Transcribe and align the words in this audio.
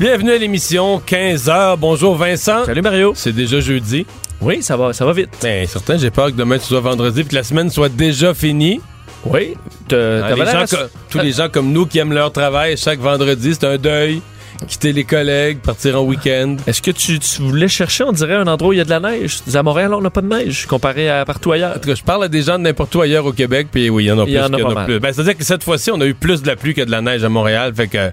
Bienvenue 0.00 0.30
à 0.32 0.38
l'émission 0.38 0.98
15h. 1.06 1.76
Bonjour 1.76 2.16
Vincent. 2.16 2.64
Salut 2.64 2.80
Mario. 2.80 3.12
C'est 3.14 3.34
déjà 3.34 3.60
jeudi. 3.60 4.06
Oui, 4.40 4.62
ça 4.62 4.74
va, 4.76 4.94
ça 4.94 5.04
va 5.04 5.12
vite. 5.12 5.28
Ben, 5.42 5.66
certain, 5.66 5.98
j'ai 5.98 6.10
peur 6.10 6.28
que 6.28 6.36
demain 6.36 6.58
ce 6.58 6.66
soit 6.68 6.80
vendredi 6.80 7.20
et 7.20 7.24
que 7.24 7.34
la 7.34 7.42
semaine 7.42 7.68
soit 7.68 7.90
déjà 7.90 8.32
finie. 8.32 8.80
Oui. 9.26 9.54
Les 9.90 9.96
gens 10.46 10.64
co- 10.70 10.76
tous 11.10 11.18
les 11.18 11.32
gens 11.32 11.50
comme 11.50 11.70
nous 11.72 11.84
qui 11.84 11.98
aiment 11.98 12.14
leur 12.14 12.32
travail, 12.32 12.78
chaque 12.78 13.00
vendredi, 13.00 13.52
c'est 13.52 13.66
un 13.66 13.76
deuil. 13.76 14.22
Quitter 14.66 14.92
les 14.92 15.04
collègues, 15.04 15.58
partir 15.60 15.98
en 16.00 16.04
week-end. 16.04 16.56
Est-ce 16.66 16.82
que 16.82 16.90
tu, 16.90 17.18
tu 17.18 17.40
voulais 17.42 17.68
chercher, 17.68 18.04
on 18.04 18.12
dirait, 18.12 18.34
un 18.34 18.46
endroit 18.46 18.70
où 18.70 18.72
il 18.74 18.78
y 18.78 18.80
a 18.80 18.84
de 18.84 18.90
la 18.90 19.00
neige? 19.00 19.38
Tu 19.50 19.56
à 19.56 19.62
Montréal, 19.62 19.94
on 19.94 20.02
n'a 20.02 20.10
pas 20.10 20.20
de 20.20 20.26
neige, 20.28 20.66
comparé 20.66 21.08
à 21.08 21.24
partout 21.24 21.52
ailleurs. 21.52 21.70
En 21.76 21.78
tout 21.78 21.88
cas, 21.88 21.94
je 21.94 22.02
parle 22.02 22.24
à 22.24 22.28
des 22.28 22.42
gens 22.42 22.58
de 22.58 22.64
n'importe 22.64 22.94
où 22.94 23.00
ailleurs 23.00 23.24
au 23.24 23.32
Québec, 23.32 23.68
puis 23.72 23.88
oui, 23.88 24.04
il 24.04 24.06
y 24.08 24.12
en 24.12 24.18
a 24.18 24.22
Il 24.22 24.24
plus. 24.26 24.34
y 24.34 24.40
en 24.40 24.52
a 24.52 24.58
pas 24.58 24.74
mal. 24.86 24.98
Ben, 25.00 25.12
c'est-à-dire 25.14 25.36
que 25.38 25.44
cette 25.44 25.64
fois-ci, 25.64 25.90
on 25.90 26.00
a 26.02 26.06
eu 26.06 26.12
plus 26.14 26.42
de 26.42 26.46
la 26.46 26.56
pluie 26.56 26.74
que 26.74 26.82
de 26.82 26.90
la 26.90 27.00
neige 27.00 27.24
à 27.24 27.28
Montréal, 27.30 27.72
fait 27.74 27.88
que... 27.88 28.10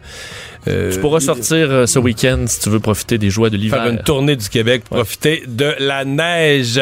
euh, 0.68 0.92
Tu 0.92 1.00
pourras 1.00 1.20
sortir 1.20 1.70
euh, 1.72 1.86
ce 1.86 2.00
week-end 2.00 2.46
si 2.48 2.60
tu 2.62 2.70
veux 2.70 2.80
profiter 2.80 3.18
des 3.18 3.30
joies 3.30 3.50
de 3.50 3.58
l'hiver. 3.58 3.84
faire 3.84 3.92
une 3.92 4.00
tournée 4.00 4.36
du 4.36 4.50
Québec, 4.50 4.84
profiter 4.90 5.44
de 5.48 5.74
la 5.80 6.06
neige. 6.06 6.82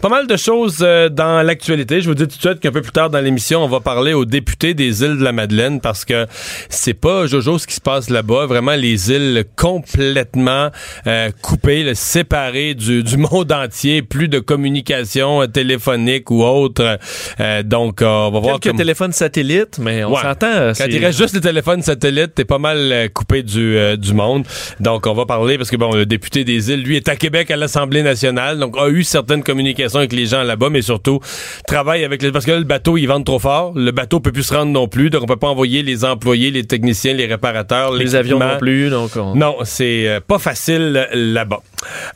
Pas 0.00 0.08
mal 0.08 0.26
de 0.26 0.36
choses 0.36 0.78
euh, 0.82 1.08
dans 1.08 1.42
l'actualité. 1.42 2.00
Je 2.00 2.08
vous 2.08 2.14
dis 2.14 2.26
tout 2.28 2.36
de 2.36 2.40
suite 2.40 2.60
qu'un 2.60 2.72
peu 2.72 2.82
plus 2.82 2.92
tard 2.92 3.10
dans 3.10 3.20
l'émission, 3.20 3.64
on 3.64 3.68
va 3.68 3.80
parler 3.80 4.12
aux 4.12 4.24
députés 4.24 4.74
des 4.74 5.02
îles 5.02 5.18
de 5.18 5.24
la 5.24 5.32
Madeleine 5.32 5.80
parce 5.80 6.04
que 6.04 6.26
c'est 6.68 6.94
pas 6.94 7.26
Jojo 7.26 7.58
ce 7.58 7.66
qui 7.66 7.74
se 7.74 7.80
passe 7.80 8.10
là-bas. 8.10 8.46
Vraiment, 8.46 8.74
les 8.74 9.10
îles 9.12 9.44
complètement 9.56 10.70
euh, 11.06 11.30
coupées, 11.42 11.84
là, 11.84 11.94
séparées 11.94 12.74
du, 12.74 13.02
du 13.02 13.16
monde 13.16 13.52
entier. 13.52 14.02
Plus 14.02 14.28
de 14.28 14.38
communication 14.38 15.46
téléphonique 15.46 16.30
ou 16.30 16.42
autre. 16.42 16.98
Euh, 17.40 17.62
donc, 17.62 17.98
on 18.02 18.30
va 18.30 18.40
voir 18.40 18.60
Quelques 18.60 18.72
comme- 18.72 18.76
téléphones 18.78 19.12
satellites, 19.12 19.78
mais 19.78 20.04
on 20.04 20.14
Ouais. 20.14 20.22
s'entend. 20.22 20.46
euh, 20.46 20.72
quand 20.76 20.86
il 20.88 21.04
reste 21.04 21.18
juste 21.18 21.34
les 21.34 21.40
téléphones 21.40 21.82
satellites, 21.82 22.34
t'es 22.34 22.44
pas 22.44 22.58
mal 22.58 23.10
coupé 23.16 23.42
du, 23.42 23.76
euh, 23.78 23.96
du 23.96 24.12
monde. 24.12 24.44
Donc, 24.78 25.06
on 25.06 25.14
va 25.14 25.24
parler 25.24 25.56
parce 25.56 25.70
que, 25.70 25.76
bon, 25.76 25.90
le 25.94 26.04
député 26.04 26.44
des 26.44 26.70
îles, 26.70 26.82
lui, 26.82 26.96
est 26.96 27.08
à 27.08 27.16
Québec 27.16 27.50
à 27.50 27.56
l'Assemblée 27.56 28.02
nationale, 28.02 28.58
donc 28.58 28.76
a 28.78 28.88
eu 28.88 29.02
certaines 29.04 29.42
communications 29.42 29.98
avec 30.00 30.12
les 30.12 30.26
gens 30.26 30.42
là-bas, 30.42 30.68
mais 30.70 30.82
surtout 30.82 31.20
travaille 31.66 32.04
avec 32.04 32.22
les... 32.22 32.30
Parce 32.30 32.44
que 32.44 32.50
là, 32.52 32.58
le 32.58 32.64
bateau, 32.64 32.98
il 32.98 33.06
vente 33.06 33.24
trop 33.24 33.38
fort. 33.38 33.72
Le 33.74 33.90
bateau 33.90 34.20
peut 34.20 34.32
plus 34.32 34.42
se 34.42 34.54
rendre 34.54 34.70
non 34.72 34.86
plus, 34.86 35.08
donc 35.08 35.22
on 35.22 35.26
peut 35.26 35.36
pas 35.36 35.48
envoyer 35.48 35.82
les 35.82 36.04
employés, 36.04 36.50
les 36.50 36.64
techniciens, 36.64 37.14
les 37.14 37.26
réparateurs, 37.26 37.92
les 37.94 38.14
avions 38.14 38.38
non 38.38 38.58
plus, 38.58 38.90
donc 38.90 39.10
on- 39.16 39.34
Non, 39.34 39.56
c'est 39.64 40.06
euh, 40.08 40.20
pas 40.20 40.38
facile 40.38 40.92
euh, 40.96 41.06
là-bas. 41.14 41.60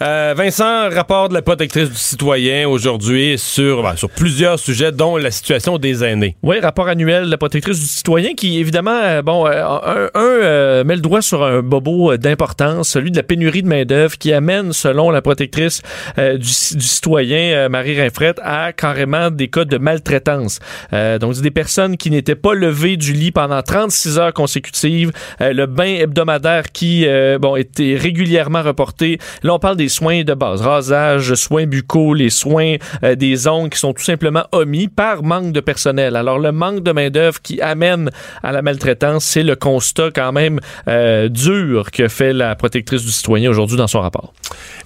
Euh, 0.03 0.35
Vincent, 0.37 0.89
rapport 0.91 1.29
de 1.29 1.35
la 1.35 1.43
protectrice 1.43 1.91
du 1.91 1.97
citoyen 1.97 2.69
aujourd'hui 2.69 3.37
sur, 3.39 3.83
ben, 3.83 3.97
sur 3.97 4.11
plusieurs 4.11 4.59
sujets, 4.59 4.93
dont 4.93 5.17
la 5.17 5.31
situation 5.31 5.79
des 5.79 6.05
aînés. 6.05 6.37
Oui, 6.43 6.59
rapport 6.61 6.89
annuel 6.89 7.27
de 7.27 7.31
la 7.31 7.39
protectrice 7.39 7.79
du 7.81 7.87
citoyen 7.87 8.35
qui, 8.35 8.59
évidemment, 8.59 8.99
euh, 9.03 9.23
bon, 9.23 9.47
euh, 9.47 9.63
un, 9.65 10.09
un, 10.15 10.21
euh, 10.21 10.85
met 10.85 10.97
le 10.97 11.03
doigt 11.03 11.23
sur 11.23 11.43
un 11.45 11.63
bobo 11.63 12.13
euh, 12.13 12.17
d'importance, 12.19 12.89
celui 12.91 13.11
de 13.11 13.17
la 13.17 13.23
pénurie 13.23 13.63
de 13.63 13.69
main-d'œuvre 13.69 14.17
qui 14.19 14.33
amène, 14.33 14.73
selon 14.73 15.11
la 15.11 15.23
protectrice 15.23 15.83
du, 16.17 16.49
ci- 16.49 16.77
du 16.77 16.85
citoyen, 16.85 17.69
Marie 17.69 18.01
Rinfrette, 18.01 18.41
à 18.43 18.73
carrément 18.73 19.31
des 19.31 19.49
cas 19.49 19.65
de 19.65 19.79
maltraitance. 19.79 20.59
Donc, 20.93 21.35
des 21.41 21.51
personnes 21.51 21.97
qui 21.97 22.11
n'étaient 22.11 22.35
pas 22.35 22.55
levées 22.55 22.97
du 22.97 23.13
lit 23.13 23.31
pendant 23.33 23.63
36 23.63 24.19
heures 24.19 24.33
consécutives, 24.33 25.13
le 25.41 25.67
bain 25.67 25.95
hebdomadaire 26.01 26.71
qui, 26.73 27.07
bon, 27.41 27.57
était 27.57 27.97
régulièrement 27.99 28.63
reporté. 28.63 29.19
Parle 29.61 29.77
des 29.77 29.89
soins 29.89 30.25
de 30.25 30.35
base, 30.35 30.63
rasage, 30.63 31.35
soins 31.35 31.67
buccaux, 31.67 32.15
les 32.15 32.31
soins 32.31 32.77
euh, 33.05 33.15
des 33.15 33.47
ongles 33.47 33.71
qui 33.71 33.79
sont 33.79 33.93
tout 33.93 34.03
simplement 34.03 34.45
omis 34.53 34.89
par 34.89 35.23
manque 35.23 35.53
de 35.53 35.61
personnel. 35.61 36.17
Alors, 36.17 36.39
le 36.39 36.53
manque 36.53 36.83
de 36.83 36.93
main-d'œuvre 36.93 37.41
qui 37.41 37.61
amène 37.61 38.11
à 38.43 38.53
la 38.53 38.63
maltraitance, 38.63 39.25
c'est 39.25 39.43
le 39.43 39.57
constat 39.57 40.11
quand 40.15 40.33
même 40.33 40.61
euh, 40.89 41.29
dur 41.29 41.91
que 41.93 42.09
fait 42.09 42.33
la 42.33 42.57
protectrice 42.57 43.05
du 43.05 43.13
citoyen 43.13 43.51
aujourd'hui 43.51 43.77
dans 43.77 43.87
son 43.87 44.01
rapport. 44.01 44.33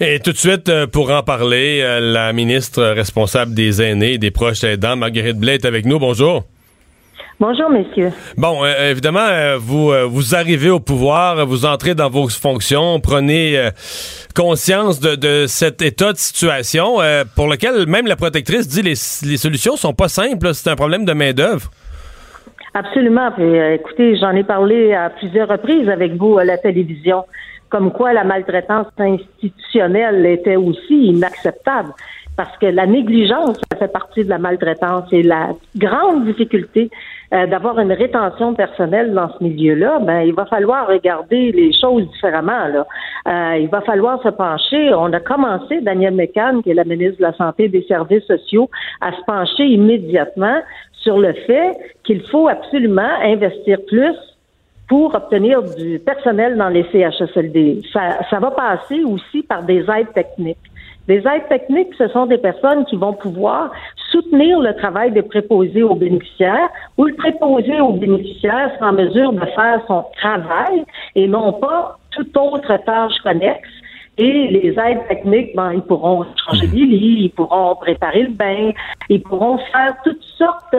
Et 0.01 0.21
tout 0.21 0.33
de 0.33 0.37
suite, 0.37 0.69
euh, 0.69 0.87
pour 0.87 1.11
en 1.11 1.23
parler, 1.23 1.83
la 2.01 2.33
ministre 2.33 2.83
responsable 2.83 3.55
des 3.55 3.81
aînés 3.81 4.15
et 4.15 4.19
des 4.19 4.31
proches 4.31 4.65
aidants, 4.65 4.97
Marguerite 4.97 5.39
Blais, 5.39 5.55
est 5.55 5.65
avec 5.65 5.87
nous. 5.87 5.99
Bonjour. 5.99 6.45
Bonjour, 7.41 7.69
messieurs. 7.69 8.13
Bon, 8.37 8.65
euh, 8.65 8.91
évidemment, 8.93 9.27
euh, 9.29 9.57
vous 9.59 9.91
euh, 9.91 10.05
vous 10.05 10.37
arrivez 10.37 10.71
au 10.71 10.79
pouvoir, 10.79 11.45
vous 11.47 11.67
entrez 11.67 11.95
dans 11.97 12.09
vos 12.09 12.29
fonctions, 12.29 13.01
prenez 13.01 13.71
conscience 14.37 15.01
de, 15.01 15.17
de 15.17 15.47
cet 15.47 15.83
état 15.83 16.13
de 16.13 16.17
situation 16.17 16.99
pour 17.35 17.49
lequel 17.49 17.87
même 17.89 18.07
la 18.07 18.17
protectrice 18.17 18.69
dit 18.69 18.83
les, 18.83 18.95
les 19.29 19.37
solutions 19.37 19.77
sont 19.77 19.93
pas 19.93 20.09
simples. 20.09 20.55
C'est 20.55 20.71
un 20.71 20.77
problème 20.77 21.05
de 21.05 21.13
main 21.13 21.33
d'œuvre. 21.33 21.71
Absolument. 22.73 23.31
Puis, 23.33 23.57
écoutez, 23.75 24.17
j'en 24.17 24.33
ai 24.33 24.45
parlé 24.45 24.95
à 24.95 25.11
plusieurs 25.11 25.49
reprises 25.49 25.89
avec 25.89 26.15
vous 26.15 26.39
à 26.39 26.45
la 26.45 26.59
télévision, 26.59 27.25
comme 27.69 27.93
quoi 27.93 28.13
la 28.13 28.25
maltraitance 28.25 28.89
institutionnelle 28.99 30.27
était 30.27 30.57
aussi 30.57 31.07
inacceptable. 31.07 31.93
Parce 32.37 32.57
que 32.59 32.67
la 32.67 32.87
négligence, 32.87 33.59
ça 33.71 33.79
fait 33.79 33.93
partie 33.93 34.25
de 34.25 34.29
la 34.29 34.39
maltraitance. 34.39 35.05
Et 35.13 35.23
la 35.23 35.51
grande 35.77 36.25
difficulté 36.25 36.91
euh, 37.35 37.47
d'avoir 37.47 37.81
une 37.81 37.93
rétention 37.93 38.55
personnelle 38.55 39.13
dans 39.13 39.29
ce 39.37 39.43
milieu-là, 39.43 39.99
ben, 40.01 40.21
il 40.21 40.35
va 40.35 40.47
falloir 40.47 40.87
regarder 40.87 41.51
les 41.51 41.73
choses 41.73 42.09
différemment. 42.13 42.69
Là. 42.69 42.87
Euh, 43.27 43.59
il 43.59 43.69
va 43.69 43.81
falloir 43.81 44.23
se 44.23 44.29
pencher. 44.29 44.95
On 44.95 45.13
a 45.13 45.19
commencé, 45.19 45.81
Daniel 45.81 46.15
McCann, 46.15 46.63
qui 46.63 46.71
est 46.71 46.75
la 46.75 46.85
ministre 46.85 47.19
de 47.19 47.23
la 47.23 47.33
Santé 47.33 47.65
et 47.65 47.69
des 47.69 47.83
Services 47.89 48.25
sociaux, 48.25 48.71
à 49.01 49.11
se 49.13 49.21
pencher 49.27 49.65
immédiatement 49.65 50.61
sur 50.93 51.19
le 51.19 51.33
fait 51.33 51.77
qu'il 52.05 52.23
faut 52.29 52.47
absolument 52.47 53.11
investir 53.23 53.79
plus 53.89 54.15
pour 54.89 55.15
obtenir 55.15 55.63
du 55.63 55.99
personnel 55.99 56.57
dans 56.57 56.69
les 56.69 56.85
CHSLD. 56.93 57.83
Ça, 57.93 58.19
ça 58.31 58.39
va 58.39 58.51
passer 58.53 59.03
aussi 59.03 59.43
par 59.43 59.65
des 59.65 59.85
aides 59.91 60.13
techniques. 60.15 60.59
Des 61.07 61.19
aides 61.19 61.49
techniques, 61.51 61.95
ce 61.99 62.09
sont 62.09 62.25
des 62.27 62.39
personnes 62.39 62.87
qui 62.87 62.97
vont 62.97 63.13
pouvoir 63.13 63.71
soutenir 64.11 64.61
le 64.61 64.75
travail 64.75 65.13
des 65.13 65.23
préposés 65.23 65.83
aux 65.83 65.95
bénéficiaires 65.95 66.71
ou 66.97 67.05
le 67.05 67.15
préposé 67.15 67.79
aux 67.81 67.93
bénéficiaires 67.93 68.71
sera 68.75 68.89
en 68.89 68.95
mesure 68.95 69.33
de 69.33 69.45
faire 69.55 69.83
son 69.87 70.05
travail 70.17 70.85
et 71.15 71.27
non 71.27 71.53
pas 71.53 71.99
toute 72.11 72.35
autre 72.37 72.75
tâche 72.87 73.19
connexe. 73.23 73.69
Et 74.17 74.49
les 74.49 74.69
aides 74.79 75.07
techniques, 75.09 75.55
ben, 75.57 75.73
ils 75.73 75.83
pourront 75.83 76.25
changer 76.47 76.69
des 76.69 76.87
lits, 76.87 77.25
ils 77.25 77.31
pourront 77.31 77.75
préparer 77.75 78.23
le 78.23 78.31
bain, 78.33 78.71
ils 79.09 79.21
pourront 79.21 79.59
faire 79.73 79.97
toutes 80.05 80.23
sortes 80.39 80.77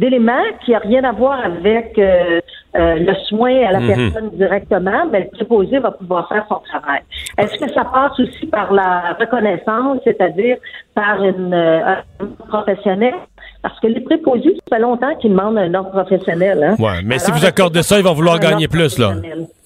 d'éléments 0.00 0.42
qui 0.64 0.72
n'ont 0.72 0.80
rien 0.82 1.04
à 1.04 1.12
voir 1.12 1.38
avec 1.44 1.92
euh, 1.98 2.40
euh, 2.76 2.94
le 2.98 3.14
soin 3.28 3.54
à 3.68 3.72
la 3.72 3.80
Mhm. 3.80 3.88
personne 3.88 4.30
directement, 4.34 5.04
mais 5.12 5.20
le 5.20 5.30
préposé 5.36 5.78
va 5.78 5.90
pouvoir 5.90 6.28
faire 6.28 6.44
son 6.48 6.60
travail. 6.70 7.00
Est-ce 7.38 7.56
que 7.64 7.72
ça 7.72 7.84
passe 7.84 8.18
aussi 8.18 8.46
par 8.46 8.72
la 8.72 9.16
reconnaissance, 9.20 9.98
c'est-à-dire 10.04 10.56
par 10.94 11.22
une, 11.22 11.52
euh, 11.52 11.80
un 11.94 12.02
ordre 12.20 12.36
professionnel? 12.48 13.14
Parce 13.62 13.78
que 13.80 13.88
les 13.88 14.00
préposés, 14.00 14.56
ça 14.70 14.76
fait 14.76 14.82
longtemps 14.82 15.14
qu'ils 15.20 15.32
demandent 15.32 15.58
un 15.58 15.74
ordre 15.74 15.90
professionnel. 15.90 16.62
Hein? 16.62 16.76
Ouais, 16.78 17.02
mais 17.04 17.18
si 17.18 17.30
vous 17.30 17.44
accordez 17.44 17.82
ça, 17.82 17.98
ils 17.98 18.04
vont 18.04 18.14
vouloir 18.14 18.38
gagner 18.38 18.68
plus, 18.68 18.98
là. 18.98 19.12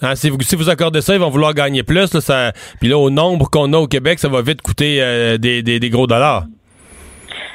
Hein, 0.02 0.14
si, 0.16 0.30
vous, 0.30 0.40
si 0.40 0.56
vous 0.56 0.68
accordez 0.68 1.00
ça, 1.00 1.14
ils 1.14 1.20
vont 1.20 1.30
vouloir 1.30 1.54
gagner 1.54 1.82
plus. 1.84 2.12
Là, 2.12 2.20
ça, 2.20 2.50
puis 2.80 2.88
là, 2.88 2.98
au 2.98 3.08
nombre 3.10 3.48
qu'on 3.50 3.72
a 3.72 3.76
au 3.78 3.86
Québec, 3.86 4.18
ça 4.18 4.28
va 4.28 4.42
vite 4.42 4.62
coûter 4.62 4.98
euh, 5.00 5.38
des, 5.38 5.62
des, 5.62 5.78
des 5.78 5.90
gros 5.90 6.06
dollars. 6.08 6.44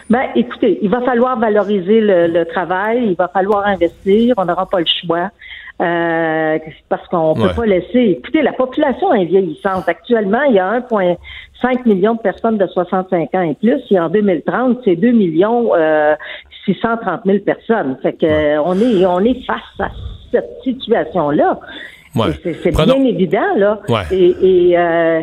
Ben, 0.10 0.24
écoutez, 0.36 0.80
il 0.82 0.90
va 0.90 1.02
falloir 1.02 1.38
valoriser 1.40 2.02
le, 2.02 2.28
le 2.28 2.46
travail, 2.46 3.10
il 3.10 3.16
va 3.16 3.28
falloir 3.28 3.68
investir, 3.68 4.34
on 4.38 4.46
n'aura 4.46 4.66
pas 4.68 4.80
le 4.80 4.86
choix. 5.06 5.30
Euh, 5.82 6.58
parce 6.90 7.08
qu'on 7.08 7.34
peut 7.36 7.44
Ouais. 7.44 7.54
pas 7.56 7.66
laisser. 7.66 8.18
Écoutez, 8.20 8.42
la 8.42 8.52
population 8.52 9.14
est 9.14 9.24
vieillissante. 9.24 9.88
Actuellement, 9.88 10.42
il 10.44 10.56
y 10.56 10.60
a 10.60 10.82
1,5 10.82 11.86
million 11.88 12.16
de 12.16 12.20
personnes 12.20 12.58
de 12.58 12.68
65 12.68 13.34
ans 13.34 13.42
et 13.44 13.54
plus. 13.56 13.80
Et 13.90 13.98
en 13.98 14.10
2030, 14.10 14.80
c'est 14.84 14.98
2 14.98 15.12
millions 15.12 15.72
euh, 15.76 16.16
630 16.66 17.22
000 17.26 17.38
personnes. 17.46 17.98
Fait 18.02 18.12
que 18.12 18.58
on 18.60 18.74
est 18.78 19.06
on 19.06 19.20
est 19.22 19.42
face 19.46 19.62
à 19.80 19.88
cette 20.32 20.50
situation-là. 20.66 21.60
Ouais. 22.16 22.26
C'est 22.44 22.72
bien 22.76 23.04
évident, 23.06 23.56
là. 23.56 23.80
Ouais. 23.88 24.02
Et, 24.12 24.36
et, 24.72 24.78
euh, 24.78 25.22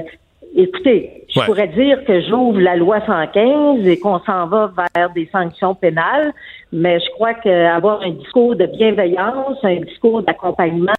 écoutez, 0.57 1.25
je 1.37 1.41
Ouais. 1.41 1.47
pourrais 1.47 1.69
dire 1.69 2.03
que 2.05 2.21
j'ouvre 2.23 2.59
la 2.61 2.77
loi 2.77 2.99
115 3.07 3.87
et 3.87 3.99
qu'on 4.01 4.19
s'en 4.21 4.47
va 4.47 4.71
vers 4.95 5.11
des 5.11 5.29
sanctions 5.31 5.75
pénales, 5.75 6.33
mais 6.73 6.99
je 6.99 7.11
crois 7.11 7.35
qu'avoir 7.35 8.01
un 8.03 8.11
discours 8.11 8.57
de 8.57 8.65
bienveillance, 8.67 9.59
un 9.63 9.77
discours 9.77 10.23
d'accompagnement, 10.23 10.93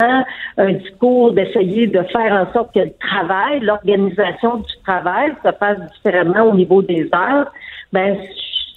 un 0.58 0.74
discours 0.74 1.34
d'essayer 1.34 1.88
de 1.88 2.04
faire 2.04 2.34
en 2.34 2.54
sorte 2.54 2.74
que 2.74 2.80
le 2.82 2.94
travail, 3.00 3.62
l'organisation 3.62 4.58
du 4.58 4.74
travail 4.86 5.32
se 5.44 5.52
fasse 5.54 5.80
différemment 5.96 6.44
au 6.52 6.54
niveau 6.56 6.82
des 6.84 7.10
heures, 7.16 7.52
ben 7.92 8.16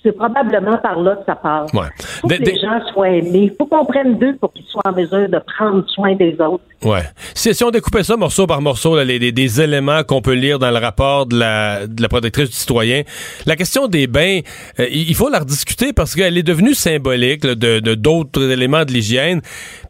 c'est 0.02 0.12
probablement 0.12 0.78
par 0.78 0.98
là 1.00 1.16
que 1.16 1.24
ça 1.26 1.34
passe. 1.34 1.72
Ouais. 1.72 1.86
faut 2.20 2.28
que 2.28 2.34
les 2.34 2.58
gens 2.58 2.80
soient 2.92 3.08
aimés. 3.10 3.50
Il 3.50 3.54
faut 3.58 3.66
qu'on 3.66 3.84
prenne 3.84 4.18
d'eux 4.18 4.36
pour 4.40 4.52
qu'ils 4.52 4.64
soient 4.66 4.82
en 4.86 4.92
mesure 4.92 5.28
de 5.28 5.38
prendre 5.56 5.84
soin 5.90 6.14
des 6.14 6.32
autres. 6.40 6.62
Ouais. 6.84 7.02
Si, 7.34 7.52
si 7.54 7.62
on 7.64 7.70
découpait 7.70 8.02
ça 8.02 8.16
morceau 8.16 8.46
par 8.46 8.62
morceau, 8.62 8.96
là, 8.96 9.04
les, 9.04 9.18
les- 9.18 9.32
des 9.32 9.60
éléments 9.60 10.02
qu'on 10.02 10.22
peut 10.22 10.32
lire 10.34 10.58
dans 10.58 10.70
le 10.70 10.78
rapport 10.78 11.26
de 11.26 11.38
la, 11.38 11.86
de 11.86 12.00
la 12.00 12.08
protectrice 12.08 12.48
du 12.50 12.56
citoyen, 12.56 13.02
la 13.46 13.56
question 13.56 13.86
des 13.88 14.06
bains, 14.06 14.40
euh, 14.78 14.86
il 14.90 15.10
il 15.10 15.14
faut 15.14 15.28
la 15.28 15.40
rediscuter 15.40 15.92
parce 15.92 16.14
qu'elle 16.14 16.38
est 16.38 16.42
devenue 16.42 16.72
symbolique 16.74 17.44
là, 17.44 17.54
de 17.54 17.80
de 17.80 17.94
d'autres 17.94 18.50
éléments 18.50 18.84
de 18.84 18.92
l'hygiène. 18.92 19.40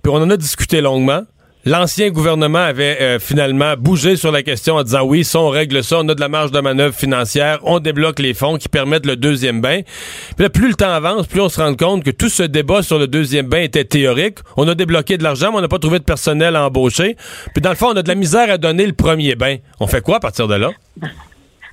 Puis 0.02 0.12
on 0.12 0.16
en 0.16 0.30
a 0.30 0.36
discuté 0.36 0.80
longuement. 0.80 1.20
L'ancien 1.66 2.08
gouvernement 2.08 2.58
avait 2.58 2.96
euh, 3.02 3.18
finalement 3.18 3.74
bougé 3.76 4.16
sur 4.16 4.32
la 4.32 4.42
question 4.42 4.76
en 4.76 4.82
disant 4.82 5.02
oui, 5.02 5.24
ça 5.24 5.40
on 5.40 5.50
règle 5.50 5.84
ça, 5.84 5.98
on 6.00 6.08
a 6.08 6.14
de 6.14 6.20
la 6.20 6.28
marge 6.28 6.52
de 6.52 6.60
manœuvre 6.60 6.94
financière, 6.94 7.58
on 7.64 7.80
débloque 7.80 8.18
les 8.18 8.32
fonds 8.32 8.56
qui 8.56 8.70
permettent 8.70 9.04
le 9.04 9.16
deuxième 9.16 9.60
bain. 9.60 9.80
Puis 10.36 10.44
là, 10.44 10.48
plus 10.48 10.68
le 10.68 10.74
temps 10.74 10.90
avance, 10.90 11.26
plus 11.26 11.42
on 11.42 11.50
se 11.50 11.60
rend 11.60 11.74
compte 11.74 12.02
que 12.02 12.10
tout 12.10 12.30
ce 12.30 12.42
débat 12.44 12.80
sur 12.80 12.98
le 12.98 13.06
deuxième 13.06 13.46
bain 13.46 13.60
était 13.60 13.84
théorique. 13.84 14.38
On 14.56 14.66
a 14.68 14.74
débloqué 14.74 15.18
de 15.18 15.22
l'argent, 15.22 15.50
mais 15.50 15.58
on 15.58 15.60
n'a 15.60 15.68
pas 15.68 15.78
trouvé 15.78 15.98
de 15.98 16.04
personnel 16.04 16.56
à 16.56 16.64
embaucher. 16.64 17.16
Puis 17.52 17.60
dans 17.60 17.70
le 17.70 17.76
fond, 17.76 17.88
on 17.92 17.96
a 17.96 18.02
de 18.02 18.08
la 18.08 18.14
misère 18.14 18.50
à 18.50 18.56
donner 18.56 18.86
le 18.86 18.94
premier 18.94 19.34
bain. 19.34 19.56
On 19.80 19.86
fait 19.86 20.00
quoi 20.00 20.16
à 20.16 20.20
partir 20.20 20.48
de 20.48 20.54
là? 20.54 20.70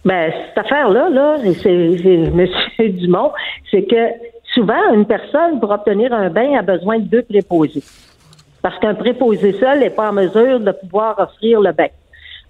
Ben, 0.03 0.33
cette 0.49 0.65
affaire-là, 0.65 1.09
là, 1.09 1.37
c'est 1.63 1.69
M. 1.69 2.47
Dumont, 2.97 3.31
c'est 3.71 3.83
que 3.83 3.95
souvent, 4.53 4.93
une 4.93 5.05
personne, 5.05 5.61
pour 5.61 5.71
obtenir 5.71 6.11
un 6.11 6.29
bain, 6.29 6.57
a 6.57 6.61
besoin 6.61 6.99
de 6.99 7.05
deux 7.05 7.23
préposés. 7.23 7.83
Parce 8.67 8.79
qu'un 8.79 8.95
préposé 8.95 9.53
seul 9.53 9.79
n'est 9.79 9.91
pas 9.91 10.09
en 10.09 10.11
mesure 10.11 10.59
de 10.59 10.73
pouvoir 10.73 11.17
offrir 11.17 11.61
le 11.61 11.71
bain. 11.71 11.87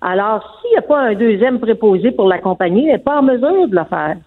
Alors, 0.01 0.59
s'il 0.59 0.71
n'y 0.71 0.77
a 0.77 0.81
pas 0.81 0.99
un 0.99 1.13
deuxième 1.13 1.59
préposé 1.59 2.09
pour 2.09 2.27
l'accompagner, 2.27 2.85
il 2.85 2.87
n'est 2.87 2.97
pas 2.97 3.19
en 3.19 3.21
mesure 3.21 3.67
de 3.67 3.75
le 3.75 3.83
faire. 3.83 4.17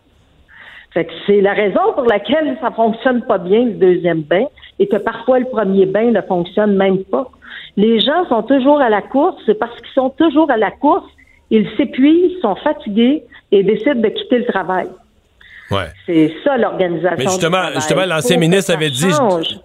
Fait 0.94 1.06
que 1.06 1.12
c'est 1.26 1.40
la 1.40 1.52
raison 1.52 1.80
pour 1.96 2.04
laquelle 2.04 2.56
ça 2.60 2.70
fonctionne 2.70 3.22
pas 3.22 3.38
bien, 3.38 3.64
le 3.64 3.72
deuxième 3.72 4.20
bain, 4.20 4.44
et 4.78 4.86
que 4.86 4.98
parfois 4.98 5.40
le 5.40 5.46
premier 5.46 5.84
bain 5.84 6.12
ne 6.12 6.20
fonctionne 6.20 6.76
même 6.76 7.02
pas. 7.02 7.28
Les 7.76 7.98
gens 7.98 8.24
sont 8.28 8.44
toujours 8.44 8.80
à 8.80 8.88
la 8.88 9.02
course, 9.02 9.42
c'est 9.44 9.58
parce 9.58 9.74
qu'ils 9.80 9.92
sont 9.92 10.10
toujours 10.10 10.48
à 10.48 10.56
la 10.56 10.70
course, 10.70 11.10
ils 11.50 11.68
s'épuisent, 11.76 12.40
sont 12.40 12.54
fatigués 12.54 13.24
et 13.50 13.64
décident 13.64 14.00
de 14.00 14.10
quitter 14.10 14.38
le 14.38 14.46
travail. 14.46 14.86
Ouais. 15.70 15.84
C'est 16.06 16.32
ça 16.42 16.56
l'organisation. 16.56 17.16
Mais 17.16 17.24
justement, 17.24 17.62
justement, 17.74 18.04
l'ancien 18.04 18.36
ministre 18.38 18.72
avait 18.74 18.90
dit, 18.90 19.06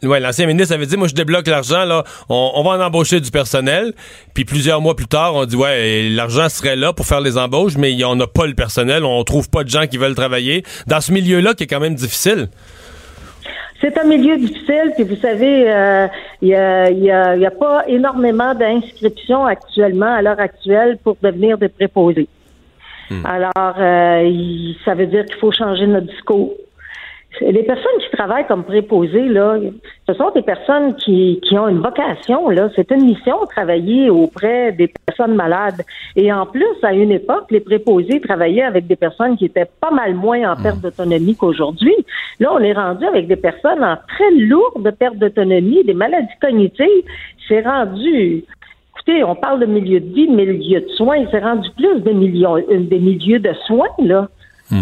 ouais, 0.04 0.20
l'ancien 0.20 0.46
ministre 0.46 0.74
avait 0.76 0.86
dit, 0.86 0.98
moi 0.98 1.08
je 1.08 1.16
débloque 1.16 1.48
l'argent 1.48 1.84
là, 1.86 2.04
on, 2.30 2.52
on 2.56 2.64
va 2.64 2.72
en 2.72 2.82
embaucher 2.82 3.20
du 3.20 3.32
personnel. 3.32 3.94
Puis 4.36 4.46
plusieurs 4.46 4.82
mois 4.82 4.96
plus 4.96 5.08
tard, 5.08 5.34
on 5.36 5.46
dit 5.46 5.56
ouais, 5.56 6.10
l'argent 6.10 6.48
serait 6.50 6.76
là 6.76 6.94
pour 6.94 7.06
faire 7.08 7.22
les 7.22 7.38
embauches, 7.38 7.78
mais 7.78 8.04
on 8.06 8.16
n'a 8.16 8.28
pas 8.28 8.46
le 8.46 8.54
personnel, 8.54 9.04
on 9.04 9.24
trouve 9.24 9.50
pas 9.50 9.64
de 9.64 9.70
gens 9.70 9.88
qui 9.88 9.98
veulent 9.98 10.14
travailler 10.16 10.64
dans 10.86 11.02
ce 11.02 11.12
milieu-là 11.12 11.54
qui 11.56 11.64
est 11.64 11.68
quand 11.68 11.80
même 11.80 11.96
difficile. 11.96 12.50
C'est 13.82 13.98
un 14.00 14.06
milieu 14.06 14.38
difficile, 14.38 14.94
puis 14.96 15.04
vous 15.04 15.18
savez, 15.22 15.66
euh, 15.70 16.08
il 16.42 16.48
n'y 16.48 16.56
a, 16.56 16.90
y 16.92 17.12
a- 17.12 17.36
y 17.36 17.46
a 17.46 17.52
pas 17.52 17.84
énormément 17.88 18.54
d'inscriptions 18.56 19.46
actuellement, 19.46 20.14
à 20.16 20.22
l'heure 20.22 20.40
actuelle, 20.40 20.98
pour 21.04 21.18
devenir 21.22 21.58
des 21.58 21.68
préposés. 21.70 22.28
Alors, 23.24 23.76
euh, 23.78 24.74
ça 24.84 24.94
veut 24.96 25.08
dire 25.08 25.26
qu'il 25.26 25.36
faut 25.36 25.52
changer 25.52 25.88
notre 25.88 26.08
discours. 26.08 26.54
Les 27.42 27.64
personnes 27.64 28.00
qui 28.00 28.16
travaillent 28.16 28.48
comme 28.48 28.64
préposés, 28.64 29.28
là, 29.28 29.58
ce 30.08 30.14
sont 30.14 30.32
des 30.32 30.42
personnes 30.42 30.96
qui, 30.96 31.42
qui 31.44 31.58
ont 31.58 31.68
une 31.68 31.82
vocation, 31.82 32.50
là. 32.50 32.70
C'est 32.76 32.90
une 32.92 33.06
mission 33.06 33.42
de 33.42 33.48
travailler 33.48 34.10
auprès 34.10 34.72
des 34.72 34.88
personnes 35.06 35.36
malades. 35.36 35.82
Et 36.16 36.32
en 36.32 36.46
plus, 36.46 36.66
à 36.82 36.94
une 36.94 37.12
époque, 37.12 37.48
les 37.52 37.60
préposés 37.60 38.22
travaillaient 38.22 38.64
avec 38.64 38.88
des 38.88 38.96
personnes 38.96 39.36
qui 39.36 39.46
étaient 39.46 39.70
pas 39.82 39.92
mal 39.92 40.16
moins 40.16 40.50
en 40.50 40.56
perte 40.56 40.80
d'autonomie 40.80 41.36
qu'aujourd'hui. 41.36 41.96
Là, 42.40 42.54
on 42.54 42.60
est 42.60 42.74
rendu 42.74 43.06
avec 43.06 43.28
des 43.28 43.36
personnes 43.36 43.84
en 43.84 43.98
très 44.08 44.32
lourde 44.32 44.90
perte 44.98 45.18
d'autonomie, 45.18 45.84
des 45.84 45.94
maladies 45.94 46.28
cognitives. 46.42 47.04
C'est 47.48 47.62
rendu 47.62 48.46
Écoutez, 48.96 49.24
on 49.24 49.36
parle 49.36 49.60
de 49.60 49.66
milieu 49.66 50.00
de 50.00 50.14
vie, 50.14 50.28
milieu 50.28 50.82
de 50.82 50.88
soins. 50.96 51.26
C'est 51.32 51.40
rendu 51.44 51.70
plus 51.78 52.00
des, 52.02 52.14
millions, 52.14 52.58
euh, 52.58 52.64
des 52.80 53.00
milieux 53.00 53.40
de 53.40 53.54
soins, 53.68 53.90
là. 54.00 54.28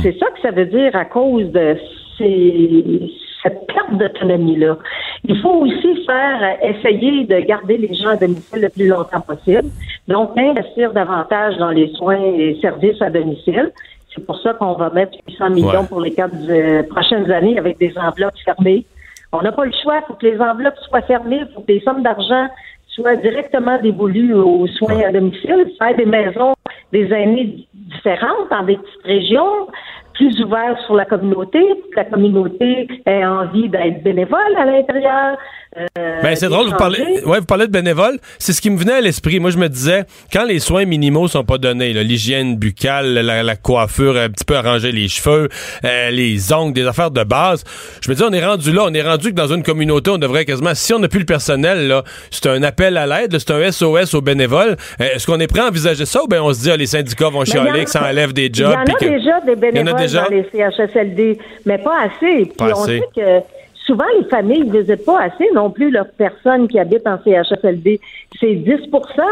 C'est 0.02 0.18
ça 0.18 0.28
que 0.28 0.40
ça 0.42 0.52
veut 0.52 0.66
dire 0.66 0.96
à 0.96 1.04
cause 1.04 1.52
de 1.52 1.76
ces, 2.18 3.12
cette 3.42 3.68
perte 3.68 3.98
d'autonomie-là. 3.98 4.78
Il 5.26 5.38
faut 5.42 5.56
aussi 5.66 6.06
faire, 6.06 6.40
euh, 6.42 6.70
essayer 6.70 7.26
de 7.26 7.40
garder 7.42 7.78
les 7.78 7.94
gens 7.94 8.10
à 8.10 8.16
domicile 8.16 8.62
le 8.62 8.70
plus 8.70 8.88
longtemps 8.88 9.20
possible. 9.22 9.68
Donc, 10.08 10.32
investir 10.38 10.94
davantage 10.94 11.58
dans 11.58 11.72
les 11.72 11.90
soins 11.96 12.22
et 12.22 12.58
services 12.62 13.02
à 13.02 13.10
domicile. 13.10 13.72
C'est 14.16 14.26
pour 14.26 14.40
ça 14.40 14.54
qu'on 14.54 14.74
va 14.74 14.90
mettre 14.92 15.18
800 15.28 15.50
millions 15.50 15.82
Ouais. 15.82 15.88
pour 15.90 16.00
les 16.00 16.12
quatre 16.14 16.36
euh, 16.50 16.84
prochaines 16.84 17.30
années 17.32 17.58
avec 17.58 17.78
des 17.80 17.94
enveloppes 17.98 18.38
fermées. 18.46 18.86
On 19.34 19.42
n'a 19.42 19.52
pas 19.52 19.66
le 19.66 19.72
choix. 19.82 20.00
Il 20.02 20.06
faut 20.08 20.14
que 20.14 20.26
les 20.28 20.40
enveloppes 20.40 20.78
soient 20.88 21.02
fermées. 21.02 21.42
Il 21.42 21.54
faut 21.54 21.62
que 21.62 21.72
les 21.74 21.82
sommes 21.82 22.04
d'argent 22.04 22.48
soient 22.96 23.16
directement 23.16 23.80
dévolues 23.82 24.34
aux 24.34 24.68
soins 24.68 25.02
à 25.08 25.12
domicile, 25.12 25.72
faire 25.78 25.96
des 25.96 26.06
maisons 26.06 26.54
des 26.94 27.12
aînés 27.12 27.68
différentes 27.74 28.50
dans 28.52 28.64
des 28.64 28.78
petites 28.78 29.04
régions, 29.04 29.68
plus 30.14 30.40
ouvertes 30.44 30.80
sur 30.86 30.96
la 30.96 31.06
communauté. 31.06 31.60
La 31.96 32.06
communauté 32.06 32.88
ait 33.06 33.26
envie 33.26 33.68
d'être 33.68 34.04
bénévole 34.04 34.56
à 34.56 34.66
l'intérieur. 34.66 35.38
Euh, 35.78 36.22
Ben, 36.22 36.36
c'est 36.36 36.48
drôle, 36.50 36.68
vous 36.68 36.78
parlez, 36.78 37.22
ouais, 37.26 37.40
vous 37.40 37.46
parlez 37.46 37.68
de 37.68 37.72
bénévoles. 37.72 38.20
C'est 38.40 38.54
ce 38.54 38.62
qui 38.62 38.70
me 38.70 38.78
venait 38.78 38.94
à 38.94 39.02
l'esprit. 39.02 39.40
Moi, 39.40 39.50
je 39.52 39.58
me 39.58 39.68
disais, 39.70 40.04
quand 40.32 40.46
les 40.46 40.60
soins 40.60 40.86
minimaux 40.86 41.28
sont 41.28 41.44
pas 41.44 41.58
donnés, 41.58 41.94
l'hygiène 41.94 42.56
buccale, 42.58 43.14
la, 43.14 43.44
la 43.44 43.56
coiffure, 43.56 44.18
un 44.18 44.30
petit 44.30 44.46
peu 44.46 44.56
arranger 44.56 44.92
les 44.92 45.08
cheveux, 45.08 45.50
euh, 45.86 46.10
les 46.12 46.54
ongles, 46.54 46.74
des 46.74 46.86
affaires 46.86 47.12
de 47.12 47.24
base, 47.24 47.64
je 48.02 48.10
me 48.10 48.16
dis, 48.16 48.24
on 48.24 48.32
est 48.34 48.46
rendu 48.46 48.72
là, 48.72 48.84
on 48.86 48.94
est 48.94 49.02
rendu 49.02 49.30
que 49.30 49.36
dans 49.36 49.54
une 49.54 49.64
communauté, 49.64 50.10
on 50.12 50.18
devrait 50.18 50.46
quasiment, 50.46 50.74
si 50.76 50.94
on 50.94 51.00
n'a 51.00 51.08
plus 51.08 51.20
le 51.20 51.26
personnel, 51.26 51.88
là, 51.88 52.04
c'est 52.32 52.48
un 52.48 52.62
appel 52.64 52.98
à 52.98 53.06
l'aide, 53.08 53.38
c'est 53.38 53.52
un 53.52 53.72
SOS 53.72 54.14
aux 54.14 54.22
bénévoles. 54.22 54.76
Euh, 55.02 55.06
Est-ce 55.16 55.26
qu'on 55.28 55.40
est 55.40 55.48
prêt 55.48 55.62
à 55.62 55.68
envisager 55.68 56.06
ça 56.06 56.24
ou 56.24 56.28
ben 56.28 56.42
on 56.42 56.54
se 56.54 56.62
dit, 56.62 56.72
ah, 56.72 56.78
les 56.78 56.86
syndicats 56.88 57.30
vont 57.30 57.42
Mais 57.42 57.46
il 57.50 57.56
y 57.56 57.60
en 57.60 57.64
chialer, 57.66 57.84
que 57.86 57.90
ça 57.92 58.04
enlève 58.08 58.34
des 58.34 58.46
Il 58.46 58.56
jobs? 58.56 58.72
y 58.72 58.76
en 58.76 58.82
a 58.82 58.86
que- 58.86 59.06
déjà 59.06 59.40
des 59.42 59.54
Il 59.54 59.78
y 59.78 59.80
en 59.80 59.88
a 59.88 59.94
bénévoles 59.94 60.00
déjà? 60.00 60.22
dans 60.24 60.30
les 60.30 60.46
CHSLD, 60.52 61.38
mais 61.66 61.78
pas 61.78 62.02
assez. 62.04 62.46
Puis 62.58 62.68
on 62.74 62.86
sait 62.86 63.02
que 63.16 63.40
souvent 63.86 64.06
les 64.18 64.26
familles 64.30 64.66
ne 64.66 64.80
visitent 64.80 65.06
pas 65.06 65.22
assez 65.22 65.50
non 65.54 65.70
plus 65.70 65.92
leurs 65.92 66.10
personnes 66.12 66.68
qui 66.68 66.80
habitent 66.80 67.08
en 67.08 67.18
CHSLD. 67.24 68.00
C'est 68.40 68.54
10% 68.56 68.90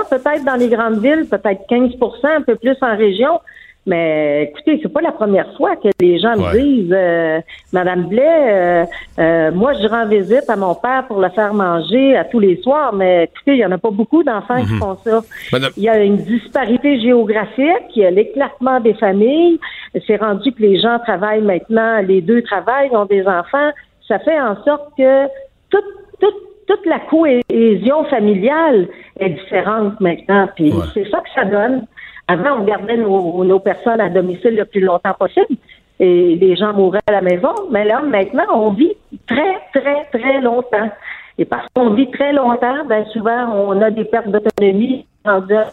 peut-être 0.10 0.46
dans 0.46 0.56
les 0.56 0.70
grandes 0.70 1.00
villes, 1.00 1.26
peut-être 1.30 1.62
15% 1.70 2.28
un 2.38 2.42
peu 2.42 2.56
plus 2.56 2.78
en 2.82 2.96
région. 2.98 3.40
Mais 3.88 4.44
écoutez, 4.44 4.80
c'est 4.84 4.94
pas 4.94 5.02
la 5.02 5.12
première 5.12 5.52
fois 5.58 5.76
que 5.76 5.88
les 6.00 6.20
gens 6.20 6.36
me 6.38 6.44
disent, 6.60 6.94
euh, 6.96 7.40
Madame 7.74 8.04
Blais, 8.10 8.22
euh, 8.24 8.86
euh, 9.18 9.52
moi 9.52 9.74
je 9.74 9.88
rends 9.88 10.06
visite 10.06 10.48
à 10.50 10.56
mon 10.56 10.76
père 10.76 11.06
pour 11.08 11.20
le 11.20 11.30
faire 11.30 11.52
manger 11.52 12.16
à 12.16 12.24
tous 12.26 12.38
les 12.40 12.58
soirs, 12.62 12.94
mais 12.94 13.24
écoutez, 13.24 13.54
il 13.54 13.58
y 13.58 13.66
en 13.66 13.72
a 13.72 13.80
pas 13.80 13.90
beaucoup 13.90 14.22
d'enfants 14.24 14.62
qui 14.62 14.78
font 14.78 14.98
ça. 15.04 15.22
Madame- 15.52 15.72
Il 15.78 15.84
y 15.84 15.90
a 15.90 15.98
une 16.04 16.18
disparité 16.18 17.00
géographique, 17.02 17.88
il 17.96 18.04
y 18.04 18.06
a 18.06 18.12
l'éclatement 18.12 18.80
des 18.80 18.94
familles. 18.94 19.60
C'est 20.06 20.18
rendu 20.18 20.52
que 20.52 20.62
les 20.62 20.80
gens 20.80 21.00
travaillent 21.00 21.42
maintenant, 21.42 22.02
les 22.08 22.22
deux 22.22 22.44
travaillent, 22.44 22.96
ont 22.96 23.06
des 23.06 23.26
enfants. 23.28 23.72
Ça 24.12 24.20
fait 24.20 24.42
en 24.42 24.62
sorte 24.66 24.90
que 24.98 25.28
toute, 25.70 25.86
toute, 26.20 26.36
toute 26.68 26.86
la 26.86 27.00
cohésion 27.00 28.04
familiale 28.06 28.90
est 29.18 29.30
différente 29.30 30.02
maintenant. 30.02 30.50
Puis 30.54 30.74
Ouais. 30.74 30.84
c'est 30.94 31.10
ça 31.10 31.20
que 31.22 31.30
ça 31.34 31.46
donne. 31.46 31.86
Avant, 32.28 32.60
on 32.60 32.64
gardait 32.66 32.98
nos, 32.98 33.42
nos 33.46 33.60
personnes 33.62 34.02
à 34.02 34.10
domicile 34.10 34.58
le 34.58 34.66
plus 34.66 34.82
longtemps 34.82 35.14
possible 35.18 35.56
et 36.02 36.36
les 36.36 36.58
gens 36.58 36.74
mouraient 36.74 37.00
à 37.08 37.14
la 37.14 37.22
maison. 37.22 37.54
Mais 37.72 37.86
là, 37.86 38.02
maintenant, 38.02 38.44
on 38.54 38.72
vit 38.72 38.98
très, 39.28 39.60
très, 39.74 40.04
très 40.12 40.42
longtemps. 40.42 40.90
Et 41.38 41.46
parce 41.46 41.66
qu'on 41.74 41.92
vit 41.92 42.12
très 42.12 42.34
longtemps, 42.34 42.84
ben 42.90 43.06
souvent, 43.14 43.48
on 43.56 43.82
a 43.82 43.92
des 43.92 44.04
pertes 44.04 44.28
d'autonomie. 44.28 45.06
rendues 45.24 45.56
à- 45.56 45.70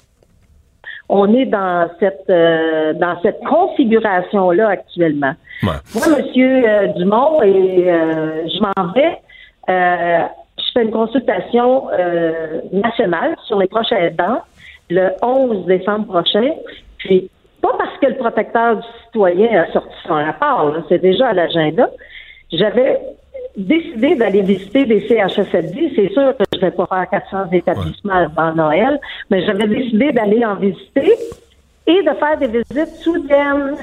On 1.08 1.32
est 1.34 1.46
dans 1.46 1.88
cette 2.00 2.28
euh, 2.28 2.92
dans 2.94 3.20
cette 3.22 3.40
configuration-là 3.44 4.68
actuellement. 4.68 5.32
Ouais. 5.62 5.70
Moi, 5.94 6.18
Monsieur 6.18 6.68
euh, 6.68 6.86
Dumont, 6.88 7.42
et 7.42 7.90
euh, 7.90 8.46
je 8.46 8.60
m'en 8.60 8.92
vais. 8.92 9.18
Euh, 9.70 10.26
je 10.58 10.72
fais 10.72 10.82
une 10.82 10.90
consultation 10.90 11.88
euh, 11.92 12.60
nationale 12.72 13.36
sur 13.46 13.58
les 13.58 13.68
prochaines 13.68 14.14
dents 14.16 14.42
le 14.90 15.10
11 15.22 15.66
décembre 15.66 16.06
prochain. 16.06 16.50
Puis, 16.98 17.30
pas 17.60 17.72
parce 17.78 17.96
que 18.00 18.06
le 18.06 18.16
protecteur 18.16 18.76
du 18.76 18.86
citoyen 19.04 19.62
a 19.62 19.72
sorti 19.72 19.94
son 20.06 20.14
rapport, 20.14 20.70
là, 20.70 20.82
c'est 20.88 21.00
déjà 21.00 21.28
à 21.28 21.32
l'agenda. 21.32 21.88
J'avais 22.52 22.98
décidé 23.58 24.14
d'aller 24.14 24.42
visiter 24.42 24.84
des 24.86 25.00
CHSLD. 25.08 25.92
C'est 25.96 26.12
sûr 26.12 26.36
que 26.36 26.44
je 26.54 26.60
vais 26.60 26.70
pas 26.70 26.86
faire 26.86 27.10
400 27.10 27.50
établissements 27.52 28.14
avant 28.14 28.54
Noël, 28.54 29.00
mais 29.30 29.44
j'avais 29.44 29.66
décidé 29.66 30.12
d'aller 30.12 30.44
en 30.44 30.54
visiter 30.54 31.12
et 31.86 32.02
de 32.02 32.10
faire 32.18 32.38
des 32.38 32.46
visites 32.46 32.96
soudaines. 33.02 33.76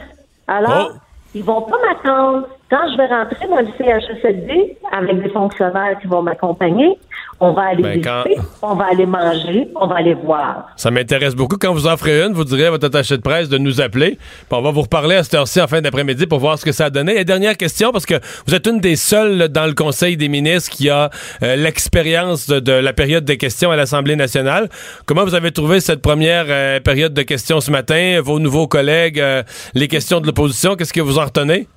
Alors, 0.47 0.91
Oh. 0.93 0.97
ils 1.33 1.43
vont 1.43 1.61
pas 1.61 1.77
m'attendre. 1.85 2.47
Quand 2.69 2.81
je 2.91 2.97
vais 2.97 3.05
rentrer 3.05 3.47
dans 3.47 3.57
le 3.59 3.67
CHSLD 3.77 4.77
avec 4.91 5.21
des 5.21 5.29
fonctionnaires 5.29 5.97
qui 6.01 6.07
vont 6.07 6.23
m'accompagner, 6.23 6.97
on 7.39 7.51
va 7.53 7.63
aller 7.67 7.83
Ben, 7.83 8.01
quand- 8.01 8.23
visiter, 8.25 8.41
on 8.63 8.73
va 8.73 8.85
aller 8.91 9.05
manger, 9.05 9.67
on 9.75 9.85
va 9.85 9.97
aller 9.97 10.15
voir. 10.15 10.67
Ça 10.75 10.89
m'intéresse 10.89 11.35
beaucoup. 11.35 11.57
Quand 11.57 11.73
vous 11.73 11.85
en 11.85 11.95
ferez 11.95 12.23
une, 12.23 12.33
vous 12.33 12.43
direz 12.43 12.65
à 12.65 12.71
votre 12.71 12.87
attaché 12.87 13.17
de 13.17 13.21
presse 13.21 13.49
de 13.49 13.59
nous 13.59 13.81
appeler. 13.81 14.11
Puis 14.17 14.47
on 14.57 14.61
va 14.63 14.71
vous 14.71 14.81
reparler 14.81 15.15
à 15.17 15.23
cette 15.23 15.35
heure-ci 15.35 15.61
en 15.61 15.67
fin 15.67 15.79
d'après-midi 15.81 16.25
pour 16.25 16.39
voir 16.39 16.57
ce 16.57 16.65
que 16.65 16.71
ça 16.71 16.85
a 16.85 16.89
donné. 16.89 17.19
Et 17.19 17.23
dernière 17.23 17.55
question, 17.55 17.91
parce 17.91 18.05
que 18.07 18.15
vous 18.47 18.55
êtes 18.55 18.65
une 18.65 18.79
des 18.79 18.95
seules 18.95 19.37
là, 19.37 19.47
dans 19.47 19.67
le 19.67 19.73
Conseil 19.73 20.17
des 20.17 20.27
ministres 20.29 20.71
qui 20.71 20.89
a 20.89 21.11
euh, 21.43 21.55
l'expérience 21.55 22.47
de, 22.47 22.59
de 22.59 22.71
la 22.71 22.93
période 22.93 23.25
des 23.25 23.37
questions 23.37 23.69
à 23.69 23.75
l'Assemblée 23.75 24.15
nationale. 24.15 24.69
Comment 25.05 25.23
vous 25.23 25.35
avez 25.35 25.51
trouvé 25.51 25.81
cette 25.81 26.01
première 26.01 26.45
euh, 26.49 26.79
période 26.79 27.13
de 27.13 27.21
questions 27.21 27.59
ce 27.59 27.69
matin? 27.69 28.19
Vos 28.23 28.39
nouveaux 28.39 28.67
collègues, 28.67 29.19
euh, 29.19 29.43
les 29.75 29.87
questions 29.87 30.19
de 30.19 30.25
l'opposition, 30.25 30.75
qu'est-ce 30.75 30.93
que 30.93 31.01
vous 31.01 31.19
en 31.19 31.25
retenez? 31.25 31.67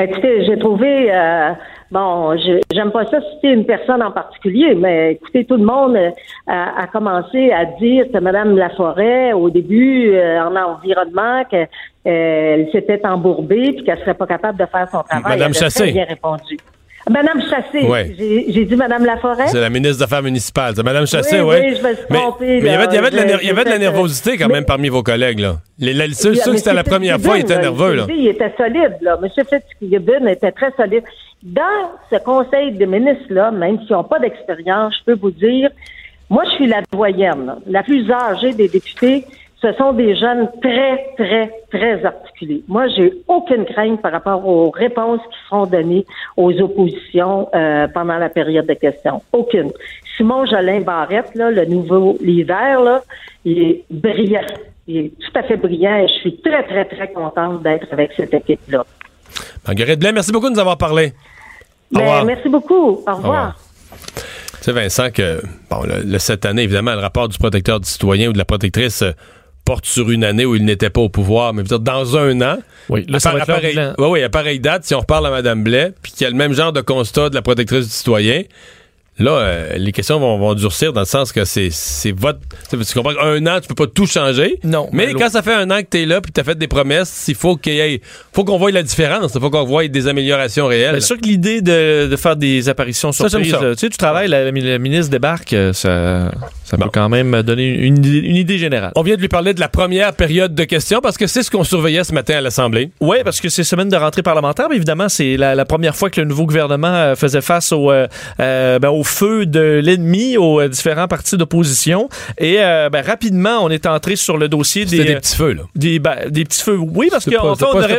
Écoutez, 0.00 0.44
j'ai 0.44 0.56
trouvé, 0.58 1.12
euh, 1.12 1.50
bon, 1.90 2.36
j'aime 2.72 2.92
pas 2.92 3.04
ça 3.06 3.20
citer 3.32 3.48
une 3.48 3.66
personne 3.66 4.00
en 4.00 4.12
particulier, 4.12 4.76
mais 4.76 5.14
écoutez, 5.14 5.44
tout 5.44 5.56
le 5.56 5.64
monde 5.64 5.96
euh, 5.96 6.10
a, 6.46 6.86
commencé 6.86 7.50
à 7.50 7.64
dire 7.64 8.06
que 8.12 8.18
Mme 8.18 8.56
Laforêt, 8.56 9.32
au 9.32 9.50
début, 9.50 10.14
euh, 10.14 10.40
en 10.40 10.54
environnement, 10.54 11.42
qu'elle 11.50 12.68
s'était 12.70 13.04
embourbée 13.04 13.72
puis 13.72 13.82
qu'elle 13.82 13.98
serait 13.98 14.14
pas 14.14 14.26
capable 14.26 14.58
de 14.58 14.66
faire 14.66 14.88
son 14.88 15.02
travail. 15.02 15.42
Avait 15.42 15.52
Chassé. 15.52 15.84
très 15.84 15.92
bien 15.92 16.04
répondu. 16.04 16.56
Madame 17.10 17.40
Chassé. 17.42 17.84
Ouais. 17.86 18.14
J'ai 18.18 18.64
dit 18.64 18.76
Madame 18.76 19.04
Laforêt. 19.04 19.48
C'est 19.48 19.60
la 19.60 19.70
ministre 19.70 19.98
des 19.98 20.02
Affaires 20.02 20.22
municipales. 20.22 20.74
C'est 20.76 20.82
Madame 20.82 21.06
Chassé, 21.06 21.40
Oui, 21.40 21.46
oui. 21.48 21.56
oui, 21.70 21.76
je 21.76 21.82
me 21.88 21.94
suis 21.94 22.04
mais 22.10 22.18
trompée, 22.18 22.46
mais 22.46 22.58
il 22.58 22.62
y 22.62 22.66
là. 22.66 22.74
avait, 22.80 22.86
il 22.90 22.94
y 22.94 22.98
avait 22.98 23.10
de 23.10 23.16
la, 23.16 23.22
Je- 23.22 23.26
ner- 23.28 23.38
il 23.42 23.46
y 23.46 23.50
avait 23.50 23.64
de 23.64 23.68
la 23.70 23.74
je- 23.76 23.80
nervosité 23.80 24.36
quand 24.36 24.48
mais- 24.48 24.54
même 24.54 24.64
parmi 24.64 24.88
vos 24.88 25.02
collègues. 25.02 25.38
Là. 25.40 25.56
Les, 25.78 25.92
la- 25.92 26.08
ceux, 26.12 26.34
ceux 26.34 26.52
que 26.52 26.58
c'était 26.58 26.74
la 26.74 26.84
première 26.84 27.20
fois, 27.20 27.36
ils 27.38 27.42
étaient 27.42 27.58
nerveux. 27.58 27.94
Là. 27.94 28.06
Il 28.08 28.28
était 28.28 28.52
solide, 28.56 28.96
là. 29.00 29.18
M. 29.22 29.28
Fitzgibbon 29.80 30.26
était 30.26 30.52
très 30.52 30.72
solide. 30.76 31.04
Dans 31.42 31.62
ce 32.10 32.16
conseil 32.18 32.72
de 32.72 32.84
ministres-là, 32.84 33.50
même 33.52 33.78
s'ils 33.80 33.92
n'ont 33.92 34.04
pas 34.04 34.18
d'expérience, 34.18 34.94
je 34.98 35.04
peux 35.12 35.18
vous 35.20 35.30
dire, 35.30 35.70
moi, 36.30 36.42
je 36.46 36.50
suis 36.56 36.66
la 36.66 36.82
doyenne, 36.92 37.54
la 37.66 37.82
plus 37.82 38.10
âgée 38.10 38.52
des 38.52 38.68
députés. 38.68 39.24
Ce 39.60 39.72
sont 39.72 39.92
des 39.92 40.14
jeunes 40.14 40.48
très, 40.62 41.04
très, 41.16 41.50
très 41.72 42.04
articulés. 42.04 42.62
Moi, 42.68 42.86
j'ai 42.96 43.12
aucune 43.26 43.64
crainte 43.64 44.00
par 44.00 44.12
rapport 44.12 44.46
aux 44.46 44.70
réponses 44.70 45.20
qui 45.30 45.36
seront 45.48 45.66
données 45.66 46.06
aux 46.36 46.52
oppositions 46.60 47.48
euh, 47.54 47.88
pendant 47.88 48.18
la 48.18 48.28
période 48.28 48.66
de 48.66 48.74
questions. 48.74 49.20
Aucune. 49.32 49.72
Simon 50.16 50.46
Jolin 50.46 50.80
Barrette, 50.82 51.34
là, 51.34 51.50
le 51.50 51.64
nouveau 51.64 52.16
leader, 52.22 52.82
là, 52.84 53.02
il 53.44 53.58
est 53.62 53.84
brillant. 53.90 54.46
Il 54.86 54.96
est 54.96 55.08
tout 55.18 55.36
à 55.38 55.42
fait 55.42 55.56
brillant 55.56 55.96
et 55.96 56.06
je 56.08 56.12
suis 56.20 56.36
très, 56.40 56.62
très, 56.62 56.84
très 56.84 57.08
contente 57.12 57.62
d'être 57.64 57.88
avec 57.92 58.12
cette 58.16 58.32
équipe-là. 58.32 58.84
Marguerite 59.66 59.98
Blais, 59.98 60.12
merci 60.12 60.30
beaucoup 60.32 60.48
de 60.48 60.54
nous 60.54 60.60
avoir 60.60 60.78
parlé. 60.78 61.12
Revoir. 61.92 62.24
merci 62.24 62.48
beaucoup. 62.48 62.74
Au 62.74 62.96
revoir. 62.96 63.16
revoir. 63.16 63.56
Tu 64.58 64.64
sais, 64.64 64.72
Vincent, 64.72 65.10
que 65.10 65.40
bon, 65.70 65.82
le, 65.84 66.02
le- 66.04 66.18
cette 66.18 66.44
année, 66.46 66.62
évidemment, 66.62 66.92
le 66.94 67.00
rapport 67.00 67.28
du 67.28 67.38
protecteur 67.38 67.80
du 67.80 67.88
citoyen 67.88 68.28
ou 68.28 68.32
de 68.32 68.38
la 68.38 68.44
protectrice 68.44 69.02
euh, 69.02 69.12
porte 69.68 69.84
sur 69.84 70.10
une 70.10 70.24
année 70.24 70.46
où 70.46 70.54
il 70.56 70.64
n'était 70.64 70.88
pas 70.88 71.02
au 71.02 71.10
pouvoir. 71.10 71.52
Mais 71.52 71.62
dire, 71.62 71.78
dans 71.78 72.16
un 72.16 72.40
an, 72.40 72.56
Oui, 72.88 73.04
là, 73.08 73.16
à, 73.16 73.20
ça 73.20 73.30
par- 73.32 73.46
va 73.46 73.60
être 73.62 73.78
à 73.78 74.00
ouais, 74.00 74.08
ouais, 74.08 74.22
à 74.22 74.28
pareille 74.30 74.60
date, 74.60 74.84
si 74.84 74.94
on 74.94 75.00
reparle 75.00 75.26
à 75.26 75.30
Mme 75.30 75.62
Blais, 75.62 75.92
puis 76.02 76.12
qu'il 76.12 76.24
y 76.24 76.26
a 76.26 76.30
le 76.30 76.36
même 76.36 76.54
genre 76.54 76.72
de 76.72 76.80
constat 76.80 77.28
de 77.28 77.34
la 77.34 77.42
protectrice 77.42 77.84
du 77.86 77.92
citoyen, 77.92 78.44
là, 79.18 79.30
euh, 79.32 79.76
les 79.76 79.92
questions 79.92 80.18
vont, 80.20 80.38
vont 80.38 80.54
durcir 80.54 80.92
dans 80.92 81.00
le 81.00 81.06
sens 81.06 81.32
que 81.32 81.44
c'est 81.44 81.68
c'est 81.70 82.12
votre... 82.12 82.38
Tu 82.70 82.76
comprends 82.94 83.14
qu'un 83.14 83.46
an, 83.46 83.60
tu 83.60 83.68
peux 83.68 83.74
pas 83.74 83.86
tout 83.92 84.06
changer. 84.06 84.58
Non, 84.64 84.88
Mais 84.92 85.12
quand 85.14 85.28
ça 85.30 85.42
fait 85.42 85.54
un 85.54 85.70
an 85.70 85.80
que 85.80 85.86
tu 85.90 86.02
es 86.02 86.06
là, 86.06 86.20
puis 86.20 86.32
tu 86.32 86.40
as 86.40 86.44
fait 86.44 86.56
des 86.56 86.68
promesses, 86.68 87.24
il 87.28 87.34
faut 87.34 87.56
qu'il 87.56 87.74
y 87.74 87.80
ait... 87.80 88.00
faut 88.32 88.44
qu'on 88.44 88.58
voie 88.58 88.70
la 88.70 88.82
différence. 88.82 89.32
Il 89.34 89.40
faut 89.40 89.50
qu'on 89.50 89.64
voie 89.64 89.86
des 89.88 90.06
améliorations 90.08 90.66
réelles. 90.66 90.92
Bien 90.92 91.00
sûr 91.00 91.16
que 91.20 91.26
l'idée 91.26 91.60
de, 91.60 92.06
de 92.08 92.16
faire 92.16 92.36
des 92.36 92.68
apparitions 92.68 93.12
Ça, 93.12 93.28
surprises, 93.28 93.52
ça. 93.52 93.60
là, 93.60 93.74
tu 93.74 93.80
sais, 93.80 93.88
tu 93.90 93.96
travailles, 93.98 94.28
la, 94.28 94.50
la 94.50 94.78
ministre 94.78 95.10
débarque, 95.10 95.52
euh, 95.52 95.72
ça, 95.72 96.30
ça 96.64 96.76
Bon. 96.76 96.84
peut 96.84 96.90
quand 96.92 97.08
même 97.08 97.42
donner 97.42 97.68
une, 97.68 97.98
idée- 97.98 98.18
une 98.26 98.36
idée 98.36 98.58
générale. 98.58 98.92
On 98.96 99.02
vient 99.02 99.16
de 99.16 99.20
lui 99.20 99.28
parler 99.28 99.54
de 99.54 99.60
la 99.60 99.68
première 99.68 100.12
période 100.12 100.54
de 100.54 100.64
questions 100.64 101.00
parce 101.02 101.16
que 101.16 101.26
c'est 101.26 101.42
ce 101.42 101.50
qu'on 101.50 101.64
surveillait 101.64 102.04
ce 102.04 102.12
matin 102.12 102.36
à 102.36 102.40
l'Assemblée. 102.40 102.90
Oui, 103.00 103.16
parce 103.24 103.40
que 103.40 103.48
c'est 103.48 103.64
semaine 103.64 103.88
de 103.88 103.96
rentrée 103.96 104.22
parlementaire, 104.22 104.66
mais 104.68 104.76
évidemment, 104.76 105.08
c'est 105.08 105.36
la, 105.36 105.54
la 105.54 105.64
première 105.64 105.96
fois 105.96 106.10
que 106.10 106.20
le 106.20 106.26
nouveau 106.26 106.46
gouvernement 106.46 106.88
euh, 106.94 107.14
faisait 107.16 107.40
face 107.40 107.72
au, 107.72 107.90
euh, 107.90 108.06
ben, 108.38 108.88
au 108.90 109.02
feu 109.08 109.46
de 109.46 109.80
l'ennemi, 109.82 110.36
aux 110.36 110.60
euh, 110.60 110.68
différents 110.68 111.08
partis 111.08 111.36
d'opposition. 111.36 112.08
Et 112.38 112.56
euh, 112.60 112.88
ben, 112.90 113.04
rapidement, 113.04 113.58
on 113.62 113.70
est 113.70 113.86
entré 113.86 114.16
sur 114.16 114.36
le 114.38 114.48
dossier 114.48 114.84
des, 114.84 115.04
des 115.04 115.16
petits 115.16 115.36
feux, 115.36 115.52
là. 115.52 115.62
des, 115.74 115.98
ben, 115.98 116.16
des 116.30 116.44
petits 116.44 116.62
feux. 116.62 116.76
Oui, 116.78 117.08
parce 117.10 117.24
que 117.24 117.30
pas, 117.30 117.42
en 117.50 117.54
fait, 117.56 117.64
on 117.64 117.72
pas- 117.72 117.78
aurait- 117.84 117.98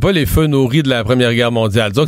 pas- 0.00 0.12
les 0.12 0.26
feux 0.26 0.46
nourris 0.46 0.82
de 0.82 0.88
la 0.88 1.04
Première 1.04 1.32
Guerre 1.34 1.52
mondiale. 1.52 1.92
Que 1.92 2.00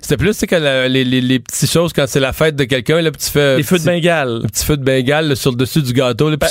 C'était 0.00 0.16
plus 0.16 0.38
que 0.40 0.56
la- 0.56 0.88
les, 0.88 1.04
les, 1.04 1.20
les 1.20 1.38
petites 1.38 1.70
choses 1.70 1.92
quand 1.92 2.04
c'est 2.06 2.20
la 2.20 2.32
fête 2.32 2.56
de 2.56 2.64
quelqu'un, 2.64 3.00
le 3.02 3.10
petit 3.10 3.30
feu. 3.30 3.56
des 3.56 3.62
feux 3.62 3.78
de 3.78 3.84
Bengale. 3.84 4.40
Le 4.42 4.48
petit 4.48 4.64
feu 4.64 4.76
de 4.76 4.84
Bengale 4.84 5.28
là, 5.28 5.34
sur 5.36 5.50
le 5.50 5.56
dessus 5.56 5.82
du 5.82 5.92
gâteau. 5.92 6.30
là, 6.30 6.36
Ben. 6.36 6.46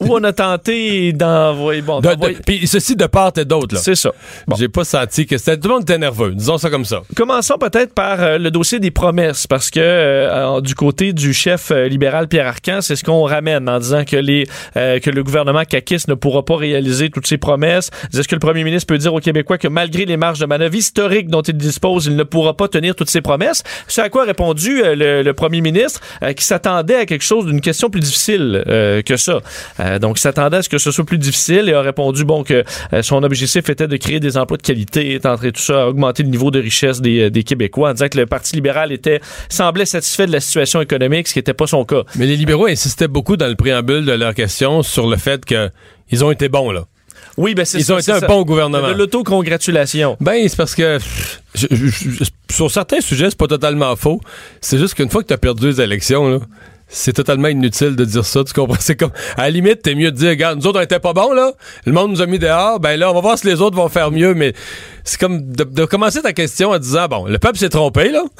Où 0.00 0.14
on 0.14 0.22
a 0.22 0.32
tenté 0.32 1.12
d'envoyer. 1.12 1.82
Bon, 1.82 2.00
De- 2.00 2.08
Puis 2.46 2.66
ceci 2.68 2.94
de 2.94 3.06
part 3.06 3.32
et 3.36 3.44
d'autre. 3.44 3.74
là. 3.74 3.80
c'est 3.80 3.96
ça. 3.96 4.12
Bon. 4.46 4.54
J'ai 4.56 4.68
pas 4.68 4.84
senti 4.84 5.26
que 5.26 5.36
c'était. 5.38 5.56
Tout 5.58 5.66
le 5.68 5.74
monde 5.74 5.82
était 5.82 5.98
nerveux. 5.98 6.32
Disons 6.34 6.56
ça 6.56 6.70
comme 6.70 6.84
ça. 6.84 7.02
Commençons 7.16 7.58
peut-être 7.58 7.92
par 7.94 8.22
euh, 8.22 8.38
le 8.38 8.50
dossier 8.52 8.78
des 8.78 8.92
promesses, 8.92 9.46
parce 9.48 9.70
que 9.70 9.80
euh, 9.80 10.60
du 10.60 10.74
côté 10.76 11.12
du 11.12 11.32
chef 11.34 11.72
euh, 11.72 11.88
libéral 11.88 12.28
Pierre 12.28 12.46
Arcan, 12.46 12.78
c'est 12.80 12.94
ce 12.94 13.02
qu'on 13.02 13.24
ramène 13.24 13.68
en 13.68 13.78
disant 13.80 14.04
que 14.04 14.16
les 14.16 14.44
que 14.74 15.10
le 15.10 15.24
gouvernement 15.24 15.64
caquiste 15.64 16.06
ne 16.08 16.14
pourra 16.14 16.44
pas 16.44 16.56
réaliser 16.56 17.10
toutes 17.10 17.26
ses 17.26 17.38
promesses. 17.38 17.90
Est-ce 18.14 18.28
que 18.28 18.34
le 18.36 18.40
premier 18.40 18.62
ministre 18.64 18.86
peut 18.86 18.98
dire 18.98 19.12
aux 19.12 19.20
Québécois 19.20 19.58
que 19.58 19.68
malgré 19.68 20.04
les 20.04 20.16
marges 20.16 20.38
de 20.38 20.46
manœuvre 20.46 20.74
historiques 20.76 21.28
dont 21.28 21.42
il 21.42 21.56
dispose, 21.56 22.06
il 22.06 22.14
ne 22.16 22.22
pourra 22.22 22.56
pas 22.56 22.68
tenir 22.68 22.94
toutes 22.94 23.10
ses 23.10 23.20
promesses? 23.20 23.62
Ce 23.88 24.00
à 24.00 24.08
quoi 24.10 24.22
a 24.22 24.26
répondu 24.26 24.80
le, 24.84 25.22
le 25.22 25.34
premier 25.34 25.60
ministre, 25.60 26.00
qui 26.36 26.44
s'attendait 26.44 26.94
à 26.96 27.06
quelque 27.06 27.24
chose 27.24 27.46
d'une 27.46 27.60
question 27.60 27.90
plus 27.90 28.00
difficile 28.00 28.62
que 28.66 29.16
ça. 29.16 29.40
Euh, 29.88 29.98
donc, 29.98 30.18
il 30.18 30.20
s'attendait 30.20 30.58
à 30.58 30.62
ce 30.62 30.68
que 30.68 30.78
ce 30.78 30.90
soit 30.90 31.04
plus 31.04 31.18
difficile 31.18 31.68
et 31.68 31.72
a 31.72 31.80
répondu 31.80 32.24
bon 32.24 32.44
que 32.44 32.62
euh, 32.92 33.02
son 33.02 33.22
objectif 33.22 33.68
était 33.68 33.88
de 33.88 33.96
créer 33.96 34.20
des 34.20 34.36
emplois 34.36 34.56
de 34.58 34.62
qualité, 34.62 35.18
entré 35.24 35.50
tout 35.52 35.60
ça 35.62 35.82
à 35.82 35.86
augmenter 35.86 36.22
le 36.22 36.28
niveau 36.28 36.50
de 36.50 36.60
richesse 36.60 37.00
des, 37.00 37.22
euh, 37.22 37.30
des 37.30 37.42
Québécois, 37.42 37.90
en 37.90 37.92
disant 37.94 38.08
que 38.08 38.18
le 38.18 38.26
Parti 38.26 38.54
libéral 38.54 38.92
était 38.92 39.20
semblait 39.48 39.86
satisfait 39.86 40.26
de 40.26 40.32
la 40.32 40.40
situation 40.40 40.80
économique, 40.80 41.26
ce 41.28 41.32
qui 41.32 41.38
n'était 41.38 41.54
pas 41.54 41.66
son 41.66 41.84
cas. 41.84 42.02
Mais 42.16 42.26
les 42.26 42.36
libéraux 42.36 42.66
insistaient 42.66 43.08
beaucoup 43.08 43.36
dans 43.36 43.48
le 43.48 43.56
préambule 43.56 44.04
de 44.04 44.12
leur 44.12 44.34
question 44.34 44.82
sur 44.82 45.08
le 45.08 45.16
fait 45.16 45.44
que 45.44 45.70
ils 46.10 46.24
ont 46.24 46.30
été 46.30 46.48
bons 46.48 46.70
là. 46.70 46.84
Oui, 47.36 47.54
ben 47.54 47.64
c'est 47.64 47.78
Ils 47.78 47.84
ça, 47.84 47.94
ont 47.94 47.98
été 47.98 48.10
un 48.12 48.20
ça. 48.20 48.26
bon 48.26 48.42
gouvernement. 48.42 48.88
De 48.88 48.94
l'autocongratulation. 48.94 50.16
Ben, 50.20 50.48
c'est 50.48 50.56
parce 50.56 50.74
que 50.74 50.98
pff, 50.98 51.40
je- 51.54 51.66
je- 51.70 52.10
je- 52.10 52.24
sur 52.54 52.70
certains 52.70 53.00
sujets, 53.00 53.26
c'est 53.30 53.38
pas 53.38 53.46
totalement 53.46 53.94
faux. 53.96 54.20
C'est 54.60 54.78
juste 54.78 54.94
qu'une 54.94 55.08
fois 55.10 55.22
que 55.22 55.28
tu 55.28 55.34
as 55.34 55.38
perdu 55.38 55.68
les 55.68 55.80
élections, 55.80 56.28
là, 56.28 56.38
c'est 56.88 57.12
totalement 57.12 57.48
inutile 57.48 57.96
de 57.96 58.04
dire 58.04 58.24
ça. 58.24 58.44
Tu 58.44 58.52
comprends? 58.52 58.76
C'est 58.80 58.96
comme, 58.96 59.12
à 59.36 59.42
la 59.42 59.50
limite, 59.50 59.82
t'es 59.82 59.94
mieux 59.94 60.10
de 60.10 60.16
dire, 60.16 60.30
regarde, 60.30 60.58
nous 60.58 60.66
autres, 60.66 60.78
on 60.78 60.82
était 60.82 61.00
pas 61.00 61.12
bons, 61.12 61.32
là. 61.32 61.52
Le 61.84 61.92
monde 61.92 62.10
nous 62.10 62.22
a 62.22 62.26
mis 62.26 62.38
dehors. 62.38 62.80
Ben 62.80 62.98
là, 62.98 63.10
on 63.10 63.14
va 63.14 63.20
voir 63.20 63.38
si 63.38 63.46
les 63.46 63.60
autres 63.60 63.76
vont 63.76 63.88
faire 63.88 64.10
mieux. 64.10 64.34
Mais 64.34 64.54
c'est 65.04 65.20
comme 65.20 65.52
de, 65.52 65.64
de 65.64 65.84
commencer 65.84 66.22
ta 66.22 66.32
question 66.32 66.70
en 66.70 66.78
disant, 66.78 67.06
bon, 67.06 67.26
le 67.26 67.38
peuple 67.38 67.58
s'est 67.58 67.68
trompé, 67.68 68.10
là. 68.10 68.22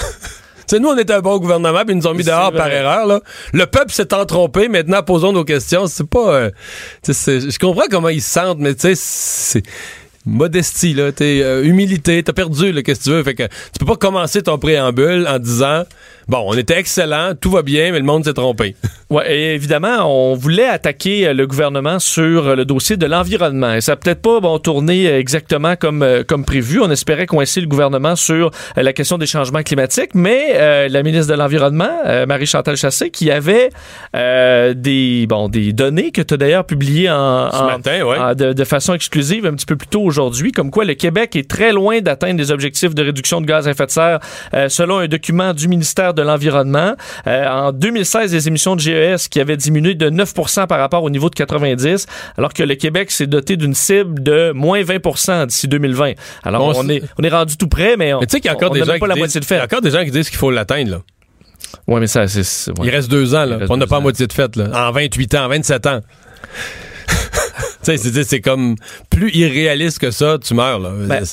Tu 0.68 0.76
sais, 0.76 0.82
nous, 0.82 0.90
on 0.90 0.98
était 0.98 1.14
un 1.14 1.22
bon 1.22 1.38
gouvernement, 1.38 1.82
puis 1.86 1.94
ils 1.94 1.96
nous 1.96 2.06
ont 2.06 2.12
mis 2.12 2.24
dehors 2.24 2.50
vrai. 2.50 2.58
par 2.58 2.68
erreur. 2.68 3.06
Là. 3.06 3.20
Le 3.54 3.64
peuple 3.64 3.90
s'est 3.90 4.12
en 4.12 4.26
trompé. 4.26 4.68
Maintenant, 4.68 5.02
posons 5.02 5.32
nos 5.32 5.44
questions. 5.44 5.86
C'est 5.86 6.06
pas... 6.06 6.34
euh, 6.34 6.50
je 7.06 7.58
comprends 7.58 7.86
comment 7.90 8.10
ils 8.10 8.20
se 8.20 8.30
sentent, 8.30 8.58
mais 8.58 8.74
tu 8.74 8.82
sais, 8.82 8.92
c'est... 8.94 9.62
Modestie, 10.28 10.94
là, 10.94 11.10
t'es, 11.12 11.40
euh, 11.42 11.64
humilité, 11.64 12.22
t'as 12.22 12.32
perdu, 12.32 12.70
là, 12.72 12.82
qu'est-ce 12.82 13.00
que 13.00 13.04
tu 13.04 13.10
veux? 13.10 13.22
Fait 13.22 13.34
que 13.34 13.44
tu 13.44 13.78
peux 13.80 13.86
pas 13.86 13.96
commencer 13.96 14.42
ton 14.42 14.58
préambule 14.58 15.26
en 15.28 15.38
disant 15.38 15.84
Bon, 16.28 16.44
on 16.46 16.52
était 16.54 16.78
excellent, 16.78 17.32
tout 17.40 17.50
va 17.50 17.62
bien, 17.62 17.90
mais 17.90 17.98
le 17.98 18.04
monde 18.04 18.24
s'est 18.24 18.34
trompé. 18.34 18.76
Ouais, 19.10 19.34
et 19.34 19.54
évidemment, 19.54 20.04
on 20.04 20.34
voulait 20.34 20.68
attaquer 20.68 21.26
euh, 21.28 21.32
le 21.32 21.46
gouvernement 21.46 21.98
sur 21.98 22.46
euh, 22.48 22.54
le 22.54 22.66
dossier 22.66 22.98
de 22.98 23.06
l'environnement. 23.06 23.72
Et 23.72 23.80
ça 23.80 23.92
n'a 23.92 23.96
peut-être 23.96 24.20
pas 24.20 24.38
bon, 24.40 24.58
tourné 24.58 25.06
exactement 25.06 25.76
comme, 25.76 26.06
comme 26.28 26.44
prévu. 26.44 26.78
On 26.82 26.90
espérait 26.90 27.24
coincer 27.24 27.62
le 27.62 27.68
gouvernement 27.68 28.16
sur 28.16 28.50
la 28.76 28.92
question 28.92 29.16
des 29.16 29.24
changements 29.24 29.62
climatiques, 29.62 30.10
mais 30.14 30.48
euh, 30.56 30.88
la 30.90 31.02
ministre 31.02 31.32
de 31.32 31.38
l'Environnement, 31.38 31.88
euh, 32.04 32.26
Marie-Chantal 32.26 32.76
Chassé, 32.76 33.08
qui 33.08 33.30
avait 33.30 33.70
euh, 34.14 34.74
des, 34.74 35.24
bon, 35.26 35.48
des 35.48 35.72
données 35.72 36.10
que 36.10 36.20
tu 36.20 36.34
as 36.34 36.36
d'ailleurs 36.36 36.66
publiées 36.66 37.08
en, 37.08 37.50
Ce 37.50 37.56
en- 37.56 37.64
matin, 37.66 38.02
ouais. 38.04 38.18
en- 38.18 38.34
de, 38.34 38.52
de 38.52 38.64
façon 38.64 38.92
exclusive 38.92 39.46
un 39.46 39.54
petit 39.54 39.64
peu 39.64 39.76
plus 39.76 39.88
tôt 39.88 40.02
aujourd'hui, 40.02 40.17
aujourd'hui, 40.18 40.50
comme 40.50 40.72
quoi 40.72 40.84
le 40.84 40.94
Québec 40.94 41.36
est 41.36 41.48
très 41.48 41.72
loin 41.72 42.00
d'atteindre 42.00 42.38
les 42.40 42.50
objectifs 42.50 42.92
de 42.92 43.02
réduction 43.04 43.40
de 43.40 43.46
gaz 43.46 43.68
à 43.68 43.70
effet 43.70 43.86
de 43.86 43.90
serre, 43.90 44.18
euh, 44.52 44.68
selon 44.68 44.98
un 44.98 45.06
document 45.06 45.54
du 45.54 45.68
ministère 45.68 46.12
de 46.12 46.22
l'Environnement. 46.22 46.94
Euh, 47.28 47.46
en 47.46 47.70
2016, 47.72 48.32
les 48.32 48.48
émissions 48.48 48.74
de 48.74 48.80
GES 48.80 49.28
qui 49.28 49.40
avaient 49.40 49.56
diminué 49.56 49.94
de 49.94 50.10
9% 50.10 50.66
par 50.66 50.80
rapport 50.80 51.04
au 51.04 51.10
niveau 51.10 51.30
de 51.30 51.36
90, 51.36 52.06
alors 52.36 52.52
que 52.52 52.64
le 52.64 52.74
Québec 52.74 53.12
s'est 53.12 53.28
doté 53.28 53.56
d'une 53.56 53.74
cible 53.74 54.20
de 54.20 54.50
moins 54.50 54.82
20% 54.82 55.46
d'ici 55.46 55.68
2020. 55.68 56.14
Alors, 56.42 56.76
on, 56.76 56.88
est, 56.88 57.02
on 57.16 57.22
est 57.22 57.28
rendu 57.28 57.56
tout 57.56 57.68
près, 57.68 57.96
mais 57.96 58.12
on 58.12 58.18
des 58.18 58.26
n'a 58.80 58.98
pas 58.98 59.06
la 59.06 59.14
moitié 59.14 59.40
de 59.40 59.46
il 59.46 59.50
y 59.50 59.54
a 59.54 59.58
fait. 59.60 59.64
encore 59.64 59.82
des 59.82 59.90
gens 59.92 60.04
qui 60.04 60.10
disent 60.10 60.28
qu'il 60.28 60.38
faut 60.38 60.50
l'atteindre, 60.50 60.90
là. 60.90 60.98
Ouais, 61.86 62.00
mais 62.00 62.06
ça, 62.08 62.26
c'est... 62.26 62.70
ouais. 62.70 62.86
Il 62.86 62.90
reste 62.90 63.10
deux 63.10 63.34
ans, 63.34 63.44
là. 63.44 63.58
On 63.68 63.76
n'a 63.76 63.86
pas 63.86 63.98
à 63.98 64.00
moitié 64.00 64.26
de 64.26 64.32
fête, 64.32 64.56
là. 64.56 64.88
En 64.88 64.90
28 64.90 65.34
ans, 65.36 65.44
en 65.44 65.48
27 65.48 65.86
ans. 65.86 66.00
C'est- 67.96 68.40
comme 68.40 68.74
plus 69.10 69.30
irréaliste 69.34 69.98
que 69.98 70.10
ça, 70.10 70.38
tu 70.42 70.54
meurs, 70.54 70.78
là. 70.78 70.90
Ben, 71.06 71.24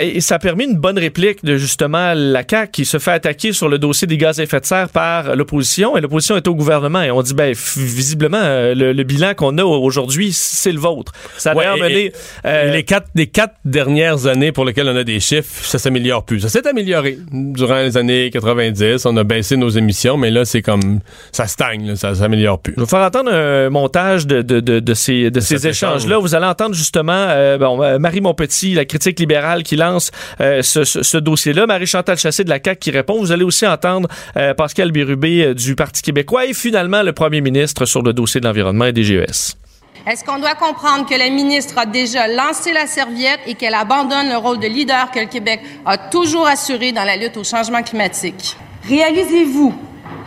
et, 0.00 0.16
et 0.16 0.20
ça 0.20 0.36
a 0.36 0.38
permis 0.38 0.64
une 0.64 0.76
bonne 0.76 0.98
réplique 0.98 1.44
de 1.44 1.56
justement 1.56 2.12
la 2.14 2.42
CAQ 2.48 2.70
qui 2.72 2.84
se 2.84 2.98
fait 2.98 3.10
attaquer 3.12 3.52
sur 3.52 3.68
le 3.68 3.78
dossier 3.78 4.06
des 4.06 4.16
gaz 4.16 4.40
à 4.40 4.42
effet 4.44 4.60
de 4.60 4.66
serre 4.66 4.88
par 4.88 5.34
l'opposition. 5.36 5.96
Et 5.96 6.00
l'opposition 6.00 6.36
est 6.36 6.46
au 6.48 6.54
gouvernement. 6.54 7.02
Et 7.02 7.10
on 7.10 7.22
dit, 7.22 7.34
ben, 7.34 7.54
visiblement, 7.76 8.38
euh, 8.40 8.74
le, 8.74 8.92
le 8.92 9.02
bilan 9.04 9.34
qu'on 9.34 9.58
a 9.58 9.64
aujourd'hui, 9.64 10.32
c'est 10.32 10.72
le 10.72 10.78
vôtre. 10.80 11.12
Ça 11.38 11.52
a 11.52 11.54
Ouais, 11.54 11.66
et- 11.92 12.12
euh, 12.44 12.72
les, 12.72 12.82
quatre, 12.84 13.08
les 13.14 13.26
quatre 13.26 13.54
dernières 13.64 14.26
années 14.26 14.52
pour 14.52 14.64
lesquelles 14.64 14.88
on 14.88 14.96
a 14.96 15.04
des 15.04 15.20
chiffres, 15.20 15.64
ça 15.64 15.78
s'améliore 15.78 16.24
plus. 16.24 16.40
Ça 16.40 16.48
s'est 16.48 16.66
amélioré. 16.66 17.18
Durant 17.32 17.78
les 17.78 17.96
années 17.96 18.30
90, 18.30 19.06
on 19.06 19.16
a 19.16 19.24
baissé 19.24 19.56
nos 19.56 19.68
émissions, 19.68 20.16
mais 20.16 20.30
là, 20.30 20.44
c'est 20.44 20.62
comme, 20.62 21.00
ça 21.32 21.46
stagne, 21.46 21.86
là, 21.88 21.96
ça 21.96 22.14
s'améliore 22.14 22.58
plus. 22.60 22.72
Je 22.74 22.80
vais 22.80 22.84
vous 22.84 22.90
faire 22.90 23.00
entendre 23.06 23.32
un 23.32 23.70
montage 23.70 24.26
de, 24.26 24.42
de, 24.42 24.60
de, 24.60 24.80
de 24.80 24.94
ces, 24.94 25.30
de 25.30 25.40
ces 25.40 25.58
cet 25.58 25.70
échanges-là. 25.72 26.18
Vous 26.18 26.34
allez 26.34 26.46
entendre 26.46 26.74
justement 26.74 27.12
euh, 27.28 27.58
bon, 27.58 27.98
Marie 27.98 28.20
Montpetit, 28.20 28.74
la 28.74 28.84
critique 28.84 29.18
libérale, 29.20 29.62
qui 29.62 29.71
lance 29.76 30.10
euh, 30.40 30.62
ce, 30.62 30.84
ce- 30.84 31.02
ce 31.02 31.18
dossier-là. 31.18 31.66
Marie-Chantal 31.66 32.16
Chassé 32.16 32.44
de 32.44 32.48
la 32.50 32.58
CAQ 32.62 32.78
qui 32.78 32.90
répond. 32.90 33.18
Vous 33.18 33.32
allez 33.32 33.44
aussi 33.44 33.66
entendre 33.66 34.08
euh, 34.36 34.54
Pascal 34.54 34.92
Bérubé 34.92 35.44
euh, 35.44 35.54
du 35.54 35.74
Parti 35.76 36.02
québécois 36.02 36.46
et 36.46 36.54
finalement 36.54 37.02
le 37.02 37.12
premier 37.12 37.40
ministre 37.40 37.84
sur 37.84 38.02
le 38.02 38.12
dossier 38.12 38.40
de 38.40 38.46
l'environnement 38.46 38.86
et 38.86 38.92
des 38.92 39.04
GES. 39.04 39.56
Est-ce 40.04 40.24
qu'on 40.24 40.40
doit 40.40 40.54
comprendre 40.56 41.08
que 41.08 41.14
la 41.16 41.30
ministre 41.30 41.78
a 41.78 41.86
déjà 41.86 42.26
lancé 42.26 42.72
la 42.72 42.86
serviette 42.86 43.38
et 43.46 43.54
qu'elle 43.54 43.74
abandonne 43.74 44.28
le 44.30 44.36
rôle 44.36 44.58
de 44.58 44.66
leader 44.66 45.10
que 45.12 45.20
le 45.20 45.26
Québec 45.26 45.60
a 45.86 45.96
toujours 45.96 46.46
assuré 46.48 46.90
dans 46.90 47.04
la 47.04 47.16
lutte 47.16 47.36
au 47.36 47.44
changement 47.44 47.82
climatique? 47.84 48.56
Réalisez-vous 48.88 49.72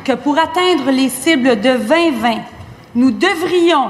que 0.06 0.14
pour 0.14 0.38
atteindre 0.38 0.92
les 0.92 1.10
cibles 1.10 1.60
de 1.60 1.78
2020, 1.78 2.36
nous 2.96 3.12
devrions 3.12 3.88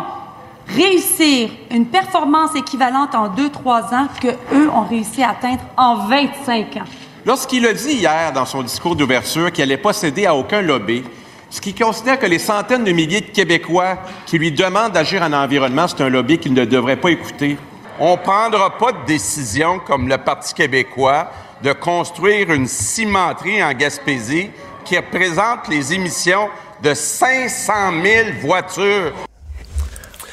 réussir 0.68 1.50
une 1.72 1.86
performance 1.86 2.56
équivalente 2.56 3.16
en 3.16 3.30
2-3 3.30 3.96
ans 3.96 4.08
que 4.22 4.30
eux 4.54 4.70
ont 4.70 4.86
réussi 4.86 5.24
à 5.24 5.32
atteindre 5.32 5.62
en 5.78 6.08
25 6.08 6.78
ans. 6.78 6.86
Lorsqu'il 7.26 7.66
a 7.66 7.74
dit 7.74 7.94
hier 7.94 8.32
dans 8.34 8.46
son 8.46 8.62
discours 8.62 8.96
d'ouverture 8.96 9.52
qu'il 9.52 9.64
n'allait 9.64 9.78
pas 9.82 9.94
céder 9.94 10.26
à 10.26 10.36
aucun 10.36 10.62
lobby, 10.62 11.04
ce 11.50 11.62
qui 11.62 11.74
considère 11.74 12.20
que 12.20 12.26
les 12.26 12.40
centaines 12.40 12.84
de 12.84 12.92
milliers 12.92 13.22
de 13.22 13.32
Québécois 13.32 13.98
qui 14.26 14.38
lui 14.38 14.52
demandent 14.52 14.92
d'agir 14.92 15.22
en 15.22 15.34
environnement, 15.34 15.88
c'est 15.88 16.02
un 16.02 16.10
lobby 16.10 16.38
qu'il 16.38 16.54
ne 16.54 16.66
devrait 16.66 16.98
pas 16.98 17.12
écouter. 17.12 17.58
On 18.00 18.18
prendra 18.18 18.78
pas 18.78 18.92
de 18.92 19.06
décision 19.08 19.80
comme 19.80 20.08
le 20.08 20.18
Parti 20.18 20.54
québécois 20.54 21.32
de 21.64 21.72
construire 21.72 22.52
une 22.52 22.68
cimenterie 22.68 23.64
en 23.64 23.72
Gaspésie 23.74 24.50
qui 24.84 24.98
représente 24.98 25.68
les 25.70 25.94
émissions 25.94 26.50
de 26.84 26.94
500 26.94 27.74
000 28.04 28.28
voitures. 28.42 29.14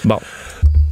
Bon. 0.05 0.19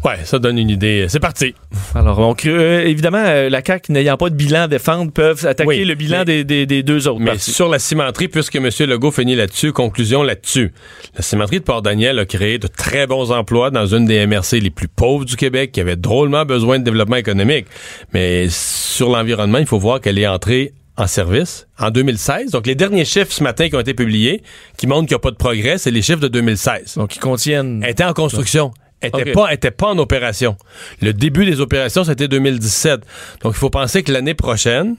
Ouais, 0.03 0.15
ça 0.25 0.39
donne 0.39 0.57
une 0.57 0.71
idée. 0.71 1.05
C'est 1.11 1.21
parti. 1.21 1.55
Alors, 1.95 2.19
on 2.21 2.33
crée, 2.35 2.49
euh, 2.49 2.87
évidemment, 2.87 3.23
euh, 3.23 3.51
la 3.51 3.63
CAQ 3.63 3.93
n'ayant 3.93 4.17
pas 4.17 4.31
de 4.31 4.35
bilan 4.35 4.63
à 4.63 4.69
défendre 4.69 5.13
peuvent 5.13 5.45
attaquer 5.45 5.69
Oui, 5.69 5.85
le 5.85 5.95
bilan 5.95 6.25
des, 6.25 6.43
des- 6.43 6.65
des 6.65 6.83
deux 6.83 7.07
autres 7.07 7.21
Mais 7.21 7.37
sur 7.37 7.69
la 7.69 7.79
cimenterie, 7.79 8.29
puisque 8.29 8.57
M. 8.57 8.71
Legault 8.81 9.11
finit 9.11 9.35
là-dessus, 9.37 9.73
conclusion 9.73 10.23
là-dessus. 10.23 10.73
La 11.17 11.21
cimenterie 11.23 11.59
de 11.61 11.65
Port-Daniel 11.65 12.19
a 12.19 12.25
créé 12.25 12.57
de 12.59 12.67
très 12.67 13.07
bons 13.07 13.31
emplois 13.31 13.71
dans 13.71 13.85
une 13.85 14.07
des 14.07 14.27
MRC 14.27 14.61
les 14.61 14.71
plus 14.71 14.89
pauvres 14.89 15.27
du 15.27 15.37
Québec, 15.37 15.71
qui 15.73 15.81
avait 15.83 15.97
drôlement 15.97 16.47
besoin 16.47 16.79
de 16.79 16.85
développement 16.85 17.17
économique. 17.17 17.67
Mais 18.15 18.47
sur 18.49 19.11
l'environnement, 19.11 19.59
il 19.59 19.67
faut 19.67 19.79
voir 19.79 20.01
qu'elle 20.01 20.19
est 20.19 20.27
entrée 20.27 20.73
en 20.97 21.07
service 21.09 21.67
en 21.79 21.91
2016. 21.91 22.53
Donc, 22.53 22.67
les 22.67 22.75
derniers 22.75 23.05
chiffres 23.05 23.33
ce 23.33 23.43
matin 23.43 23.69
qui 23.69 23.77
ont 23.77 23.81
été 23.81 23.93
publiés, 23.93 24.43
qui 24.79 24.87
montrent 24.87 25.09
qu'il 25.09 25.15
n'y 25.15 25.21
a 25.21 25.23
pas 25.23 25.31
de 25.31 25.37
progrès, 25.37 25.77
c'est 25.77 25.91
les 25.91 26.01
chiffres 26.01 26.21
de 26.21 26.29
2016. 26.29 26.95
Donc, 26.97 27.17
ils 27.17 27.21
contiennent... 27.21 27.83
Elle 27.85 27.91
était 27.91 28.05
en 28.05 28.15
construction. 28.15 28.73
Était 29.03 29.33
pas, 29.33 29.53
était 29.53 29.71
pas 29.71 29.89
en 29.89 29.99
opération. 29.99 30.57
Le 31.01 31.13
début 31.13 31.47
des 31.47 31.61
opérations, 31.61 32.05
c'était 32.05 32.29
2017. 32.29 33.01
Donc, 33.43 33.55
il 33.55 33.59
faut 33.59 33.71
penser 33.71 34.03
que 34.03 34.13
l'année 34.13 34.35
prochaine, 34.35 34.97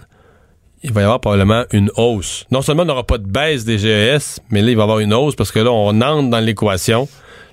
il 0.84 0.92
va 0.92 1.02
y 1.02 1.04
avoir 1.04 1.20
probablement 1.20 1.66
une 1.72 1.92
hausse. 1.96 2.46
Non 2.52 2.62
seulement 2.62 2.84
on 2.84 2.88
n'aura 2.88 3.04
pas 3.06 3.20
de 3.20 3.28
baisse 3.28 3.64
des 3.66 3.78
GES, 3.78 4.40
mais 4.50 4.62
là, 4.62 4.72
il 4.72 4.76
va 4.76 4.82
y 4.82 4.84
avoir 4.84 5.00
une 5.00 5.14
hausse 5.14 5.36
parce 5.36 5.52
que 5.52 5.60
là, 5.60 5.72
on 5.72 6.02
entre 6.02 6.30
dans 6.30 6.40
l'équation 6.40 7.08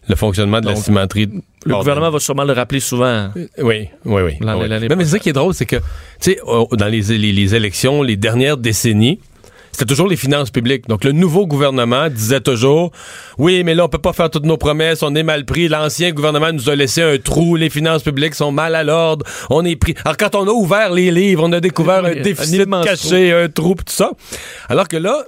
le 0.08 0.16
fonctionnement 0.16 0.60
de 0.62 0.66
la 0.66 0.76
cimenterie. 0.76 1.28
Le 1.66 1.74
gouvernement 1.74 2.10
va 2.10 2.18
sûrement 2.18 2.44
le 2.44 2.54
rappeler 2.54 2.80
souvent. 2.80 3.30
Oui, 3.58 3.88
oui, 4.06 4.22
oui. 4.22 4.32
L'année 4.40 4.88
Non, 4.88 4.96
mais 4.96 5.04
c'est 5.04 5.10
ça 5.10 5.18
qui 5.18 5.28
est 5.28 5.34
drôle, 5.34 5.52
c'est 5.52 5.66
que, 5.66 5.76
tu 5.76 5.82
sais, 6.32 6.40
dans 6.46 6.86
les, 6.86 7.02
les, 7.18 7.32
les 7.32 7.54
élections, 7.54 8.02
les 8.02 8.16
dernières 8.16 8.56
décennies, 8.56 9.20
c'était 9.72 9.86
toujours 9.86 10.08
les 10.08 10.16
finances 10.16 10.50
publiques. 10.50 10.88
Donc, 10.88 11.04
le 11.04 11.12
nouveau 11.12 11.46
gouvernement 11.46 12.08
disait 12.08 12.40
toujours, 12.40 12.90
oui, 13.38 13.62
mais 13.64 13.74
là, 13.74 13.84
on 13.84 13.88
peut 13.88 13.98
pas 13.98 14.12
faire 14.12 14.30
toutes 14.30 14.44
nos 14.44 14.56
promesses, 14.56 15.02
on 15.02 15.14
est 15.14 15.22
mal 15.22 15.44
pris. 15.44 15.68
L'ancien 15.68 16.12
gouvernement 16.12 16.52
nous 16.52 16.68
a 16.68 16.76
laissé 16.76 17.02
un 17.02 17.18
trou, 17.18 17.56
les 17.56 17.70
finances 17.70 18.02
publiques 18.02 18.34
sont 18.34 18.52
mal 18.52 18.74
à 18.74 18.84
l'ordre, 18.84 19.24
on 19.50 19.64
est 19.64 19.76
pris. 19.76 19.94
Alors, 20.04 20.16
quand 20.16 20.34
on 20.34 20.46
a 20.48 20.52
ouvert 20.52 20.92
les 20.92 21.10
livres, 21.10 21.44
on 21.46 21.52
a 21.52 21.60
découvert 21.60 22.02
Oui, 22.04 22.18
un 22.18 22.22
déficit 22.22 22.68
caché, 22.84 23.32
un 23.32 23.48
trou, 23.48 23.74
tout 23.74 23.84
ça. 23.86 24.10
Alors 24.68 24.88
que 24.88 24.96
là, 24.96 25.24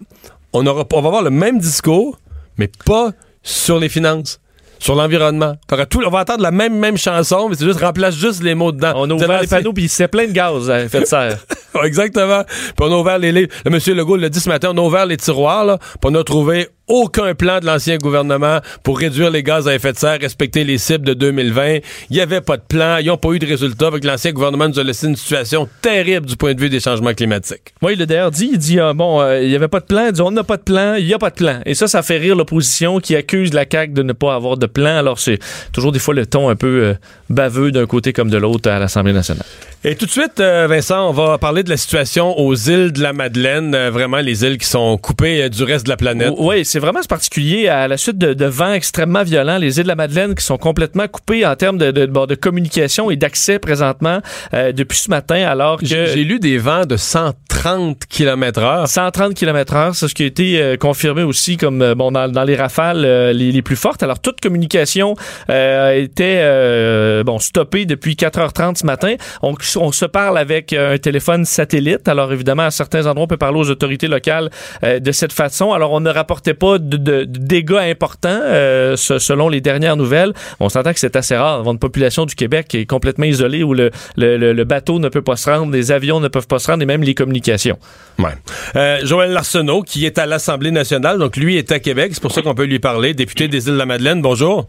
on, 0.53 0.67
aura, 0.67 0.85
on 0.93 1.01
va 1.01 1.09
avoir 1.09 1.23
le 1.23 1.31
même 1.31 1.59
discours, 1.59 2.19
mais 2.59 2.71
pas 2.85 3.13
sur 3.43 3.79
les 3.79 3.89
finances. 3.89 4.41
Sur 4.81 4.95
l'environnement. 4.95 5.55
Tout- 5.91 6.03
on 6.05 6.11
va 6.11 6.21
entendre 6.21 6.43
la 6.43 6.51
même, 6.51 6.77
même 6.77 6.97
chanson, 6.97 7.49
mais 7.49 7.55
c'est 7.57 7.65
juste, 7.67 7.81
remplace 7.81 8.17
juste 8.17 8.43
les 8.43 8.55
mots 8.55 8.73
dedans. 8.73 8.93
On 8.97 9.09
a 9.11 9.15
ouvert 9.15 9.41
les 9.43 9.47
panneaux, 9.47 9.73
puis 9.73 9.89
c'est 9.89 10.09
plein 10.09 10.27
de 10.27 10.33
gaz 10.33 10.71
à 10.71 10.81
effet 10.83 11.01
de 11.01 11.05
serre. 11.05 11.39
Exactement. 11.85 12.43
Puis 12.45 12.75
on 12.81 12.93
a 12.93 12.97
ouvert 12.99 13.19
les 13.19 13.31
livres. 13.33 13.49
Le 13.65 13.71
monsieur 13.71 13.95
Legault 13.95 14.17
l'a 14.17 14.29
dit 14.29 14.41
ce 14.41 14.49
matin, 14.49 14.71
on 14.75 14.79
a 14.79 14.81
ouvert 14.81 15.07
les 15.07 15.17
tiroirs, 15.17 15.65
là, 15.65 15.79
puis 15.79 16.11
on 16.11 16.15
a 16.15 16.25
trouvé 16.25 16.69
aucun 16.89 17.35
plan 17.37 17.61
de 17.61 17.67
l'ancien 17.67 17.99
gouvernement 17.99 18.59
pour 18.83 18.99
réduire 18.99 19.31
les 19.31 19.45
gaz 19.45 19.69
à 19.69 19.75
effet 19.77 19.93
de 19.93 19.97
serre, 19.99 20.19
respecter 20.21 20.65
les 20.65 20.77
cibles 20.77 21.07
de 21.07 21.15
2020. 21.15 21.77
Il 22.11 22.17
n'y 22.17 22.21
avait 22.21 22.41
pas 22.41 22.57
de 22.57 22.63
plan, 22.63 22.97
ils 22.97 23.07
n'ont 23.07 23.17
pas 23.17 23.29
eu 23.31 23.39
de 23.39 23.47
résultat. 23.47 23.87
Avec 23.87 24.03
l'ancien 24.03 24.33
gouvernement 24.33 24.69
nous 24.69 24.79
a 24.81 24.83
laissé 24.83 25.07
une 25.07 25.15
situation 25.15 25.69
terrible 25.83 26.27
du 26.27 26.37
point 26.37 26.53
de 26.53 26.61
vue 26.61 26.69
des 26.69 26.81
changements 26.81 27.15
climatiques. 27.15 27.75
Moi, 27.81 27.93
il 27.93 27.99
l'a 28.01 28.07
d'ailleurs 28.07 28.33
dit, 28.33 28.51
il 28.53 28.59
dit, 28.59 28.81
ah, 28.81 28.93
bon, 28.93 29.21
euh, 29.21 29.41
il 29.41 29.49
n'y 29.51 29.55
avait 29.55 29.69
pas 29.69 29.79
de 29.79 29.85
plan, 29.85 30.07
il 30.09 30.13
dit, 30.13 30.21
on 30.21 30.33
n'a 30.33 30.43
pas 30.43 30.57
de 30.57 30.63
plan, 30.63 30.95
il 30.97 31.07
n'y 31.07 31.15
a 31.15 31.19
pas 31.19 31.31
de 31.31 31.37
plan. 31.37 31.61
Et 31.65 31.75
ça, 31.75 31.87
ça 31.87 32.03
fait 32.03 32.19
rire 32.19 32.35
l'opposition 32.35 32.99
qui 32.99 33.15
accuse 33.15 33.53
la 33.55 33.67
CAQ 33.71 33.93
de 33.93 34.03
ne 34.03 34.13
pas 34.13 34.35
avoir 34.35 34.57
de 34.57 34.67
plan. 34.71 34.97
Alors, 34.97 35.19
c'est 35.19 35.39
toujours 35.73 35.93
des 35.93 35.99
fois 35.99 36.15
le 36.15 36.27
ton 36.27 36.49
un 36.49 36.57
peu 36.57 36.83
euh, 36.83 36.95
baveux 37.29 37.73
d'un 37.73 37.87
côté 37.87 38.13
comme 38.13 38.31
de 38.31 38.39
l'autre 38.39 38.71
à 38.71 38.79
l'Assemblée 38.79 39.13
nationale. 39.13 39.47
Et 39.83 39.95
tout 39.95 40.05
de 40.05 40.11
suite, 40.11 40.41
euh, 40.41 40.67
Vincent, 40.69 41.09
on 41.09 41.13
va 41.13 41.39
parler 41.39 41.63
de 41.63 41.71
la 41.71 41.79
situation 41.79 42.39
aux 42.39 42.55
îles 42.55 42.93
de 42.93 43.01
la 43.03 43.15
Madeleine, 43.15 43.75
euh, 43.75 43.91
vraiment 43.91 44.19
les 44.19 44.45
îles 44.45 44.59
qui 44.59 44.67
sont 44.67 44.99
coupées 44.99 45.45
euh, 45.45 45.49
du 45.49 45.65
reste 45.65 45.87
de 45.87 45.89
la 45.89 45.97
planète. 45.97 46.35
Oui, 46.37 46.67
c'est 46.67 46.79
vraiment 46.79 47.01
particulier 47.09 47.67
à 47.69 47.89
la 47.89 47.97
suite 47.97 48.19
de, 48.19 48.35
de 48.35 48.45
vents 48.45 48.75
extrêmement 48.75 49.23
violents. 49.23 49.57
Les 49.57 49.79
îles 49.79 49.85
de 49.85 49.89
la 49.89 49.95
Madeleine 49.95 50.35
qui 50.35 50.45
sont 50.45 50.59
complètement 50.59 51.09
coupées 51.09 51.47
en 51.47 51.57
termes 51.57 51.79
de, 51.79 51.93
de, 51.93 52.05
bon, 52.05 52.27
de 52.27 52.35
communication 52.35 53.11
et 53.11 53.17
d'accès 53.17 53.59
présentement 53.59 54.21
euh, 54.53 54.73
depuis 54.73 54.99
ce 54.99 55.09
matin, 55.09 55.47
alors 55.47 55.79
que... 55.79 55.87
J'ai 55.87 56.25
lu 56.25 56.41
des 56.41 56.59
vents 56.59 56.85
de 56.85 56.99
130 56.99 58.05
km 58.07 58.61
heure. 58.63 58.87
130 58.87 59.33
km 59.33 59.75
heure, 59.77 59.95
c'est 59.95 60.09
ce 60.09 60.15
qui 60.15 60.25
a 60.25 60.27
été 60.27 60.61
euh, 60.61 60.77
confirmé 60.77 61.23
aussi 61.23 61.57
comme 61.57 61.95
bon 61.95 62.13
dans, 62.13 62.29
dans 62.31 62.45
les 62.45 62.57
rafales 62.57 63.05
euh, 63.07 63.33
les, 63.33 63.53
les 63.53 63.63
plus 63.63 63.77
fortes. 63.77 64.03
Alors 64.03 64.19
toute 64.19 64.41
communication 64.41 65.15
euh, 65.49 65.93
était 65.93 66.41
euh, 66.41 67.23
bon 67.25 67.39
stoppée 67.39 67.87
depuis 67.87 68.15
4h30 68.15 68.79
ce 68.79 68.87
matin. 68.87 69.15
On, 69.43 69.55
on 69.77 69.93
se 69.93 70.05
parle 70.05 70.39
avec 70.39 70.73
euh, 70.73 70.95
un 70.95 70.99
téléphone 70.99 71.45
satellite. 71.45 72.09
Alors 72.09 72.33
évidemment 72.33 72.65
à 72.65 72.71
certains 72.71 73.07
endroits 73.07 73.25
on 73.25 73.27
peut 73.27 73.37
parler 73.37 73.59
aux 73.59 73.71
autorités 73.71 74.09
locales 74.09 74.51
euh, 74.85 75.01
de 75.01 75.13
cette 75.13 75.33
façon. 75.33 75.73
Alors 75.73 75.93
on 75.93 76.01
ne 76.01 76.11
rapportait 76.11 76.55
pas 76.55 76.79
de, 76.79 77.25
dégâts 77.25 77.75
importants 77.75 78.41
euh, 78.43 78.97
selon 78.97 79.49
les 79.49 79.61
dernières 79.61 79.97
nouvelles. 79.97 80.33
On 80.61 80.69
s'entend 80.69 80.93
que 80.93 81.01
c'est 81.01 81.17
assez 81.17 81.37
rare 81.37 81.69
une 81.71 81.79
population 81.79 82.27
du 82.27 82.35
Québec 82.35 82.67
qui 82.69 82.79
est 82.79 82.87
complètement 82.87 83.27
isolée 83.27 83.63
où 83.63 83.75
le, 83.75 83.91
le, 84.17 84.65
bateau 84.65 84.99
ne 84.99 85.09
peut 85.09 85.23
pas 85.23 85.37
se 85.37 85.51
rendre, 85.51 85.73
les 85.73 85.93
avions 85.93 86.21
ne 86.21 86.29
peuvent 86.29 86.47
pas 86.47 86.59
se 86.59 86.71
rendre 86.71 86.83
et 86.83 86.87
même 86.87 87.03
les 87.03 87.15
communications. 87.15 87.79
Ouais. 88.19 89.01
Joël 89.05 89.33
Larsenault, 89.33 89.83
qui 89.83 90.07
est 90.07 90.19
à 90.19 90.27
l'Assemblée 90.27 90.71
nationale, 90.71 91.19
donc 91.19 91.37
lui 91.37 91.57
est 91.57 91.73
à 91.73 91.79
Québec, 91.79 92.11
c'est 92.15 92.23
pour 92.23 92.33
ça 92.33 92.43
qu'on 92.43 92.55
peut 92.55 92.65
lui 92.65 92.79
parler, 92.79 93.15
député 93.15 93.49
des 93.49 93.67
îles 93.67 93.75
de 93.75 93.79
la 93.79 93.87
Madeleine, 93.87 94.21
bonjour. 94.23 94.69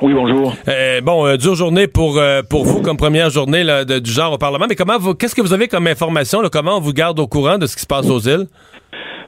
Oui, 0.00 0.14
bonjour. 0.14 0.54
Euh, 0.68 1.00
bon, 1.00 1.26
euh, 1.26 1.36
dure 1.36 1.54
journée 1.54 1.86
pour, 1.86 2.18
euh, 2.18 2.42
pour 2.42 2.64
vous 2.64 2.82
comme 2.82 2.96
première 2.96 3.30
journée 3.30 3.62
là, 3.62 3.84
de- 3.84 4.00
du 4.00 4.10
genre 4.10 4.32
au 4.32 4.38
Parlement, 4.38 4.66
mais 4.68 4.74
comment 4.74 4.98
vous, 4.98 5.14
qu'est-ce 5.14 5.34
que 5.34 5.42
vous 5.42 5.52
avez 5.52 5.68
comme 5.68 5.86
information, 5.86 6.40
là, 6.40 6.48
comment 6.50 6.76
on 6.76 6.80
vous 6.80 6.92
garde 6.92 7.20
au 7.20 7.28
courant 7.28 7.58
de 7.58 7.66
ce 7.66 7.76
qui 7.76 7.82
se 7.82 7.86
passe 7.86 8.08
aux 8.10 8.18
îles? 8.18 8.46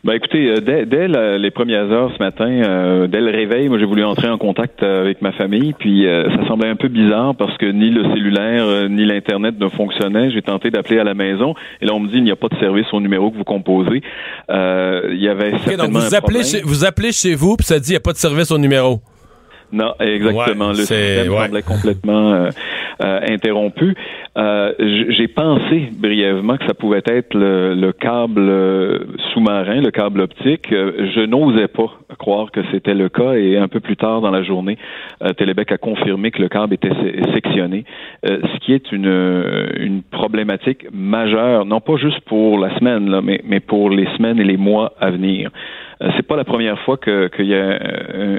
Ben 0.03 0.13
écoutez, 0.15 0.61
dès, 0.61 0.85
dès 0.85 1.09
la- 1.09 1.39
les 1.39 1.51
premières 1.51 1.91
heures 1.91 2.11
ce 2.19 2.23
matin, 2.23 2.47
euh, 2.49 3.07
dès 3.07 3.21
le 3.21 3.31
réveil, 3.31 3.69
moi 3.71 3.79
j'ai 3.79 3.87
voulu 3.87 4.05
entrer 4.05 4.29
en 4.29 4.37
contact 4.37 4.83
avec 4.83 5.23
ma 5.23 5.33
famille, 5.33 5.73
puis 5.79 6.07
euh, 6.07 6.29
ça 6.37 6.47
semblait 6.49 6.69
un 6.69 6.77
peu 6.77 6.89
bizarre 6.89 7.35
parce 7.37 7.57
que 7.57 7.65
ni 7.67 7.89
le 7.89 8.03
cellulaire 8.13 8.65
euh, 8.67 8.89
ni 8.89 9.07
l'internet 9.07 9.55
ne 9.59 9.69
fonctionnaient. 9.69 10.31
J'ai 10.31 10.43
tenté 10.43 10.71
d'appeler 10.71 10.99
à 10.99 11.05
la 11.05 11.15
maison 11.15 11.55
et 11.81 11.87
là 11.87 11.93
on 11.95 12.01
me 12.01 12.09
dit 12.09 12.17
il 12.19 12.25
n'y 12.25 12.31
a 12.33 12.37
pas 12.37 12.49
de 12.49 12.59
service 12.59 12.87
au 12.93 13.01
numéro 13.01 13.31
que 13.31 13.39
vous 13.39 13.45
composez. 13.45 14.03
Il 14.51 15.23
y 15.23 15.29
avait 15.29 15.53
Ok, 15.53 15.53
donc 15.53 15.61
certainement 15.65 15.99
vous 16.01 16.15
un 16.15 16.19
appelez, 16.19 16.43
chez, 16.43 16.61
vous 16.63 16.85
appelez 16.85 17.13
chez 17.13 17.35
vous, 17.35 17.57
puis 17.57 17.65
ça 17.65 17.79
dit 17.79 17.91
il 17.91 17.93
n'y 17.93 17.97
a 17.97 18.01
pas 18.01 18.13
de 18.13 18.19
service 18.19 18.51
au 18.51 18.59
numéro. 18.59 19.01
Non, 19.75 19.95
exactement. 19.99 20.69
Ouais, 20.69 20.77
le 20.77 20.85
système 20.85 21.27
semblait 21.27 21.63
complètement 21.63 22.33
euh, 22.33 22.51
euh, 23.03 23.21
interrompu. 23.29 23.97
Euh, 24.37 24.73
J'ai 25.11 25.29
pensé 25.29 25.91
brièvement 25.97 26.57
que 26.57 26.67
ça 26.67 26.75
pouvait 26.75 27.03
être 27.07 27.35
le, 27.35 27.75
le 27.75 27.93
câble 27.93 28.41
euh, 28.49 28.99
sous-marin, 29.33 29.81
le 29.81 29.93
câble 29.93 30.21
optique. 30.23 30.73
Euh, 30.73 31.09
je 31.15 31.21
n'osais 31.21 31.69
pas 31.69 31.87
croire 32.19 32.51
que 32.51 32.61
c'était 32.73 32.95
le 32.95 33.09
cas 33.09 33.35
et 33.35 33.57
un 33.59 33.69
peu 33.69 33.79
plus 33.81 33.97
tard 33.97 34.21
dans 34.21 34.31
la 34.31 34.43
journée, 34.43 34.77
Télébec 35.37 35.71
a 35.73 35.79
confirmé 35.79 36.31
que 36.31 36.41
le 36.43 36.49
câble 36.49 36.75
était 36.75 36.91
se- 36.91 37.33
sectionné, 37.33 37.85
ce 38.25 38.59
qui 38.61 38.73
est 38.73 38.93
une, 38.93 39.13
une 39.79 40.03
problématique 40.03 40.87
majeure, 40.93 41.65
non 41.65 41.81
pas 41.81 41.97
juste 41.97 42.21
pour 42.21 42.59
la 42.59 42.77
semaine, 42.79 43.11
là, 43.11 43.21
mais, 43.21 43.41
mais 43.45 43.61
pour 43.61 43.91
les 43.91 44.07
semaines 44.17 44.39
et 44.41 44.45
les 44.45 44.57
mois 44.57 44.93
à 45.01 45.11
venir. 45.11 45.51
C'est 46.17 46.27
pas 46.27 46.37
la 46.37 46.45
première 46.45 46.79
fois 46.81 46.97
qu'il 46.99 47.47
y 47.47 47.55
a 47.55 47.79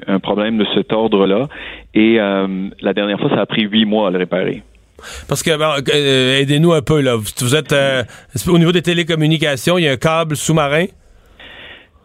un 0.08 0.20
problème 0.20 0.58
de 0.58 0.66
cet 0.74 0.94
ordre-là. 0.94 1.48
Et 1.94 2.18
euh, 2.20 2.48
la 2.82 2.94
dernière 2.94 3.20
fois, 3.20 3.30
ça 3.30 3.42
a 3.42 3.46
pris 3.46 3.64
huit 3.64 3.86
mois 3.86 4.08
à 4.08 4.12
le 4.12 4.18
réparer. 4.20 4.62
Parce 5.28 5.44
que, 5.44 5.56
bon, 5.56 5.84
euh, 5.94 6.40
aidez-nous 6.40 6.74
un 6.74 6.82
peu, 6.82 7.02
là. 7.02 7.16
Vous, 7.16 7.56
êtes, 7.56 7.74
euh, 7.74 8.04
au 8.48 8.58
niveau 8.58 8.72
des 8.72 8.82
télécommunications, 8.82 9.78
il 9.78 9.84
y 9.84 9.88
a 9.88 9.92
un 9.92 9.98
câble 9.98 10.36
sous-marin. 10.36 10.86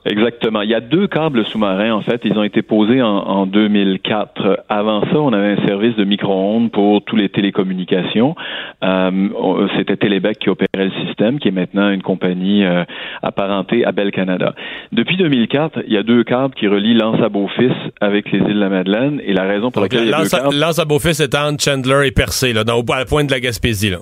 Exactement. 0.06 0.62
Il 0.62 0.70
y 0.70 0.74
a 0.74 0.80
deux 0.80 1.06
câbles 1.06 1.44
sous-marins, 1.44 1.92
en 1.92 2.00
fait. 2.00 2.22
Ils 2.24 2.36
ont 2.38 2.42
été 2.42 2.62
posés 2.62 3.02
en, 3.02 3.08
en 3.08 3.46
2004. 3.46 4.64
Avant 4.68 5.02
ça, 5.02 5.16
on 5.18 5.32
avait 5.32 5.60
un 5.60 5.66
service 5.66 5.94
de 5.96 6.04
micro-ondes 6.04 6.70
pour 6.70 7.02
toutes 7.04 7.20
les 7.20 7.28
télécommunications. 7.28 8.34
Euh, 8.82 9.68
C'était 9.76 9.96
Télébec 9.96 10.38
qui 10.38 10.48
opérait 10.48 10.86
le 10.86 11.06
système, 11.06 11.38
qui 11.38 11.48
est 11.48 11.52
maintenant 11.52 11.90
une 11.90 12.02
compagnie 12.02 12.64
euh, 12.64 12.84
apparentée 13.22 13.84
à 13.84 13.92
Bell 13.92 14.10
Canada. 14.10 14.54
Depuis 14.92 15.16
2004, 15.18 15.80
il 15.86 15.92
y 15.92 15.98
a 15.98 16.02
deux 16.02 16.24
câbles 16.24 16.54
qui 16.54 16.66
relient 16.66 16.94
l'Anse 16.94 17.20
à 17.22 17.28
Beaufils 17.28 17.70
avec 18.00 18.32
les 18.32 18.38
îles 18.38 18.54
de 18.54 18.60
la 18.60 18.68
Madeleine. 18.70 19.20
Et 19.24 19.34
la 19.34 19.42
raison 19.44 19.70
pour 19.70 19.82
Donc, 19.82 19.92
laquelle 19.92 20.08
il 20.08 20.10
y 20.10 20.14
a 20.14 20.22
deux 20.22 20.28
câbles... 20.28 20.56
lance 20.56 20.78
à 20.78 20.84
Beaufils 20.86 21.20
est 21.20 21.34
entre 21.34 21.62
Chandler 21.62 22.06
et 22.06 22.10
Percé, 22.10 22.52
là, 22.52 22.64
donc, 22.64 22.90
à 22.90 22.98
la 23.00 23.04
pointe 23.04 23.26
de 23.26 23.32
la 23.32 23.40
Gaspésie, 23.40 23.90
là. 23.90 23.98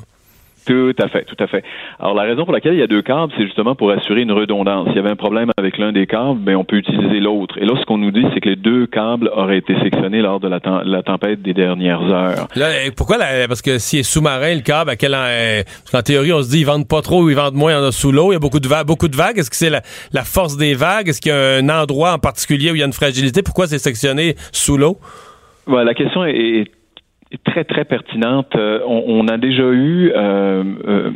Tout 0.69 0.95
à 1.03 1.09
fait, 1.09 1.25
tout 1.25 1.37
à 1.43 1.47
fait. 1.47 1.65
Alors 1.99 2.15
la 2.15 2.23
raison 2.25 2.45
pour 2.45 2.53
laquelle 2.53 2.75
il 2.75 2.79
y 2.79 2.83
a 2.83 2.87
deux 2.87 3.01
câbles, 3.03 3.33
c'est 3.37 3.45
justement 3.45 3.75
pour 3.75 3.91
assurer 3.91 4.21
une 4.21 4.33
redondance. 4.33 4.87
S'il 4.89 4.97
y 4.97 4.99
avait 4.99 5.09
un 5.11 5.17
problème 5.17 5.51
avec 5.57 5.79
l'un 5.79 5.93
des 5.93 6.07
câbles, 6.07 6.39
ben 6.41 6.57
on 6.57 6.65
peut 6.65 6.77
utiliser 6.77 7.21
l'autre. 7.21 7.57
Et 7.59 7.65
là, 7.65 7.73
ce 7.81 7.85
qu'on 7.87 7.97
nous 7.99 8.11
dit, 8.11 8.25
c'est 8.35 8.41
que 8.41 8.49
les 8.51 8.57
deux 8.57 8.87
câbles 8.87 9.31
auraient 9.35 9.57
été 9.59 9.75
sectionnés 9.83 10.21
lors 10.21 10.41
de 10.41 10.49
la, 10.49 10.59
tem- 10.61 10.83
la 10.85 11.03
tempête 11.03 11.41
des 11.41 11.55
dernières 11.55 12.03
heures. 12.03 12.49
Là, 12.55 12.67
euh, 12.67 12.91
pourquoi 12.95 13.17
la- 13.17 13.49
parce 13.49 13.63
que 13.63 13.79
s'il 13.79 14.01
est 14.01 14.03
sous-marin 14.03 14.55
le 14.55 14.61
câble, 14.61 14.91
à 14.91 14.97
quel 14.97 15.15
en- 15.15 15.19
euh, 15.25 15.63
parce 15.65 15.91
qu'en 15.91 16.03
théorie 16.03 16.33
on 16.35 16.43
se 16.43 16.51
dit 16.51 16.61
ils 16.61 16.65
vendent 16.67 16.87
pas 16.87 17.01
trop 17.01 17.23
ou 17.23 17.31
ils 17.31 17.37
vendent 17.37 17.55
moins, 17.55 17.73
il 17.73 17.77
y 17.77 17.79
en 17.79 17.85
a 17.85 17.93
sous 17.93 18.13
l'eau, 18.13 18.31
il 18.31 18.35
y 18.35 18.37
a 18.37 18.41
beaucoup 18.41 18.61
de 18.61 18.69
vagues, 18.69 18.87
beaucoup 18.87 19.09
de 19.09 19.17
vagues. 19.17 19.39
Est-ce 19.39 19.51
que 19.51 19.57
c'est 19.57 19.71
la, 19.71 19.81
la 20.13 20.23
force 20.25 20.57
des 20.59 20.75
vagues? 20.75 21.09
Est-ce 21.09 21.21
qu'il 21.23 21.33
y 21.33 21.35
a 21.35 21.57
un 21.57 21.69
endroit 21.71 22.13
en 22.13 22.19
particulier 22.19 22.71
où 22.71 22.75
il 22.75 22.81
y 22.81 22.83
a 22.83 22.87
une 22.87 22.93
fragilité? 22.93 23.43
Pourquoi 23.43 23.67
c'est 23.67 23.79
sectionné 23.79 24.35
sous 24.53 24.77
l'eau? 24.77 24.99
Voilà, 25.67 25.85
la 25.85 25.95
question 25.95 26.25
est, 26.25 26.35
est- 26.37 26.61
est 26.61 26.71
très 27.45 27.65
très 27.65 27.85
pertinente. 27.85 28.55
Euh, 28.57 28.81
on, 28.87 29.05
on 29.07 29.29
a 29.29 29.37
déjà 29.37 29.65
eu 29.71 30.11
euh, 30.15 30.65
euh, 30.87 31.11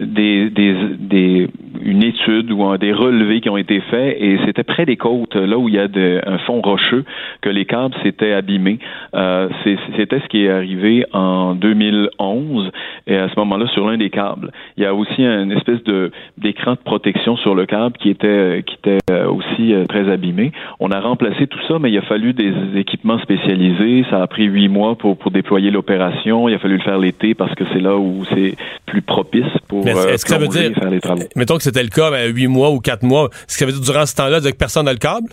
des, 0.00 0.50
des, 0.50 0.74
des- 0.98 1.48
une 1.82 2.02
étude 2.02 2.50
ou 2.50 2.76
des 2.78 2.92
relevés 2.92 3.40
qui 3.40 3.48
ont 3.50 3.56
été 3.56 3.80
faits 3.80 4.16
et 4.18 4.38
c'était 4.46 4.62
près 4.62 4.86
des 4.86 4.96
côtes, 4.96 5.34
là 5.36 5.58
où 5.58 5.68
il 5.68 5.74
y 5.74 5.78
a 5.78 5.86
un 6.26 6.38
fond 6.38 6.60
rocheux, 6.62 7.04
que 7.42 7.50
les 7.50 7.64
câbles 7.66 7.94
s'étaient 8.02 8.32
abîmés. 8.32 8.78
Euh, 9.14 9.48
c'était 9.96 10.20
ce 10.20 10.26
qui 10.28 10.44
est 10.44 10.50
arrivé 10.50 11.04
en 11.12 11.54
2011 11.54 12.70
et 13.06 13.16
à 13.16 13.28
ce 13.28 13.34
moment-là 13.38 13.66
sur 13.68 13.86
l'un 13.88 13.96
des 13.98 14.10
câbles. 14.10 14.50
Il 14.76 14.82
y 14.82 14.86
a 14.86 14.94
aussi 14.94 15.22
une 15.24 15.52
espèce 15.52 15.82
de 15.84 16.10
d'écran 16.38 16.72
de 16.72 16.78
protection 16.78 17.36
sur 17.36 17.54
le 17.54 17.66
câble 17.66 17.96
qui 17.98 18.10
était 18.10 18.62
qui 18.66 18.74
était 18.76 18.98
euh, 19.10 19.28
aussi 19.28 19.74
euh, 19.74 19.84
très 19.86 20.10
abîmé. 20.10 20.52
On 20.80 20.90
a 20.90 21.00
remplacé 21.00 21.46
tout 21.46 21.60
ça, 21.68 21.78
mais 21.78 21.90
il 21.90 21.98
a 21.98 22.02
fallu 22.02 22.32
des 22.32 22.52
équipements 22.76 23.18
spécialisés. 23.18 24.04
Ça 24.10 24.22
a 24.22 24.26
pris 24.26 24.44
huit 24.44 24.68
mois 24.68 24.96
pour 24.96 25.16
pour 25.18 25.30
déployer 25.30 25.53
l'opération. 25.62 26.48
Il 26.48 26.54
a 26.54 26.58
fallu 26.58 26.76
le 26.76 26.82
faire 26.82 26.98
l'été 26.98 27.34
parce 27.34 27.54
que 27.54 27.64
c'est 27.72 27.80
là 27.80 27.96
où 27.96 28.24
c'est 28.34 28.54
plus 28.86 29.02
propice 29.02 29.44
pour 29.68 29.84
Mais 29.84 29.96
euh, 29.96 30.12
Est-ce 30.12 30.24
que 30.24 30.30
ça 30.30 30.38
veut 30.38 30.48
dire 30.48 30.72
faire 30.74 30.90
les 30.90 31.00
travaux. 31.00 31.22
Mettons 31.36 31.56
que 31.56 31.62
c'était 31.62 31.82
le 31.82 31.88
cas, 31.88 32.10
ben, 32.10 32.34
8 32.34 32.46
mois 32.48 32.70
ou 32.70 32.80
4 32.80 33.02
mois. 33.02 33.28
Est-ce 33.32 33.58
que 33.58 33.60
ça 33.60 33.66
veut 33.66 33.72
dire 33.72 33.80
durant 33.80 34.06
ce 34.06 34.14
temps-là, 34.16 34.40
dire 34.40 34.52
que 34.52 34.56
personne 34.56 34.86
n'a 34.86 34.92
le 34.92 34.98
câble? 34.98 35.28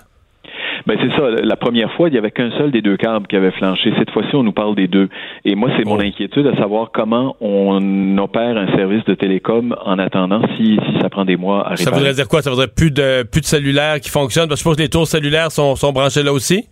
Ben 0.87 0.97
c'est 0.99 1.15
ça. 1.15 1.29
La 1.43 1.55
première 1.55 1.91
fois, 1.93 2.09
il 2.09 2.15
y 2.15 2.17
avait 2.17 2.31
qu'un 2.31 2.51
seul 2.57 2.71
des 2.71 2.81
deux 2.81 2.97
câbles 2.97 3.27
qui 3.27 3.35
avait 3.35 3.51
flanché. 3.51 3.93
Cette 3.97 4.09
fois-ci, 4.11 4.35
on 4.35 4.43
nous 4.43 4.51
parle 4.51 4.75
des 4.75 4.87
deux. 4.87 5.09
Et 5.45 5.55
moi, 5.55 5.69
c'est 5.77 5.85
mon 5.85 5.99
inquiétude 5.99 6.47
à 6.47 6.55
savoir 6.57 6.89
comment 6.91 7.35
on 7.39 8.17
opère 8.17 8.57
un 8.57 8.67
service 8.75 9.03
de 9.05 9.13
télécom 9.13 9.75
en 9.85 9.99
attendant 9.99 10.41
si, 10.57 10.77
si 10.77 11.01
ça 11.01 11.09
prend 11.09 11.25
des 11.25 11.37
mois 11.37 11.59
à 11.59 11.69
réparer. 11.71 11.83
Ça 11.83 11.91
voudrait 11.91 12.13
dire 12.13 12.27
quoi? 12.27 12.41
Ça 12.41 12.49
voudrait 12.49 12.67
plus 12.67 12.91
de 12.91 13.23
plus 13.23 13.41
de 13.41 13.45
cellulaires 13.45 13.99
qui 13.99 14.09
fonctionnent? 14.09 14.47
Parce 14.47 14.61
que 14.61 14.69
je 14.69 14.69
suppose 14.69 14.77
que 14.77 14.81
les 14.81 14.89
tours 14.89 15.07
cellulaires 15.07 15.51
sont, 15.51 15.75
sont 15.75 15.91
branchés 15.91 16.23
là 16.23 16.33
aussi? 16.33 16.65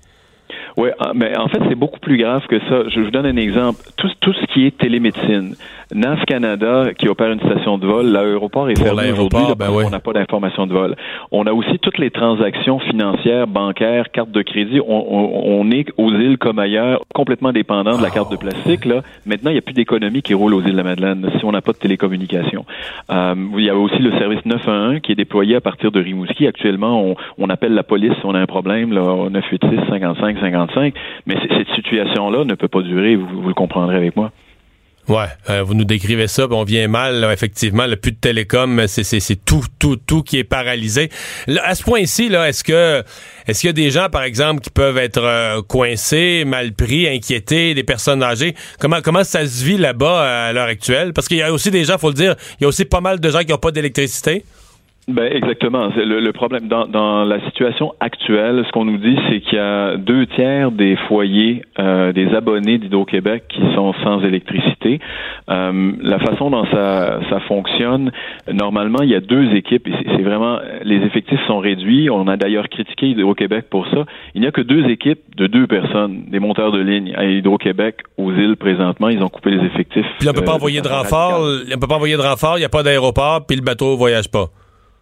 Oui, 0.79 0.89
mais 1.13 1.37
en 1.37 1.49
fait, 1.49 1.59
c'est 1.67 1.75
beaucoup 1.75 1.99
plus 1.99 2.15
grave 2.17 2.47
que 2.47 2.57
ça. 2.69 2.87
Je 2.87 3.01
vous 3.01 3.11
donne 3.11 3.25
un 3.25 3.35
exemple. 3.35 3.79
Tout, 3.97 4.09
tout 4.21 4.31
ce 4.31 4.45
qui 4.53 4.65
est 4.65 4.77
télémédecine. 4.77 5.55
NAV 5.93 6.23
Canada, 6.25 6.93
qui 6.97 7.09
opère 7.09 7.31
une 7.31 7.39
station 7.41 7.77
de 7.79 7.85
vol, 7.85 8.05
l'aéroport 8.05 8.69
est 8.69 8.75
Pour 8.75 8.85
fermé 8.85 9.11
aujourd'hui 9.11 9.39
ben 9.57 9.71
ouais. 9.71 9.83
qu'on 9.83 9.89
n'a 9.89 9.99
pas 9.99 10.13
d'information 10.13 10.67
de 10.67 10.73
vol. 10.73 10.95
On 11.31 11.45
a 11.47 11.51
aussi 11.51 11.79
toutes 11.79 11.97
les 11.97 12.11
transactions 12.11 12.79
financières, 12.79 13.47
bancaires, 13.47 14.09
cartes 14.11 14.31
de 14.31 14.41
crédit. 14.41 14.79
On, 14.79 15.05
on- 15.09 15.59
on 15.61 15.71
est 15.71 15.87
aux 15.97 16.11
îles 16.13 16.37
comme 16.37 16.59
ailleurs 16.59 17.01
complètement 17.13 17.51
dépendant 17.51 17.97
de 17.97 18.03
la 18.03 18.09
carte 18.11 18.31
de 18.31 18.37
plastique. 18.37 18.85
Là. 18.85 19.01
Maintenant, 19.25 19.49
il 19.49 19.53
n'y 19.55 19.59
a 19.59 19.63
plus 19.63 19.73
d'économie 19.73 20.21
qui 20.21 20.33
roule 20.33 20.53
aux 20.53 20.61
îles 20.61 20.71
de 20.71 20.77
la 20.77 20.83
Madeleine 20.83 21.27
si 21.39 21.43
on 21.43 21.51
n'a 21.51 21.61
pas 21.61 21.73
de 21.73 21.77
télécommunication. 21.79 22.65
Euh, 23.11 23.35
il 23.57 23.65
y 23.65 23.69
a 23.69 23.75
aussi 23.75 23.97
le 23.99 24.11
service 24.11 24.45
911 24.45 25.01
qui 25.01 25.11
est 25.11 25.15
déployé 25.15 25.55
à 25.57 25.61
partir 25.61 25.91
de 25.91 25.99
Rimouski. 25.99 26.47
Actuellement, 26.47 27.01
on, 27.03 27.15
on 27.37 27.49
appelle 27.49 27.73
la 27.73 27.83
police 27.83 28.13
si 28.13 28.25
on 28.25 28.33
a 28.35 28.39
un 28.39 28.45
problème, 28.45 28.93
là, 28.93 29.01
au 29.03 29.29
986 29.29 29.89
55 29.89 30.37
55. 30.39 30.68
Mais 31.25 31.35
cette 31.41 31.75
situation-là 31.75 32.45
ne 32.45 32.55
peut 32.55 32.67
pas 32.67 32.81
durer, 32.81 33.15
vous, 33.15 33.47
le 33.47 33.53
comprendrez 33.53 33.95
avec 33.95 34.15
moi. 34.15 34.31
Ouais, 35.07 35.25
euh, 35.49 35.63
vous 35.63 35.73
nous 35.73 35.85
décrivez 35.85 36.27
ça, 36.27 36.45
on 36.51 36.63
vient 36.63 36.87
mal, 36.87 37.27
effectivement, 37.33 37.87
le 37.87 37.95
plus 37.95 38.11
de 38.11 38.17
télécom, 38.17 38.83
c'est, 38.85 39.43
tout, 39.43 39.63
tout, 39.79 39.95
tout 39.95 40.21
qui 40.21 40.37
est 40.37 40.43
paralysé. 40.43 41.09
À 41.63 41.73
ce 41.73 41.83
point-ci, 41.83 42.29
là, 42.29 42.47
est-ce 42.47 42.63
que 42.63 43.03
est-ce 43.47 43.61
qu'il 43.61 43.69
y 43.69 43.71
a 43.71 43.73
des 43.73 43.89
gens, 43.89 44.09
par 44.09 44.21
exemple, 44.21 44.61
qui 44.61 44.69
peuvent 44.69 44.99
être 44.99 45.23
euh, 45.23 45.63
coincés, 45.63 46.43
mal 46.45 46.73
pris, 46.73 47.07
inquiétés, 47.07 47.73
des 47.73 47.83
personnes 47.83 48.21
âgées? 48.21 48.53
Comment 48.79 49.01
comment 49.01 49.23
ça 49.23 49.47
se 49.47 49.65
vit 49.65 49.77
là-bas 49.77 50.49
à 50.49 50.53
l'heure 50.53 50.67
actuelle? 50.67 51.11
Parce 51.13 51.27
qu'il 51.27 51.37
y 51.37 51.41
a 51.41 51.51
aussi 51.51 51.71
des 51.71 51.85
gens, 51.85 51.97
faut 51.97 52.09
le 52.09 52.13
dire, 52.13 52.35
il 52.59 52.63
y 52.63 52.65
a 52.65 52.67
aussi 52.67 52.85
pas 52.85 53.01
mal 53.01 53.19
de 53.19 53.29
gens 53.31 53.39
qui 53.39 53.49
n'ont 53.49 53.57
pas 53.57 53.71
d'électricité. 53.71 54.43
Ben 55.09 55.31
exactement. 55.33 55.89
Le, 55.95 56.19
le 56.19 56.31
problème 56.33 56.67
dans, 56.67 56.85
dans 56.85 57.23
la 57.23 57.43
situation 57.45 57.93
actuelle, 57.99 58.63
ce 58.67 58.71
qu'on 58.71 58.85
nous 58.85 58.97
dit, 58.97 59.17
c'est 59.27 59.39
qu'il 59.39 59.57
y 59.57 59.61
a 59.61 59.97
deux 59.97 60.27
tiers 60.27 60.69
des 60.71 60.95
foyers, 61.07 61.63
euh, 61.79 62.13
des 62.13 62.27
abonnés 62.35 62.77
d'Hydro-Québec 62.77 63.45
qui 63.49 63.61
sont 63.73 63.93
sans 64.03 64.21
électricité. 64.23 64.99
Euh, 65.49 65.93
la 65.99 66.19
façon 66.19 66.51
dont 66.51 66.63
ça, 66.71 67.21
ça 67.27 67.39
fonctionne, 67.47 68.11
normalement, 68.53 69.01
il 69.01 69.09
y 69.09 69.15
a 69.15 69.19
deux 69.19 69.51
équipes. 69.55 69.87
et 69.87 69.93
C'est 70.15 70.21
vraiment 70.21 70.59
les 70.83 70.97
effectifs 70.97 71.39
sont 71.47 71.57
réduits. 71.57 72.11
On 72.11 72.27
a 72.27 72.37
d'ailleurs 72.37 72.69
critiqué 72.69 73.07
Hydro-Québec 73.07 73.65
pour 73.71 73.87
ça. 73.87 74.05
Il 74.35 74.41
n'y 74.41 74.47
a 74.47 74.51
que 74.51 74.61
deux 74.61 74.87
équipes 74.89 75.35
de 75.35 75.47
deux 75.47 75.65
personnes, 75.65 76.25
des 76.27 76.39
monteurs 76.39 76.71
de 76.71 76.81
ligne 76.81 77.15
à 77.15 77.25
Hydro-Québec 77.25 78.03
aux 78.17 78.31
îles 78.31 78.57
présentement. 78.57 79.09
Ils 79.09 79.23
ont 79.23 79.29
coupé 79.29 79.49
les 79.49 79.65
effectifs. 79.65 80.05
Puis 80.19 80.29
on 80.29 80.33
peut 80.33 80.43
pas 80.43 80.51
euh, 80.51 80.55
envoyer 80.55 80.81
de 80.81 80.87
renfort, 80.87 81.41
on 81.41 81.79
peut 81.79 81.87
pas 81.87 81.95
envoyer 81.95 82.15
de 82.15 82.21
renfort, 82.21 82.57
il 82.57 82.59
n'y 82.59 82.65
a 82.65 82.69
pas 82.69 82.83
d'aéroport, 82.83 83.47
puis 83.47 83.57
le 83.57 83.63
bateau 83.63 83.97
voyage 83.97 84.29
pas. 84.29 84.49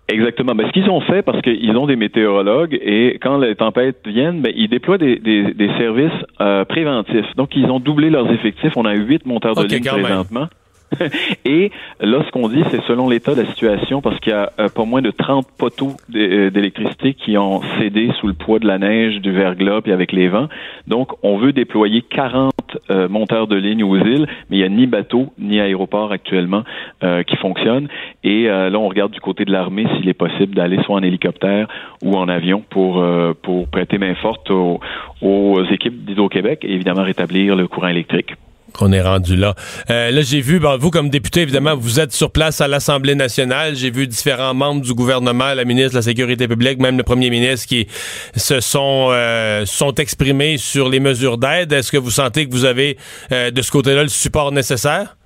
Exactement. 0.09 0.55
Ben, 0.55 0.67
ce 0.67 0.71
qu'ils 0.71 0.89
ont 0.89 1.01
fait, 1.01 1.21
parce 1.21 1.41
qu'ils 1.41 1.75
ont 1.75 1.85
des 1.85 1.97
météorologues, 1.97 2.77
et 2.81 3.17
quand 3.21 3.37
les 3.39 3.55
tempêtes 3.55 3.99
viennent, 4.05 4.41
ben, 4.41 4.53
ils 4.55 4.69
déploient 4.69 4.97
des, 4.97 5.17
des, 5.17 5.53
des 5.53 5.67
services 5.77 6.11
euh, 6.39 6.63
préventifs. 6.65 7.35
Donc, 7.35 7.55
ils 7.55 7.65
ont 7.65 7.79
doublé 7.79 8.09
leurs 8.09 8.31
effectifs. 8.31 8.73
On 8.77 8.85
a 8.85 8.93
huit 8.93 9.25
monteurs 9.25 9.55
de 9.55 9.61
Ok, 9.61 9.71
ligne 9.71 9.83
même. 10.01 10.47
Et 11.45 11.71
là, 11.99 12.23
ce 12.25 12.31
qu'on 12.31 12.47
dit, 12.47 12.63
c'est 12.71 12.81
selon 12.83 13.09
l'état 13.09 13.35
de 13.35 13.41
la 13.41 13.47
situation, 13.47 14.01
parce 14.01 14.19
qu'il 14.19 14.31
y 14.31 14.35
a 14.35 14.51
euh, 14.59 14.69
pas 14.69 14.85
moins 14.85 15.01
de 15.01 15.11
30 15.11 15.47
poteaux 15.57 15.93
euh, 16.15 16.49
d'électricité 16.49 17.13
qui 17.13 17.37
ont 17.37 17.61
cédé 17.79 18.09
sous 18.19 18.27
le 18.27 18.33
poids 18.33 18.59
de 18.59 18.67
la 18.67 18.77
neige, 18.77 19.19
du 19.21 19.31
verglas, 19.31 19.81
puis 19.81 19.91
avec 19.91 20.11
les 20.11 20.27
vents. 20.27 20.47
Donc, 20.87 21.11
on 21.23 21.37
veut 21.37 21.51
déployer 21.51 22.01
40 22.01 22.53
euh, 22.89 23.09
monteurs 23.09 23.47
de 23.47 23.55
ligne 23.55 23.83
aux 23.83 23.97
îles, 23.97 24.27
mais 24.49 24.57
il 24.57 24.59
n'y 24.59 24.65
a 24.65 24.69
ni 24.69 24.87
bateau 24.87 25.33
ni 25.37 25.59
aéroport 25.59 26.11
actuellement 26.11 26.63
euh, 27.03 27.23
qui 27.23 27.35
fonctionnent. 27.35 27.87
Et 28.23 28.47
là, 28.47 28.77
on 28.77 28.89
regarde 28.89 29.11
du 29.11 29.21
côté 29.21 29.45
de 29.45 29.51
l'armée 29.51 29.85
s'il 29.95 30.09
est 30.09 30.13
possible 30.13 30.53
d'aller 30.53 30.81
soit 30.83 30.95
en 30.95 31.03
hélicoptère 31.03 31.67
ou 32.03 32.15
en 32.15 32.27
avion 32.27 32.63
pour, 32.69 33.03
pour 33.41 33.69
prêter 33.69 33.97
main 33.97 34.15
forte 34.15 34.51
aux, 34.51 34.79
aux 35.21 35.63
équipes 35.71 36.03
d'Hydro-Québec 36.05 36.59
et 36.63 36.73
évidemment 36.73 37.03
rétablir 37.03 37.55
le 37.55 37.67
courant 37.67 37.87
électrique. 37.87 38.33
Qu'on 38.77 38.91
est 38.91 39.01
rendu 39.01 39.35
là. 39.35 39.53
Euh, 39.89 40.11
là, 40.11 40.21
j'ai 40.21 40.41
vu, 40.41 40.59
ben, 40.59 40.77
vous 40.77 40.91
comme 40.91 41.09
député, 41.09 41.41
évidemment, 41.41 41.75
vous 41.75 41.99
êtes 41.99 42.13
sur 42.13 42.31
place 42.31 42.61
à 42.61 42.67
l'Assemblée 42.67 43.15
nationale. 43.15 43.75
J'ai 43.75 43.91
vu 43.91 44.07
différents 44.07 44.53
membres 44.53 44.81
du 44.81 44.93
gouvernement, 44.93 45.53
la 45.53 45.65
ministre 45.65 45.91
de 45.91 45.97
la 45.97 46.01
Sécurité 46.01 46.47
publique, 46.47 46.79
même 46.79 46.97
le 46.97 47.03
premier 47.03 47.29
ministre, 47.29 47.67
qui 47.67 47.87
se 48.35 48.59
sont 48.59 49.09
euh, 49.11 49.65
sont 49.65 49.93
exprimés 49.95 50.57
sur 50.57 50.89
les 50.89 50.99
mesures 50.99 51.37
d'aide. 51.37 51.73
Est-ce 51.73 51.91
que 51.91 51.97
vous 51.97 52.11
sentez 52.11 52.45
que 52.45 52.51
vous 52.51 52.65
avez 52.65 52.97
euh, 53.31 53.51
de 53.51 53.61
ce 53.61 53.71
côté-là 53.71 54.03
le 54.03 54.09
support 54.09 54.51
nécessaire? 54.51 55.17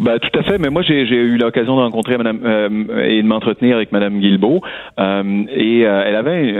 Ben, 0.00 0.18
tout 0.18 0.38
à 0.38 0.42
fait, 0.44 0.56
mais 0.58 0.70
moi 0.70 0.82
j'ai 0.82 1.02
eu 1.02 1.36
l'occasion 1.36 1.76
de 1.76 1.82
rencontrer 1.82 2.16
Madame 2.16 2.40
euh, 2.42 3.04
et 3.04 3.22
de 3.22 3.26
m'entretenir 3.26 3.76
avec 3.76 3.92
Madame 3.92 4.18
Guilbeault 4.18 4.62
euh, 4.98 5.44
et 5.54 5.84
euh, 5.84 6.04
elle 6.06 6.16
avait 6.16 6.54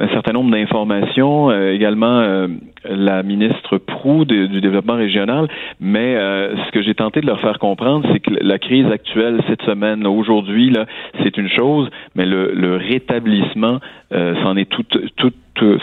un 0.00 0.08
certain 0.08 0.32
nombre 0.32 0.50
d'informations, 0.50 1.52
également 1.52 2.46
la 2.84 3.22
ministre 3.22 3.78
Prou 3.78 4.24
du 4.24 4.60
développement 4.60 4.96
régional, 4.96 5.48
mais 5.80 6.14
ce 6.14 6.70
que 6.72 6.82
j'ai 6.82 6.94
tenté 6.94 7.20
de 7.20 7.26
leur 7.26 7.40
faire 7.40 7.58
comprendre, 7.58 8.08
c'est 8.12 8.20
que 8.20 8.30
la 8.40 8.58
crise 8.58 8.86
actuelle 8.86 9.40
cette 9.48 9.62
semaine, 9.62 10.06
aujourd'hui, 10.06 10.74
c'est 11.22 11.36
une 11.36 11.48
chose, 11.48 11.90
mais 12.14 12.26
le, 12.26 12.52
le 12.54 12.76
rétablissement, 12.76 13.80
c'en 14.10 14.56
est 14.56 14.68
tout 14.68 14.84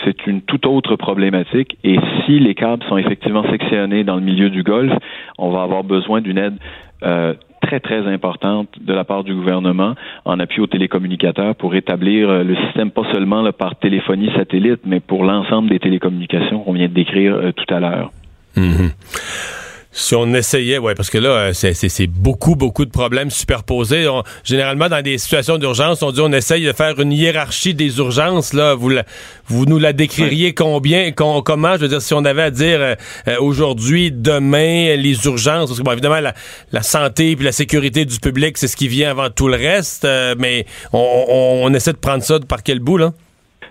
c'est 0.04 0.26
une 0.26 0.42
toute 0.42 0.66
autre 0.66 0.96
problématique. 0.96 1.76
Et 1.84 1.98
si 2.24 2.38
les 2.38 2.54
câbles 2.54 2.84
sont 2.88 2.96
effectivement 2.96 3.48
sectionnés 3.50 4.04
dans 4.04 4.16
le 4.16 4.22
milieu 4.22 4.50
du 4.50 4.62
golfe, 4.62 4.96
on 5.38 5.50
va 5.50 5.62
avoir 5.62 5.84
besoin 5.84 6.20
d'une 6.20 6.38
aide 6.38 6.56
euh, 7.04 7.34
très, 7.60 7.80
très 7.80 8.06
importante 8.06 8.68
de 8.80 8.92
la 8.92 9.04
part 9.04 9.24
du 9.24 9.34
gouvernement 9.34 9.94
en 10.24 10.38
appui 10.40 10.60
aux 10.60 10.66
télécommunicateurs 10.66 11.54
pour 11.54 11.74
établir 11.74 12.28
euh, 12.28 12.44
le 12.44 12.56
système, 12.56 12.90
pas 12.90 13.10
seulement 13.12 13.50
par 13.52 13.76
téléphonie 13.76 14.30
satellite, 14.36 14.80
mais 14.84 15.00
pour 15.00 15.24
l'ensemble 15.24 15.68
des 15.70 15.78
télécommunications 15.78 16.60
qu'on 16.60 16.72
vient 16.72 16.88
de 16.88 16.94
décrire 16.94 17.34
euh, 17.34 17.52
tout 17.52 17.72
à 17.72 17.80
l'heure. 17.80 18.10
Mm-hmm 18.56 19.67
si 19.90 20.14
on 20.14 20.34
essayait, 20.34 20.78
ouais, 20.78 20.94
parce 20.94 21.08
que 21.08 21.16
là, 21.18 21.30
euh, 21.30 21.52
c'est 21.54 22.06
beaucoup, 22.06 22.56
beaucoup 22.56 22.84
de 22.84 22.90
problèmes 22.90 23.30
superposés. 23.30 24.06
généralement, 24.44 24.88
dans 24.88 25.02
des 25.02 25.16
situations 25.16 25.56
d'urgence, 25.56 26.02
on 26.02 26.12
dit 26.12 26.20
on 26.20 26.32
essaye 26.32 26.64
de 26.64 26.72
faire 26.72 27.00
une 27.00 27.12
hiérarchie 27.12 27.74
des 27.74 27.96
urgences. 27.98 28.52
Là, 28.52 28.74
vous, 28.74 28.92
vous 29.46 29.64
nous 29.64 29.78
la 29.78 29.94
décririez 29.94 30.52
combien, 30.52 31.10
comment, 31.12 31.76
je 31.76 31.82
veux 31.82 31.88
dire, 31.88 32.02
si 32.02 32.12
on 32.12 32.24
avait 32.24 32.42
à 32.42 32.50
dire 32.50 32.80
euh, 32.80 32.94
euh, 33.28 33.36
aujourd'hui, 33.40 34.12
demain, 34.12 34.94
les 34.96 35.24
urgences, 35.24 35.70
parce 35.70 35.78
que 35.78 35.84
bon, 35.84 35.92
évidemment, 35.92 36.20
la, 36.72 36.82
santé 36.82 37.34
puis 37.34 37.44
la 37.44 37.52
sécurité 37.52 38.04
du 38.04 38.20
public, 38.20 38.58
c'est 38.58 38.68
ce 38.68 38.76
qui 38.76 38.88
vient 38.88 39.10
avant 39.10 39.30
tout 39.30 39.48
le 39.48 39.56
reste, 39.56 40.06
mais 40.38 40.66
on, 40.92 41.60
on 41.62 41.74
essaie 41.74 41.92
de 41.92 41.98
prendre 41.98 42.22
ça 42.22 42.38
par 42.40 42.62
quel 42.62 42.78
bout, 42.78 42.98
là? 42.98 43.12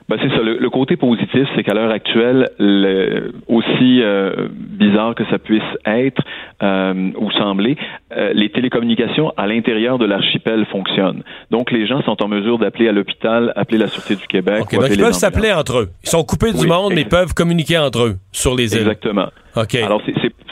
Ben 0.09 0.17
c'est 0.21 0.29
ça. 0.29 0.41
Le, 0.41 0.69
côté 0.69 0.95
positif, 0.95 1.47
c'est 1.55 1.63
qu'à 1.63 1.73
l'heure 1.73 1.91
actuelle, 1.91 2.49
le, 2.59 3.33
aussi 3.47 4.01
euh, 4.01 4.47
bizarre 4.51 5.15
que 5.15 5.25
ça 5.29 5.37
puisse 5.37 5.61
être 5.85 6.21
euh, 6.63 7.11
ou 7.17 7.29
sembler, 7.31 7.75
euh, 8.15 8.31
les 8.33 8.49
télécommunications 8.49 9.33
à 9.35 9.47
l'intérieur 9.47 9.97
de 9.97 10.05
l'archipel 10.05 10.65
fonctionnent. 10.71 11.23
Donc, 11.51 11.71
les 11.71 11.85
gens 11.85 12.01
sont 12.03 12.23
en 12.23 12.29
mesure 12.29 12.57
d'appeler 12.57 12.87
à 12.87 12.93
l'hôpital, 12.93 13.51
appeler 13.57 13.79
la 13.79 13.87
Sûreté 13.87 14.15
du 14.15 14.27
Québec. 14.27 14.59
donc 14.71 14.89
ils 14.89 14.97
peuvent 14.97 15.11
s'appeler 15.11 15.51
entre 15.51 15.79
eux. 15.79 15.89
Ils 16.03 16.09
sont 16.09 16.23
coupés 16.23 16.53
du 16.53 16.67
monde, 16.67 16.93
mais 16.95 17.01
ils 17.01 17.09
peuvent 17.09 17.33
communiquer 17.33 17.77
entre 17.77 18.03
eux 18.03 18.15
sur 18.31 18.55
les 18.55 18.73
îles. 18.73 18.79
Exactement. 18.79 19.27
Alors, 19.83 20.01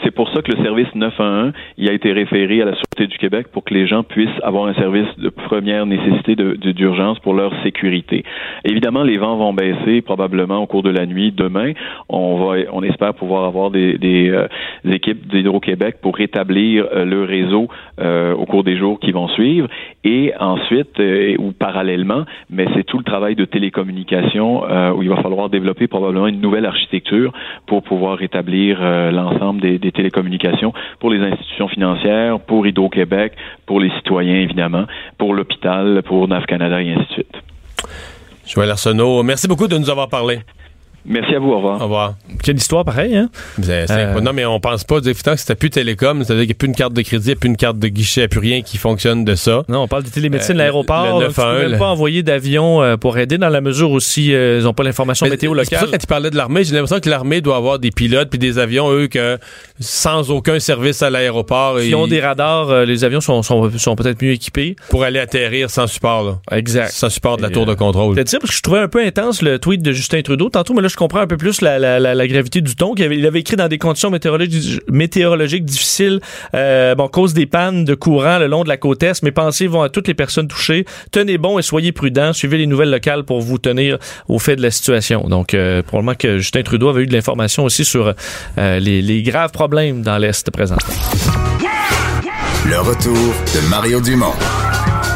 c'est 0.03 0.11
pour 0.11 0.29
ça 0.33 0.41
que 0.41 0.51
le 0.51 0.63
service 0.63 0.87
911 0.95 1.53
il 1.77 1.89
a 1.89 1.93
été 1.93 2.11
référé 2.11 2.61
à 2.61 2.65
la 2.65 2.71
Sûreté 2.71 2.84
du 3.03 3.17
Québec 3.17 3.47
pour 3.51 3.63
que 3.63 3.73
les 3.73 3.87
gens 3.87 4.03
puissent 4.03 4.29
avoir 4.43 4.65
un 4.65 4.73
service 4.73 5.07
de 5.17 5.29
première 5.29 5.85
nécessité 5.85 6.35
d'urgence 6.35 7.19
pour 7.19 7.33
leur 7.33 7.51
sécurité. 7.63 8.23
Évidemment, 8.63 9.03
les 9.03 9.17
vents 9.17 9.37
vont 9.37 9.53
baisser 9.53 10.01
probablement 10.01 10.59
au 10.59 10.67
cours 10.67 10.83
de 10.83 10.89
la 10.89 11.05
nuit. 11.05 11.31
Demain, 11.31 11.73
on 12.09 12.37
va, 12.37 12.57
on 12.71 12.83
espère 12.83 13.13
pouvoir 13.13 13.45
avoir 13.45 13.71
des, 13.71 13.97
des, 13.97 14.29
euh, 14.29 14.47
équipes 14.85 15.27
d'Hydro-Québec 15.27 15.97
pour 16.01 16.15
rétablir 16.15 16.87
euh, 16.93 17.05
le 17.05 17.23
réseau 17.23 17.67
euh, 17.99 18.33
au 18.33 18.45
cours 18.45 18.63
des 18.63 18.77
jours 18.77 18.99
qui 18.99 19.11
vont 19.11 19.27
suivre. 19.29 19.67
Et 20.03 20.33
ensuite, 20.39 21.01
ou 21.39 21.51
parallèlement, 21.51 22.25
mais 22.49 22.67
c'est 22.75 22.83
tout 22.83 22.97
le 22.97 23.03
travail 23.03 23.35
de 23.35 23.45
télécommunication 23.45 24.63
où 24.95 25.01
il 25.01 25.09
va 25.09 25.17
falloir 25.17 25.49
développer 25.49 25.87
probablement 25.87 26.27
une 26.27 26.41
nouvelle 26.41 26.65
architecture 26.65 27.33
pour 27.65 27.83
pouvoir 27.83 28.17
rétablir 28.17 28.79
euh, 28.81 29.11
l'ensemble 29.11 29.61
des, 29.61 29.91
télécommunications 29.91 30.73
pour 30.99 31.09
les 31.09 31.19
institutions 31.19 31.67
financières, 31.67 32.39
pour 32.39 32.65
Hydro-Québec, 32.85 33.33
pour 33.65 33.79
les 33.79 33.89
citoyens, 33.91 34.35
évidemment, 34.35 34.85
pour 35.17 35.33
l'hôpital, 35.33 36.01
pour 36.03 36.27
NAV 36.27 36.45
Canada 36.45 36.81
et 36.81 36.91
ainsi 36.91 37.07
de 37.07 37.13
suite. 37.13 37.35
Joël 38.47 38.69
Arsenault, 38.69 39.23
merci 39.23 39.47
beaucoup 39.47 39.67
de 39.67 39.77
nous 39.77 39.89
avoir 39.89 40.09
parlé. 40.09 40.39
Merci 41.07 41.35
à 41.35 41.39
vous. 41.39 41.51
Au 41.51 41.57
revoir. 41.57 41.79
Au 41.79 41.83
revoir. 41.83 42.13
Quelle 42.41 42.57
histoire 42.57 42.83
pareille, 42.83 43.15
hein? 43.15 43.29
Euh, 43.67 44.21
non, 44.21 44.33
mais 44.33 44.45
on 44.45 44.59
pense 44.59 44.83
pas, 44.83 44.97
effectivement, 44.97 45.33
que 45.33 45.39
c'était 45.39 45.55
plus 45.55 45.69
télécom, 45.69 46.23
c'est-à-dire 46.23 46.43
qu'il 46.43 46.49
n'y 46.49 46.53
a 46.53 46.55
plus 46.55 46.67
une 46.67 46.75
carte 46.75 46.93
de 46.93 47.01
crédit, 47.01 47.25
il 47.25 47.27
n'y 47.27 47.33
a 47.33 47.35
plus 47.35 47.49
une 47.49 47.57
carte 47.57 47.77
de 47.77 47.87
guichet, 47.87 48.21
il 48.21 48.23
n'y 48.23 48.25
a 48.25 48.29
plus 48.29 48.39
rien 48.39 48.61
qui 48.61 48.77
fonctionne 48.77 49.23
de 49.23 49.35
ça. 49.35 49.63
Non, 49.69 49.83
on 49.83 49.87
parle 49.87 50.03
de 50.03 50.09
télémédecine 50.09 50.55
de 50.55 50.59
euh, 50.59 50.63
l'aéroport. 50.63 51.23
Tu 51.27 51.33
peux 51.33 51.69
même 51.69 51.77
pas 51.77 51.87
envoyer 51.87 52.23
d'avion 52.23 52.81
euh, 52.81 52.97
pour 52.97 53.17
aider 53.17 53.37
dans 53.37 53.49
la 53.49 53.61
mesure 53.61 53.91
aussi 53.91 54.27
ils 54.27 54.63
n'ont 54.63 54.73
pas 54.73 54.83
l'information 54.83 55.27
météo 55.27 55.53
locale. 55.53 55.67
C'est 55.69 55.75
pour 55.77 55.85
ça 55.87 55.91
quand 55.91 55.97
tu 56.01 56.07
parlais 56.07 56.29
de 56.31 56.35
l'armée, 56.35 56.63
j'ai 56.63 56.73
l'impression 56.73 56.99
que 56.99 57.09
l'armée 57.09 57.41
doit 57.41 57.57
avoir 57.57 57.79
des 57.79 57.91
pilotes 57.91 58.29
puis 58.29 58.39
des 58.39 58.57
avions, 58.57 58.91
eux, 58.91 59.07
que 59.07 59.37
sans 59.79 60.31
aucun 60.31 60.59
service 60.59 61.03
à 61.03 61.09
l'aéroport. 61.09 61.79
Qui 61.79 61.93
ont 61.93 62.07
des 62.07 62.21
radars, 62.21 62.85
les 62.85 63.03
avions 63.03 63.21
sont, 63.21 63.43
sont, 63.43 63.69
sont 63.77 63.95
peut-être 63.95 64.21
mieux 64.21 64.31
équipés. 64.31 64.75
Pour 64.89 65.03
aller 65.03 65.19
atterrir 65.19 65.69
sans 65.69 65.87
support, 65.87 66.23
là. 66.23 66.57
Exact. 66.57 66.91
Sans 66.91 67.09
support 67.09 67.37
de 67.37 67.43
la 67.43 67.49
tour 67.49 67.65
de 67.65 67.73
contrôle. 67.73 68.15
C'est 68.25 68.39
parce 68.39 68.51
que 68.51 68.57
je 68.57 68.61
trouvais 68.61 68.79
un 68.79 68.87
peu 68.87 69.05
intense 69.05 69.41
le 69.41 69.59
tweet 69.59 69.81
de 69.81 69.91
Justin 69.91 70.21
Trudeau 70.21 70.49
tantôt, 70.49 70.73
mais 70.73 70.81
là, 70.81 70.87
je 70.95 70.97
comprends 70.97 71.19
un 71.19 71.27
peu 71.27 71.35
plus 71.35 71.59
la 71.59 71.99
la, 71.99 72.27
gravité 72.27 72.61
du 72.61 72.73
ton. 72.73 72.93
Il 72.95 73.03
avait, 73.03 73.17
il 73.17 73.25
avait, 73.25 73.41
écrit 73.41 73.57
dans 73.57 73.67
des 73.67 73.77
conditions 73.77 74.09
météorologiques, 74.09 74.79
météorologiques 74.89 75.65
difficiles, 75.65 76.21
euh, 76.53 76.95
bon, 76.95 77.09
cause 77.09 77.33
des 77.33 77.45
pannes 77.45 77.83
de 77.83 77.95
courant 77.95 78.39
le 78.39 78.47
long 78.47 78.63
de 78.63 78.69
la 78.69 78.77
côte 78.77 79.03
est. 79.03 79.21
Mes 79.21 79.31
pensées 79.31 79.67
vont 79.67 79.81
à 79.81 79.89
toutes 79.89 80.07
les 80.07 80.13
personnes 80.13 80.47
touchées. 80.47 80.85
Tenez 81.11 81.37
bon 81.37 81.59
et 81.59 81.61
soyez 81.61 81.91
prudents. 81.91 82.31
Suivez 82.31 82.57
les 82.57 82.65
nouvelles 82.65 82.91
locales 82.91 83.25
pour 83.25 83.41
vous 83.41 83.57
tenir 83.57 83.97
au 84.29 84.39
fait 84.39 84.55
de 84.55 84.61
la 84.61 84.71
situation. 84.71 85.27
Donc, 85.27 85.53
euh, 85.53 85.83
probablement 85.83 86.15
que 86.15 86.37
Justin 86.37 86.63
Trudeau 86.63 86.87
avait 86.87 87.01
eu 87.01 87.07
de 87.07 87.13
l'information 87.13 87.65
aussi 87.65 87.83
sur 87.83 88.13
euh, 88.57 88.79
les, 88.79 89.01
les 89.01 89.21
graves 89.21 89.51
problèmes 89.51 90.01
dans 90.01 90.17
l'Est 90.17 90.49
présent. 90.49 90.77
Le 92.65 92.79
retour 92.79 93.13
de 93.13 93.69
Mario 93.69 93.99
Dumont. 93.99 94.33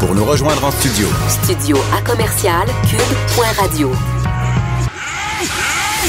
Pour 0.01 0.13
nous 0.13 0.25
rejoindre 0.25 0.65
en 0.65 0.71
studio. 0.71 1.07
Studio 1.29 1.77
à 1.97 2.01
commercial 2.01 2.67
cube.radio. 2.89 3.91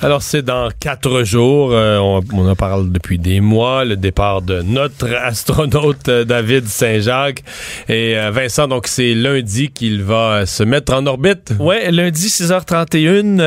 Alors, 0.00 0.22
c'est 0.22 0.42
dans 0.42 0.68
quatre 0.78 1.24
jours. 1.24 1.70
Euh, 1.72 1.98
on, 1.98 2.48
en 2.48 2.54
parle 2.54 2.92
depuis 2.92 3.18
des 3.18 3.40
mois. 3.40 3.84
Le 3.84 3.96
départ 3.96 4.42
de 4.42 4.62
notre 4.62 5.12
astronaute 5.22 6.08
euh, 6.08 6.24
David 6.24 6.68
Saint-Jacques. 6.68 7.42
Et 7.88 8.16
euh, 8.16 8.30
Vincent, 8.30 8.68
donc, 8.68 8.86
c'est 8.86 9.14
lundi 9.14 9.70
qu'il 9.70 10.04
va 10.04 10.46
se 10.46 10.62
mettre 10.62 10.94
en 10.94 11.04
orbite. 11.06 11.52
Ouais, 11.58 11.90
lundi 11.90 12.28
6h31. 12.28 13.38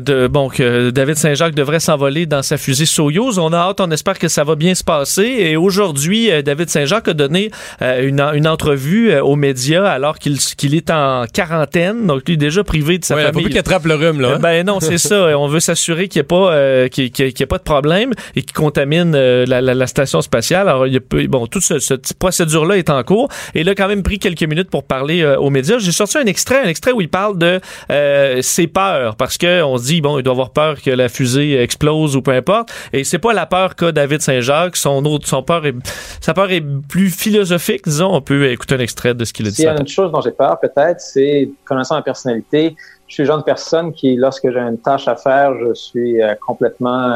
de, 0.00 0.26
bon, 0.26 0.48
que 0.48 0.90
David 0.90 1.16
Saint-Jacques 1.16 1.54
devrait 1.54 1.78
s'envoler 1.78 2.26
dans 2.26 2.42
sa 2.42 2.56
fusée 2.56 2.86
Soyuz. 2.86 3.38
On 3.38 3.52
a 3.52 3.58
hâte, 3.58 3.80
on 3.80 3.90
espère 3.92 4.18
que 4.18 4.26
ça 4.26 4.42
va 4.42 4.56
bien 4.56 4.74
se 4.74 4.82
passer. 4.82 5.22
Et 5.22 5.56
aujourd'hui, 5.56 6.30
David 6.42 6.68
Saint-Jacques 6.68 7.08
a 7.08 7.14
donné 7.14 7.52
une, 7.80 8.20
une, 8.20 8.48
entrevue 8.48 9.16
aux 9.20 9.36
médias 9.36 9.84
alors 9.84 10.18
qu'il 10.18 10.38
qu'il 10.38 10.74
est 10.74 10.90
en 10.90 11.26
quarantaine. 11.32 12.08
Donc, 12.08 12.28
lui, 12.28 12.36
déjà 12.36 12.64
privé 12.64 12.98
de 12.98 13.04
sa 13.04 13.14
ouais, 13.14 13.22
famille. 13.22 13.34
Il 13.34 13.42
faut 13.42 13.44
plus 13.44 13.50
qu'il 13.50 13.58
attrape 13.60 13.86
le 13.86 13.94
rhume, 13.94 14.20
là. 14.20 14.34
Hein? 14.34 14.38
Ben 14.40 14.66
non, 14.66 14.80
c'est 14.80 14.98
ça. 14.98 15.38
On 15.38 15.46
veut 15.46 15.60
s'assurer 15.60 15.91
qu'il 16.08 16.20
n'y 16.20 16.24
ait, 16.24 16.24
pas, 16.24 16.52
euh, 16.52 16.88
pas 17.48 17.58
de 17.58 17.62
problème 17.62 18.12
et 18.36 18.42
qui 18.42 18.52
contamine 18.52 19.14
euh, 19.14 19.44
la, 19.46 19.86
station 19.86 20.20
spatiale. 20.20 20.68
Alors, 20.68 20.86
il 20.86 20.94
y 20.94 20.96
a, 20.96 21.26
bon, 21.28 21.46
toute 21.46 21.62
cette 21.62 22.14
procédure-là 22.14 22.78
est 22.78 22.90
en 22.90 23.02
cours. 23.02 23.28
Et 23.54 23.60
il 23.60 23.68
a 23.68 23.74
quand 23.74 23.88
même 23.88 24.02
pris 24.02 24.18
quelques 24.18 24.42
minutes 24.42 24.70
pour 24.70 24.84
parler 24.84 25.22
euh, 25.22 25.36
aux 25.38 25.50
médias. 25.50 25.78
J'ai 25.78 25.92
sorti 25.92 26.18
un 26.18 26.26
extrait, 26.26 26.62
un 26.62 26.68
extrait 26.68 26.92
où 26.92 27.00
il 27.00 27.08
parle 27.08 27.38
de 27.38 27.60
ses 28.40 28.66
peurs 28.66 29.16
parce 29.16 29.38
qu'on 29.38 29.78
se 29.78 29.84
dit, 29.84 30.00
bon, 30.00 30.18
il 30.18 30.22
doit 30.22 30.32
avoir 30.32 30.50
peur 30.50 30.80
que 30.80 30.90
la 30.90 31.08
fusée 31.08 31.60
explose 31.60 32.16
ou 32.16 32.22
peu 32.22 32.32
importe. 32.32 32.72
Et 32.92 33.04
c'est 33.04 33.18
pas 33.18 33.32
la 33.32 33.46
peur 33.46 33.74
qu'a 33.74 33.92
David 33.92 34.22
Saint-Jacques. 34.22 34.76
Son, 34.76 35.04
autre, 35.04 35.26
son 35.28 35.42
peur 35.42 35.66
est, 35.66 35.74
sa 36.20 36.34
peur 36.34 36.50
est 36.50 36.62
plus 36.88 37.10
philosophique, 37.10 37.82
disons. 37.84 38.14
On 38.14 38.20
peut 38.20 38.50
écouter 38.50 38.74
un 38.74 38.80
extrait 38.80 39.14
de 39.14 39.24
ce 39.24 39.32
qu'il 39.32 39.46
a 39.46 39.50
dit. 39.50 39.62
Il 39.62 39.64
y 39.64 39.68
a 39.68 39.78
une 39.78 39.88
chose 39.88 40.10
dont 40.10 40.20
j'ai 40.20 40.30
peur, 40.30 40.58
peut-être, 40.60 41.00
c'est 41.00 41.48
connaissant 41.64 41.96
ma 41.96 42.02
personnalité, 42.02 42.76
je 43.12 43.16
suis 43.16 43.22
le 43.24 43.26
genre 43.26 43.38
de 43.40 43.44
personne 43.44 43.92
qui, 43.92 44.16
lorsque 44.16 44.50
j'ai 44.50 44.58
une 44.58 44.78
tâche 44.78 45.06
à 45.06 45.16
faire, 45.16 45.52
je 45.58 45.74
suis 45.74 46.22
euh, 46.22 46.34
complètement, 46.46 47.10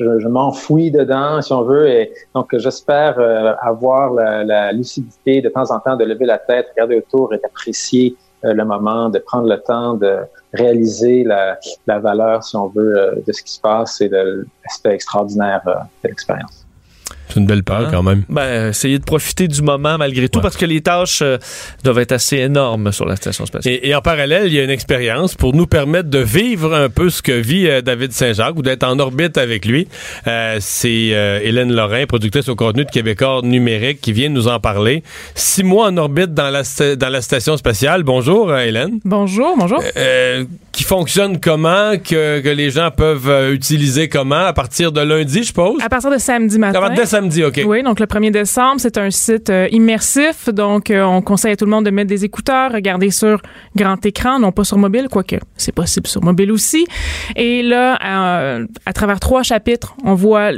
euh, 0.00 0.18
je, 0.18 0.26
m'enfouis 0.26 0.90
dedans, 0.90 1.40
si 1.40 1.52
on 1.52 1.62
veut, 1.62 1.88
et 1.88 2.12
donc 2.34 2.48
j'espère 2.58 3.16
euh, 3.20 3.54
avoir 3.60 4.12
la, 4.12 4.72
lucidité 4.72 5.40
de 5.40 5.48
temps 5.48 5.70
en 5.70 5.78
temps 5.78 5.94
de 5.94 6.04
lever 6.04 6.26
la 6.26 6.38
tête, 6.38 6.66
regarder 6.74 6.96
autour 6.96 7.32
et 7.32 7.38
d'apprécier 7.38 8.16
le 8.42 8.64
moment, 8.64 9.08
de 9.08 9.20
prendre 9.20 9.48
le 9.48 9.58
temps 9.58 9.94
de 9.94 10.18
réaliser 10.52 11.22
la, 11.22 11.56
la 11.86 12.00
valeur, 12.00 12.42
si 12.42 12.56
on 12.56 12.66
veut, 12.66 13.22
de 13.24 13.32
ce 13.32 13.40
qui 13.40 13.52
se 13.52 13.60
passe 13.60 14.00
et 14.00 14.08
de 14.08 14.44
l'aspect 14.64 14.94
extraordinaire 14.94 15.62
de 15.64 16.08
l'expérience. 16.08 16.65
C'est 17.28 17.40
une 17.40 17.46
belle 17.46 17.62
peur 17.64 17.76
Hein? 17.76 17.88
quand 17.90 18.02
même. 18.02 18.22
Ben, 18.28 18.70
essayer 18.70 18.98
de 18.98 19.04
profiter 19.04 19.48
du 19.48 19.60
moment 19.62 19.98
malgré 19.98 20.28
tout, 20.28 20.40
parce 20.40 20.56
que 20.56 20.64
les 20.64 20.80
tâches 20.80 21.20
euh, 21.22 21.38
doivent 21.84 21.98
être 21.98 22.12
assez 22.12 22.36
énormes 22.38 22.92
sur 22.92 23.04
la 23.04 23.16
station 23.16 23.44
spatiale. 23.46 23.74
Et, 23.74 23.88
et 23.88 23.94
en 23.94 24.00
parallèle, 24.00 24.46
il 24.46 24.52
y 24.54 24.60
a 24.60 24.62
une 24.64 24.70
expérience 24.70 25.34
pour 25.34 25.54
nous 25.54 25.66
permettre 25.66 26.08
de 26.08 26.18
vivre 26.18 26.74
un 26.74 26.88
peu 26.88 27.10
ce 27.10 27.22
que 27.22 27.32
vit 27.32 27.68
euh, 27.68 27.80
David 27.82 28.12
Saint-Jacques 28.12 28.56
ou 28.56 28.62
d'être 28.62 28.84
en 28.84 28.98
orbite 28.98 29.38
avec 29.38 29.64
lui. 29.64 29.88
Euh, 30.26 30.56
c'est 30.60 31.10
euh, 31.12 31.40
Hélène 31.42 31.72
Lorrain, 31.72 32.06
productrice 32.06 32.48
au 32.48 32.56
contenu 32.56 32.84
de 32.84 32.90
Québécois 32.90 33.40
numérique, 33.42 34.00
qui 34.00 34.12
vient 34.12 34.28
nous 34.28 34.48
en 34.48 34.60
parler. 34.60 35.02
Six 35.34 35.64
mois 35.64 35.88
en 35.88 35.96
orbite 35.96 36.32
dans 36.34 36.50
la, 36.50 36.62
dans 36.96 37.08
la 37.08 37.20
station 37.22 37.56
spatiale. 37.56 38.02
Bonjour, 38.02 38.50
euh, 38.50 38.58
Hélène. 38.60 39.00
Bonjour, 39.04 39.54
bonjour. 39.58 39.82
Euh, 39.96 40.44
qui 40.72 40.84
fonctionne 40.84 41.40
comment, 41.40 41.92
que, 41.98 42.40
que 42.40 42.48
les 42.50 42.70
gens 42.70 42.90
peuvent 42.90 43.52
utiliser 43.52 44.08
comment, 44.08 44.44
à 44.46 44.52
partir 44.52 44.92
de 44.92 45.00
lundi, 45.00 45.38
je 45.38 45.46
suppose? 45.48 45.80
À 45.82 45.88
partir 45.88 46.10
de 46.10 46.18
samedi 46.18 46.58
matin. 46.58 46.78
Oui, 47.64 47.82
donc 47.82 48.00
le 48.00 48.06
1er 48.06 48.30
décembre, 48.30 48.76
c'est 48.78 48.98
un 48.98 49.10
site 49.10 49.50
euh, 49.50 49.68
immersif. 49.70 50.48
Donc, 50.48 50.90
euh, 50.90 51.02
on 51.04 51.22
conseille 51.22 51.52
à 51.52 51.56
tout 51.56 51.64
le 51.64 51.70
monde 51.70 51.86
de 51.86 51.90
mettre 51.90 52.08
des 52.08 52.24
écouteurs, 52.24 52.72
regarder 52.72 53.10
sur 53.10 53.40
grand 53.74 54.04
écran, 54.04 54.38
non 54.38 54.52
pas 54.52 54.64
sur 54.64 54.78
mobile, 54.78 55.08
quoique 55.10 55.36
c'est 55.56 55.72
possible 55.72 56.06
sur 56.06 56.22
mobile 56.22 56.52
aussi. 56.52 56.86
Et 57.34 57.62
là, 57.62 57.98
euh, 58.04 58.66
à 58.84 58.92
travers 58.92 59.20
trois 59.20 59.42
chapitres, 59.42 59.94
on 60.04 60.14
voit 60.14 60.50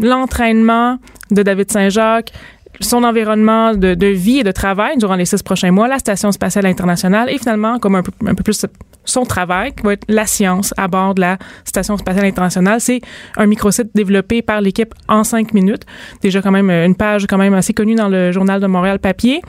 l'entraînement 0.00 0.98
de 1.30 1.42
David 1.42 1.70
Saint-Jacques, 1.70 2.32
son 2.80 3.02
environnement 3.04 3.74
de, 3.74 3.94
de 3.94 4.06
vie 4.06 4.38
et 4.38 4.44
de 4.44 4.52
travail 4.52 4.96
durant 4.98 5.14
les 5.16 5.24
six 5.24 5.42
prochains 5.42 5.70
mois, 5.70 5.88
la 5.88 5.98
Station 5.98 6.32
spatiale 6.32 6.66
internationale 6.66 7.28
et 7.30 7.38
finalement, 7.38 7.78
comme 7.78 7.94
un 7.96 8.02
peu, 8.02 8.12
un 8.26 8.34
peu 8.34 8.42
plus 8.42 8.64
son 9.04 9.24
travail, 9.24 9.72
qui 9.74 9.82
va 9.84 9.94
être 9.94 10.04
la 10.08 10.26
science 10.26 10.74
à 10.76 10.86
bord 10.86 11.14
de 11.14 11.22
la 11.22 11.38
Station 11.64 11.96
spatiale 11.96 12.26
internationale. 12.26 12.78
C'est 12.80 13.00
un 13.38 13.46
microsite 13.46 13.88
développé 13.94 14.42
par 14.42 14.60
l'équipe 14.60 14.92
en 15.08 15.24
cinq 15.24 15.54
minutes. 15.54 15.82
Déjà 16.20 16.42
quand 16.42 16.50
même 16.50 16.68
une 16.70 16.94
page 16.94 17.26
quand 17.26 17.38
même 17.38 17.54
assez 17.54 17.72
connue 17.72 17.94
dans 17.94 18.08
le 18.10 18.32
Journal 18.32 18.60
de 18.60 18.66
Montréal 18.66 18.98
papier. 18.98 19.40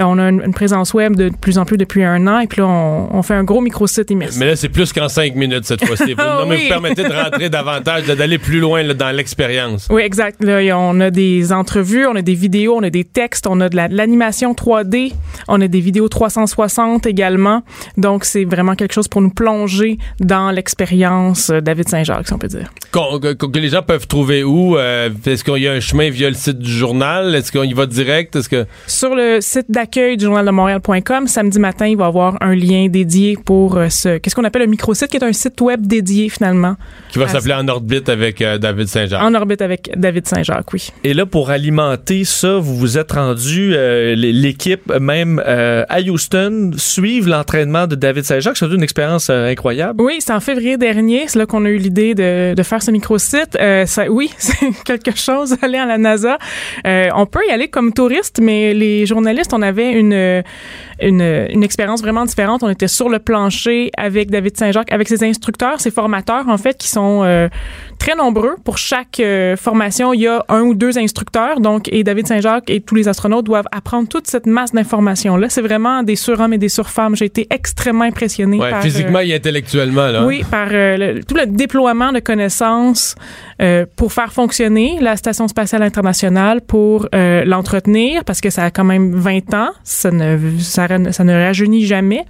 Euh, 0.00 0.02
on 0.04 0.18
a 0.18 0.28
une, 0.30 0.42
une 0.44 0.52
présence 0.52 0.94
web 0.94 1.14
de 1.14 1.30
plus 1.40 1.58
en 1.58 1.64
plus 1.64 1.76
depuis 1.76 2.02
un 2.02 2.26
an 2.26 2.40
et 2.40 2.48
puis 2.48 2.60
là, 2.60 2.66
on, 2.66 3.08
on 3.12 3.22
fait 3.22 3.34
un 3.34 3.44
gros 3.44 3.60
microsite 3.60 4.10
immersif. 4.10 4.40
Mais 4.40 4.46
là, 4.46 4.56
c'est 4.56 4.68
plus 4.68 4.92
qu'en 4.92 5.08
cinq 5.08 5.36
minutes 5.36 5.64
cette 5.64 5.84
fois-ci. 5.84 6.14
Vous, 6.18 6.22
non, 6.22 6.46
mais 6.46 6.56
Oui. 6.56 6.62
vous 6.64 6.68
permettez 6.68 7.04
de 7.04 7.12
rentrer 7.12 7.48
davantage, 7.48 8.04
d'aller 8.06 8.38
plus 8.38 8.58
loin 8.58 8.82
là, 8.82 8.94
dans 8.94 9.14
l'expérience. 9.14 9.86
Oui, 9.90 10.02
exact. 10.02 10.42
Là, 10.42 10.58
on 10.76 10.98
a 10.98 11.10
des 11.10 11.52
entrevues, 11.52 12.04
on 12.06 12.16
a 12.16 12.22
des 12.22 12.34
vidéos, 12.34 12.57
on 12.66 12.82
a 12.82 12.90
des 12.90 13.04
textes, 13.04 13.46
on 13.46 13.60
a 13.60 13.68
de 13.68 13.76
la- 13.76 13.88
de 13.88 13.94
l'animation 13.96 14.54
3D, 14.54 15.12
on 15.46 15.60
a 15.60 15.68
des 15.68 15.80
vidéos 15.80 16.08
360 16.08 17.06
également. 17.06 17.62
Donc, 17.96 18.24
c'est 18.24 18.44
vraiment 18.44 18.74
quelque 18.74 18.92
chose 18.94 19.06
pour 19.06 19.20
nous 19.20 19.30
plonger 19.30 19.98
dans 20.18 20.50
l'expérience 20.50 21.50
euh, 21.50 21.60
David 21.60 21.88
Saint-Jacques, 21.88 22.26
si 22.26 22.32
on 22.32 22.38
peut 22.38 22.48
dire. 22.48 22.70
Que, 22.92 23.34
que 23.34 23.58
les 23.58 23.68
gens 23.68 23.82
peuvent 23.82 24.06
trouver 24.06 24.42
où? 24.42 24.76
Euh, 24.76 25.10
Est-ce 25.26 25.44
qu'il 25.44 25.58
y 25.62 25.68
a 25.68 25.72
un 25.72 25.80
chemin 25.80 26.08
via 26.10 26.28
le 26.28 26.34
site 26.34 26.58
du 26.58 26.70
journal? 26.72 27.34
Est-ce 27.34 27.52
qu'on 27.52 27.62
y 27.62 27.74
va 27.74 27.86
direct? 27.86 28.34
Est-ce 28.36 28.48
que... 28.48 28.66
Sur 28.86 29.14
le 29.14 29.38
site 29.40 29.66
d'accueil 29.70 30.16
du 30.16 30.24
journal 30.24 30.46
de 30.46 30.50
Montréal.com, 30.50 31.26
samedi 31.26 31.58
matin, 31.58 31.86
il 31.86 31.96
va 31.96 32.04
y 32.06 32.08
avoir 32.08 32.36
un 32.40 32.54
lien 32.54 32.88
dédié 32.88 33.36
pour 33.44 33.76
euh, 33.76 33.88
ce 33.90 34.16
qu'est-ce 34.18 34.34
qu'on 34.34 34.44
appelle 34.44 34.62
un 34.62 34.66
microsite, 34.66 35.08
qui 35.08 35.16
est 35.18 35.24
un 35.24 35.32
site 35.32 35.60
web 35.60 35.86
dédié 35.86 36.28
finalement. 36.30 36.76
Qui 37.10 37.18
va 37.18 37.28
s'appeler 37.28 37.54
En 37.54 37.68
orbite 37.68 38.08
avec 38.08 38.40
euh, 38.40 38.56
David 38.58 38.86
Saint-Jean. 38.88 39.20
En 39.22 39.34
orbite 39.34 39.60
avec 39.62 39.90
David 39.96 40.26
Saint-Jacques, 40.26 40.72
oui. 40.72 40.88
Et 41.04 41.12
là, 41.14 41.26
pour 41.26 41.50
alimenter 41.50 42.24
vous 42.56 42.76
vous 42.76 42.98
êtes 42.98 43.12
rendu, 43.12 43.72
euh, 43.74 44.14
l'équipe 44.16 44.92
même 44.98 45.42
euh, 45.46 45.84
à 45.88 46.00
Houston, 46.00 46.72
suivre 46.76 47.28
l'entraînement 47.28 47.86
de 47.86 47.94
David 47.94 48.24
Saint-Jacques. 48.24 48.56
C'est 48.56 48.66
une 48.66 48.82
expérience 48.82 49.28
euh, 49.30 49.50
incroyable. 49.50 50.02
Oui, 50.02 50.16
c'est 50.20 50.32
en 50.32 50.40
février 50.40 50.76
dernier. 50.76 51.28
C'est 51.28 51.38
là 51.38 51.46
qu'on 51.46 51.64
a 51.64 51.68
eu 51.68 51.76
l'idée 51.76 52.14
de, 52.14 52.62
faire 52.62 52.82
ce 52.82 52.90
microsite. 52.90 53.56
Ça, 53.86 54.10
oui, 54.10 54.30
c'est 54.38 54.72
quelque 54.84 55.16
chose, 55.16 55.56
aller 55.62 55.78
à 55.78 55.86
la 55.86 55.98
NASA. 55.98 56.38
On 56.84 57.26
peut 57.26 57.40
y 57.48 57.50
aller 57.50 57.68
comme 57.68 57.92
touriste, 57.92 58.40
mais 58.40 58.74
les 58.74 59.06
journalistes, 59.06 59.52
on 59.52 59.62
avait 59.62 59.92
une, 59.92 60.42
une, 61.00 61.46
une 61.50 61.62
expérience 61.62 62.00
vraiment 62.02 62.24
différente. 62.24 62.62
On 62.62 62.68
était 62.68 62.88
sur 62.88 63.08
le 63.08 63.18
plancher 63.18 63.90
avec 63.96 64.30
David 64.30 64.56
Saint-Jacques, 64.56 64.92
avec 64.92 65.08
ses 65.08 65.22
instructeurs, 65.24 65.80
ses 65.80 65.90
formateurs, 65.90 66.48
en 66.48 66.58
fait, 66.58 66.76
qui 66.76 66.88
sont 66.88 67.22
euh, 67.24 67.48
très 67.98 68.14
nombreux. 68.14 68.56
Pour 68.64 68.78
chaque 68.78 69.20
euh, 69.20 69.56
formation, 69.56 70.12
il 70.12 70.20
y 70.22 70.26
a 70.26 70.44
un 70.48 70.62
ou 70.62 70.74
deux 70.74 70.98
instructeurs. 70.98 71.60
Donc, 71.60 71.88
et 71.92 72.04
David 72.04 72.26
Saint-Jacques 72.26 72.68
et 72.70 72.80
tous 72.80 72.94
les 72.94 73.08
astronautes 73.08 73.44
doivent 73.46 73.68
apprendre 73.72 74.08
toute 74.08 74.26
cette 74.26 74.46
masse 74.46 74.72
d'informations-là. 74.72 75.48
C'est 75.48 75.62
vraiment 75.62 76.02
des 76.02 76.16
surhommes 76.16 76.52
et 76.52 76.58
des 76.58 76.68
surfemmes. 76.68 77.14
J'ai 77.16 77.26
été 77.26 77.46
extrêmement 77.50 78.04
impressionnée 78.04 78.58
Ouais, 78.58 78.70
par... 78.70 78.82
physiquement 78.82 79.18
euh, 79.18 79.22
et 79.22 79.34
intellectuellement. 79.34 80.06
Là. 80.08 80.24
oui, 80.26 80.42
par 80.50 80.68
le- 80.70 81.20
tout 81.22 81.34
le 81.34 81.46
déploiement 81.46 82.12
de 82.12 82.20
connaissances 82.20 83.14
pour 83.96 84.12
faire 84.12 84.32
fonctionner 84.32 84.98
la 85.00 85.16
Station 85.16 85.48
spatiale 85.48 85.82
internationale, 85.82 86.60
pour 86.60 87.08
l'entretenir, 87.12 88.24
parce 88.24 88.40
que 88.40 88.50
ça 88.50 88.64
a 88.64 88.70
quand 88.70 88.84
même 88.84 89.12
20 89.14 89.54
ans, 89.54 89.70
ça 89.84 90.10
ne, 90.10 90.38
ça, 90.58 90.87
ça 91.12 91.24
ne 91.24 91.32
rajeunit 91.32 91.84
jamais, 91.84 92.24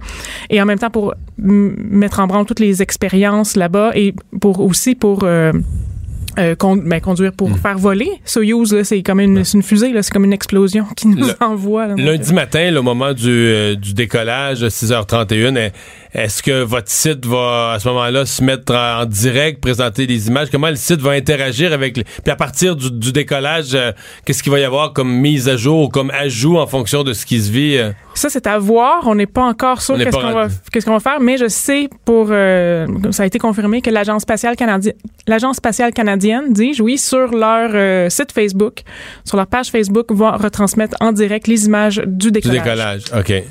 et 0.49 0.61
en 0.61 0.65
même 0.65 0.79
temps 0.79 0.89
pour 0.89 1.13
mettre 1.37 2.19
en 2.19 2.27
branle 2.27 2.45
toutes 2.45 2.59
les 2.59 2.81
expériences 2.81 3.55
là-bas, 3.55 3.91
et 3.95 4.13
pour 4.41 4.59
aussi 4.61 4.95
pour... 4.95 5.23
euh, 5.23 5.51
euh, 6.37 6.55
con- 6.55 6.77
ben, 6.77 7.01
conduire 7.01 7.33
pour 7.33 7.49
faire 7.57 7.77
voler. 7.77 8.07
Soyuz, 8.23 8.71
là, 8.73 8.83
c'est 8.85 9.01
comme 9.01 9.19
une, 9.19 9.43
une 9.53 9.63
fusée, 9.63 9.91
là, 9.91 10.03
c'est 10.03 10.13
comme 10.13 10.23
une 10.25 10.31
explosion 10.31 10.85
qui 10.95 11.07
nous 11.07 11.17
Le- 11.17 11.33
envoie. 11.43 11.87
là. 11.87 11.95
Lundi 11.97 12.33
matin, 12.33 12.69
le 12.71 12.81
moment 12.81 13.13
du, 13.13 13.27
euh, 13.29 13.75
du 13.75 13.93
décollage, 13.93 14.63
6h31, 14.63 15.55
est- 15.57 15.73
est-ce 16.13 16.41
que 16.41 16.63
votre 16.63 16.89
site 16.89 17.25
va, 17.25 17.73
à 17.73 17.79
ce 17.79 17.87
moment-là, 17.89 18.25
se 18.25 18.43
mettre 18.43 18.73
en, 18.73 19.05
direct, 19.05 19.61
présenter 19.61 20.07
des 20.07 20.27
images? 20.27 20.49
Comment 20.51 20.69
le 20.69 20.75
site 20.75 21.01
va 21.01 21.11
interagir 21.11 21.71
avec... 21.73 21.97
les- 21.97 22.03
Puis 22.03 22.31
à 22.31 22.35
partir 22.35 22.75
du, 22.75 22.89
du 22.91 23.11
décollage, 23.11 23.75
euh, 23.75 23.91
qu'est-ce 24.25 24.41
qu'il 24.41 24.51
va 24.51 24.59
y 24.59 24.63
avoir 24.63 24.93
comme 24.93 25.11
mise 25.11 25.47
à 25.47 25.55
jour 25.55 25.83
ou 25.83 25.87
comme 25.89 26.09
ajout 26.11 26.57
en 26.57 26.65
fonction 26.67 27.03
de 27.03 27.13
ce 27.13 27.25
qui 27.25 27.39
se 27.39 27.51
vit? 27.51 27.77
euh? 27.77 27.91
Ça, 28.15 28.29
c'est 28.29 28.47
à 28.47 28.57
voir. 28.57 29.03
On 29.07 29.15
n'est 29.15 29.27
pas 29.27 29.43
encore 29.43 29.81
sûr 29.81 29.97
qu'est-ce 29.97 30.85
qu'on 30.85 30.91
va, 30.93 30.99
faire, 30.99 31.19
mais 31.21 31.37
je 31.37 31.47
sais 31.47 31.89
pour, 32.05 32.27
euh, 32.31 32.87
ça 33.11 33.23
a 33.23 33.25
été 33.27 33.37
confirmé 33.39 33.81
que 33.81 33.89
l'agence 33.89 34.23
spatiale 34.23 34.55
canadienne, 34.55 34.95
l'agence 35.27 35.57
spatiale 35.57 35.93
canadienne, 35.93 36.51
dis-je, 36.51 36.81
oui, 36.83 36.97
sur 36.97 37.27
leur 37.33 38.11
site 38.11 38.31
Facebook, 38.31 38.81
sur 39.23 39.37
leur 39.37 39.47
page 39.47 39.69
Facebook, 39.69 40.07
va 40.11 40.31
retransmettre 40.31 40.97
en 40.99 41.11
direct 41.11 41.47
les 41.47 41.65
images 41.65 42.01
du 42.05 42.31
Du 42.31 42.41
décollage. 42.41 42.63
décollage, 42.63 43.01
OK. 43.17 43.43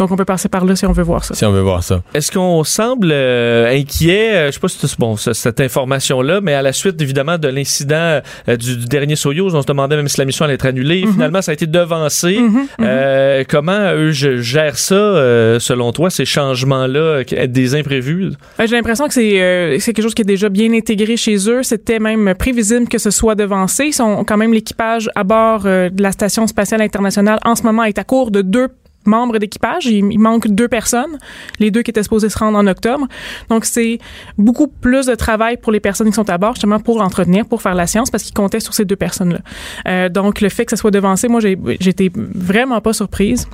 Donc, 0.00 0.10
on 0.10 0.16
peut 0.16 0.24
passer 0.24 0.48
par 0.48 0.64
là 0.64 0.74
si 0.74 0.86
on 0.86 0.92
veut 0.92 1.02
voir 1.02 1.22
ça. 1.24 1.34
Si 1.34 1.44
on 1.44 1.52
veut 1.52 1.60
voir 1.60 1.82
ça. 1.84 2.02
Est-ce 2.14 2.32
qu'on 2.32 2.64
semble 2.64 3.10
euh, 3.12 3.70
inquiet, 3.70 4.30
euh, 4.34 4.46
je 4.46 4.52
sais 4.52 4.58
pas 4.60 4.68
si 4.68 4.78
c'est 4.80 4.98
bon, 4.98 5.14
ce- 5.16 5.34
cette 5.34 5.60
information-là, 5.60 6.40
mais 6.40 6.54
à 6.54 6.62
la 6.62 6.72
suite 6.72 7.00
évidemment 7.02 7.36
de 7.36 7.48
l'incident 7.48 8.20
euh, 8.48 8.56
du, 8.56 8.78
du 8.78 8.86
dernier 8.86 9.14
Soyuz, 9.14 9.54
on 9.54 9.60
se 9.60 9.66
demandait 9.66 9.96
même 9.96 10.08
si 10.08 10.18
la 10.18 10.24
mission 10.24 10.46
allait 10.46 10.54
être 10.54 10.64
annulée. 10.64 11.04
Finalement, 11.12 11.42
ça 11.42 11.50
a 11.50 11.54
été 11.54 11.66
devancé. 11.66 12.40
Euh, 12.80 13.44
comment 13.46 13.92
eux 13.94 14.10
gèrent 14.10 14.78
ça, 14.78 14.94
euh, 14.94 15.58
selon 15.60 15.92
toi, 15.92 16.08
ces 16.08 16.24
changements-là, 16.24 17.22
euh, 17.32 17.46
des 17.46 17.74
imprévus? 17.74 18.30
J'ai 18.58 18.66
l'impression 18.76 19.06
que 19.06 19.12
c'est 19.14 19.40
euh, 19.42 19.78
quelque 19.78 20.00
chose 20.02 20.14
qui 20.14 20.22
est 20.22 20.24
déjà 20.24 20.48
bien 20.48 20.72
intégré 20.72 21.18
chez 21.18 21.36
eux. 21.50 21.62
C'était 21.62 21.98
même 21.98 22.34
prévisible 22.34 22.88
que 22.88 22.98
ce 22.98 23.10
soit 23.10 23.34
devancé. 23.34 23.84
Ils 23.86 23.92
sont 23.92 24.24
quand 24.24 24.38
même 24.38 24.54
l'équipage 24.54 25.10
à 25.14 25.24
bord 25.24 25.62
euh, 25.66 25.90
de 25.90 26.02
la 26.02 26.12
station 26.12 26.46
spatiale 26.46 26.80
internationale 26.80 27.38
en 27.44 27.54
ce 27.54 27.64
moment 27.64 27.84
est 27.84 27.98
à 27.98 28.04
court 28.04 28.30
de 28.30 28.40
deux 28.40 28.68
membres 29.06 29.38
d'équipage. 29.38 29.86
Il, 29.86 30.18
manque 30.18 30.48
deux 30.48 30.68
personnes, 30.68 31.18
les 31.58 31.70
deux 31.70 31.82
qui 31.82 31.90
étaient 31.90 32.02
supposés 32.02 32.28
se 32.28 32.38
rendre 32.38 32.58
en 32.58 32.66
octobre. 32.66 33.06
Donc 33.48 33.64
c'est 33.64 33.98
beaucoup 34.38 34.68
plus 34.68 35.06
de 35.06 35.14
travail 35.14 35.56
pour 35.56 35.72
les 35.72 35.80
personnes 35.80 36.08
qui 36.08 36.14
sont 36.14 36.28
à 36.28 36.38
bord 36.38 36.54
justement 36.54 36.80
pour 36.80 36.98
l'entretenir, 36.98 37.46
pour 37.46 37.62
faire 37.62 37.74
la 37.74 37.86
science 37.86 38.10
parce 38.10 38.22
qu'ils 38.22 38.34
comptaient 38.34 38.60
sur 38.60 38.74
ces 38.74 38.84
deux 38.84 38.96
personnes-là. 38.96 39.40
Euh, 39.88 40.08
donc 40.08 40.40
le 40.40 40.48
fait 40.48 40.64
que 40.64 40.70
ça 40.70 40.76
soit 40.76 40.90
devancé, 40.90 41.28
moi 41.28 41.40
j'étais 41.40 42.10
vraiment 42.14 42.80
pas 42.80 42.92
surprise. 42.92 43.48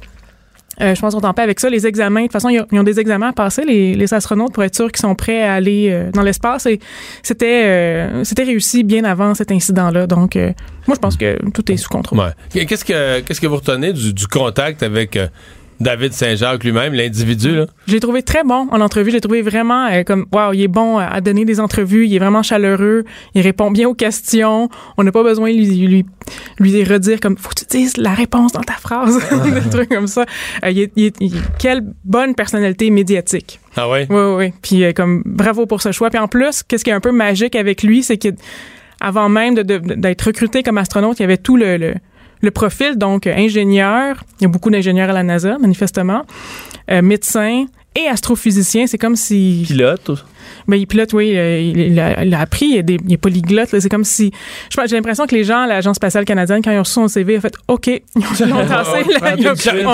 Euh, 0.81 0.95
je 0.95 1.01
pense 1.01 1.15
qu'on 1.15 1.21
est 1.21 1.27
en 1.27 1.35
paix 1.35 1.43
avec 1.43 1.59
ça. 1.61 1.71
Les 1.71 1.87
examens, 1.87 2.23
de 2.23 2.27
toute 2.27 2.33
façon, 2.33 2.49
ils 2.49 2.79
ont, 2.79 2.83
des 2.83 3.01
examens 3.01 3.29
à 3.29 3.33
passer, 3.33 3.65
les, 3.65 4.15
astronautes, 4.15 4.53
pour 4.53 4.63
être 4.63 4.75
sûrs 4.75 4.93
qu'ils 4.93 5.01
sont 5.01 5.15
prêts 5.15 5.43
à 5.43 5.55
aller 5.55 5.89
euh, 5.91 6.11
dans 6.11 6.23
l'espace. 6.23 6.67
Et 6.67 6.81
c'était 7.23 7.65
euh, 7.67 8.25
c'était 8.25 8.45
réussi 8.45 8.85
bien 8.85 9.05
avant 9.05 9.35
cet 9.35 9.51
incident-là. 9.51 10.07
Donc, 10.07 10.37
moi, 10.37 10.95
je 10.95 11.01
pense 11.01 11.17
que 11.17 11.39
tout 11.51 11.71
est 11.71 11.77
sous 11.77 11.89
contrôle. 11.89 12.35
Qu'est-ce 12.51 12.85
que, 12.85 13.47
vous 13.47 13.57
retenez 13.57 13.93
du, 13.93 14.27
contact 14.27 14.83
avec 14.83 15.19
David 15.81 16.13
Saint-Jacques 16.13 16.65
lui-même, 16.65 16.95
l'individu? 16.95 17.55
là? 17.57 17.67
Je 17.87 17.93
l'ai 17.93 18.01
trouvé 18.01 18.23
très 18.23 18.45
bon 18.45 18.67
en 18.71 18.81
entrevue. 18.81 19.11
Je 19.11 19.17
l'ai 19.17 19.21
trouvé 19.21 19.43
vraiment 19.43 19.87
euh, 19.87 20.03
comme, 20.05 20.27
waouh, 20.33 20.55
il 20.55 20.63
est 20.63 20.69
bon 20.69 20.99
à 20.99 21.21
donner 21.21 21.45
des 21.45 21.61
entrevues. 21.61 22.07
Il 22.07 22.15
est 22.15 22.19
vraiment 22.19 22.43
chaleureux. 22.43 23.05
Il 23.35 23.43
répond 23.43 23.71
bien 23.71 23.89
aux 23.89 23.95
questions. 23.95 24.69
On 24.97 25.05
n'a 25.05 25.13
pas 25.13 25.23
besoin 25.23 25.51
de 25.51 25.57
lui, 25.57 25.87
lui, 25.87 26.07
lui 26.59 26.85
redire 26.85 27.21
comme, 27.21 27.37
faut 27.37 27.51
que 27.51 27.57
tu 27.61 27.67
dises 27.79 27.97
la 27.99 28.15
réponse 28.15 28.53
dans 28.53 28.63
ta 28.63 28.75
phrase. 28.75 29.19
des 29.45 29.71
trucs 29.71 29.89
comme 29.91 30.07
ça. 30.07 30.25
Euh, 30.65 30.71
il 30.71 30.81
est- 30.81 30.93
il 30.97 31.05
est- 31.07 31.17
il- 31.21 31.33
quelle 31.59 31.83
bonne 32.05 32.35
personnalité 32.35 32.91
médiatique. 32.91 33.61
Ah 33.77 33.89
ouais? 33.89 34.07
Oui, 34.09 34.17
oui, 34.17 34.35
oui. 34.47 34.53
Puis 34.63 34.85
euh, 34.85 34.93
comme 34.93 35.23
bravo 35.27 35.67
pour 35.67 35.83
ce 35.83 35.93
choix. 35.93 36.09
Puis 36.11 36.19
en 36.19 36.29
plus, 36.29 36.63
qu'est-ce 36.63 36.85
qui 36.85 36.91
est 36.91 36.95
un 36.95 37.01
peu 37.01 37.13
magique 37.13 37.55
avec 37.57 37.83
lui, 37.83 38.03
c'est 38.03 38.17
que 38.17 38.29
avant 39.01 39.29
même 39.29 39.55
de- 39.55 39.63
de- 39.63 39.95
d'être 39.95 40.23
recruté 40.23 40.63
comme 40.63 40.79
astronaute, 40.79 41.19
il 41.19 41.23
y 41.23 41.25
avait 41.25 41.37
tout 41.37 41.59
le, 41.59 41.77
le, 41.77 41.95
le 42.41 42.51
profil, 42.51 42.97
donc 42.97 43.27
ingénieur. 43.27 44.23
Il 44.41 44.45
y 44.45 44.47
a 44.47 44.49
beaucoup 44.49 44.71
d'ingénieurs 44.71 45.11
à 45.11 45.13
la 45.13 45.23
NASA, 45.23 45.59
manifestement. 45.59 46.25
Euh, 46.91 47.03
médecin 47.03 47.67
et 47.97 48.07
astrophysicien. 48.09 48.87
C'est 48.87 48.99
comme 48.99 49.17
si... 49.17 49.65
Pilote. 49.67 50.25
Ben, 50.69 50.77
il 50.77 50.87
pilote, 50.87 51.13
oui, 51.13 51.37
euh, 51.37 51.61
il, 51.61 51.79
il 51.79 52.01
a, 52.01 52.25
il 52.25 52.35
a 52.35 52.41
appris, 52.41 52.67
il, 52.67 52.79
a 52.79 52.83
des, 52.83 52.99
il 53.07 53.13
est 53.15 53.17
polyglotte. 53.17 53.73
là. 53.73 53.81
C'est 53.81 53.89
comme 53.89 54.05
si. 54.05 54.33
je 54.71 54.81
J'ai 54.89 54.97
l'impression 54.97 55.27
que 55.27 55.35
les 55.35 55.45
gens 55.45 55.61
à 55.63 55.67
l'Agence 55.67 55.97
spatiale 55.97 56.25
canadienne, 56.25 56.61
quand 56.63 56.71
ils 56.73 56.77
ont 56.79 56.83
reçu 56.83 56.93
son 56.95 57.09
CV, 57.09 57.39
ont 57.39 57.41
fait 57.41 57.55
OK. 57.69 57.87
Ils 57.89 58.03
l'ont 58.17 58.27
Une 58.47 58.53
on 58.53 58.59
le 58.61 58.67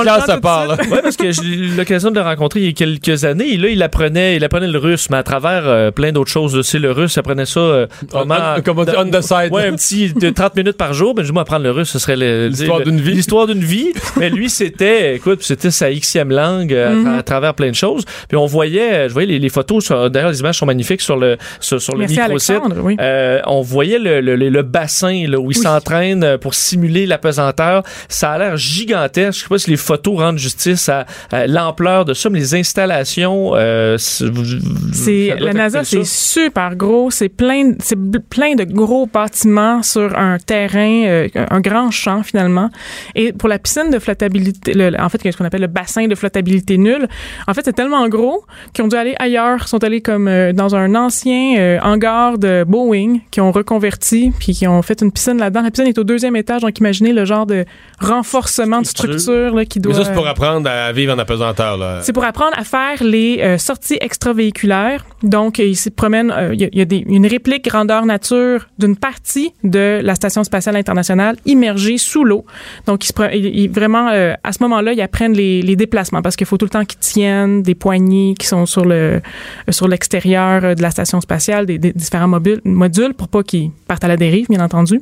classe 0.05 0.25
prend 0.25 0.25
à 0.25 0.27
tout 0.29 0.37
de 0.37 0.41
part, 0.41 0.67
là. 0.67 0.77
suite. 0.81 0.91
Ouais, 0.93 1.03
parce 1.03 1.17
que 1.17 1.31
j'ai 1.33 1.43
eu 1.43 1.69
l'occasion 1.77 2.11
de 2.11 2.17
le 2.17 2.23
rencontrer 2.23 2.61
il 2.61 2.67
y 2.67 2.69
a 2.69 2.73
quelques 2.73 3.25
années. 3.25 3.53
Et 3.55 3.57
là, 3.57 3.69
il 3.69 3.83
apprenait, 3.83 4.37
il 4.37 4.45
apprenait 4.45 4.69
le 4.69 4.79
russe, 4.79 5.09
mais 5.11 5.17
à 5.19 5.23
travers 5.23 5.63
euh, 5.67 5.91
plein 5.91 6.13
d'autres 6.13 6.31
choses. 6.31 6.55
aussi. 6.57 6.79
le 6.79 6.91
russe, 6.93 7.15
il 7.17 7.19
apprenait 7.21 7.47
ça 7.47 7.61
euh, 7.61 7.87
vraiment... 8.11 8.35
On- 8.59 8.63
comme 8.63 8.79
on 8.79 8.85
dit, 8.85 8.93
on 8.97 9.09
the 9.11 9.21
side. 9.23 9.51
Ouais, 9.53 9.67
un 9.67 9.75
petit 9.77 10.13
de 10.13 10.31
30 10.31 10.57
minutes 10.57 10.77
par 10.77 10.93
jour. 10.95 11.15
Ben, 11.15 11.25
je 11.25 11.33
moi, 11.33 11.43
apprendre 11.43 11.65
le 11.65 11.71
russe, 11.71 11.91
ce 11.91 11.99
serait 11.99 12.17
le- 12.17 12.49
L'histoire 12.49 12.79
le- 12.79 12.85
d'une 12.87 13.01
vie. 13.01 13.13
L'histoire 13.13 13.47
d'une 13.47 13.65
vie. 13.65 13.93
mais 14.19 14.31
lui, 14.31 14.49
c'était, 14.51 15.17
écoute, 15.17 15.43
c'était 15.43 15.71
sa 15.71 15.91
xème 15.91 16.31
langue 16.31 16.73
euh, 16.73 16.91
à, 16.91 16.93
Mhm. 16.95 17.19
à 17.19 17.23
travers 17.23 17.55
plein 17.55 17.71
de 17.71 17.75
choses. 17.75 18.05
Puis 18.29 18.37
on 18.37 18.47
voyait, 18.47 19.09
je 19.09 19.13
voyais 19.13 19.29
les, 19.29 19.39
les 19.39 19.49
photos, 19.49 19.85
sur- 19.85 20.11
d'ailleurs, 20.11 20.31
les 20.31 20.41
images 20.41 20.57
sont 20.63 20.67
magnifiques 20.67 21.01
sur 21.01 21.17
le, 21.17 21.37
sur, 21.61 21.81
sur 21.83 21.95
le 21.97 22.07
microsite. 22.27 22.57
Oui. 22.83 22.97
Euh, 23.01 23.41
on 23.47 23.61
voyait 23.63 23.99
le, 23.99 24.21
le, 24.21 24.63
bassin 24.63 25.27
là, 25.29 25.39
où 25.41 25.51
il 25.51 25.57
s'entraîne 25.57 26.23
euh, 26.25 26.39
pour 26.39 26.55
simuler 26.55 27.05
la 27.07 27.19
pesanteur. 27.19 27.83
Ça 28.09 28.33
a 28.33 28.39
l'air 28.39 28.57
gigantesque. 28.57 29.39
Je 29.39 29.43
sais 29.43 29.49
pas 29.49 29.59
si 29.59 29.71
les 29.71 29.77
photos 29.77 30.19
rendent 30.19 30.39
justice 30.39 30.89
à, 30.89 31.05
à 31.31 31.47
l'ampleur 31.47 32.05
de 32.05 32.15
ça, 32.15 32.31
mais 32.31 32.39
les 32.39 32.55
installations, 32.55 33.53
euh, 33.55 33.97
c'est- 33.99 35.35
la 35.39 35.53
NASA, 35.53 35.85
c'est 35.85 36.05
super 36.05 36.77
gros. 36.77 37.11
C'est 37.11 37.29
plein, 37.29 37.73
c'est 37.81 37.99
plein 38.29 38.55
de 38.55 38.65
gros 38.65 39.07
bâtiments 39.07 39.83
sur 39.83 40.17
un 40.19 40.39
terrain, 40.39 41.05
euh, 41.07 41.29
un 41.51 41.61
grand 41.61 41.91
champ 41.91 42.23
finalement. 42.23 42.71
Et 43.15 43.33
pour 43.33 43.49
la 43.49 43.59
piscine 43.59 43.91
de 43.91 43.99
flottabilité, 43.99 44.75
le- 44.75 45.01
en 45.01 45.09
fait, 45.09 45.21
ce 45.31 45.37
qu'on 45.37 45.45
appelle 45.45 45.61
le 45.63 45.67
bassin 45.67 46.07
de 46.07 46.15
flottabilité 46.15 46.79
nulle, 46.79 47.09
en 47.49 47.55
fait, 47.55 47.63
c'est 47.65 47.73
tellement 47.73 48.09
gros 48.09 48.45
qu'ils 48.73 48.85
ont 48.85 48.89
dû 48.89 48.97
aller 48.97 49.15
ailleurs. 49.19 49.59
Ils 49.63 49.69
sont 49.69 49.83
allés 49.85 50.01
comme 50.01 50.29
euh, 50.29 50.52
dans 50.53 50.75
un 50.75 50.95
ancien 50.95 51.57
euh, 51.59 51.79
hangar 51.83 52.39
de 52.39 52.65
Boeing 52.67 53.19
qui 53.31 53.41
ont 53.41 53.53
reconverti 53.53 54.33
puis 54.39 54.53
qui 54.53 54.67
ont 54.67 54.83
fait 54.83 55.01
une 55.03 55.13
piscine 55.13 55.39
là-dedans. 55.39 55.63
La 55.63 55.71
piscine 55.71 55.89
est 55.89 55.99
au 55.99 56.05
deuxième 56.05 56.37
étage, 56.37 56.63
donc 56.63 56.79
imaginez 56.79 57.13
le 57.13 57.25
genre 57.25 57.47
de 57.47 57.65
renforcement 58.01 58.81
de 58.81 58.87
structure 58.87 59.55
là, 59.55 59.65
qui 59.65 59.81
doit. 59.81 59.93
Mais 59.93 59.99
ça, 59.99 60.05
c'est 60.07 60.15
pour 60.15 60.27
apprendre 60.27 60.69
à 60.69 60.93
vivre 60.93 61.15
en 61.15 61.19
apesanteur. 61.19 61.77
Là. 61.77 62.01
C'est 62.03 62.13
pour 62.13 62.25
apprendre 62.25 62.57
à 62.57 62.65
faire 62.65 63.03
les 63.03 63.41
euh, 63.43 63.59
sorties 63.59 63.99
extravéhiculaires. 64.01 65.05
Donc, 65.23 65.61
euh, 65.61 65.65
il 65.65 65.77
se 65.77 65.89
promène, 65.89 66.31
euh, 66.31 66.55
il 66.55 66.61
y 66.61 66.65
a, 66.65 66.69
il 66.73 66.79
y 66.79 66.83
a 66.83 66.85
des- 66.85 67.05
une 67.07 67.27
réplique 67.27 67.65
grandeur 67.65 68.05
nature 68.07 68.69
d'une 68.79 68.97
partie 68.97 69.53
de 69.65 70.01
la 70.03 70.15
Station 70.15 70.43
spatiale 70.45 70.77
internationale 70.77 71.37
immergée 71.47 71.99
sous 71.99 72.25
l'eau. 72.25 72.45
Donc, 72.87 73.05
il 73.05 73.09
se, 73.09 73.71
vraiment, 73.73 74.09
euh, 74.09 74.35
à 74.43 74.53
ce 74.53 74.63
moment-là, 74.63 74.93
ils 74.93 75.01
apprennent 75.01 75.33
les, 75.35 75.63
les 75.63 75.77
déplacements 75.77 76.23
parce 76.23 76.37
qu'il 76.37 76.47
faut 76.47 76.57
tout 76.57 76.67
le 76.67 76.71
temps 76.71 76.85
qu'ils 76.85 76.99
tiennent 76.99 77.63
des 77.63 77.75
poignées 77.75 78.35
qui 78.39 78.47
sont 78.47 78.67
sur 78.67 78.85
le 78.85 78.93
euh, 78.93 79.21
sur 79.71 79.89
l'extérieur 79.89 80.42
euh, 80.51 80.75
de 80.75 80.83
la 80.83 80.91
station 80.91 81.21
spatiale, 81.21 81.67
des, 81.67 81.79
des 81.79 81.93
différents 81.93 82.29
mobiles, 82.29 82.61
modules 82.65 83.15
pour 83.15 83.29
pas 83.29 83.43
qu'ils 83.43 83.71
partent 83.89 84.05
à 84.05 84.09
la 84.09 84.17
dérive, 84.17 84.47
bien 84.49 84.61
entendu. 84.65 85.01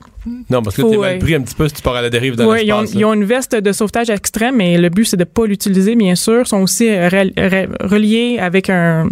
Non, 0.51 0.62
parce 0.62 0.76
que 0.76 0.82
t'es 0.82 0.97
mal 0.99 1.14
euh, 1.14 1.18
pris 1.18 1.34
un 1.34 1.41
petit 1.41 1.55
peu 1.55 1.66
si 1.68 1.74
tu 1.74 1.82
pars 1.82 1.95
à 1.97 2.03
la 2.03 2.11
dérive 2.11 2.36
dans 2.36 2.49
Oui, 2.51 2.61
ils 2.64 2.72
ont, 2.72 2.80
l'espace. 2.82 3.01
ils 3.01 3.05
ont 3.05 3.14
une 3.14 3.24
veste 3.24 3.55
de 3.55 3.72
sauvetage 3.72 4.11
extrême, 4.11 4.57
mais 4.57 4.76
le 4.76 4.88
but, 4.91 5.05
c'est 5.07 5.16
de 5.16 5.24
pas 5.24 5.47
l'utiliser, 5.47 5.97
bien 5.97 6.14
sûr. 6.14 6.43
Ils 6.43 6.47
sont 6.49 6.61
aussi 6.62 6.88
euh, 6.91 7.09
rel- 7.09 7.32
re- 7.36 7.68
reliés 7.86 8.38
avec 8.41 8.68
un, 8.70 9.09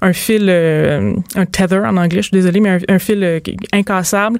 un 0.00 0.12
fil, 0.12 0.46
euh, 0.48 1.14
un 1.34 1.46
tether 1.46 1.78
en 1.84 1.96
anglais, 1.96 2.22
je 2.22 2.28
suis 2.28 2.36
désolée, 2.36 2.60
mais 2.60 2.70
un, 2.70 2.78
un 2.88 2.98
fil 2.98 3.22
euh, 3.24 3.40
incassable. 3.72 4.38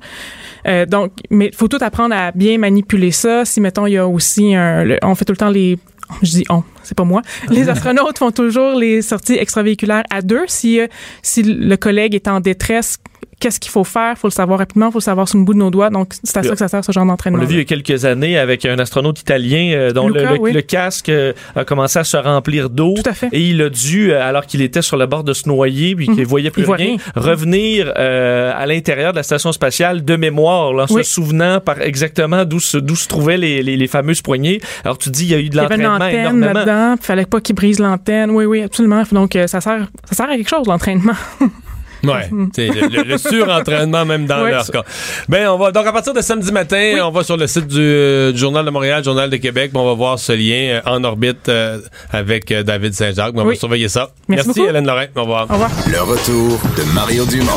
Euh, 0.69 0.87
donc, 0.87 1.13
mais 1.31 1.47
il 1.53 1.57
faut 1.57 1.69
tout 1.69 1.79
apprendre 1.81 2.15
à 2.17 2.31
bien 2.33 2.57
manipuler 2.59 3.11
ça. 3.11 3.45
Si, 3.45 3.61
mettons, 3.61 3.87
il 3.87 3.95
y 3.95 3.99
a 3.99 4.07
aussi 4.07 4.55
un... 4.55 4.85
le- 4.85 4.99
on 5.03 5.15
fait 5.17 5.25
tout 5.25 5.33
le 5.33 5.37
temps 5.39 5.51
les... 5.51 5.79
Je 6.23 6.31
dis 6.31 6.45
on, 6.51 6.63
c'est 6.83 6.97
pas 6.97 7.05
moi. 7.05 7.23
Les 7.49 7.69
astronautes 7.69 8.19
font 8.19 8.31
toujours 8.31 8.75
les 8.75 9.03
sorties 9.03 9.35
extravéhiculaires 9.35 10.05
à 10.11 10.23
deux. 10.23 10.45
Si, 10.47 10.81
euh, 10.81 10.87
si 11.23 11.43
le 11.43 11.77
collègue 11.77 12.15
est 12.15 12.29
en 12.29 12.41
détresse, 12.41 12.99
qu'est-ce 13.43 13.59
qu'il 13.61 13.71
faut 13.73 13.83
faire? 13.85 14.17
faut 14.17 14.29
le 14.29 14.33
savoir 14.33 14.59
rapidement, 14.61 14.91
faut 14.93 14.99
le 14.99 15.03
savoir 15.03 15.29
sur 15.29 15.37
le 15.39 15.45
bout 15.45 15.53
de 15.55 15.59
nos 15.59 15.71
doigts. 15.71 15.91
Donc, 15.91 16.15
c'est 16.23 16.37
à 16.39 16.43
ça 16.43 16.51
que 16.51 16.57
ça 16.57 16.69
sert, 16.69 16.85
ce 16.85 16.93
genre 16.93 17.03
On 17.03 17.07
d'entraînement. 17.07 17.41
l'a 17.41 17.45
vu 17.45 17.55
il 17.55 17.59
y 17.59 17.61
a 17.61 17.65
quelques 17.65 18.05
années 18.05 18.39
avec 18.39 18.65
un 18.65 18.79
astronaute 18.79 19.21
italien 19.21 19.73
euh, 19.75 19.91
dont 19.91 20.09
le, 20.09 20.21
Luca, 20.21 20.33
le- 20.35 20.39
oui. 20.39 20.53
le 20.53 20.63
casque 20.63 21.09
euh, 21.09 21.33
a 21.57 21.65
commencé 21.65 21.99
à 21.99 22.05
se 22.05 22.17
remplir 22.17 22.71
d'eau. 22.71 22.95
Tout 23.03 23.11
à 23.11 23.15
fait. 23.15 23.29
Et 23.33 23.41
il 23.43 23.61
a 23.61 23.69
dû, 23.69 24.13
euh, 24.13 24.23
alors 24.23 24.47
qu'il 24.47 24.63
était 24.63 24.83
sur 24.83 24.97
le 24.97 25.07
bord 25.07 25.25
de 25.25 25.33
se 25.33 25.49
noyer 25.49 25.97
puis 25.97 26.07
qu'il 26.07 26.19
Mhm. 26.19 26.25
voyait 26.25 26.51
plus 26.51 26.63
Il 26.63 26.67
voit 26.67 26.77
rien, 26.77 26.97
rien. 26.97 26.99
revenir 27.17 27.93
euh, 27.99 28.53
à 28.57 28.65
l'intérieur 28.67 29.13
de 29.13 29.17
la 29.17 29.23
station 29.25 29.51
spatiale 29.53 30.05
de 30.05 30.17
mémoire, 30.17 30.73
là, 30.73 30.87
en 30.89 30.95
Oui. 30.95 31.05
se 31.05 31.11
souvenant 31.11 31.59
par 31.61 31.81
exactement 31.83 32.45
d'où 32.45 32.61
se, 32.61 32.77
trouvaient 33.09 33.39
les, 33.39 33.63
les, 33.63 33.77
les 33.77 33.87
fameuses 33.89 34.23
poignées. 34.23 34.61
Alors 34.85 34.99
tu 34.99 35.11
dis, 35.11 35.25
il 35.25 35.31
y 35.31 35.35
a 35.35 35.39
eu 35.39 35.49
de 35.49 35.55
Il 35.55 35.57
y 35.57 35.61
avait 35.61 35.75
une 35.75 35.83
l'entraînement 35.83 36.21
énormément. 36.31 36.53
là-dedans, 36.53 36.95
il 37.01 37.05
fallait 37.05 37.27
pas 37.27 37.41
qu'il 37.41 37.55
brise 37.57 37.79
l'antenne. 37.81 38.31
Oui, 38.31 38.45
oui, 38.45 38.63
absolument. 38.63 39.03
Donc, 39.11 39.33
ça 39.47 39.61
sert, 39.61 39.89
ça 40.05 40.15
sert 40.15 40.31
à 40.31 40.37
quelque 40.37 40.49
chose, 40.49 40.67
l'entraînement. 40.67 41.13
Ouais, 42.05 42.29
c'est 42.55 42.67
le, 42.69 42.89
le- 42.89 43.03
le 43.05 43.19
surentraînement 43.19 44.05
même 44.05 44.27
dans 44.27 44.43
Ouais, 44.43 44.51
leur 44.51 44.65
ça. 44.65 44.73
cas. 44.73 44.83
Ben 45.29 45.49
on 45.49 45.59
va 45.59 45.71
donc 45.73 45.87
à 45.87 45.93
partir 45.93 46.13
de 46.15 46.21
samedi 46.21 46.51
matin, 46.53 46.99
on 47.05 47.11
va 47.11 47.23
sur 47.23 47.37
le 47.37 47.47
site 47.47 47.67
du, 47.69 47.79
euh, 47.81 48.33
du 48.33 48.39
journal 48.39 48.65
de 48.65 48.71
Montréal, 48.71 49.05
journal 49.05 49.31
de 49.31 49.37
Québec, 49.37 49.71
on 49.75 49.87
va 49.87 49.95
voir 49.95 50.19
ce 50.19 50.33
lien 50.33 50.79
euh, 50.79 50.81
en 50.87 51.05
orbite 51.05 51.49
euh, 51.49 51.79
avec 52.13 52.51
euh, 52.51 52.63
David 52.63 52.95
Saint-Jacques. 52.95 53.35
Ben, 53.35 53.43
On 53.43 53.47
va 53.47 53.55
surveiller 53.55 53.89
ça. 53.89 54.11
Merci 54.29 54.49
beaucoup. 54.49 54.67
Hélène 54.67 54.87
Lorrain. 54.87 55.07
Au 55.15 55.21
revoir. 55.23 55.47
Au 55.49 55.53
revoir. 55.55 55.71
Le 55.91 56.03
retour 56.03 56.59
de 56.77 56.83
Mario 56.95 57.25
Dumont, 57.27 57.53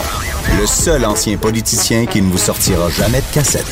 le 0.59 0.65
seul 0.67 1.05
ancien 1.05 1.37
politicien 1.37 2.05
qui 2.05 2.21
ne 2.21 2.29
vous 2.31 2.37
sortira 2.37 2.89
jamais 2.89 3.19
de 3.21 3.33
cassette. 3.33 3.65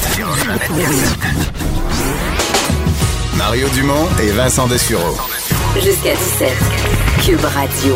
Mario 3.38 3.68
Dumont 3.76 4.08
et 4.24 4.32
Vincent 4.32 4.68
Dessureau. 4.68 5.16
Jusqu'à 5.76 6.14
17. 6.16 6.50
Cube 7.26 7.46
Radio. 7.46 7.96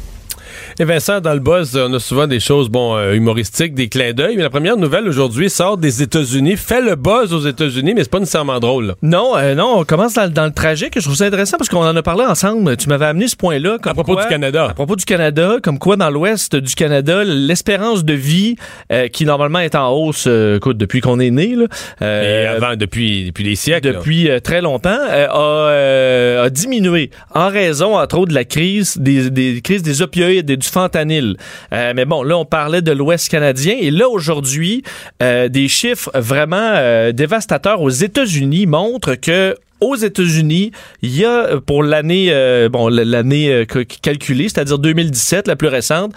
Et 0.81 0.83
Vincent, 0.83 1.21
dans 1.21 1.33
le 1.35 1.39
buzz, 1.39 1.77
on 1.77 1.93
a 1.93 1.99
souvent 1.99 2.25
des 2.25 2.39
choses 2.39 2.67
bon 2.67 2.95
euh, 2.97 3.13
humoristiques, 3.13 3.75
des 3.75 3.87
clins 3.87 4.13
d'œil. 4.13 4.35
Mais 4.35 4.41
la 4.41 4.49
première 4.49 4.77
nouvelle 4.77 5.07
aujourd'hui 5.07 5.47
sort 5.47 5.77
des 5.77 6.01
États-Unis, 6.01 6.57
fait 6.57 6.81
le 6.81 6.95
buzz 6.95 7.35
aux 7.35 7.41
États-Unis, 7.47 7.93
mais 7.93 8.01
c'est 8.01 8.09
pas 8.09 8.17
nécessairement 8.17 8.59
drôle. 8.59 8.87
là. 8.87 8.93
Non, 9.03 9.37
euh, 9.37 9.53
non, 9.53 9.75
on 9.77 9.83
commence 9.83 10.15
dans, 10.15 10.23
le- 10.23 10.31
dans 10.31 10.45
le 10.45 10.51
tragique. 10.51 10.93
Je 10.95 11.01
trouve 11.01 11.13
ça 11.15 11.25
intéressant 11.25 11.57
parce 11.57 11.69
qu'on 11.69 11.85
en 11.85 11.95
a 11.95 12.01
parlé 12.01 12.23
ensemble. 12.25 12.75
Tu 12.77 12.89
m'avais 12.89 13.05
amené 13.05 13.27
ce 13.27 13.35
point-là. 13.35 13.77
À 13.83 13.93
propos 13.93 14.13
quoi- 14.13 14.23
du 14.23 14.29
Canada. 14.29 14.69
À 14.71 14.73
propos 14.73 14.95
du 14.95 15.05
Canada, 15.05 15.57
comme 15.61 15.77
quoi 15.77 15.97
dans 15.97 16.09
l'ouest 16.09 16.55
du 16.55 16.73
Canada, 16.73 17.23
l'espérance 17.23 18.03
de 18.03 18.13
vie, 18.13 18.55
euh, 18.91 19.07
qui 19.07 19.25
normalement 19.25 19.59
est 19.59 19.75
en 19.75 19.91
hausse, 19.91 20.25
euh, 20.25 20.57
écoute, 20.57 20.77
depuis 20.79 21.01
qu'on 21.01 21.19
est 21.19 21.29
né, 21.29 21.53
là, 21.55 21.65
Et 22.01 22.03
euh, 22.05 22.55
avant, 22.57 22.75
depuis, 22.75 23.25
depuis 23.25 23.43
des 23.43 23.55
siècles. 23.55 23.87
depuis 23.93 24.31
euh, 24.31 24.39
très 24.39 24.61
longtemps, 24.61 24.97
euh, 25.11 25.27
a, 25.29 25.69
euh, 25.69 26.45
a 26.45 26.49
diminué 26.49 27.11
en 27.35 27.49
raison, 27.49 27.99
entre 27.99 28.17
autres, 28.17 28.29
de 28.29 28.33
la 28.35 28.45
crise 28.45 28.97
des, 28.97 29.29
des 29.29 29.61
crises 29.61 29.83
des 29.83 30.01
opioïdes 30.01 30.49
et 30.49 30.57
du 30.57 30.70
fentanyl. 30.71 31.37
Euh, 31.73 31.93
mais 31.95 32.05
bon, 32.05 32.23
là, 32.23 32.37
on 32.37 32.45
parlait 32.45 32.81
de 32.81 32.91
l'Ouest 32.91 33.29
canadien 33.29 33.75
et 33.79 33.91
là, 33.91 34.07
aujourd'hui, 34.09 34.83
euh, 35.21 35.49
des 35.49 35.67
chiffres 35.67 36.09
vraiment 36.15 36.57
euh, 36.57 37.11
dévastateurs 37.11 37.81
aux 37.81 37.89
États-Unis 37.89 38.65
montrent 38.65 39.15
que 39.15 39.55
aux 39.81 39.95
États-Unis, 39.95 40.71
il 41.01 41.17
y 41.17 41.25
a 41.25 41.59
pour 41.65 41.81
l'année 41.81 42.31
bon 42.71 42.87
l'année 42.87 43.65
calculée, 44.03 44.47
c'est-à-dire 44.47 44.77
2017, 44.77 45.47
la 45.47 45.55
plus 45.55 45.69
récente, 45.69 46.13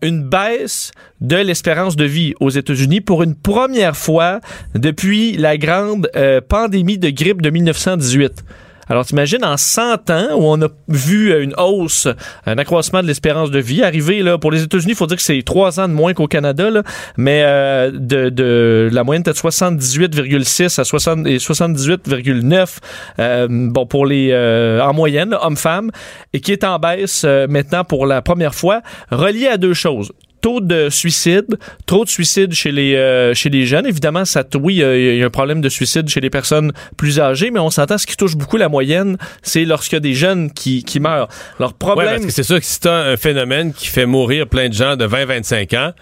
une 0.00 0.22
baisse 0.22 0.92
de 1.20 1.36
l'espérance 1.36 1.96
de 1.96 2.06
vie 2.06 2.32
aux 2.40 2.48
États-Unis 2.48 3.02
pour 3.02 3.22
une 3.22 3.34
première 3.34 3.94
fois 3.94 4.40
depuis 4.74 5.36
la 5.36 5.58
grande 5.58 6.10
pandémie 6.48 6.96
de 6.96 7.10
grippe 7.10 7.42
de 7.42 7.50
1918. 7.50 8.42
Alors, 8.88 9.04
t'imagines, 9.04 9.44
en 9.44 9.56
100 9.56 10.10
ans, 10.10 10.28
où 10.36 10.44
on 10.44 10.62
a 10.62 10.68
vu 10.88 11.32
euh, 11.32 11.42
une 11.42 11.54
hausse, 11.58 12.08
un 12.46 12.58
accroissement 12.58 13.02
de 13.02 13.06
l'espérance 13.06 13.50
de 13.50 13.58
vie, 13.58 13.82
arrivé, 13.82 14.22
là, 14.22 14.38
pour 14.38 14.50
les 14.50 14.62
États-Unis, 14.62 14.92
il 14.92 14.96
faut 14.96 15.06
dire 15.06 15.16
que 15.16 15.22
c'est 15.22 15.42
trois 15.42 15.80
ans 15.80 15.88
de 15.88 15.92
moins 15.92 16.14
qu'au 16.14 16.26
Canada, 16.26 16.68
mais 17.16 17.42
euh, 17.44 17.90
de, 17.92 18.28
de 18.28 18.88
la 18.92 19.04
moyenne 19.04 19.22
était 19.22 19.32
de 19.32 19.36
78,6 19.36 20.80
à 20.80 20.84
60 20.84 21.26
et 21.26 21.38
78,9, 21.38 22.78
euh, 23.18 23.46
bon, 23.50 23.86
pour 23.86 24.06
les, 24.06 24.30
euh, 24.32 24.80
en 24.82 24.94
moyenne, 24.94 25.36
hommes-femmes, 25.40 25.90
et 26.32 26.40
qui 26.40 26.52
est 26.52 26.64
en 26.64 26.78
baisse 26.78 27.24
euh, 27.24 27.46
maintenant 27.48 27.84
pour 27.84 28.06
la 28.06 28.22
première 28.22 28.54
fois, 28.54 28.82
relié 29.10 29.48
à 29.48 29.56
deux 29.56 29.74
choses 29.74 30.12
taux 30.40 30.60
de 30.60 30.88
suicide, 30.90 31.46
trop 31.86 32.04
de 32.04 32.08
suicides 32.10 32.52
chez 32.52 32.72
les 32.72 32.94
euh, 32.94 33.34
chez 33.34 33.48
les 33.50 33.66
jeunes. 33.66 33.86
Évidemment, 33.86 34.24
ça, 34.24 34.44
oui, 34.60 34.74
il 34.74 34.78
y 34.78 34.84
a- 34.84 34.96
il 35.14 35.16
y, 35.18 35.22
a 35.22 35.26
un 35.26 35.30
problème 35.30 35.60
de 35.60 35.68
suicide 35.68 36.08
chez 36.08 36.20
les 36.20 36.30
personnes 36.30 36.72
plus 36.96 37.20
âgées, 37.20 37.50
mais 37.50 37.60
on 37.60 37.70
s'entend 37.70 37.98
ce 37.98 38.06
qui 38.06 38.16
touche 38.16 38.36
beaucoup 38.36 38.56
la 38.56 38.68
moyenne, 38.68 39.16
c'est 39.42 39.64
lorsqu'il 39.64 39.96
y 39.96 39.98
a 39.98 40.00
des 40.00 40.14
jeunes 40.14 40.50
qui, 40.52 40.82
qui 40.84 41.00
meurent. 41.00 41.28
Leur 41.58 41.70
Ouais, 41.70 41.76
problème, 41.78 42.14
parce 42.14 42.26
que 42.26 42.32
c'est 42.32 42.42
sûr 42.42 42.58
que 42.60 42.66
si 42.66 42.80
t'as 42.80 43.10
un 43.12 43.16
phénomène 43.16 43.72
qui 43.72 43.86
fait 43.86 44.06
mourir 44.06 44.46
plein 44.46 44.68
de 44.68 44.74
gens 44.74 44.96
de 44.96 45.06
20-25 45.06 45.74
ans, 45.76 45.92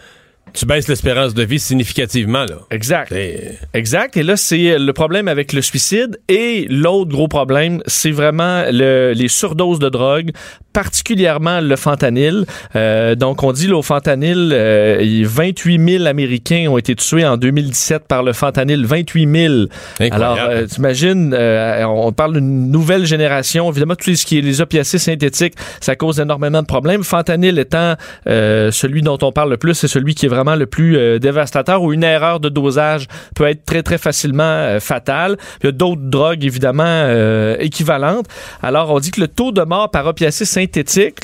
tu 0.52 0.64
baisses 0.64 0.88
l'espérance 0.88 1.34
de 1.34 1.42
vie 1.42 1.58
significativement. 1.58 2.44
Là. 2.44 2.58
Exact. 2.70 3.08
C'est- 3.10 3.58
Exact. 3.74 4.16
Et 4.16 4.22
là, 4.22 4.36
c'est 4.36 4.78
le 4.78 4.92
problème 4.92 5.28
avec 5.28 5.52
le 5.52 5.60
suicide. 5.60 6.18
Et 6.28 6.66
l'autre 6.70 7.10
gros 7.10 7.28
problème, 7.28 7.82
c'est 7.86 8.12
vraiment 8.12 8.64
le- 8.70 9.12
les 9.12 9.28
surdoses 9.28 9.80
de 9.80 9.88
drogue 9.88 10.30
particulièrement 10.76 11.62
le 11.62 11.74
fentanyl. 11.74 12.44
Euh, 12.74 13.14
donc, 13.14 13.42
on 13.42 13.52
dit 13.52 13.66
le 13.66 13.80
fentanyl, 13.80 14.50
euh, 14.52 15.22
28 15.24 15.98
000 16.00 16.04
Américains 16.04 16.66
ont 16.68 16.76
été 16.76 16.94
tués 16.94 17.24
en 17.24 17.38
2017 17.38 18.06
par 18.06 18.22
le 18.22 18.34
fentanyl. 18.34 18.84
28 18.84 19.68
000. 19.98 20.10
Alors, 20.10 20.36
euh, 20.38 20.66
t'imagines, 20.66 21.32
euh, 21.32 21.82
on 21.86 22.12
parle 22.12 22.34
d'une 22.34 22.70
nouvelle 22.70 23.06
génération. 23.06 23.70
Évidemment, 23.70 23.94
tout 23.94 24.14
ce 24.14 24.26
qui 24.26 24.36
est 24.36 24.42
les 24.42 24.60
opiacés 24.60 24.98
synthétiques, 24.98 25.54
ça 25.80 25.96
cause 25.96 26.20
énormément 26.20 26.60
de 26.60 26.66
problèmes. 26.66 27.04
Fentanyl 27.04 27.58
étant 27.58 27.94
euh, 28.28 28.70
celui 28.70 29.00
dont 29.00 29.16
on 29.22 29.32
parle 29.32 29.48
le 29.48 29.56
plus, 29.56 29.72
c'est 29.72 29.88
celui 29.88 30.14
qui 30.14 30.26
est 30.26 30.28
vraiment 30.28 30.56
le 30.56 30.66
plus 30.66 30.98
euh, 30.98 31.18
dévastateur, 31.18 31.82
où 31.82 31.94
une 31.94 32.04
erreur 32.04 32.38
de 32.38 32.50
dosage 32.50 33.06
peut 33.34 33.46
être 33.46 33.64
très, 33.64 33.82
très 33.82 33.96
facilement 33.96 34.78
fatale. 34.78 35.38
Il 35.62 35.66
y 35.66 35.68
a 35.70 35.72
d'autres 35.72 36.02
drogues, 36.04 36.44
évidemment, 36.44 36.84
euh, 36.84 37.56
équivalentes. 37.60 38.26
Alors, 38.62 38.92
on 38.92 38.98
dit 38.98 39.10
que 39.10 39.22
le 39.22 39.28
taux 39.28 39.52
de 39.52 39.62
mort 39.62 39.90
par 39.90 40.04
opiacés 40.04 40.44
synthétique, 40.44 40.65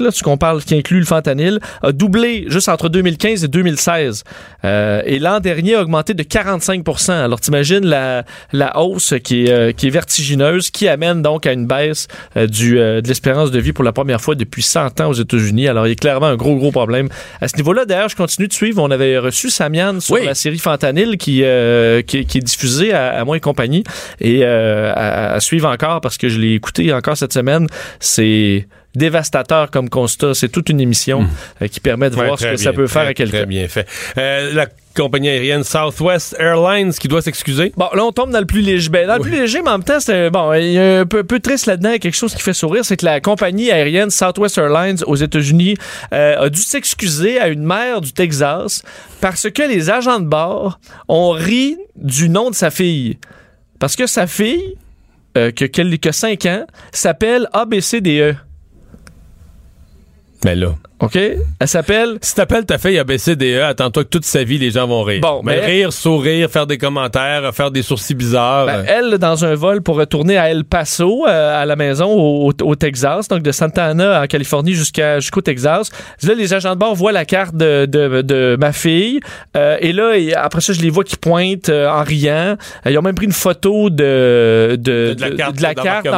là, 0.00 0.10
ce 0.10 0.22
qu'on 0.22 0.36
parle, 0.36 0.62
qui 0.62 0.74
inclut 0.74 0.98
le 1.00 1.04
fentanyl, 1.06 1.58
a 1.82 1.92
doublé 1.92 2.44
juste 2.48 2.68
entre 2.68 2.88
2015 2.88 3.44
et 3.44 3.48
2016. 3.48 4.24
Euh, 4.64 5.02
et 5.04 5.18
l'an 5.18 5.40
dernier 5.40 5.74
a 5.74 5.82
augmenté 5.82 6.14
de 6.14 6.22
45% 6.22 7.12
Alors, 7.12 7.40
t'imagines 7.40 7.84
la, 7.86 8.24
la 8.52 8.78
hausse 8.80 9.14
qui 9.24 9.44
est, 9.46 9.50
euh, 9.50 9.72
qui 9.72 9.86
est 9.88 9.90
vertigineuse, 9.90 10.70
qui 10.70 10.88
amène 10.88 11.22
donc 11.22 11.46
à 11.46 11.52
une 11.52 11.66
baisse 11.66 12.08
euh, 12.36 12.46
du, 12.46 12.74
de 12.76 13.02
l'espérance 13.06 13.50
de 13.50 13.58
vie 13.58 13.72
pour 13.72 13.84
la 13.84 13.92
première 13.92 14.20
fois 14.20 14.34
depuis 14.34 14.62
100 14.62 15.00
ans 15.00 15.08
aux 15.08 15.14
États-Unis. 15.14 15.68
Alors, 15.68 15.86
il 15.86 15.90
y 15.90 15.92
a 15.92 15.96
clairement 15.96 16.26
un 16.26 16.36
gros, 16.36 16.56
gros 16.56 16.70
problème 16.72 17.08
à 17.40 17.48
ce 17.48 17.56
niveau-là. 17.56 17.84
D'ailleurs, 17.84 18.08
je 18.08 18.16
continue 18.16 18.48
de 18.48 18.52
suivre. 18.52 18.82
On 18.82 18.90
avait 18.90 19.18
reçu 19.18 19.50
Samian 19.50 20.00
sur 20.00 20.14
Oui. 20.14 20.24
la 20.24 20.34
série 20.34 20.58
Fentanyl 20.58 21.16
qui, 21.16 21.42
qui, 22.06 22.26
qui 22.26 22.38
est 22.38 22.42
diffusée 22.42 22.92
à, 22.92 23.18
à 23.20 23.24
moi 23.24 23.36
et 23.36 23.40
compagnie 23.40 23.84
et 24.20 24.44
à, 24.44 25.32
à 25.32 25.40
suivre 25.40 25.68
encore 25.68 26.00
parce 26.00 26.16
que 26.18 26.28
je 26.28 26.38
l'ai 26.38 26.54
écouté 26.54 26.92
encore 26.92 27.16
cette 27.16 27.32
semaine. 27.32 27.66
C'est 28.00 28.66
dévastateur 28.94 29.70
comme 29.70 29.88
constat. 29.88 30.34
C'est 30.34 30.48
toute 30.48 30.68
une 30.68 30.80
émission 30.80 31.26
euh, 31.60 31.68
qui 31.68 31.80
permet 31.80 32.10
de 32.10 32.16
Ouais, 32.16 32.26
voir 32.26 32.38
ce 32.38 32.46
que 32.46 32.56
ça 32.56 32.72
peut 32.72 32.86
faire 32.86 33.06
à 33.06 33.14
quelqu'un. 33.14 33.38
Très 33.38 33.46
bien 33.46 33.68
fait. 33.68 33.86
Euh, 34.18 34.52
la 34.52 34.66
compagnie 34.94 35.28
aérienne 35.30 35.64
Southwest 35.64 36.36
Airlines 36.38 36.92
qui 36.92 37.08
doit 37.08 37.22
s'excuser. 37.22 37.72
Bon, 37.76 37.88
là, 37.94 38.04
on 38.04 38.12
tombe 38.12 38.30
dans 38.30 38.40
le 38.40 38.46
plus 38.46 38.60
léger. 38.60 38.90
Ben, 38.90 39.06
dans 39.06 39.16
le 39.16 39.22
plus 39.22 39.30
léger, 39.30 39.62
mais 39.62 39.70
en 39.70 39.78
même 39.78 39.84
temps, 39.84 40.00
c'est 40.00 40.28
bon, 40.30 40.52
il 40.52 40.72
y 40.72 40.78
a 40.78 41.00
un 41.00 41.06
peu, 41.06 41.24
peu 41.24 41.40
triste 41.40 41.66
là-dedans. 41.66 41.90
Il 41.90 41.92
y 41.92 41.96
a 41.96 41.98
quelque 41.98 42.16
chose 42.16 42.34
qui 42.34 42.42
fait 42.42 42.52
sourire, 42.52 42.84
c'est 42.84 42.96
que 42.98 43.06
la 43.06 43.20
compagnie 43.20 43.70
aérienne 43.70 44.10
Southwest 44.10 44.58
Airlines 44.58 44.98
aux 45.06 45.16
États-Unis 45.16 45.76
euh, 46.12 46.44
a 46.46 46.50
dû 46.50 46.60
s'excuser 46.60 47.40
à 47.40 47.48
une 47.48 47.64
mère 47.64 48.02
du 48.02 48.12
Texas 48.12 48.82
parce 49.20 49.48
que 49.50 49.62
les 49.62 49.88
agents 49.88 50.20
de 50.20 50.26
bord 50.26 50.78
ont 51.08 51.30
ri 51.30 51.78
du 51.96 52.28
nom 52.28 52.50
de 52.50 52.54
sa 52.54 52.70
fille. 52.70 53.18
Parce 53.78 53.96
que 53.96 54.06
sa 54.06 54.26
fille, 54.26 54.76
euh, 55.36 55.50
que, 55.50 55.64
que 55.64 56.12
5 56.12 56.46
ans, 56.46 56.66
s'appelle 56.92 57.48
ABCDE. 57.52 58.36
Là. 60.44 60.74
OK? 61.02 61.16
Elle 61.16 61.68
s'appelle? 61.68 62.18
Si 62.22 62.34
t'appelles 62.34 62.64
ta 62.64 62.78
fille 62.78 62.98
ABCDE, 62.98 63.60
attends-toi 63.64 64.04
que 64.04 64.08
toute 64.08 64.24
sa 64.24 64.44
vie, 64.44 64.56
les 64.58 64.70
gens 64.70 64.86
vont 64.86 65.02
rire. 65.02 65.20
Bon, 65.20 65.42
mais 65.44 65.56
mais- 65.60 65.66
rire, 65.66 65.92
sourire, 65.92 66.48
faire 66.48 66.66
des 66.66 66.78
commentaires, 66.78 67.52
faire 67.54 67.70
des 67.70 67.82
sourcils 67.82 68.14
bizarres. 68.14 68.66
Ben, 68.66 68.84
elle, 68.86 69.18
dans 69.18 69.44
un 69.44 69.54
vol 69.54 69.82
pour 69.82 69.96
retourner 69.96 70.38
à 70.38 70.48
El 70.50 70.64
Paso, 70.64 71.26
euh, 71.26 71.60
à 71.62 71.66
la 71.66 71.76
maison 71.76 72.08
au, 72.12 72.52
au 72.62 72.74
Texas, 72.76 73.28
donc 73.28 73.42
de 73.42 73.50
Santa 73.52 73.86
Ana 73.86 74.22
en 74.22 74.26
Californie 74.26 74.74
jusqu'à 74.74 75.18
jusqu'au 75.20 75.40
Texas. 75.40 75.90
Là, 76.22 76.34
les 76.34 76.54
agents 76.54 76.74
de 76.74 76.78
bord 76.78 76.94
voient 76.94 77.12
la 77.12 77.24
carte 77.24 77.54
de, 77.56 77.84
de, 77.86 78.22
de 78.22 78.56
ma 78.60 78.72
fille. 78.72 79.20
euh, 79.56 79.76
et 79.80 79.92
là, 79.92 80.14
et 80.16 80.34
après 80.34 80.60
ça, 80.60 80.72
je 80.72 80.80
les 80.80 80.90
vois 80.90 81.04
qui 81.04 81.16
pointent 81.16 81.68
euh, 81.68 81.88
en 81.88 82.04
riant. 82.04 82.56
Ils 82.88 82.96
ont 82.96 83.02
même 83.02 83.16
pris 83.16 83.26
une 83.26 83.32
photo 83.32 83.90
de, 83.90 84.76
de, 84.78 85.14
De 85.14 85.20
la 85.20 85.30
carte 85.30 85.56
de 85.56 85.62
la 85.62 85.74
carte 85.74 86.04
d'embarquement. 86.04 86.12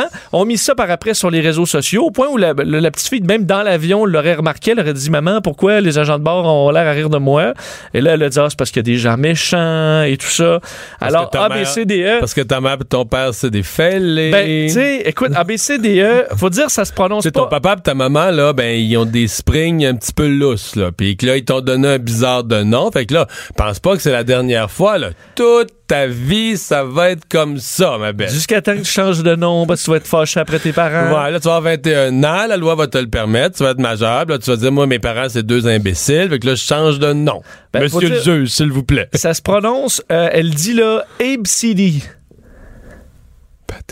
d'embarquement. 0.00 0.04
On 0.32 0.44
mis 0.44 0.58
ça 0.58 0.74
par 0.74 0.90
après 0.90 1.14
sur 1.14 1.30
les 1.30 1.40
réseaux 1.40 1.66
sociaux, 1.66 2.04
au 2.04 2.10
point 2.10 2.28
où 2.28 2.36
la, 2.36 2.52
la- 2.52 2.80
la 2.82 2.90
petite 2.90 3.08
fille, 3.08 3.22
même 3.22 3.44
dans 3.46 3.62
l'avion, 3.62 4.04
l'aurait 4.04 4.25
remarqué. 4.34 4.72
Elle 4.72 4.80
aurait 4.80 4.92
dit 4.92 5.10
Maman, 5.10 5.40
pourquoi 5.40 5.80
les 5.80 5.98
agents 5.98 6.18
de 6.18 6.24
bord 6.24 6.44
ont 6.46 6.70
l'air 6.70 6.86
à 6.86 6.92
rire 6.92 7.10
de 7.10 7.18
moi? 7.18 7.54
Et 7.94 8.00
là, 8.00 8.14
elle 8.14 8.22
a 8.22 8.28
dit 8.28 8.38
Ah, 8.38 8.46
c'est 8.48 8.58
parce 8.58 8.70
qu'il 8.70 8.80
y 8.80 8.84
a 8.84 8.90
des 8.94 8.98
gens 8.98 9.16
méchants 9.16 10.02
et 10.02 10.16
tout 10.16 10.26
ça. 10.26 10.60
parce 11.00 11.14
Alors, 11.14 11.30
ABCDE. 11.34 12.20
Parce 12.20 12.34
que 12.34 12.40
ta 12.40 12.60
mère 12.60 12.78
et 12.80 12.84
ton 12.84 13.04
père, 13.04 13.32
c'est 13.32 13.50
des 13.50 13.62
fêlés. 13.62 14.30
Ben, 14.30 14.66
tu 14.66 14.74
sais, 14.74 15.02
écoute, 15.04 15.32
ABCDE, 15.34 16.36
faut 16.36 16.50
dire, 16.50 16.70
ça 16.70 16.84
se 16.84 16.92
prononce 16.92 17.24
pas. 17.24 17.30
ton 17.30 17.46
papa 17.46 17.76
et 17.78 17.82
ta 17.82 17.94
maman, 17.94 18.30
là, 18.30 18.52
ben, 18.52 18.78
ils 18.78 18.96
ont 18.96 19.04
des 19.04 19.28
springs 19.28 19.84
un 19.84 19.94
petit 19.94 20.12
peu 20.12 20.28
lousses, 20.28 20.76
là. 20.76 20.90
Puis 20.96 21.16
que 21.16 21.26
là, 21.26 21.36
ils 21.36 21.44
t'ont 21.44 21.60
donné 21.60 21.88
un 21.88 21.98
bizarre 21.98 22.44
de 22.44 22.62
nom. 22.62 22.90
Fait 22.90 23.06
que 23.06 23.14
là, 23.14 23.26
pense 23.56 23.80
pas 23.80 23.96
que 23.96 24.02
c'est 24.02 24.12
la 24.12 24.24
dernière 24.24 24.70
fois, 24.70 24.98
là. 24.98 25.10
Toute 25.34 25.72
ta 25.86 26.06
vie, 26.06 26.56
ça 26.56 26.84
va 26.84 27.10
être 27.10 27.26
comme 27.28 27.58
ça, 27.58 27.96
ma 27.98 28.12
belle. 28.12 28.30
Jusqu'à 28.30 28.60
temps 28.60 28.74
que 28.74 28.82
tu 28.82 28.90
changes 28.90 29.22
de 29.22 29.36
nom, 29.36 29.66
parce 29.66 29.80
que 29.80 29.84
tu 29.84 29.90
vas 29.90 29.96
être 29.98 30.06
fâché 30.06 30.40
après 30.40 30.58
tes 30.58 30.72
parents. 30.72 31.12
Ouais, 31.12 31.30
là, 31.30 31.38
tu 31.38 31.48
vas 31.48 31.56
avoir 31.56 31.74
21 31.74 32.24
ans, 32.24 32.46
la 32.48 32.56
loi 32.56 32.74
va 32.74 32.86
te 32.86 32.98
le 32.98 33.08
permettre, 33.08 33.56
tu 33.56 33.62
vas 33.62 33.70
être 33.70 33.78
majeur, 33.78 34.26
là, 34.26 34.38
tu 34.38 34.50
vas 34.50 34.56
dire, 34.56 34.72
moi, 34.72 34.86
mes 34.86 34.98
parents, 34.98 35.28
c'est 35.28 35.44
deux 35.44 35.66
imbéciles, 35.66 36.28
fait 36.28 36.38
que 36.38 36.46
là, 36.46 36.54
je 36.54 36.62
change 36.62 36.98
de 36.98 37.12
nom. 37.12 37.42
Ben, 37.72 37.82
Monsieur 37.82 38.08
le 38.08 38.20
juge, 38.20 38.48
s'il 38.48 38.72
vous 38.72 38.82
plaît. 38.82 39.08
Ça 39.14 39.34
se 39.34 39.42
prononce, 39.42 40.02
euh, 40.10 40.28
elle 40.32 40.50
dit 40.50 40.74
là, 40.74 41.04
ABCD. 41.20 42.02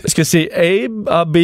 Parce 0.03 0.15
que 0.15 0.25
c'est 0.25 0.51
Abe, 0.53 1.09
A-B, 1.09 1.37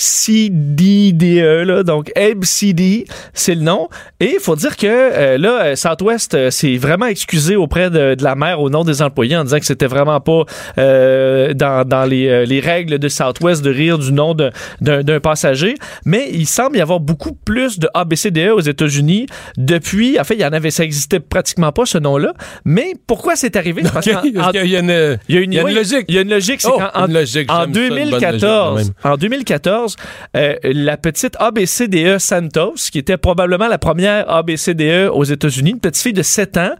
C-D-D-E, 0.00 1.64
là. 1.64 1.82
Donc, 1.82 2.10
Abe 2.16 2.44
C-D, 2.44 3.04
c'est 3.34 3.54
le 3.54 3.62
nom. 3.62 3.88
Et 4.20 4.34
il 4.34 4.40
faut 4.40 4.56
dire 4.56 4.76
que, 4.76 4.86
euh, 4.86 5.38
là, 5.38 5.64
euh, 5.64 5.76
Southwest 5.76 6.34
euh, 6.34 6.50
s'est 6.50 6.76
vraiment 6.76 7.06
excusé 7.06 7.56
auprès 7.56 7.90
de, 7.90 8.14
de 8.14 8.24
la 8.24 8.34
mère 8.34 8.60
au 8.60 8.70
nom 8.70 8.84
des 8.84 9.02
employés 9.02 9.36
en 9.36 9.44
disant 9.44 9.58
que 9.58 9.66
c'était 9.66 9.86
vraiment 9.86 10.20
pas 10.20 10.44
euh, 10.78 11.54
dans, 11.54 11.86
dans 11.86 12.04
les, 12.04 12.46
les 12.46 12.60
règles 12.60 12.98
de 12.98 13.08
Southwest 13.08 13.62
de 13.62 13.70
rire 13.70 13.98
du 13.98 14.12
nom 14.12 14.34
d'un 14.34 15.20
passager. 15.20 15.74
Mais 16.04 16.28
il 16.32 16.46
semble 16.46 16.76
y 16.76 16.80
avoir 16.80 17.00
beaucoup 17.00 17.32
plus 17.32 17.78
de 17.78 17.88
ABCDE 17.94 18.50
aux 18.54 18.60
États-Unis 18.60 19.26
depuis, 19.56 20.18
en 20.20 20.24
fait, 20.24 20.34
il 20.34 20.40
y 20.40 20.44
en 20.46 20.52
avait, 20.52 20.70
ça 20.70 20.84
existait 20.84 21.20
pratiquement 21.20 21.72
pas, 21.72 21.86
ce 21.86 21.98
nom-là. 21.98 22.32
Mais 22.64 22.92
pourquoi 23.06 23.36
c'est 23.36 23.56
arrivé? 23.56 23.82
Parce 23.92 24.06
qu'en- 24.08 24.20
Il 24.30 24.34
y 24.34 24.38
a- 24.38 24.48
en- 24.48 24.52
il 24.52 24.70
y 24.70 24.76
a 24.76 24.80
une, 24.80 25.18
il 25.28 25.34
y 25.34 25.38
a 25.38 25.40
une, 25.40 25.52
il 25.52 25.56
y 25.56 25.58
a 25.58 25.62
une 25.62 25.66
oui, 25.68 25.74
logique. 25.74 26.04
Il 26.08 26.14
y 26.14 26.18
a 26.18 26.20
une 26.22 26.30
logique. 26.30 26.60
C'est 26.60 26.68
Oh, 26.72 26.78
qu'en 26.78 27.02
en, 27.02 27.06
une 27.06 27.14
logique, 27.14 27.50
en 27.50 27.62
j'aime 27.62 27.74
ça, 27.74 27.80
une 27.80 27.88
bonne 27.88 27.98
logique, 28.10 28.10
quand 28.20 28.30
2014, 28.30 28.76
même. 28.84 29.12
en 29.12 29.16
2014, 29.16 29.89
euh, 30.36 30.56
la 30.62 30.96
petite 30.96 31.36
ABCDE 31.38 32.18
Santos, 32.18 32.74
qui 32.90 32.98
était 32.98 33.16
probablement 33.16 33.68
la 33.68 33.78
première 33.78 34.30
ABCDE 34.30 35.10
aux 35.12 35.24
États-Unis, 35.24 35.70
une 35.70 35.80
petite 35.80 36.02
fille 36.02 36.12
de 36.12 36.22
7 36.22 36.56
ans, 36.56 36.74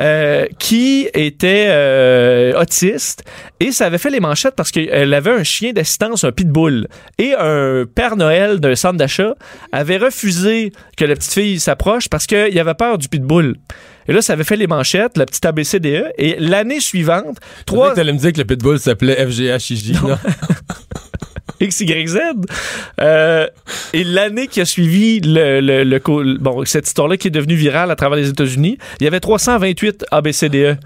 euh, 0.00 0.46
qui 0.58 1.08
était 1.14 1.66
euh, 1.68 2.60
autiste, 2.60 3.24
et 3.60 3.72
ça 3.72 3.86
avait 3.86 3.98
fait 3.98 4.10
les 4.10 4.20
manchettes 4.20 4.54
parce 4.56 4.70
qu'elle 4.70 5.14
avait 5.14 5.30
un 5.30 5.44
chien 5.44 5.72
d'assistance, 5.72 6.24
un 6.24 6.32
pitbull, 6.32 6.88
et 7.18 7.34
un 7.38 7.84
Père 7.92 8.16
Noël 8.16 8.60
d'un 8.60 8.74
centre 8.74 8.96
d'achat 8.96 9.34
avait 9.72 9.98
refusé 9.98 10.72
que 10.96 11.04
la 11.04 11.14
petite 11.14 11.32
fille 11.32 11.60
s'approche 11.60 12.08
parce 12.08 12.26
qu'il 12.26 12.58
avait 12.58 12.74
peur 12.74 12.98
du 12.98 13.08
pitbull. 13.08 13.56
Et 14.08 14.12
là, 14.12 14.22
ça 14.22 14.32
avait 14.32 14.44
fait 14.44 14.56
les 14.56 14.66
manchettes, 14.66 15.16
la 15.16 15.26
petite 15.26 15.44
ABCDE. 15.44 16.12
Et 16.18 16.36
l'année 16.38 16.80
suivante, 16.80 17.38
trois. 17.66 17.94
Tu 17.94 18.00
allais 18.00 18.12
me 18.12 18.18
dire 18.18 18.32
que 18.32 18.38
le 18.38 18.44
pitbull 18.44 18.78
s'appelait 18.78 19.24
FGHIJ, 19.26 19.92
là. 20.06 20.18
XYZ. 21.66 22.18
Euh, 23.00 23.46
et 23.92 24.04
l'année 24.04 24.46
qui 24.48 24.60
a 24.60 24.64
suivi 24.64 25.20
le, 25.20 25.60
le- 25.60 26.38
bon, 26.38 26.64
cette 26.64 26.86
histoire-là 26.86 27.16
qui 27.16 27.28
est 27.28 27.32
devenue 27.32 27.54
virale 27.54 27.90
à 27.90 27.96
travers 27.96 28.18
les 28.18 28.28
États-Unis, 28.28 28.78
il 29.00 29.04
y 29.04 29.06
avait 29.06 29.20
328 29.20 30.04
ABCDE. 30.10 30.78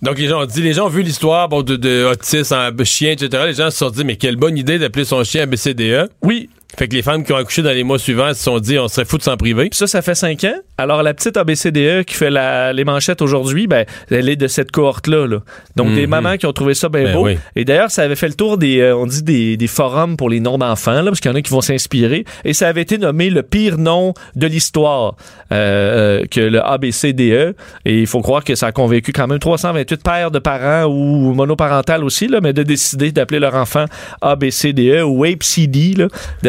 Donc, 0.00 0.18
les 0.18 0.28
gens 0.28 0.42
ont 0.42 0.46
dit, 0.46 0.62
les 0.62 0.74
gens 0.74 0.86
ont 0.86 0.90
vu 0.90 1.02
l'histoire 1.02 1.48
bon, 1.48 1.62
de, 1.62 1.74
de 1.74 2.04
autisme, 2.04 2.54
en 2.54 2.84
chien, 2.84 3.10
etc. 3.12 3.42
Les 3.46 3.54
gens 3.54 3.70
se 3.70 3.78
sont 3.78 3.90
dit, 3.90 4.04
mais 4.04 4.14
quelle 4.16 4.36
bonne 4.36 4.56
idée 4.56 4.78
d'appeler 4.78 5.04
son 5.04 5.24
chien 5.24 5.42
ABCDE. 5.42 6.08
Oui. 6.22 6.48
Fait 6.76 6.86
que 6.86 6.94
les 6.94 7.02
femmes 7.02 7.24
qui 7.24 7.32
ont 7.32 7.36
accouché 7.36 7.62
dans 7.62 7.70
les 7.72 7.82
mois 7.82 7.98
suivants 7.98 8.32
se 8.34 8.42
sont 8.42 8.58
dit, 8.60 8.78
on 8.78 8.88
serait 8.88 9.06
fou 9.06 9.16
de 9.16 9.22
s'en 9.22 9.36
priver. 9.38 9.70
Ça, 9.72 9.86
ça 9.86 10.02
fait 10.02 10.14
cinq 10.14 10.44
ans. 10.44 10.54
Alors, 10.76 11.02
la 11.02 11.14
petite 11.14 11.36
ABCDE 11.38 12.04
qui 12.04 12.14
fait 12.14 12.30
la- 12.30 12.72
les 12.74 12.84
manchettes 12.84 13.22
aujourd'hui, 13.22 13.66
ben, 13.66 13.86
elle 14.10 14.28
est 14.28 14.36
de 14.36 14.46
cette 14.48 14.70
cohorte-là. 14.70 15.26
là. 15.26 15.38
Donc, 15.76 15.94
des 15.94 16.02
Mhm. 16.02 16.10
mamans 16.10 16.36
qui 16.36 16.44
ont 16.46 16.52
trouvé 16.52 16.74
ça 16.74 16.88
bien 16.90 17.04
Ben 17.04 17.14
beau. 17.14 17.24
oui. 17.24 17.38
Et 17.56 17.64
d'ailleurs, 17.64 17.90
ça 17.90 18.02
avait 18.02 18.16
fait 18.16 18.28
le 18.28 18.34
tour 18.34 18.58
des, 18.58 18.80
euh, 18.80 18.94
on 18.96 19.06
dit, 19.06 19.22
des, 19.22 19.56
des 19.56 19.66
forums 19.66 20.16
pour 20.18 20.28
les 20.28 20.40
noms 20.40 20.58
d'enfants, 20.58 20.92
là, 21.00 21.04
parce 21.04 21.20
qu'il 21.20 21.30
y 21.30 21.34
en 21.34 21.36
a 21.36 21.42
qui 21.42 21.50
vont 21.50 21.62
s'inspirer. 21.62 22.24
Et 22.44 22.52
ça 22.52 22.68
avait 22.68 22.82
été 22.82 22.98
nommé 22.98 23.30
le 23.30 23.42
pire 23.42 23.78
nom 23.78 24.12
de 24.36 24.46
l'histoire 24.46 25.16
euh, 25.50 26.20
euh, 26.20 26.26
que 26.30 26.40
le 26.40 26.62
ABCDE. 26.62 27.54
Et 27.86 28.00
il 28.00 28.06
faut 28.06 28.20
croire 28.20 28.44
que 28.44 28.54
ça 28.54 28.66
a 28.66 28.72
convaincu 28.72 29.12
quand 29.12 29.26
même 29.26 29.38
328 29.38 30.02
pères 30.02 30.30
de 30.30 30.38
parents 30.38 30.84
ou 30.84 31.32
monoparentales 31.32 32.04
aussi, 32.04 32.28
là, 32.28 32.40
mais 32.42 32.52
de 32.52 32.62
décider 32.62 33.10
d'appeler 33.10 33.40
leur 33.40 33.54
enfant 33.54 33.86
ABCDE 34.20 35.02
ou 35.06 35.24
APCD, 35.24 35.94
là, 35.96 36.08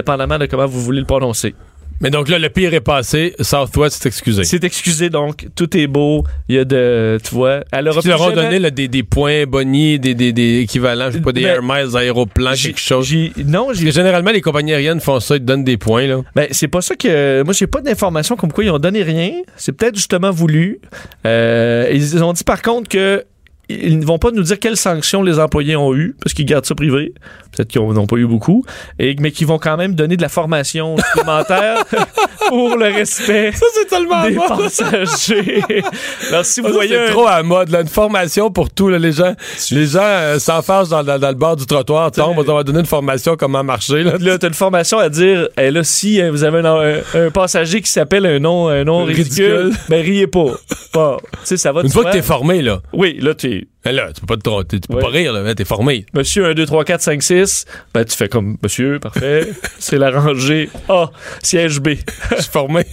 dépendamment 0.09 0.37
de 0.39 0.45
comment 0.47 0.65
vous 0.65 0.81
voulez 0.81 0.99
le 0.99 1.05
prononcer. 1.05 1.53
Mais 2.01 2.09
donc 2.09 2.29
là, 2.29 2.39
le 2.39 2.49
pire 2.49 2.73
est 2.73 2.79
passé. 2.79 3.35
Southwest 3.41 4.01
s'est 4.01 4.07
excusé. 4.07 4.45
C'est 4.45 4.63
excusé, 4.63 5.09
donc 5.09 5.47
tout 5.53 5.75
est 5.75 5.85
beau. 5.87 6.23
Il 6.47 6.55
y 6.55 6.59
a 6.59 6.63
de, 6.63 7.17
tu 7.21 7.35
vois, 7.35 7.59
elle 7.73 7.89
aura 7.89 7.99
Ils 8.01 8.07
leur 8.09 8.21
ont 8.21 8.27
plus 8.27 8.35
jamais- 8.35 8.47
donné 8.47 8.59
là, 8.59 8.71
des, 8.71 8.87
des 8.87 9.03
points 9.03 9.45
bonnies, 9.45 9.99
des, 9.99 10.15
des, 10.15 10.31
des 10.31 10.59
équivalents, 10.61 11.07
je 11.11 11.17
sais 11.17 11.21
pas, 11.21 11.33
des 11.33 11.41
Ben, 11.43 11.55
air 11.55 11.61
miles, 11.61 11.97
aéroplans, 11.97 12.53
quelque 12.53 12.79
chose? 12.79 13.13
Non, 13.45 13.65
Parce 13.67 13.81
que 13.81 13.91
généralement, 13.91 14.31
les 14.31 14.39
compagnies 14.39 14.71
aériennes 14.73 15.01
font 15.01 15.19
ça, 15.19 15.35
ils 15.35 15.39
te 15.41 15.43
donnent 15.45 15.65
des 15.65 15.75
points, 15.75 16.07
là. 16.07 16.21
Ben, 16.35 16.47
c'est 16.51 16.69
pas 16.69 16.79
ça 16.81 16.95
que. 16.95 17.43
Moi, 17.43 17.53
j'ai 17.53 17.67
pas 17.67 17.81
d'informations 17.81 18.37
comme 18.37 18.53
quoi 18.53 18.63
ils 18.63 18.71
ont 18.71 18.79
donné 18.79 19.03
rien. 19.03 19.31
C'est 19.57 19.73
peut-être 19.73 19.95
justement 19.97 20.31
voulu. 20.31 20.79
Euh, 21.27 21.89
ils 21.91 22.23
ont 22.23 22.31
dit 22.31 22.45
par 22.45 22.61
contre 22.61 22.87
que 22.87 23.25
ils 23.69 23.99
ne 23.99 24.05
vont 24.05 24.17
pas 24.17 24.31
nous 24.31 24.43
dire 24.43 24.59
quelles 24.59 24.77
sanctions 24.77 25.21
les 25.21 25.39
employés 25.39 25.75
ont 25.75 25.93
eues, 25.93 26.15
parce 26.23 26.33
qu'ils 26.33 26.45
gardent 26.45 26.65
ça 26.65 26.75
privé. 26.75 27.13
Peut-être 27.55 27.67
qu'ils 27.69 27.81
n'ont 27.81 28.07
pas 28.07 28.15
eu 28.17 28.25
beaucoup. 28.25 28.63
Et, 28.99 29.15
mais 29.19 29.31
qui 29.31 29.45
vont 29.45 29.59
quand 29.59 29.77
même 29.77 29.95
donner 29.95 30.17
de 30.17 30.21
la 30.21 30.29
formation 30.29 30.95
supplémentaire 30.97 31.83
pour 32.47 32.77
le 32.77 32.85
respect 32.85 33.51
Ça, 33.53 33.65
c'est 33.73 33.87
tellement 33.87 34.27
des 34.27 34.35
passagers. 34.35 35.63
Alors, 36.29 36.45
si 36.45 36.61
vous 36.61 36.67
Ça, 36.67 36.73
voyez 36.73 36.95
c'est 36.95 37.07
un- 37.09 37.11
trop 37.11 37.27
à 37.27 37.41
mode, 37.43 37.69
là, 37.69 37.81
une 37.81 37.87
formation 37.87 38.51
pour 38.51 38.69
tout. 38.69 38.89
Là, 38.89 38.97
les 38.99 39.11
gens, 39.11 39.33
les 39.71 39.85
gens 39.85 39.99
euh, 40.03 40.39
s'enfargent 40.39 40.89
dans, 40.89 41.03
dans- 41.03 41.19
dans 41.19 41.29
le 41.29 41.35
bord 41.35 41.55
du 41.55 41.65
trottoir, 41.65 42.11
tombent, 42.11 42.37
on 42.47 42.53
va 42.55 42.63
donner 42.63 42.79
une 42.79 42.85
formation 42.85 43.35
comment 43.37 43.63
marcher. 43.63 44.03
Là. 44.03 44.13
Là, 44.19 44.37
t'as 44.37 44.47
une 44.47 44.53
formation 44.53 44.97
à 44.99 45.09
dire, 45.09 45.47
eh, 45.57 45.71
là, 45.71 45.83
si 45.83 46.21
euh, 46.21 46.31
vous 46.31 46.43
avez 46.43 46.59
un, 46.59 46.65
un- 46.65 47.01
un 47.27 47.29
passager 47.31 47.81
qui 47.81 47.91
s'appelle 47.91 48.25
un 48.25 48.39
nom, 48.39 48.67
un 48.67 48.83
nom 48.83 49.03
ridicule, 49.03 49.55
Ridicule. 49.65 49.77
ben 49.89 50.01
riez 50.01 50.27
pas. 50.27 50.45
Bon, 50.93 51.17
ça 51.43 51.71
va 51.71 51.81
Une 51.81 51.89
fois 51.89 52.05
que 52.05 52.11
t'es 52.11 52.21
formé, 52.21 52.61
là. 52.61 52.81
Oui, 52.93 53.17
là, 53.21 53.33
tu 53.35 53.58
Ben 53.59 53.67
là, 53.85 54.11
tu 54.13 54.21
peux 54.21 54.27
pas, 54.27 54.35
te, 54.37 54.41
tro- 54.41 54.63
tu 54.63 54.79
peux 54.79 54.99
pas 54.99 55.07
rire, 55.07 55.33
là, 55.33 55.55
t'es 55.55 55.65
formé. 55.65 56.05
Monsieur 56.13 56.45
1, 56.47 56.53
2, 56.53 56.65
3, 56.65 56.83
4, 56.83 57.01
5, 57.01 57.23
6, 57.23 57.65
ben 57.93 58.03
tu 58.05 58.15
fais 58.15 58.27
comme 58.27 58.57
Monsieur, 58.61 58.99
parfait. 58.99 59.49
c'est 59.79 59.97
la 59.97 60.11
rangée 60.11 60.69
A, 60.89 61.09
siège 61.41 61.79
B. 61.79 61.89
Je 62.35 62.41
suis 62.41 62.51
formé. 62.51 62.85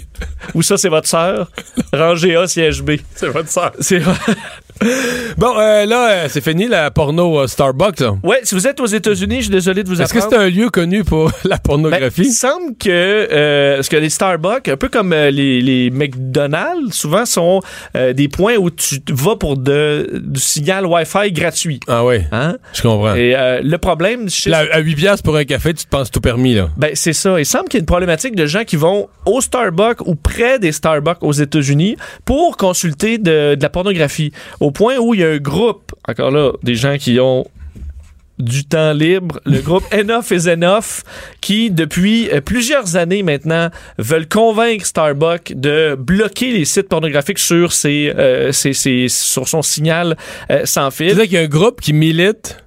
Ou 0.54 0.62
ça, 0.62 0.76
c'est 0.76 0.88
votre 0.88 1.08
sœur? 1.08 1.50
Rangée 1.92 2.36
A, 2.36 2.46
siège 2.46 2.82
B. 2.82 2.92
C'est 3.14 3.28
votre 3.28 3.48
sœur. 3.50 3.72
C'est 3.80 4.00
Bon, 5.38 5.58
euh, 5.58 5.86
là, 5.86 6.10
euh, 6.10 6.26
c'est 6.28 6.42
fini 6.42 6.68
la 6.68 6.90
porno 6.90 7.40
euh, 7.40 7.46
Starbucks. 7.46 8.00
là. 8.00 8.14
Ouais, 8.22 8.40
si 8.42 8.54
vous 8.54 8.66
êtes 8.66 8.78
aux 8.78 8.86
États-Unis, 8.86 9.36
je 9.36 9.40
suis 9.42 9.50
désolé 9.50 9.82
de 9.82 9.88
vous 9.88 10.02
Est-ce 10.02 10.12
que 10.12 10.18
apprendre. 10.18 10.36
c'est 10.36 10.46
un 10.46 10.50
lieu 10.50 10.68
connu 10.68 11.02
pour 11.02 11.30
la 11.44 11.56
Ben, 11.56 11.62
pornographie? 11.64 12.22
il 12.26 12.32
semble 12.32 12.76
que, 12.76 13.76
parce 13.76 13.88
que 13.88 13.96
les 13.96 14.10
Starbucks, 14.10 14.68
un 14.68 14.76
peu 14.76 14.88
comme 14.90 15.12
les, 15.14 15.62
les 15.62 15.90
McDonald's, 15.90 16.94
souvent 16.94 17.24
sont 17.24 17.60
des 17.94 18.28
points 18.28 18.56
où 18.56 18.68
tu 18.70 18.98
vas 19.12 19.36
pour 19.36 19.56
de, 19.56 20.20
du 20.22 20.40
signal 20.40 20.75
Wi-Fi 20.84 21.32
gratuit. 21.32 21.80
ah 21.88 22.04
oui, 22.04 22.18
Hein? 22.32 22.56
je 22.74 22.82
comprends. 22.82 23.14
Et 23.14 23.34
euh, 23.34 23.60
le 23.62 23.78
problème 23.78 24.28
chez 24.28 24.50
Là, 24.50 24.64
à 24.72 24.80
8 24.80 24.94
piastres 24.96 25.22
pour 25.22 25.36
un 25.36 25.44
café, 25.44 25.72
tu 25.74 25.84
te 25.84 25.88
penses 25.88 26.10
tout 26.10 26.20
permis, 26.20 26.54
là. 26.54 26.68
Ben, 26.76 26.90
c'est 26.94 27.12
ça. 27.12 27.38
Il 27.40 27.46
semble 27.46 27.68
qu'il 27.68 27.78
y 27.78 27.80
a 27.80 27.82
une 27.82 27.86
problématique 27.86 28.34
de 28.36 28.46
gens 28.46 28.64
qui 28.64 28.76
vont 28.76 29.08
au 29.24 29.40
Starbucks 29.40 30.00
ou 30.06 30.14
près 30.14 30.58
des 30.58 30.72
Starbucks 30.72 31.22
aux 31.22 31.32
États-Unis 31.32 31.96
pour 32.24 32.56
consulter 32.56 33.18
de, 33.18 33.54
de 33.54 33.62
la 33.62 33.68
pornographie. 33.70 34.32
Au 34.60 34.70
point 34.70 34.96
où 34.98 35.14
il 35.14 35.20
y 35.20 35.24
a 35.24 35.28
un 35.30 35.38
groupe, 35.38 35.92
encore 36.08 36.30
là, 36.30 36.52
des 36.62 36.74
gens 36.74 36.96
qui 36.98 37.18
ont 37.20 37.46
du 38.38 38.64
temps 38.64 38.92
libre, 38.92 39.40
le 39.44 39.60
groupe 39.60 39.84
Enough 39.92 40.30
is 40.30 40.48
Enough, 40.48 41.02
qui 41.40 41.70
depuis 41.70 42.30
euh, 42.30 42.40
plusieurs 42.40 42.96
années 42.96 43.22
maintenant 43.22 43.70
veulent 43.98 44.28
convaincre 44.28 44.84
Starbucks 44.84 45.52
de 45.54 45.94
bloquer 45.98 46.52
les 46.52 46.64
sites 46.64 46.88
pornographiques 46.88 47.38
sur 47.38 47.72
ses, 47.72 48.12
euh, 48.16 48.52
sur 48.52 49.48
son 49.48 49.62
signal 49.62 50.16
euh, 50.50 50.66
sans 50.66 50.90
fil. 50.90 51.14
sais 51.14 51.24
qu'il 51.24 51.34
y 51.34 51.38
a 51.38 51.42
un 51.42 51.46
groupe 51.46 51.80
qui 51.80 51.92
milite 51.92 52.58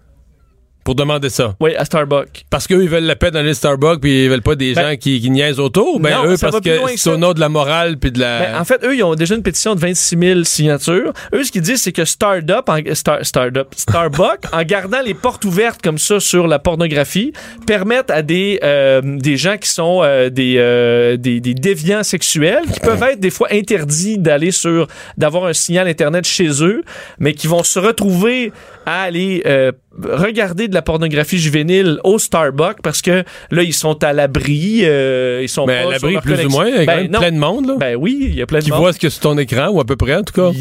pour 0.89 0.95
demander 0.95 1.29
ça. 1.29 1.53
Oui, 1.59 1.75
à 1.75 1.85
Starbucks. 1.85 2.45
Parce 2.49 2.65
qu'eux, 2.65 2.81
ils 2.81 2.89
veulent 2.89 3.03
la 3.03 3.15
paix 3.15 3.29
dans 3.29 3.43
les 3.43 3.53
Starbucks, 3.53 4.01
puis 4.01 4.23
ils 4.23 4.27
veulent 4.27 4.41
pas 4.41 4.55
des 4.55 4.73
Ben- 4.73 4.89
gens 4.89 4.95
qui, 4.95 5.21
qui 5.21 5.29
niaisent 5.29 5.59
autour. 5.59 5.99
Ben, 5.99 6.15
Non, 6.15 6.31
eux, 6.31 6.35
parce 6.41 6.59
que 6.61 6.79
c'est 6.95 7.11
au 7.11 7.17
nom 7.17 7.33
de 7.33 7.39
la 7.39 7.47
morale, 7.47 7.97
puis 7.99 8.11
de 8.11 8.19
la... 8.19 8.39
Ben, 8.39 8.59
en 8.59 8.65
fait, 8.65 8.83
eux, 8.83 8.95
ils 8.95 9.03
ont 9.03 9.13
déjà 9.13 9.35
une 9.35 9.43
pétition 9.43 9.75
de 9.75 9.79
26 9.79 10.17
000 10.19 10.43
signatures. 10.45 11.13
Eux, 11.31 11.43
ce 11.43 11.51
qu'ils 11.51 11.61
disent, 11.61 11.83
c'est 11.83 11.91
que 11.91 12.05
Startup, 12.05 12.67
en, 12.67 12.79
Star, 12.95 13.23
Startup, 13.23 13.67
Starbucks, 13.75 14.45
en 14.51 14.63
gardant 14.63 15.01
les 15.05 15.13
portes 15.13 15.45
ouvertes 15.45 15.79
comme 15.79 15.99
ça 15.99 16.19
sur 16.19 16.47
la 16.47 16.57
pornographie, 16.57 17.33
permettent 17.67 18.09
à 18.09 18.23
des, 18.23 18.59
euh, 18.63 19.01
des 19.03 19.37
gens 19.37 19.57
qui 19.57 19.69
sont 19.69 19.99
euh, 20.01 20.31
des, 20.31 20.55
euh, 20.57 21.17
des, 21.17 21.39
des 21.39 21.53
déviants 21.53 22.01
sexuels, 22.01 22.63
qui 22.73 22.79
peuvent 22.79 23.03
être 23.03 23.19
des 23.19 23.29
fois 23.29 23.49
interdits 23.51 24.17
d'aller 24.17 24.49
sur, 24.49 24.87
d'avoir 25.19 25.45
un 25.45 25.53
signal 25.53 25.87
Internet 25.87 26.25
chez 26.25 26.63
eux, 26.63 26.81
mais 27.19 27.35
qui 27.35 27.45
vont 27.45 27.61
se 27.61 27.77
retrouver 27.77 28.51
à 28.87 29.03
aller 29.03 29.43
euh, 29.45 29.71
regarder 30.03 30.67
de 30.67 30.73
la 30.73 30.81
pornographie 30.81 31.37
juvénile 31.37 31.99
au 32.03 32.19
Starbucks 32.19 32.81
parce 32.81 33.01
que 33.01 33.23
là, 33.51 33.63
ils 33.63 33.73
sont 33.73 34.03
à 34.03 34.13
l'abri, 34.13 34.81
euh, 34.83 35.39
ils 35.41 35.49
sont 35.49 35.65
Ben, 35.65 35.83
pas 35.83 35.89
à 35.89 35.91
l'abri, 35.93 36.17
plus 36.21 36.45
ou 36.45 36.49
moins, 36.49 36.67
il 36.67 36.75
y 36.75 36.77
a 36.79 36.85
quand 36.85 36.95
Ben, 36.95 37.01
même 37.11 37.11
plein 37.19 37.31
de 37.31 37.37
monde, 37.37 37.67
là. 37.67 37.75
Ben 37.79 37.95
oui, 37.95 38.17
il 38.21 38.35
y 38.35 38.41
a 38.41 38.45
plein 38.45 38.59
de 38.59 38.63
qui 38.65 38.71
monde. 38.71 38.79
voit 38.79 38.93
ce 38.93 38.99
a 39.07 39.09
sur 39.09 39.21
ton 39.21 39.37
écran, 39.37 39.69
ou 39.69 39.79
à 39.79 39.85
peu 39.85 39.95
près, 39.95 40.15
en 40.15 40.23
tout 40.23 40.33
cas. 40.33 40.51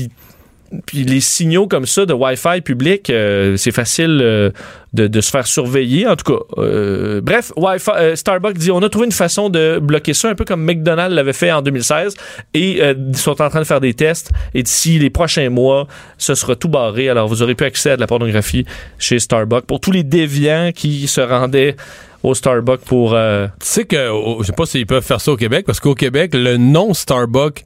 Puis 0.87 1.05
les 1.05 1.21
signaux 1.21 1.67
comme 1.67 1.87
ça 1.87 2.05
de 2.05 2.13
Wi-Fi 2.13 2.61
public, 2.63 3.09
euh, 3.11 3.57
c'est 3.57 3.71
facile 3.71 4.21
euh, 4.23 4.51
de, 4.93 5.07
de 5.07 5.21
se 5.23 5.31
faire 5.31 5.47
surveiller. 5.47 6.07
En 6.07 6.15
tout 6.17 6.33
cas, 6.33 6.41
euh, 6.59 7.21
bref, 7.23 7.53
Wi-Fi, 7.57 7.91
euh, 7.97 8.17
Starbucks 8.17 8.59
dit 8.59 8.71
on 8.71 8.83
a 8.83 8.89
trouvé 8.89 9.07
une 9.07 9.13
façon 9.13 9.49
de 9.49 9.79
bloquer 9.81 10.13
ça, 10.15 10.29
un 10.29 10.35
peu 10.35 10.45
comme 10.45 10.63
McDonald's 10.65 11.15
l'avait 11.15 11.33
fait 11.33 11.51
en 11.53 11.63
2016, 11.63 12.15
et 12.55 12.83
euh, 12.83 12.95
ils 13.09 13.17
sont 13.17 13.41
en 13.41 13.49
train 13.49 13.61
de 13.61 13.65
faire 13.67 13.81
des 13.81 13.95
tests. 13.95 14.31
Et 14.55 14.63
d'ici 14.63 14.99
les 14.99 15.11
prochains 15.11 15.49
mois, 15.51 15.87
ce 16.19 16.35
sera 16.35 16.55
tout 16.57 16.69
barré. 16.69 17.09
Alors 17.09 17.29
vous 17.29 17.43
aurez 17.43 17.55
plus 17.55 17.67
accès 17.67 17.93
à 17.93 17.97
de 17.97 18.01
la 18.01 18.07
pornographie 18.07 18.67
chez 18.99 19.19
Starbucks 19.19 19.65
pour 19.65 19.81
tous 19.81 19.91
les 19.93 20.03
déviants 20.03 20.71
qui 20.75 21.07
se 21.09 21.21
rendaient 21.23 21.77
au 22.23 22.35
Starbucks 22.35 22.81
pour 22.85 23.15
euh, 23.15 23.47
Tu 23.61 23.67
sais 23.67 23.85
que, 23.85 24.11
au- 24.11 24.43
je 24.43 24.49
sais 24.49 24.53
pas 24.53 24.67
s'ils 24.67 24.87
peuvent 24.87 25.03
faire 25.05 25.21
ça 25.21 25.33
au 25.33 25.37
Québec, 25.37 25.65
parce 25.67 25.81
qu'au 25.81 25.95
Québec, 25.95 26.33
le 26.35 26.57
nom 26.59 26.93
Starbucks 26.93 27.65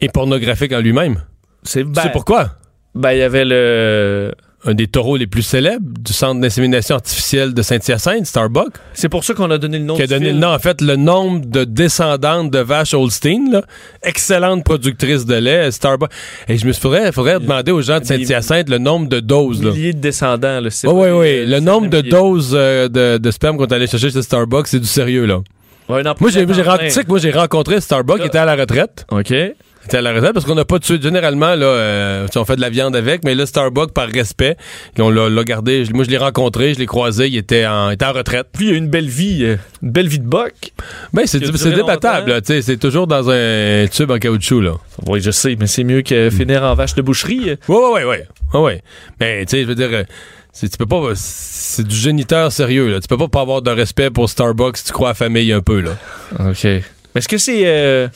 est 0.00 0.12
pornographique 0.12 0.72
en 0.72 0.80
lui-même. 0.80 1.20
C'est 1.68 1.84
Tu 1.84 2.00
sais 2.00 2.10
pourquoi? 2.12 2.50
ben 2.94 3.12
il 3.12 3.18
y 3.18 3.22
avait 3.22 3.44
le 3.44 4.32
Un 4.64 4.74
des 4.74 4.88
taureaux 4.88 5.16
les 5.16 5.28
plus 5.28 5.42
célèbres 5.42 5.86
du 6.00 6.12
centre 6.12 6.40
d'insémination 6.40 6.96
artificielle 6.96 7.54
de 7.54 7.62
Saint-Hyacinthe, 7.62 8.26
Starbucks, 8.26 8.74
c'est 8.92 9.08
pour 9.08 9.22
ça 9.22 9.32
qu'on 9.34 9.50
a 9.52 9.58
donné 9.58 9.78
le 9.78 9.84
nom 9.84 9.94
qui 9.94 10.02
a 10.02 10.06
donné 10.08 10.32
le 10.32 10.38
nom, 10.38 10.48
en 10.48 10.58
fait, 10.58 10.80
le 10.80 10.96
nombre 10.96 11.46
de 11.46 11.62
descendantes 11.64 12.50
de 12.50 12.58
vaches 12.58 12.92
Holstein, 12.92 13.52
là. 13.52 13.62
excellente 14.02 14.64
productrice 14.64 15.24
de 15.26 15.36
lait, 15.36 15.70
Starbucks. 15.70 16.10
Et 16.48 16.58
je 16.58 16.66
me 16.66 16.72
faudrait, 16.72 17.12
faudrait 17.12 17.38
demander 17.38 17.70
aux 17.70 17.82
gens 17.82 18.00
de 18.00 18.04
Saint-Hyacinthe 18.04 18.68
le 18.68 18.78
nombre 18.78 19.08
de 19.08 19.20
doses, 19.20 19.62
là. 19.62 19.70
milliers 19.70 19.92
de 19.92 20.00
descendants 20.00 20.58
là, 20.60 20.70
c'est 20.70 20.88
Oui, 20.88 21.10
oui. 21.10 21.46
Le 21.46 21.60
nombre 21.60 21.88
de 21.88 22.00
doses 22.00 22.52
euh, 22.54 22.88
de, 22.88 23.18
de 23.18 23.30
sperme 23.30 23.58
qu'on 23.58 23.66
est 23.66 23.72
allé 23.74 23.86
chercher 23.86 24.10
chez 24.10 24.22
Starbucks, 24.22 24.66
c'est 24.66 24.80
du 24.80 24.86
sérieux, 24.88 25.26
là. 25.26 25.38
Ouais, 25.88 26.02
non, 26.02 26.14
Moi, 26.20 26.30
j'ai, 26.30 26.44
pas 26.46 26.52
j'ai, 26.52 26.62
temps 26.64 26.70
ren- 26.72 26.76
plein. 26.78 26.88
tu 26.88 26.92
sais 26.92 27.04
que 27.04 27.08
moi, 27.08 27.18
j'ai 27.18 27.30
rencontré 27.30 27.80
Starbucks 27.80 28.20
qui 28.20 28.26
était 28.26 28.36
à 28.38 28.44
la 28.44 28.56
retraite. 28.56 29.06
OK. 29.10 29.32
Il 29.82 29.86
était 29.86 29.98
à 29.98 30.02
la 30.02 30.12
retraite 30.12 30.32
parce 30.32 30.44
qu'on 30.44 30.54
n'a 30.54 30.64
pas 30.64 30.78
suite. 30.82 31.02
Généralement, 31.02 31.54
là, 31.54 31.66
euh, 31.66 32.26
on 32.36 32.44
fait 32.44 32.56
de 32.56 32.60
la 32.60 32.70
viande 32.70 32.96
avec, 32.96 33.24
mais 33.24 33.34
là, 33.34 33.46
Starbucks, 33.46 33.92
par 33.92 34.08
respect, 34.08 34.56
on 34.98 35.08
l'a, 35.08 35.44
gardé. 35.44 35.84
Moi, 35.94 36.04
je 36.04 36.10
l'ai 36.10 36.18
rencontré, 36.18 36.74
je 36.74 36.78
l'ai 36.78 36.86
croisé, 36.86 37.28
il 37.28 37.36
était 37.36 37.66
en, 37.66 37.90
il 37.90 37.94
était 37.94 38.04
en 38.04 38.12
retraite. 38.12 38.48
Puis 38.52 38.68
il 38.68 38.74
a 38.74 38.76
une 38.76 38.88
belle 38.88 39.08
vie, 39.08 39.44
euh, 39.44 39.56
une 39.82 39.90
belle 39.90 40.08
vie 40.08 40.18
de 40.18 40.26
boc. 40.26 40.52
Ben, 41.12 41.26
c'est, 41.26 41.38
débattable, 41.40 42.40
c'est 42.44 42.76
toujours 42.78 43.06
dans 43.06 43.30
un 43.30 43.86
tube 43.90 44.10
en 44.10 44.18
caoutchouc, 44.18 44.60
là. 44.60 44.72
Oui, 45.06 45.20
je 45.20 45.30
sais, 45.30 45.56
mais 45.58 45.66
c'est 45.66 45.84
mieux 45.84 46.02
que 46.02 46.28
finir 46.30 46.64
en 46.64 46.74
vache 46.74 46.94
de 46.94 47.02
boucherie. 47.02 47.56
Ouais, 47.68 48.04
ouais. 48.04 48.26
Ouais, 48.54 48.60
ouais. 48.60 48.82
Mais, 49.20 49.44
tu 49.46 49.50
sais, 49.50 49.62
je 49.62 49.68
veux 49.68 49.74
dire, 49.74 49.90
euh, 49.92 50.02
tu 50.60 50.68
peux 50.76 50.86
pas, 50.86 51.12
c'est 51.14 51.86
du 51.86 51.94
géniteur 51.94 52.50
sérieux, 52.50 52.88
là. 52.90 53.00
Tu 53.00 53.08
peux 53.08 53.16
pas 53.16 53.28
pas 53.28 53.42
avoir 53.42 53.62
de 53.62 53.70
respect 53.70 54.10
pour 54.10 54.28
Starbucks 54.28 54.78
si 54.78 54.84
tu 54.84 54.92
crois 54.92 55.08
à 55.08 55.10
la 55.10 55.14
famille 55.14 55.52
un 55.52 55.60
peu, 55.60 55.80
là. 55.80 55.92
OK. 56.40 56.64
Mais 56.64 56.82
est-ce 57.14 57.28
que 57.28 57.38
c'est. 57.38 57.62
euh, 57.64 58.08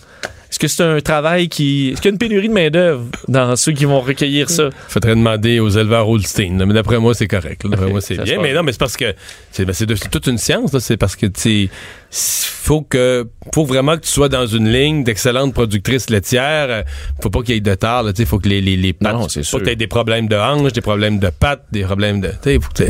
est-ce 0.52 0.58
que 0.58 0.68
c'est 0.68 0.82
un 0.82 1.00
travail 1.00 1.48
qui. 1.48 1.88
Est-ce 1.92 2.02
qu'il 2.02 2.10
y 2.10 2.12
a 2.12 2.12
une 2.12 2.18
pénurie 2.18 2.48
de 2.48 2.52
main-d'œuvre 2.52 3.06
dans 3.26 3.56
ceux 3.56 3.72
qui 3.72 3.86
vont 3.86 4.00
recueillir 4.02 4.50
ça? 4.50 4.68
Faudrait 4.86 5.14
demander 5.16 5.60
aux 5.60 5.70
éleveurs 5.70 6.06
Holstein. 6.06 6.58
là. 6.58 6.66
Mais 6.66 6.74
d'après 6.74 6.98
moi, 6.98 7.14
c'est 7.14 7.26
correct. 7.26 7.66
D'après 7.66 7.86
moi, 7.88 8.02
c'est 8.02 8.18
bien. 8.22 8.38
Mais 8.38 8.52
non, 8.52 8.62
mais 8.62 8.72
c'est 8.72 8.78
parce 8.78 8.98
que 8.98 9.14
c'est, 9.50 9.64
ben, 9.64 9.74
toute 10.10 10.26
une 10.26 10.36
science. 10.36 10.70
là. 10.74 10.80
C'est 10.80 10.98
parce 10.98 11.16
que 11.16 11.24
tu 11.24 11.70
faut 12.10 12.82
que 12.82 13.26
faut 13.54 13.64
vraiment 13.64 13.96
que 13.96 14.02
tu 14.02 14.10
sois 14.10 14.28
dans 14.28 14.46
une 14.46 14.70
ligne 14.70 15.04
d'excellente 15.04 15.54
productrice 15.54 16.10
laitière. 16.10 16.66
Euh, 16.68 16.82
Faut 17.22 17.30
pas 17.30 17.40
qu'il 17.40 17.54
y 17.54 17.56
ait 17.56 17.60
de 17.62 17.74
tard. 17.74 18.04
Il 18.18 18.26
faut 18.26 18.38
que 18.38 18.48
les, 18.50 18.60
les, 18.60 18.76
les 18.76 18.92
pattes. 18.92 19.14
Non, 19.14 19.28
c'est 19.30 19.40
faut 19.40 19.46
sûr. 19.46 19.58
que 19.60 19.64
t'aies 19.64 19.76
des 19.76 19.86
problèmes 19.86 20.28
de 20.28 20.36
hanches, 20.36 20.74
des 20.74 20.82
problèmes 20.82 21.18
de 21.18 21.30
pattes, 21.30 21.64
des 21.72 21.82
problèmes 21.84 22.20
de. 22.20 22.28
Tu 22.28 22.34
sais, 22.42 22.58
faut 22.60 22.68
que 22.74 22.84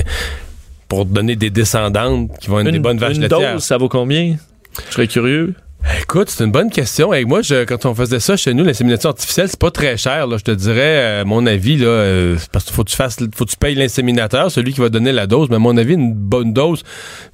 pour 0.88 1.04
te 1.06 1.12
donner 1.14 1.36
des 1.36 1.50
descendantes 1.50 2.36
qui 2.40 2.48
vont 2.48 2.58
être 2.58 2.70
des 2.72 2.80
bonnes 2.80 2.98
vaches 2.98 3.14
une 3.16 3.22
laitières. 3.22 3.54
dose, 3.54 3.62
ça 3.62 3.78
vaut 3.78 3.88
combien? 3.88 4.36
Je 4.88 4.94
serais 4.94 5.06
curieux. 5.06 5.54
Écoute, 6.00 6.30
c'est 6.30 6.44
une 6.44 6.52
bonne 6.52 6.70
question. 6.70 7.12
Et 7.12 7.24
moi, 7.24 7.42
je, 7.42 7.64
quand 7.64 7.86
on 7.86 7.94
faisait 7.94 8.20
ça 8.20 8.36
chez 8.36 8.54
nous, 8.54 8.64
l'insémination 8.64 9.10
artificielle, 9.10 9.48
c'est 9.48 9.58
pas 9.58 9.70
très 9.70 9.96
cher. 9.96 10.26
Là, 10.26 10.36
je 10.36 10.44
te 10.44 10.50
dirais, 10.50 11.22
euh, 11.22 11.24
mon 11.24 11.44
avis, 11.46 11.76
là, 11.76 11.86
euh, 11.86 12.36
parce 12.52 12.64
qu'il 12.64 12.74
faut 12.74 12.84
que 12.84 12.90
tu 12.90 12.96
fasses, 12.96 13.16
faut 13.34 13.44
que 13.44 13.50
tu 13.50 13.56
payes 13.56 13.74
l'inséminateur, 13.74 14.50
celui 14.50 14.72
qui 14.72 14.80
va 14.80 14.88
donner 14.88 15.12
la 15.12 15.26
dose. 15.26 15.48
Mais 15.50 15.56
à 15.56 15.58
mon 15.58 15.76
avis, 15.76 15.94
une 15.94 16.14
bonne 16.14 16.52
dose, 16.52 16.82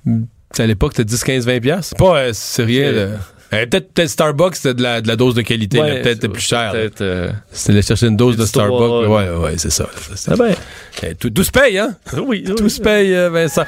mm, 0.05 0.23
à 0.59 0.67
l'époque, 0.67 0.93
c'était 0.97 1.05
10, 1.05 1.25
15, 1.25 1.47
20 1.47 1.61
piastres. 1.61 1.89
C'est 1.91 1.99
pas, 1.99 2.19
euh, 2.19 2.31
c'est 2.33 2.65
rien. 2.65 3.11
Euh, 3.55 3.65
peut-être, 3.67 3.93
peut-être 3.95 4.11
Starbucks, 4.11 4.57
c'était 4.57 4.75
de 4.75 4.83
la, 4.83 5.01
de 5.01 5.09
la 5.09 5.17
dose 5.17 5.35
de 5.35 5.41
qualité. 5.43 5.81
Ouais, 5.81 6.03
peut-être 6.03 6.29
plus 6.29 6.43
cher. 6.43 6.73
Peut-être. 6.73 7.01
euh, 7.01 7.31
C'était 7.51 7.73
aller 7.73 7.83
chercher 7.83 8.07
une 8.09 8.17
dose 8.17 8.37
de 8.37 8.45
Starbucks. 8.45 9.03
là. 9.05 9.09
Ouais, 9.09 9.31
ouais, 9.31 9.55
c'est 9.57 9.71
ça. 9.71 9.87
Ah 10.31 10.37
ben. 10.37 10.55
Eh, 11.03 11.15
tout, 11.15 11.31
tout 11.31 11.45
se 11.45 11.51
paye, 11.51 11.79
hein? 11.79 11.95
Oui, 12.15 12.45
oui. 12.47 12.55
Tout 12.57 12.69
se 12.69 12.81
paye, 12.81 13.15
euh, 13.15 13.31
Vincent. 13.31 13.65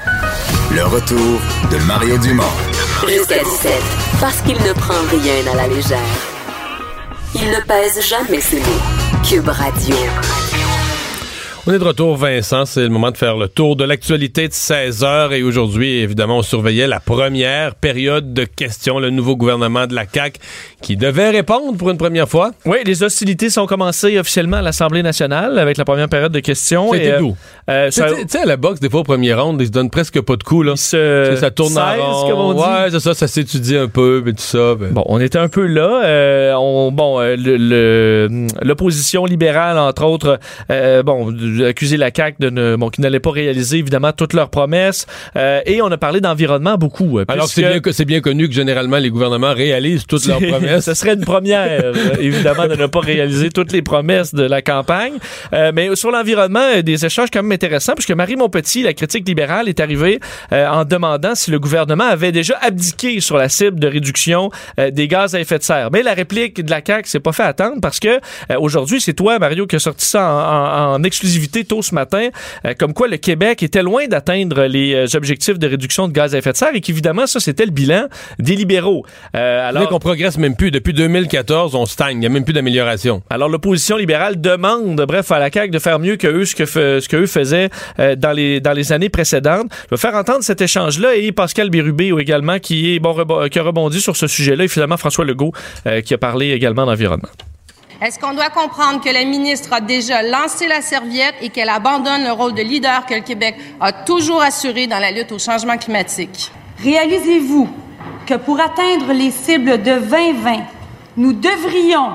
Le 0.73 0.83
retour 0.85 1.39
de 1.71 1.77
Mario 1.87 2.17
Dumont. 2.19 2.43
Jusqu'à 3.07 3.39
17, 3.43 3.71
parce 4.19 4.41
qu'il 4.41 4.55
ne 4.55 4.73
prend 4.73 4.93
rien 5.09 5.51
à 5.51 5.55
la 5.55 5.67
légère. 5.67 5.97
Il 7.33 7.41
ne 7.49 7.61
pèse 7.65 7.99
jamais 8.07 8.39
ses 8.41 8.59
mots. 8.59 9.23
Cube 9.27 9.47
Radio. 9.47 9.95
On 11.67 11.71
est 11.73 11.77
de 11.77 11.83
retour, 11.83 12.15
Vincent. 12.17 12.65
C'est 12.65 12.81
le 12.81 12.89
moment 12.89 13.11
de 13.11 13.17
faire 13.17 13.37
le 13.37 13.47
tour 13.47 13.75
de 13.75 13.83
l'actualité 13.83 14.47
de 14.47 14.53
16 14.53 15.03
heures. 15.03 15.31
Et 15.31 15.43
aujourd'hui, 15.43 15.99
évidemment, 15.99 16.39
on 16.39 16.41
surveillait 16.41 16.87
la 16.87 16.99
première 16.99 17.75
période 17.75 18.33
de 18.33 18.45
questions. 18.45 18.97
Le 18.97 19.11
nouveau 19.11 19.35
gouvernement 19.35 19.85
de 19.85 19.93
la 19.93 20.05
CAQ 20.11 20.39
qui 20.81 20.97
devait 20.97 21.29
répondre 21.29 21.77
pour 21.77 21.91
une 21.91 21.99
première 21.99 22.27
fois. 22.27 22.49
Oui, 22.65 22.77
les 22.83 23.03
hostilités 23.03 23.51
sont 23.51 23.67
commencées 23.67 24.17
officiellement 24.17 24.57
à 24.57 24.61
l'Assemblée 24.63 25.03
nationale 25.03 25.59
avec 25.59 25.77
la 25.77 25.85
première 25.85 26.09
période 26.09 26.31
de 26.31 26.39
questions. 26.39 26.93
C'était 26.93 27.11
euh, 27.11 27.19
doux. 27.19 27.35
euh, 27.69 27.91
Tu 27.91 28.01
sais, 28.27 28.39
à 28.39 28.45
la 28.45 28.57
boxe, 28.57 28.79
des 28.79 28.89
fois, 28.89 29.01
au 29.01 29.03
premier 29.03 29.31
round, 29.35 29.61
ils 29.61 29.67
se 29.67 29.71
donnent 29.71 29.91
presque 29.91 30.19
pas 30.19 30.37
de 30.37 30.43
coups. 30.43 30.65
Là. 30.65 30.75
se- 30.75 31.37
ça 31.39 31.51
tourne 31.51 31.77
en 31.77 31.91
16, 31.93 31.99
rond. 32.01 32.29
comme 32.31 32.39
on 32.39 32.53
dit. 32.53 32.59
Ouais, 32.59 32.89
c'est 32.89 32.99
ça, 32.99 33.13
ça 33.13 33.27
s'étudie 33.27 33.77
un 33.77 33.87
peu, 33.87 34.23
mais 34.25 34.31
tout 34.33 34.39
ça. 34.41 34.73
ben. 34.73 34.89
Bon, 34.93 35.03
on 35.05 35.19
était 35.19 35.37
un 35.37 35.47
peu 35.47 35.67
là. 35.67 36.01
Euh, 36.05 36.53
on, 36.55 36.91
bon, 36.91 37.19
le- 37.19 38.47
l'opposition 38.63 39.25
libérale, 39.25 39.77
entre 39.77 40.03
autres, 40.05 40.39
bon, 41.05 41.31
accusé 41.67 41.97
la 41.97 42.09
CAQ 42.15 42.37
de 42.39 42.49
ne, 42.49 42.75
bon, 42.75 42.89
qui 42.89 43.01
n'allait 43.01 43.19
pas 43.19 43.31
réaliser 43.31 43.77
évidemment 43.77 44.11
toutes 44.11 44.33
leurs 44.33 44.49
promesses. 44.49 45.05
Euh, 45.35 45.61
et 45.65 45.81
on 45.81 45.87
a 45.91 45.97
parlé 45.97 46.21
d'environnement 46.21 46.75
beaucoup. 46.77 47.19
euh, 47.19 47.25
Alors, 47.27 47.47
c'est 47.47 47.61
bien, 47.61 47.79
c'est 47.91 48.05
bien 48.05 48.21
connu 48.21 48.47
que 48.47 48.53
généralement, 48.53 48.97
les 48.97 49.09
gouvernements 49.09 49.53
réalisent 49.53 50.05
toutes 50.07 50.25
leurs 50.25 50.39
promesses. 50.47 50.85
Ce 50.85 50.93
serait 50.93 51.13
une 51.13 51.25
première, 51.25 51.65
euh, 51.69 51.93
évidemment, 52.19 52.67
de 52.67 52.75
ne 52.75 52.85
pas 52.87 52.99
réaliser 52.99 53.49
toutes 53.49 53.71
les 53.71 53.81
promesses 53.81 54.33
de 54.33 54.43
la 54.43 54.61
campagne. 54.61 55.13
Euh, 55.53 55.71
mais 55.73 55.95
sur 55.95 56.11
l'environnement, 56.11 56.67
euh, 56.75 56.81
des 56.81 57.05
échanges 57.05 57.29
quand 57.31 57.41
même 57.43 57.51
intéressants, 57.51 57.93
puisque 57.93 58.11
Marie 58.11 58.35
Montpetit, 58.35 58.83
la 58.83 58.93
critique 58.93 59.27
libérale, 59.27 59.67
est 59.69 59.79
arrivée 59.79 60.19
euh, 60.53 60.67
en 60.67 60.85
demandant 60.85 61.35
si 61.35 61.51
le 61.51 61.59
gouvernement 61.59 62.05
avait 62.05 62.31
déjà 62.31 62.57
abdiqué 62.61 63.19
sur 63.19 63.37
la 63.37 63.49
cible 63.49 63.79
de 63.79 63.87
réduction 63.87 64.49
euh, 64.79 64.91
des 64.91 65.07
gaz 65.07 65.35
à 65.35 65.39
effet 65.39 65.57
de 65.57 65.63
serre. 65.63 65.89
Mais 65.91 66.03
la 66.03 66.13
réplique 66.13 66.63
de 66.63 66.69
la 66.71 66.81
CAQ 66.85 67.07
s'est 67.09 67.19
pas 67.19 67.31
fait 67.31 67.43
attendre 67.43 67.77
parce 67.81 67.99
que 67.99 68.07
euh, 68.09 68.19
aujourd'hui, 68.59 69.01
c'est 69.01 69.13
toi, 69.13 69.39
Mario, 69.39 69.65
qui 69.67 69.75
a 69.75 69.79
sorti 69.79 70.05
ça 70.05 70.23
en, 70.31 70.91
en- 70.91 70.93
en 70.95 71.03
exclusivité 71.03 71.40
tôt 71.49 71.81
ce 71.81 71.93
matin, 71.95 72.29
euh, 72.65 72.73
comme 72.77 72.93
quoi 72.93 73.07
le 73.07 73.17
Québec 73.17 73.63
était 73.63 73.83
loin 73.83 74.07
d'atteindre 74.07 74.63
les 74.63 74.93
euh, 74.93 75.05
objectifs 75.17 75.59
de 75.59 75.67
réduction 75.67 76.07
de 76.07 76.13
gaz 76.13 76.35
à 76.35 76.37
effet 76.39 76.51
de 76.51 76.57
serre 76.57 76.75
et 76.75 76.81
qu'évidemment, 76.81 77.27
ça, 77.27 77.39
c'était 77.39 77.65
le 77.65 77.71
bilan 77.71 78.07
des 78.39 78.55
libéraux. 78.55 79.05
Euh, 79.35 79.69
Alors 79.69 79.87
qu'on 79.89 79.99
progresse 79.99 80.37
même 80.37 80.55
plus. 80.55 80.71
Depuis 80.71 80.93
2014, 80.93 81.75
on 81.75 81.85
stagne. 81.85 82.17
Il 82.17 82.19
n'y 82.21 82.25
a 82.25 82.29
même 82.29 82.43
plus 82.43 82.53
d'amélioration. 82.53 83.21
Alors 83.29 83.49
l'opposition 83.49 83.97
libérale 83.97 84.39
demande, 84.39 85.01
bref, 85.07 85.31
à 85.31 85.39
la 85.39 85.49
CAQ 85.51 85.71
de 85.71 85.79
faire 85.79 85.99
mieux 85.99 86.15
que 86.15 86.27
eux 86.27 86.45
ce 86.45 86.55
que 86.55 86.63
fe- 86.65 86.99
ce 86.99 87.07
que 87.09 87.17
eux 87.17 87.27
faisaient 87.27 87.69
euh, 87.99 88.15
dans 88.15 88.31
les 88.31 88.59
dans 88.59 88.73
les 88.73 88.91
années 88.91 89.09
précédentes. 89.09 89.67
Je 89.89 89.95
vais 89.95 89.99
faire 89.99 90.15
entendre 90.15 90.43
cet 90.43 90.61
échange-là 90.61 91.15
et 91.15 91.31
Pascal 91.31 91.69
Bérubé 91.69 92.11
également 92.19 92.59
qui 92.59 92.95
est 92.95 92.99
bon 92.99 93.11
rebo- 93.13 93.49
qui 93.49 93.59
a 93.59 93.63
rebondi 93.63 94.01
sur 94.01 94.15
ce 94.15 94.27
sujet-là 94.27 94.63
et 94.65 94.67
finalement 94.67 94.97
François 94.97 95.25
Legault 95.25 95.51
euh, 95.87 96.01
qui 96.01 96.13
a 96.13 96.17
parlé 96.17 96.51
également 96.51 96.85
d'environnement. 96.85 97.29
Est-ce 98.01 98.17
qu'on 98.17 98.33
doit 98.33 98.49
comprendre 98.49 98.99
que 98.99 99.11
la 99.11 99.23
ministre 99.25 99.71
a 99.73 99.79
déjà 99.79 100.23
lancé 100.23 100.67
la 100.67 100.81
serviette 100.81 101.35
et 101.39 101.49
qu'elle 101.49 101.69
abandonne 101.69 102.23
le 102.23 102.31
rôle 102.31 102.55
de 102.55 102.63
leader 102.63 103.05
que 103.05 103.13
le 103.13 103.21
Québec 103.21 103.55
a 103.79 103.93
toujours 103.93 104.41
assuré 104.41 104.87
dans 104.87 104.97
la 104.97 105.11
lutte 105.11 105.31
au 105.31 105.37
changement 105.37 105.77
climatique? 105.77 106.51
Réalisez-vous 106.81 107.69
que 108.25 108.33
pour 108.33 108.59
atteindre 108.59 109.13
les 109.13 109.29
cibles 109.29 109.83
de 109.83 109.99
2020, 109.99 110.61
nous 111.17 111.33
devrions 111.33 112.09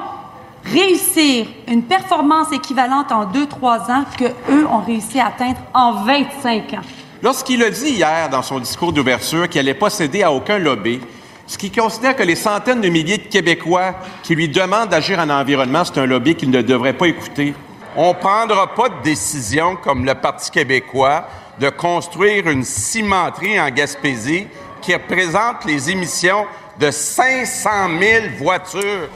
réussir 0.64 1.46
une 1.68 1.84
performance 1.84 2.50
équivalente 2.50 3.12
en 3.12 3.26
2-3 3.26 3.92
ans 3.92 4.04
que 4.18 4.24
eux 4.50 4.66
ont 4.66 4.80
réussi 4.80 5.20
à 5.20 5.28
atteindre 5.28 5.60
en 5.72 6.02
25 6.02 6.72
ans? 6.72 6.82
Lorsqu'il 7.22 7.62
a 7.62 7.70
dit 7.70 7.90
hier 7.90 8.28
dans 8.28 8.42
son 8.42 8.58
discours 8.58 8.92
d'ouverture 8.92 9.48
qu'il 9.48 9.60
n'allait 9.60 9.74
pas 9.74 9.90
céder 9.90 10.24
à 10.24 10.32
aucun 10.32 10.58
lobby, 10.58 11.00
ce 11.46 11.58
qui 11.58 11.70
considère 11.70 12.16
que 12.16 12.22
les 12.22 12.34
centaines 12.34 12.80
de 12.80 12.88
milliers 12.88 13.18
de 13.18 13.28
Québécois 13.28 13.94
qui 14.22 14.34
lui 14.34 14.48
demandent 14.48 14.88
d'agir 14.88 15.18
en 15.20 15.30
environnement, 15.30 15.84
c'est 15.84 15.98
un 16.00 16.06
lobby 16.06 16.34
qu'il 16.34 16.50
ne 16.50 16.62
devrait 16.62 16.92
pas 16.92 17.06
écouter. 17.06 17.54
On 17.96 18.14
prendra 18.14 18.74
pas 18.74 18.88
de 18.88 19.02
décision 19.02 19.76
comme 19.76 20.04
le 20.04 20.14
Parti 20.14 20.50
québécois 20.50 21.28
de 21.60 21.70
construire 21.70 22.48
une 22.48 22.64
cimenterie 22.64 23.60
en 23.60 23.70
Gaspésie 23.70 24.46
qui 24.82 24.92
représente 24.92 25.64
les 25.64 25.90
émissions 25.90 26.46
de 26.78 26.90
500 26.90 27.70
000 27.98 28.24
voitures. 28.38 29.08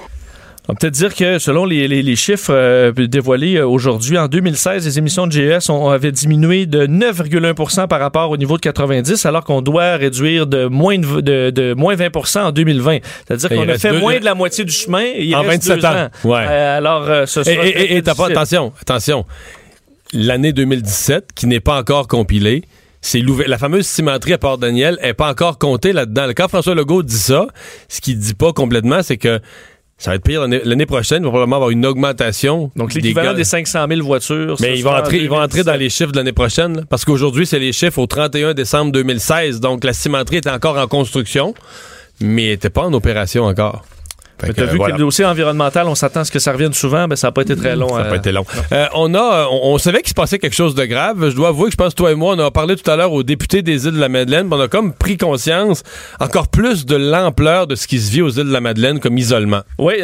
On 0.71 0.75
peut 0.75 0.79
peut-être 0.83 0.95
dire 0.95 1.14
que 1.16 1.39
selon 1.41 1.64
les, 1.64 1.89
les- 1.89 2.03
les 2.03 2.14
chiffres 2.16 2.53
euh, 2.55 2.93
dévoilés 2.93 3.57
euh, 3.57 3.66
aujourd'hui, 3.66 4.16
en 4.16 4.29
2016, 4.29 4.85
les 4.85 4.99
émissions 4.99 5.27
de 5.27 5.33
GES 5.33 5.68
ont, 5.68 5.89
avaient 5.89 6.12
diminué 6.12 6.66
de 6.66 6.87
9,1% 6.87 7.89
par 7.89 7.99
rapport 7.99 8.31
au 8.31 8.37
niveau 8.37 8.57
de 8.57 8.61
90, 8.62 9.27
alors 9.27 9.43
qu'on 9.45 9.62
doit 9.62 9.97
réduire 9.97 10.47
de 10.47 10.66
moins, 10.66 10.97
de, 10.99 11.21
de- 11.21 11.51
de 11.51 11.75
moins 11.75 11.97
20% 11.97 12.41
en 12.43 12.53
2020. 12.53 12.99
C'est-à-dire 13.27 13.49
qu'on 13.49 13.68
a 13.68 13.79
fait 13.79 13.91
deux- 13.91 13.99
moins 13.99 14.18
de 14.21 14.25
la 14.25 14.35
moitié 14.35 14.64
du 14.64 14.73
chemin 14.73 15.03
il 15.18 15.35
En 15.35 15.41
reste 15.43 15.64
27 15.66 15.77
deux 15.77 15.87
ans. 15.87 16.09
Ouais. 16.25 16.45
Euh, 16.49 16.79
alors, 16.79 17.03
euh, 17.09 17.27
ce 17.27 17.43
sera 17.43 17.66
et- 17.66 18.03
pas, 18.03 18.27
attention, 18.29 18.73
attention. 18.81 19.25
L'année 20.12 20.53
2017, 20.53 21.31
qui 21.35 21.47
n'est 21.47 21.61
pas 21.61 21.79
encore 21.81 22.07
compilée, 22.07 22.62
c'est 23.01 23.23
la 23.47 23.59
fameuse 23.59 23.87
cimenterie 23.87 24.35
à 24.35 24.39
Port-Daniel 24.39 24.99
n'est 25.03 25.14
pas 25.14 25.31
encore 25.31 25.59
comptée 25.59 25.93
là-dedans. 25.93 26.27
Quand 26.37 26.49
François 26.49 26.75
Legault 26.75 27.03
dit 27.03 27.16
ça, 27.16 27.47
ce 27.89 28.01
qu'il 28.01 28.18
dit 28.18 28.35
pas 28.35 28.53
complètement, 28.53 29.03
c'est 29.03 29.16
que 29.16 29.41
ça 30.01 30.13
va 30.13 30.15
être 30.17 30.23
pire 30.23 30.49
l'année 30.49 30.87
prochaine. 30.87 31.19
Il 31.23 31.27
va 31.27 31.31
probablement 31.31 31.57
avoir 31.57 31.71
une 31.71 31.85
augmentation. 31.85 32.71
Donc, 32.75 32.95
l'équivalent 32.95 33.33
gaz. 33.33 33.37
des 33.37 33.45
500 33.45 33.87
000 33.87 34.01
voitures. 34.01 34.57
Mais 34.59 34.79
ils 34.79 34.83
vont, 34.83 34.97
entrer, 34.97 35.19
ils 35.19 35.29
vont 35.29 35.41
entrer 35.41 35.63
dans 35.63 35.73
2017. 35.73 35.79
les 35.81 35.91
chiffres 35.91 36.13
de 36.13 36.17
l'année 36.17 36.33
prochaine. 36.33 36.79
là. 36.79 36.83
parce 36.89 37.05
qu'aujourd'hui, 37.05 37.47
c'est 37.47 37.59
les 37.59 37.73
chiffres 37.73 37.99
au 37.99 38.07
31 38.07 38.55
décembre 38.55 38.93
2016. 38.93 39.61
Donc, 39.61 39.85
la 39.85 39.93
cimenterie 39.93 40.39
était 40.39 40.51
encore 40.51 40.79
en 40.79 40.87
construction, 40.87 41.55
mais 42.19 42.45
elle 42.45 42.51
n'était 42.53 42.71
pas 42.71 42.83
en 42.87 42.95
opération 42.95 43.45
encore. 43.45 43.85
Mais 44.47 44.53
T'as 44.55 44.64
vu 44.66 44.76
voilà. 44.76 44.95
que 44.95 44.99
le 44.99 45.05
dossier 45.05 45.24
environnemental, 45.24 45.86
on 45.88 45.95
s'attend 45.95 46.20
à 46.20 46.24
ce 46.24 46.30
que 46.30 46.38
ça 46.38 46.53
revienne 46.53 46.72
souvent, 46.72 47.07
mais 47.09 47.16
ça 47.16 47.28
n'a 47.28 47.32
pas 47.32 47.43
été 47.43 47.57
très 47.57 47.76
long. 47.76 47.88
Ça 47.88 47.99
n'a 48.01 48.07
euh, 48.07 48.11
pas 48.11 48.16
été 48.16 48.32
long. 48.32 48.45
Euh, 48.72 48.86
on 48.95 49.14
a, 49.14 49.49
on, 49.51 49.74
on 49.74 49.78
savait 49.78 50.01
qu'il 50.01 50.11
se 50.11 50.14
passait 50.14 50.38
quelque 50.38 50.55
chose 50.57 50.74
de 50.74 50.84
grave. 50.84 51.30
Je 51.30 51.36
dois 51.36 51.49
avouer 51.49 51.66
que 51.66 51.72
je 51.72 51.76
pense 51.76 51.91
que 51.91 51.97
toi 51.99 52.12
et 52.12 52.14
moi, 52.14 52.34
on 52.36 52.38
a 52.38 52.51
parlé 52.51 52.76
tout 52.76 52.91
à 52.91 52.97
l'heure 52.97 53.12
aux 53.12 53.22
députés 53.22 53.62
des 53.62 53.86
îles 53.86 53.95
de 53.95 54.01
la 54.01 54.09
Madeleine. 54.09 54.49
On 54.51 54.61
a 54.61 54.68
comme 54.68 54.93
pris 54.93 55.16
conscience 55.16 55.82
encore 56.20 56.49
plus 56.49 56.86
de 56.86 56.97
l'ampleur 56.97 57.66
de 57.66 57.74
ce 57.74 57.86
qui 57.86 57.99
se 57.99 58.11
vit 58.11 58.22
aux 58.22 58.30
îles 58.30 58.49
de 58.49 58.53
la 58.53 58.61
Madeleine 58.61 59.01
comme 59.01 59.18
isolement. 59.18 59.61
Oui, 59.78 59.95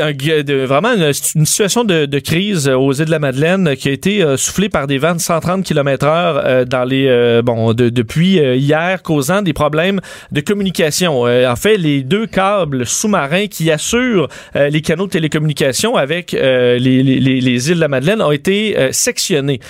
vraiment 0.67 0.93
une, 0.95 1.13
situation 1.13 1.85
de, 1.85 2.07
de 2.07 2.19
crise 2.19 2.69
euh, 2.69 2.75
aux 2.77 2.93
îles 2.93 3.07
de 3.07 3.11
la 3.11 3.19
Madeleine 3.19 3.69
euh, 3.69 3.75
qui 3.75 3.89
a 3.89 3.93
été 3.93 4.23
euh, 4.23 4.37
soufflée 4.37 4.69
par 4.69 4.87
des 4.87 4.99
vents 4.99 5.15
de 5.15 5.21
130 5.21 5.65
km/h 5.65 6.65
dans 6.65 6.85
les 6.85 7.07
euh, 7.09 7.43
bon 7.43 7.73
de- 7.73 7.89
depuis 7.89 8.41
euh, 8.41 8.57
hier, 8.57 9.03
causant 9.03 9.43
des 9.43 9.53
problèmes 9.53 10.01
de 10.33 10.41
communication. 10.41 11.27
Euh, 11.27 11.49
en 11.51 11.57
fait, 11.57 11.77
les 11.77 12.03
deux 12.03 12.27
câbles 12.27 12.87
sous-marins 12.87 13.47
qui 13.47 13.71
assurent 13.71 14.26
euh, 14.57 14.69
les 14.69 14.81
canaux 14.81 15.07
de 15.07 15.11
télécommunication 15.13 15.97
avec 15.97 16.35
euh, 16.35 16.79
les, 16.79 17.03
les- 17.03 17.21
les- 17.21 17.41
les 17.41 17.69
îles 17.71 17.77
de 17.77 17.81
la 17.81 17.89
Madeleine 17.89 18.21
ont 18.23 18.33
été 18.33 18.79
euh, 18.79 18.89
sectionnés. 18.93 19.61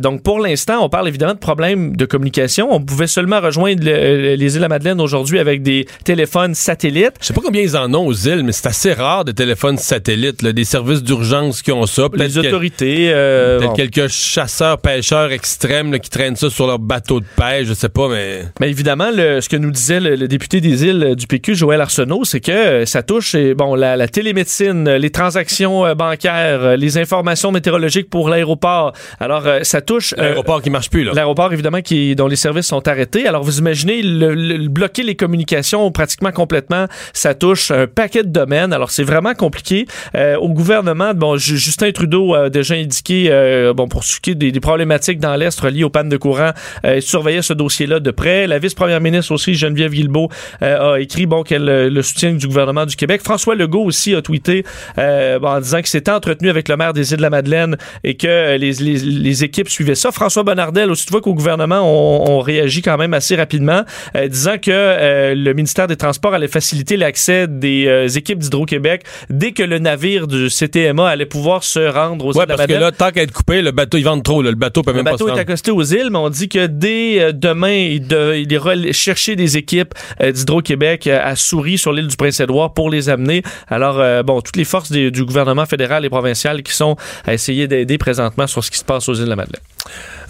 Donc, 0.00 0.22
pour 0.22 0.38
l'instant, 0.40 0.84
on 0.84 0.88
parle 0.88 1.08
évidemment 1.08 1.34
de 1.34 1.38
problèmes 1.38 1.96
de 1.96 2.04
communication. 2.04 2.68
On 2.72 2.80
pouvait 2.80 3.06
seulement 3.06 3.40
rejoindre 3.40 3.84
le- 3.84 4.34
les 4.34 4.46
îles 4.52 4.56
de 4.58 4.62
la 4.62 4.68
Madeleine 4.68 5.00
aujourd'hui 5.00 5.38
avec 5.38 5.62
des 5.62 5.86
téléphones 6.04 6.54
satellites. 6.54 7.12
Je 7.20 7.26
sais 7.26 7.34
pas 7.34 7.40
combien 7.44 7.62
ils 7.62 7.76
en 7.76 7.92
ont 7.94 8.06
aux 8.06 8.12
îles, 8.14 8.42
mais 8.44 8.52
c'est 8.52 8.66
assez 8.68 8.92
rare 8.92 9.24
des 9.24 9.34
téléphones 9.34 9.78
satellites, 9.78 10.42
là, 10.42 10.52
des 10.52 10.64
services 10.64 11.02
d'urgence 11.02 11.62
qui 11.62 11.72
ont 11.72 11.86
ça. 11.86 12.04
Les 12.14 12.38
autorités. 12.38 13.10
Peut-être 13.12 13.68
bon. 13.68 13.72
quelques 13.74 14.08
chasseurs, 14.08 14.78
pêcheurs 14.78 15.32
extrêmes 15.32 15.92
là, 15.92 15.98
qui 15.98 16.10
traînent 16.10 16.36
ça 16.36 16.50
sur 16.50 16.66
leur 16.66 16.78
bateau 16.78 17.20
de 17.20 17.26
pêche, 17.36 17.66
je 17.66 17.74
sais 17.74 17.88
pas, 17.88 18.08
mais... 18.08 18.42
Mais 18.60 18.70
évidemment, 18.70 19.10
le- 19.14 19.40
ce 19.40 19.48
que 19.48 19.56
nous 19.56 19.70
disait 19.70 20.00
le, 20.00 20.14
le 20.16 20.28
député 20.28 20.60
des 20.60 20.84
îles 20.84 21.14
du 21.16 21.26
PQ, 21.26 21.54
Joël 21.54 21.80
Arsenault, 21.80 22.24
c'est 22.24 22.40
que 22.40 22.84
ça 22.84 23.02
touche 23.02 23.36
bon 23.56 23.74
la, 23.74 23.91
la 23.96 24.08
télémédecine, 24.08 24.88
les 24.90 25.10
transactions 25.10 25.84
euh, 25.86 25.94
bancaires, 25.94 26.62
euh, 26.62 26.76
les 26.76 26.98
informations 26.98 27.52
météorologiques 27.52 28.10
pour 28.10 28.28
l'aéroport. 28.28 28.92
Alors, 29.20 29.46
euh, 29.46 29.60
ça 29.62 29.80
touche... 29.80 30.14
euh, 30.18 30.22
L'aéroport 30.22 30.62
qui 30.62 30.70
marche 30.70 30.90
plus, 30.90 31.04
là. 31.04 31.12
L'aéroport, 31.14 31.52
évidemment, 31.52 31.80
qui, 31.80 32.14
dont 32.16 32.26
les 32.28 32.36
services 32.36 32.66
sont 32.66 32.86
arrêtés. 32.88 33.26
Alors, 33.26 33.42
vous 33.42 33.58
imaginez, 33.58 34.02
le, 34.02 34.34
le- 34.34 34.68
bloquer 34.68 35.02
les 35.02 35.14
communications 35.16 35.90
pratiquement 35.90 36.32
complètement, 36.32 36.86
ça 37.12 37.34
touche 37.34 37.70
un 37.70 37.86
paquet 37.86 38.22
de 38.22 38.28
domaines. 38.28 38.72
Alors, 38.72 38.90
c'est 38.90 39.02
vraiment 39.04 39.34
compliqué. 39.34 39.86
Euh, 40.14 40.36
au 40.36 40.48
gouvernement, 40.48 41.12
bon, 41.14 41.36
Ju- 41.36 41.56
Justin 41.56 41.92
Trudeau 41.92 42.34
a 42.34 42.50
déjà 42.50 42.74
indiqué, 42.74 43.28
euh, 43.30 43.72
bon, 43.74 43.88
pour 43.88 44.04
ce 44.04 44.20
qui 44.20 44.30
est 44.30 44.34
des, 44.34 44.52
des 44.52 44.60
problématiques 44.60 45.18
dans 45.18 45.36
l'Est 45.36 45.58
reliées 45.60 45.84
aux 45.84 45.90
pannes 45.90 46.08
de 46.08 46.16
courant, 46.16 46.52
euh, 46.84 46.96
il 46.96 47.02
surveillait 47.02 47.42
ce 47.42 47.52
dossier-là 47.52 48.00
de 48.00 48.10
près. 48.10 48.46
La 48.46 48.58
vice-première 48.58 49.00
ministre 49.00 49.32
aussi, 49.32 49.54
Geneviève 49.54 49.92
Guilbeault, 49.92 50.28
euh, 50.62 50.94
a 50.94 51.00
écrit, 51.00 51.26
bon, 51.26 51.42
qu'elle 51.42 51.64
le 51.64 52.02
soutien 52.02 52.32
du 52.32 52.46
gouvernement 52.46 52.86
du 52.86 52.96
Québec. 52.96 53.22
François 53.22 53.54
Legault 53.54 53.81
aussi 53.82 54.14
a 54.14 54.22
tweeté, 54.22 54.64
euh, 54.98 55.38
en 55.40 55.60
disant 55.60 55.78
qu'il 55.78 55.86
s'était 55.88 56.10
entretenu 56.10 56.48
avec 56.50 56.68
le 56.68 56.76
maire 56.76 56.92
des 56.92 57.10
Îles-de-la-Madeleine 57.12 57.76
et 58.04 58.14
que 58.16 58.56
les, 58.56 58.72
les, 58.72 58.98
les 58.98 59.44
équipes 59.44 59.68
suivaient 59.68 59.94
ça. 59.94 60.10
François 60.12 60.42
Bonnardel, 60.42 60.90
aussi, 60.90 61.06
tu 61.06 61.12
vois 61.12 61.20
qu'au 61.20 61.34
gouvernement, 61.34 61.80
on, 61.82 62.30
on 62.32 62.40
réagit 62.40 62.82
quand 62.82 62.96
même 62.96 63.14
assez 63.14 63.36
rapidement, 63.36 63.82
euh, 64.16 64.28
disant 64.28 64.56
que 64.58 64.70
euh, 64.70 65.34
le 65.34 65.52
ministère 65.54 65.86
des 65.86 65.96
Transports 65.96 66.34
allait 66.34 66.48
faciliter 66.48 66.96
l'accès 66.96 67.46
des 67.48 67.86
euh, 67.86 68.08
équipes 68.08 68.38
d'Hydro-Québec 68.38 69.02
dès 69.30 69.52
que 69.52 69.62
le 69.62 69.78
navire 69.78 70.26
du 70.26 70.48
CTMA 70.48 71.08
allait 71.08 71.26
pouvoir 71.26 71.64
se 71.64 71.80
rendre 71.80 72.24
aux 72.26 72.36
Ouais, 72.36 72.46
parce 72.46 72.66
que 72.66 72.72
là, 72.72 72.92
tant 72.92 73.10
qu'à 73.10 73.22
être 73.22 73.32
coupé, 73.32 73.62
le 73.62 73.70
bateau, 73.72 73.98
il 73.98 74.04
vend 74.04 74.18
trop, 74.20 74.42
là. 74.42 74.50
Le 74.50 74.56
bateau 74.56 74.82
peut 74.82 74.90
Le 74.92 74.96
même 74.96 75.04
pas 75.04 75.12
bateau 75.12 75.28
se 75.28 75.34
est 75.34 75.38
accosté 75.38 75.70
aux 75.70 75.82
îles, 75.82 76.08
mais 76.10 76.18
on 76.18 76.28
dit 76.30 76.48
que 76.48 76.66
dès 76.66 77.20
euh, 77.20 77.32
demain, 77.32 77.72
il, 77.72 78.06
de- 78.06 78.34
il 78.36 78.50
ira 78.52 78.74
chercher 78.92 79.36
des 79.36 79.56
équipes 79.56 79.94
d'Hydro-Québec 80.20 81.06
à 81.06 81.36
Souris 81.36 81.78
sur 81.78 81.92
l'île 81.92 82.06
du 82.08 82.16
Prince-Édouard 82.16 82.74
pour 82.74 82.90
les 82.90 83.08
amener. 83.08 83.42
Alors, 83.68 84.00
euh, 84.00 84.22
bon, 84.22 84.40
toutes 84.40 84.56
les 84.56 84.64
forces 84.64 84.90
du 84.92 85.24
gouvernement 85.24 85.66
fédéral 85.66 86.04
et 86.04 86.10
provincial 86.10 86.62
qui 86.62 86.72
sont 86.72 86.96
à 87.26 87.34
essayer 87.34 87.68
d'aider 87.68 87.98
présentement 87.98 88.46
sur 88.46 88.64
ce 88.64 88.70
qui 88.70 88.78
se 88.78 88.84
passe 88.84 89.08
aux 89.08 89.14
îles 89.14 89.24
de 89.24 89.30
la 89.30 89.36
Madeleine. 89.36 89.62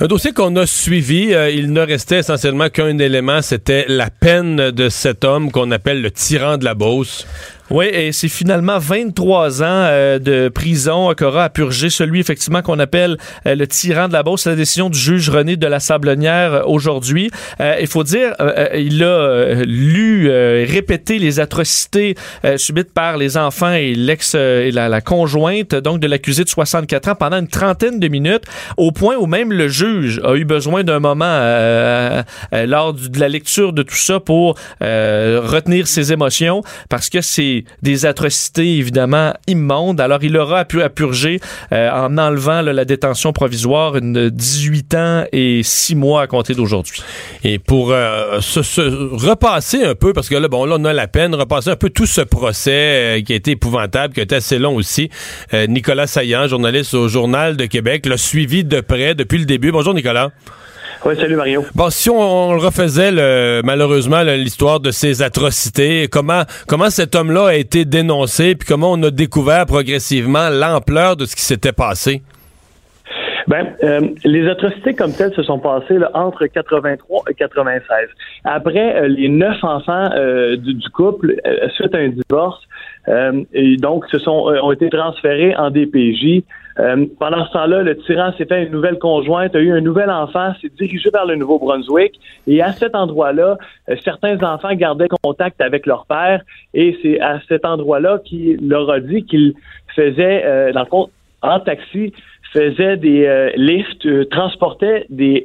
Un 0.01 0.07
dossier 0.07 0.33
qu'on 0.33 0.57
a 0.57 0.67
suivi, 0.67 1.35
euh, 1.35 1.51
il 1.51 1.73
ne 1.73 1.81
restait 1.81 2.19
essentiellement 2.19 2.69
qu'un 2.71 2.99
élément, 2.99 3.43
c'était 3.43 3.85
la 3.89 4.11
peine 4.11 4.71
de 4.71 4.89
cet 4.89 5.25
homme 5.25 5.51
qu'on 5.53 5.71
appelle 5.71 6.03
le 6.03 6.11
tyran 6.11 6.57
de 6.57 6.65
la 6.65 6.75
Beauce. 6.75 7.27
Oui, 7.73 7.87
et 7.91 8.13
c'est 8.13 8.29
finalement 8.29 8.79
23 8.79 9.63
ans 9.63 9.65
euh, 9.67 10.19
de 10.19 10.51
prison 10.51 11.15
qu'aura 11.15 11.45
à 11.45 11.49
purger 11.49 11.89
celui 11.89 12.21
effectivement 12.21 12.61
qu'on 12.61 12.79
appelle 12.79 13.17
euh, 13.47 13.55
le 13.55 13.67
tyran 13.67 14.09
de 14.09 14.13
la 14.13 14.23
Beauce. 14.23 14.43
C'est 14.43 14.51
la 14.51 14.57
décision 14.57 14.91
du 14.91 14.99
juge 14.99 15.31
René 15.31 15.57
de 15.57 15.67
la 15.67 15.81
Sablonnière 15.81 16.53
euh, 16.53 16.63
aujourd'hui. 16.67 17.31
Il 17.81 17.87
faut 17.87 18.05
dire, 18.05 18.35
il 18.75 19.03
a 19.03 19.55
lu, 19.65 20.29
répété 20.29 21.19
les 21.19 21.41
atrocités 21.41 22.17
subites 22.57 22.93
par 22.93 23.17
les 23.17 23.37
enfants 23.37 23.73
et 23.73 23.95
l'ex 23.95 24.35
et 24.35 24.71
la, 24.71 25.01
conjointe 25.01 25.75
donc 25.75 26.01
de 26.01 26.07
l'accusé 26.07 26.45
de 26.45 26.49
64 26.49 27.09
ans 27.09 27.15
pendant 27.15 27.39
une 27.39 27.49
trentaine 27.49 28.01
de 28.01 28.09
minutes, 28.09 28.45
au 28.77 28.91
point 28.91 29.17
où 29.17 29.27
même 29.27 29.53
le 29.53 29.69
juge 29.69 30.21
a 30.25 30.35
eu 30.35 30.45
besoin 30.45 30.83
d'un 30.83 30.99
moment 30.99 31.39
lors 32.53 32.95
de 32.95 33.19
la 33.19 33.29
lecture 33.29 33.73
de 33.73 33.83
tout 33.83 33.95
ça 33.95 34.19
pour 34.21 34.57
retenir 34.81 35.87
ses 35.87 36.13
émotions 36.13 36.63
parce 36.89 37.09
que 37.09 37.21
c'est 37.21 37.62
des 37.83 38.07
atrocités 38.07 38.77
évidemment 38.79 39.35
immondes. 39.47 40.01
Alors 40.01 40.23
il 40.23 40.37
aura 40.37 40.65
pu 40.65 40.83
à 40.83 40.89
purger 40.89 41.41
euh, 41.73 41.91
en 41.91 42.19
enlevant 42.19 42.63
la 42.63 42.85
détention 42.85 43.33
provisoire 43.33 43.97
une 43.97 44.31
18 44.31 44.95
ans 44.95 45.25
et 45.33 45.63
6 45.63 45.95
mois 45.95 46.23
à 46.23 46.27
compter 46.27 46.55
d'aujourd'hui. 46.55 47.03
Et 47.45 47.59
pour 47.59 47.93
euh, 47.93 48.41
se, 48.41 48.63
se 48.63 48.81
repasser 48.81 49.83
un 49.85 49.95
peu, 49.95 50.13
parce 50.13 50.29
que 50.29 50.35
là, 50.35 50.49
bon, 50.49 50.65
là, 50.65 50.77
on 50.79 50.85
a 50.85 50.93
la 50.93 51.09
peine, 51.09 51.35
repasser 51.35 51.71
un 51.71 51.77
peu 51.77 51.91
tout 51.91 52.07
ce 52.07 52.21
procès 52.21 53.19
euh, 53.19 53.23
qui 53.23 53.33
a 53.33 53.37
été 53.37 53.53
épouvantable, 53.53 54.15
qui 54.15 54.21
a 54.21 54.23
été 54.23 54.35
assez 54.35 54.59
long 54.59 54.77
aussi. 54.77 55.11
Euh, 55.55 55.67
Nicolas 55.67 56.07
Saillant, 56.07 56.47
journaliste 56.47 56.95
au 56.95 57.09
Journal 57.09 57.57
de 57.57 57.67
Québec, 57.67 58.07
l'a 58.07 58.17
suivi 58.17 58.65
de 58.65 58.81
près 58.81 59.15
depuis 59.15 59.39
le 59.39 59.45
début. 59.45 59.73
Bonjour, 59.73 59.95
Nicolas. 59.95 60.31
Oui, 61.05 61.17
salut 61.17 61.35
Mario. 61.35 61.65
Bon, 61.75 61.91
si 61.91 62.09
on, 62.11 62.21
on 62.51 62.53
le 62.55 62.61
refaisait, 62.61 63.11
le- 63.11 63.61
malheureusement, 63.65 64.23
l'histoire 64.23 64.79
de 64.79 64.93
ces 64.93 65.21
atrocités, 65.23 66.07
comment, 66.09 66.43
comment 66.69 66.91
cet 66.91 67.17
homme-là 67.17 67.49
a 67.49 67.55
été 67.55 67.85
dénoncé, 67.85 68.55
puis 68.55 68.69
comment 68.69 68.93
on 68.93 69.03
a 69.03 69.11
découvert 69.11 69.67
progressivement 69.67 70.49
l'ampleur 70.49 71.17
de 71.17 71.25
ce 71.25 71.35
qui 71.35 71.43
s'était 71.43 71.73
passé? 71.73 72.23
Ben, 73.49 73.67
euh, 73.83 74.01
les 74.25 74.49
atrocités 74.49 74.95
comme 74.95 75.13
telles 75.13 75.35
se 75.35 75.43
sont 75.43 75.59
passées 75.59 75.99
là, 75.99 76.09
entre 76.15 76.47
83 76.47 77.25
et 77.29 77.35
96. 77.35 77.83
Après, 78.45 78.95
euh, 79.03 79.09
les 79.09 79.29
neuf 79.29 79.57
enfants 79.65 80.09
euh, 80.15 80.57
du, 80.57 80.75
du 80.75 80.89
couple, 80.91 81.35
suite 81.75 81.93
à 81.97 81.99
un 81.99 82.11
divorce, 82.11 82.61
euh, 83.09 83.43
et 83.53 83.77
donc 83.79 84.07
se 84.13 84.21
sont 84.21 84.31
ont 84.63 84.71
été 84.71 84.89
transférés 84.89 85.57
en 85.57 85.71
DPJ. 85.71 86.45
Euh, 86.79 87.07
pendant 87.19 87.47
ce 87.47 87.53
temps-là, 87.53 87.83
le 87.83 87.97
tyran 87.99 88.33
s'est 88.39 88.47
fait 88.47 88.65
une 88.65 88.73
nouvelle 88.73 88.99
conjointe, 88.99 89.55
a 89.55 89.61
eu 89.61 89.73
un 89.73 89.81
nouvel 89.81 90.11
enfant, 90.11 90.53
s'est 90.61 90.71
dirigé 90.79 91.11
vers 91.11 91.27
le 91.27 91.37
Nouveau-Brunswick. 91.37 92.19
Et 92.47 92.63
à 92.63 92.73
cet 92.73 92.95
endroit-là, 92.95 93.59
euh, 93.89 93.97
certains 94.05 94.43
enfants 94.43 94.75
gardaient 94.75 95.09
contact 95.23 95.61
avec 95.61 95.87
leur 95.87 96.07
père. 96.07 96.43
Et 96.75 96.99
c'est 97.03 97.21
à 97.21 97.41
cet 97.49 97.65
endroit-là 97.65 98.21
qu'il 98.25 98.69
leur 98.69 98.91
a 98.91 99.01
dit 99.01 99.25
qu'il 99.25 99.55
faisait, 99.95 100.45
euh, 100.45 100.73
dans 100.73 100.81
le 100.81 100.87
fond, 100.87 101.11
en 101.43 101.61
taxi, 101.61 102.13
faisait 102.53 102.97
des 102.97 103.25
euh, 103.27 103.51
lifts, 103.57 104.29
transportait 104.31 105.07
des 105.09 105.45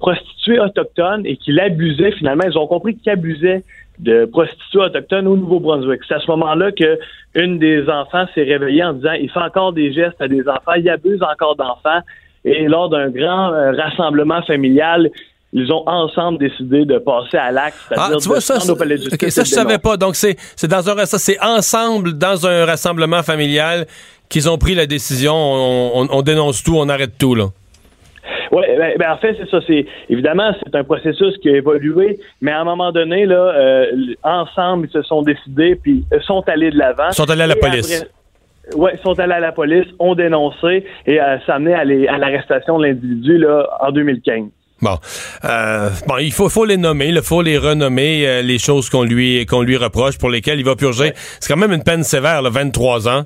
prostituées 0.00 0.60
autochtones 0.60 1.26
et 1.26 1.36
qu'il 1.36 1.58
abusait 1.60 2.12
finalement. 2.12 2.44
Ils 2.46 2.56
ont 2.56 2.66
compris 2.66 2.96
qu'il 2.96 3.10
abusait 3.10 3.62
de 3.98 4.24
prostituées 4.26 4.80
autochtones 4.80 5.26
au 5.26 5.36
Nouveau-Brunswick. 5.36 6.00
C'est 6.08 6.14
à 6.14 6.20
ce 6.20 6.30
moment-là 6.30 6.72
que 6.72 6.98
une 7.34 7.58
des 7.58 7.88
enfants 7.88 8.26
s'est 8.34 8.42
réveillée 8.42 8.84
en 8.84 8.92
disant 8.94 9.12
il 9.12 9.30
fait 9.30 9.40
encore 9.40 9.72
des 9.72 9.92
gestes 9.92 10.20
à 10.20 10.28
des 10.28 10.42
enfants, 10.48 10.72
il 10.76 10.88
abuse 10.88 11.20
encore 11.22 11.56
d'enfants. 11.56 12.00
Et 12.44 12.66
lors 12.68 12.88
d'un 12.88 13.08
grand 13.10 13.52
euh, 13.52 13.72
rassemblement 13.72 14.40
familial, 14.42 15.10
ils 15.52 15.72
ont 15.72 15.88
ensemble 15.88 16.38
décidé 16.38 16.84
de 16.84 16.98
passer 16.98 17.36
à 17.38 17.50
l'acte, 17.50 17.76
Ah, 17.90 17.94
c'est-à-dire 17.94 18.16
tu 18.18 18.28
vois, 18.28 18.36
de 18.36 18.42
ça, 18.42 18.72
au 18.72 18.76
palais 18.76 18.96
ça, 18.98 19.42
je 19.44 19.50
savais 19.50 19.78
pas. 19.78 19.96
Donc, 19.96 20.14
c'est, 20.16 20.36
c'est 20.54 20.68
dans 20.68 20.88
un, 20.90 21.04
c'est 21.06 21.40
ensemble, 21.42 22.12
dans 22.18 22.46
un 22.46 22.64
rassemblement 22.66 23.22
familial, 23.22 23.86
qu'ils 24.28 24.48
ont 24.50 24.58
pris 24.58 24.74
la 24.74 24.86
décision, 24.86 25.34
on, 25.34 26.02
on- 26.02 26.08
on 26.10 26.22
dénonce 26.22 26.62
tout, 26.62 26.76
on 26.76 26.88
arrête 26.88 27.16
tout, 27.18 27.34
là. 27.34 27.46
Oui, 28.52 28.62
ben, 28.78 28.92
ben, 28.98 29.10
en 29.12 29.16
fait, 29.18 29.36
c'est 29.40 29.48
ça. 29.50 29.58
C'est 29.66 29.86
évidemment 30.08 30.52
c'est 30.64 30.74
un 30.74 30.84
processus 30.84 31.36
qui 31.42 31.48
a 31.50 31.56
évolué, 31.56 32.18
mais 32.40 32.52
à 32.52 32.60
un 32.60 32.64
moment 32.64 32.92
donné, 32.92 33.26
là, 33.26 33.34
euh, 33.56 33.86
ensemble, 34.22 34.86
ils 34.88 34.92
se 34.92 35.02
sont 35.02 35.22
décidés, 35.22 35.76
puis 35.76 36.04
sont 36.26 36.42
allés 36.48 36.70
de 36.70 36.78
l'avant. 36.78 37.08
Ils 37.10 37.14
sont 37.14 37.30
allés 37.30 37.42
à 37.42 37.46
la 37.46 37.56
police. 37.56 38.00
après- 38.02 38.10
Ouais, 38.74 38.92
ils 38.94 39.00
sont 39.00 39.16
allés 39.20 39.32
à 39.34 39.38
la 39.40 39.52
police, 39.52 39.86
ont 40.00 40.16
dénoncé 40.16 40.84
et 41.06 41.20
euh, 41.20 41.38
ça 41.46 41.52
a 41.52 41.56
amené 41.56 41.72
à, 41.74 41.84
les- 41.84 42.08
à 42.08 42.18
l'arrestation 42.18 42.78
de 42.78 42.86
l'individu 42.86 43.38
là 43.38 43.64
en 43.80 43.92
2015. 43.92 44.46
Bon, 44.82 44.96
Euh, 45.44 45.88
bon, 46.08 46.16
il 46.18 46.32
faut, 46.32 46.48
faut 46.48 46.64
les 46.64 46.76
nommer, 46.76 47.06
il 47.08 47.22
faut 47.22 47.42
les 47.42 47.58
renommer, 47.58 48.26
euh, 48.26 48.42
les 48.42 48.58
choses 48.58 48.90
qu'on 48.90 49.04
lui, 49.04 49.46
qu'on 49.46 49.62
lui 49.62 49.76
reproche, 49.76 50.18
pour 50.18 50.30
lesquelles 50.30 50.58
il 50.58 50.64
va 50.64 50.74
purger. 50.74 51.12
C'est 51.14 51.52
quand 51.52 51.58
même 51.60 51.72
une 51.72 51.84
peine 51.84 52.02
sévère, 52.02 52.42
là, 52.42 52.50
23 52.50 53.08
ans. 53.08 53.22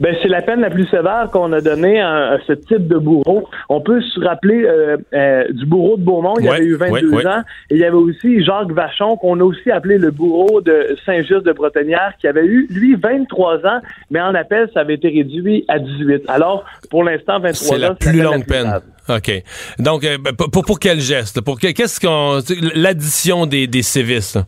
Ben, 0.00 0.14
c'est 0.22 0.28
la 0.28 0.42
peine 0.42 0.60
la 0.60 0.70
plus 0.70 0.86
sévère 0.88 1.28
qu'on 1.32 1.52
a 1.52 1.60
donnée 1.60 2.00
à, 2.00 2.32
à 2.32 2.38
ce 2.46 2.52
type 2.52 2.88
de 2.88 2.98
bourreau. 2.98 3.48
On 3.68 3.80
peut 3.80 4.00
se 4.00 4.20
rappeler 4.20 4.64
euh, 4.64 4.96
euh, 5.12 5.44
du 5.50 5.66
bourreau 5.66 5.96
de 5.96 6.02
Beaumont, 6.02 6.34
il 6.40 6.48
Ouais, 6.48 6.56
avait 6.56 6.64
eu 6.64 6.74
22 6.76 7.08
ouais, 7.10 7.16
ouais. 7.16 7.26
ans. 7.26 7.42
Et 7.70 7.74
il 7.74 7.80
y 7.80 7.84
avait 7.84 7.96
aussi 7.96 8.42
Jacques 8.44 8.72
Vachon, 8.72 9.16
qu'on 9.16 9.38
a 9.40 9.44
aussi 9.44 9.70
appelé 9.70 9.98
le 9.98 10.10
bourreau 10.10 10.60
de 10.60 10.96
Saint-Just 11.06 11.44
de 11.44 11.52
Bretonnière, 11.52 12.12
qui 12.20 12.26
avait 12.26 12.44
eu, 12.44 12.66
lui, 12.70 12.94
23 12.96 13.58
ans, 13.66 13.80
mais 14.10 14.20
en 14.20 14.34
appel, 14.34 14.68
ça 14.74 14.80
avait 14.80 14.94
été 14.94 15.08
réduit 15.08 15.64
à 15.68 15.78
18. 15.78 16.24
Alors, 16.28 16.64
pour 16.90 17.04
l'instant, 17.04 17.38
23 17.40 17.52
C'est 17.52 17.74
ans, 17.74 17.78
la 17.78 17.96
c'est 18.00 18.10
plus 18.10 18.18
la 18.18 18.24
longue 18.24 18.46
peine. 18.46 18.64
grave. 18.64 18.82
OK. 19.08 19.42
Donc, 19.78 20.04
euh, 20.04 20.16
ben, 20.18 20.32
pour, 20.50 20.64
pour 20.64 20.78
quel 20.80 20.98
geste? 21.00 21.40
Pour 21.42 21.60
que- 21.60 21.72
qu'est-ce 21.72 22.00
qu'on. 22.00 22.38
L'addition 22.74 23.46
des, 23.46 23.66
des 23.66 23.82
sévices, 23.82 24.34
là? 24.36 24.44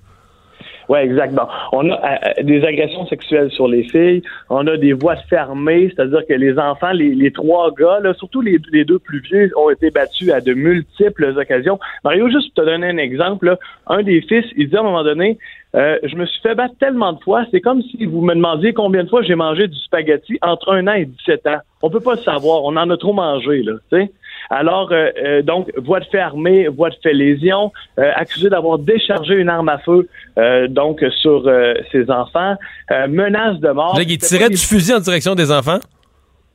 Oui, 0.88 1.00
exactement. 1.00 1.48
On 1.72 1.90
a 1.90 1.94
euh, 1.94 2.42
des 2.42 2.64
agressions 2.64 3.06
sexuelles 3.06 3.50
sur 3.50 3.66
les 3.66 3.82
filles, 3.84 4.22
on 4.50 4.66
a 4.66 4.76
des 4.76 4.92
voies 4.92 5.16
fermées, 5.28 5.92
c'est-à-dire 5.94 6.26
que 6.28 6.34
les 6.34 6.58
enfants, 6.58 6.92
les, 6.92 7.14
les 7.14 7.32
trois 7.32 7.72
gars, 7.72 8.00
là, 8.00 8.14
surtout 8.14 8.40
les, 8.40 8.58
les 8.72 8.84
deux 8.84 8.98
plus 8.98 9.20
vieux, 9.20 9.50
ont 9.56 9.70
été 9.70 9.90
battus 9.90 10.30
à 10.30 10.40
de 10.40 10.54
multiples 10.54 11.34
occasions. 11.36 11.78
Mario, 12.04 12.28
juste 12.28 12.54
pour 12.54 12.64
te 12.64 12.70
donner 12.70 12.88
un 12.88 12.98
exemple, 12.98 13.46
là, 13.46 13.58
un 13.88 14.02
des 14.02 14.20
fils, 14.22 14.44
il 14.56 14.68
dit 14.68 14.76
à 14.76 14.80
un 14.80 14.84
moment 14.84 15.02
donné, 15.02 15.38
euh, 15.74 15.98
je 16.04 16.16
me 16.16 16.24
suis 16.24 16.40
fait 16.40 16.54
battre 16.54 16.74
tellement 16.78 17.12
de 17.12 17.20
fois, 17.20 17.44
c'est 17.50 17.60
comme 17.60 17.82
si 17.82 18.06
vous 18.06 18.22
me 18.22 18.34
demandiez 18.34 18.72
combien 18.72 19.04
de 19.04 19.08
fois 19.08 19.22
j'ai 19.22 19.34
mangé 19.34 19.66
du 19.66 19.76
spaghetti 19.78 20.38
entre 20.40 20.72
un 20.72 20.86
an 20.86 20.94
et 20.94 21.04
17 21.04 21.46
ans. 21.48 21.58
On 21.82 21.90
peut 21.90 22.00
pas 22.00 22.14
le 22.14 22.20
savoir, 22.20 22.64
on 22.64 22.76
en 22.76 22.88
a 22.88 22.96
trop 22.96 23.12
mangé, 23.12 23.62
là, 23.62 23.72
tu 23.90 23.98
sais. 23.98 24.10
Alors, 24.50 24.92
euh, 24.92 25.10
euh, 25.24 25.42
donc, 25.42 25.70
voie 25.76 26.00
de 26.00 26.04
fait 26.06 26.18
armée, 26.18 26.68
voie 26.68 26.90
de 26.90 26.96
fait 27.02 27.12
lésion, 27.12 27.72
euh, 27.98 28.10
accusé 28.14 28.48
d'avoir 28.48 28.78
déchargé 28.78 29.34
une 29.34 29.48
arme 29.48 29.68
à 29.68 29.78
feu, 29.78 30.08
euh, 30.38 30.68
donc, 30.68 31.04
sur 31.22 31.46
euh, 31.46 31.74
ses 31.92 32.10
enfants, 32.10 32.54
euh, 32.90 33.08
menace 33.08 33.58
de 33.60 33.70
mort. 33.70 33.96
Là, 33.96 34.04
il 34.06 34.18
tirait 34.18 34.48
du 34.48 34.56
fusil 34.56 34.94
en 34.94 35.00
direction 35.00 35.34
des 35.34 35.50
enfants? 35.50 35.78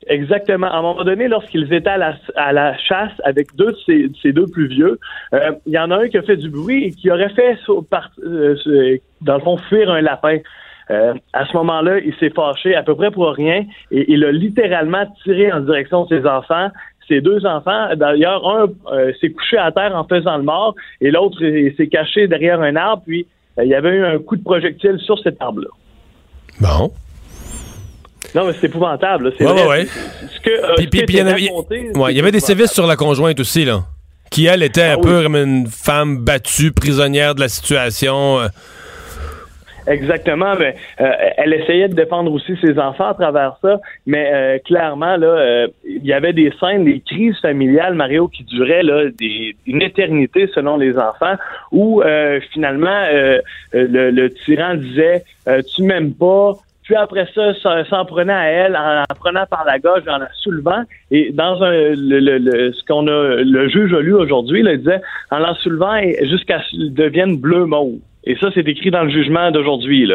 Exactement. 0.08 0.66
À 0.66 0.78
un 0.78 0.82
moment 0.82 1.04
donné, 1.04 1.28
lorsqu'ils 1.28 1.72
étaient 1.72 1.90
à 1.90 1.96
la, 1.96 2.14
à 2.34 2.52
la 2.52 2.76
chasse 2.76 3.12
avec 3.24 3.54
deux 3.54 3.72
de 3.72 3.76
ces, 3.86 4.08
de 4.08 4.16
ces 4.20 4.32
deux 4.32 4.46
plus 4.46 4.66
vieux, 4.66 4.98
euh, 5.32 5.52
il 5.66 5.72
y 5.74 5.78
en 5.78 5.90
a 5.92 5.96
un 5.98 6.08
qui 6.08 6.18
a 6.18 6.22
fait 6.22 6.36
du 6.36 6.50
bruit 6.50 6.84
et 6.86 6.90
qui 6.90 7.08
aurait 7.10 7.28
fait, 7.30 7.56
par- 7.88 8.10
euh, 8.26 8.56
dans 9.20 9.34
le 9.34 9.40
fond, 9.40 9.58
fuir 9.58 9.90
un 9.90 10.00
lapin. 10.00 10.38
Euh, 10.90 11.14
à 11.32 11.46
ce 11.46 11.56
moment-là, 11.58 11.98
il 12.00 12.12
s'est 12.16 12.30
fâché 12.30 12.74
à 12.74 12.82
peu 12.82 12.96
près 12.96 13.12
pour 13.12 13.28
rien 13.32 13.64
et 13.92 14.12
il 14.12 14.24
a 14.24 14.32
littéralement 14.32 15.04
tiré 15.22 15.52
en 15.52 15.60
direction 15.60 16.04
de 16.06 16.18
ses 16.18 16.26
enfants. 16.26 16.68
Ses 17.08 17.20
deux 17.20 17.44
enfants, 17.44 17.88
d'ailleurs, 17.96 18.46
un 18.48 18.66
euh, 18.92 19.12
s'est 19.20 19.30
couché 19.30 19.58
à 19.58 19.70
terre 19.72 19.94
en 19.94 20.04
faisant 20.04 20.36
le 20.36 20.42
mort 20.44 20.74
et 21.00 21.10
l'autre 21.10 21.42
il 21.42 21.74
s'est 21.76 21.88
caché 21.88 22.28
derrière 22.28 22.60
un 22.60 22.76
arbre. 22.76 23.02
Puis 23.06 23.26
euh, 23.58 23.64
il 23.64 23.70
y 23.70 23.74
avait 23.74 23.90
eu 23.90 24.04
un 24.04 24.18
coup 24.18 24.36
de 24.36 24.42
projectile 24.42 24.98
sur 25.04 25.18
cet 25.18 25.36
arbre-là. 25.40 25.68
Bon. 26.60 26.92
Non, 28.34 28.46
mais 28.46 28.52
c'est 28.54 28.66
épouvantable. 28.68 29.26
là, 29.26 29.30
c'est 29.36 29.44
Ouais, 29.44 29.52
vrai. 29.52 29.62
ouais, 29.62 29.68
ouais. 29.68 29.86
Ce 30.34 30.40
que, 30.40 30.50
euh, 30.50 30.74
Puis, 30.76 30.86
puis- 30.86 31.02
puis 31.04 31.16
il 31.16 31.18
y 31.18 31.20
avait, 31.20 31.32
raconté, 31.32 31.80
ouais, 31.80 31.92
c'est 32.06 32.12
il 32.12 32.16
y 32.16 32.20
avait 32.20 32.30
des 32.32 32.40
sévices 32.40 32.72
sur 32.72 32.86
la 32.86 32.96
conjointe 32.96 33.38
aussi, 33.40 33.64
là. 33.64 33.82
Qui, 34.30 34.46
elle, 34.46 34.62
était 34.62 34.82
un 34.82 34.94
Ah 34.94 35.02
peu 35.02 35.18
oui. 35.18 35.22
comme 35.24 35.36
une 35.36 35.66
femme 35.66 36.18
battue, 36.24 36.72
prisonnière 36.72 37.34
de 37.34 37.40
la 37.40 37.48
situation. 37.48 38.40
euh. 38.40 38.48
Exactement, 39.86 40.54
mais 40.58 40.76
euh, 41.00 41.10
elle 41.36 41.52
essayait 41.54 41.88
de 41.88 41.94
défendre 41.94 42.32
aussi 42.32 42.56
ses 42.60 42.78
enfants 42.78 43.08
à 43.08 43.14
travers 43.14 43.56
ça, 43.60 43.80
mais 44.06 44.30
euh, 44.32 44.58
clairement 44.64 45.16
là, 45.16 45.26
euh, 45.26 45.66
il 45.84 46.04
y 46.04 46.12
avait 46.12 46.32
des 46.32 46.52
scènes, 46.60 46.84
des 46.84 47.00
crises 47.00 47.38
familiales, 47.40 47.94
Mario, 47.94 48.28
qui 48.28 48.44
duraient 48.44 48.84
là 48.84 49.10
des, 49.18 49.56
une 49.66 49.82
éternité 49.82 50.48
selon 50.54 50.76
les 50.76 50.96
enfants, 50.98 51.34
où 51.72 52.00
euh, 52.02 52.38
finalement 52.52 52.88
euh, 53.12 53.38
euh, 53.74 53.86
le, 53.90 54.10
le 54.10 54.30
tyran 54.30 54.74
disait 54.74 55.24
tu 55.74 55.82
m'aimes 55.82 56.14
pas. 56.14 56.52
Puis 56.84 56.96
après 56.96 57.26
ça, 57.32 57.54
s'en 57.84 58.04
prenait 58.04 58.32
à 58.32 58.44
elle, 58.50 58.76
en 58.76 58.94
la 59.00 59.06
prenant 59.16 59.46
par 59.46 59.64
la 59.64 59.78
gorge, 59.78 60.02
en 60.08 60.18
la 60.18 60.28
soulevant. 60.34 60.82
Et 61.12 61.30
dans 61.32 61.62
un, 61.62 61.70
le, 61.70 62.18
le- 62.18 62.38
le- 62.38 62.72
ce 62.72 62.84
qu'on 62.84 63.06
a, 63.06 63.36
le 63.36 63.68
juge 63.68 63.94
a 63.94 64.00
lu 64.00 64.14
aujourd'hui, 64.14 64.62
il 64.66 64.78
disait, 64.78 65.00
en 65.30 65.38
la 65.38 65.54
soulevant 65.54 65.96
jusqu'à 66.28 66.60
ce 66.60 66.76
qu'elle 66.76 66.92
devienne 66.92 67.36
bleu 67.36 67.66
mauve. 67.66 67.98
Et 68.24 68.36
ça, 68.36 68.48
c'est 68.54 68.66
écrit 68.68 68.90
dans 68.90 69.04
le 69.04 69.10
jugement 69.10 69.50
d'aujourd'hui. 69.50 70.10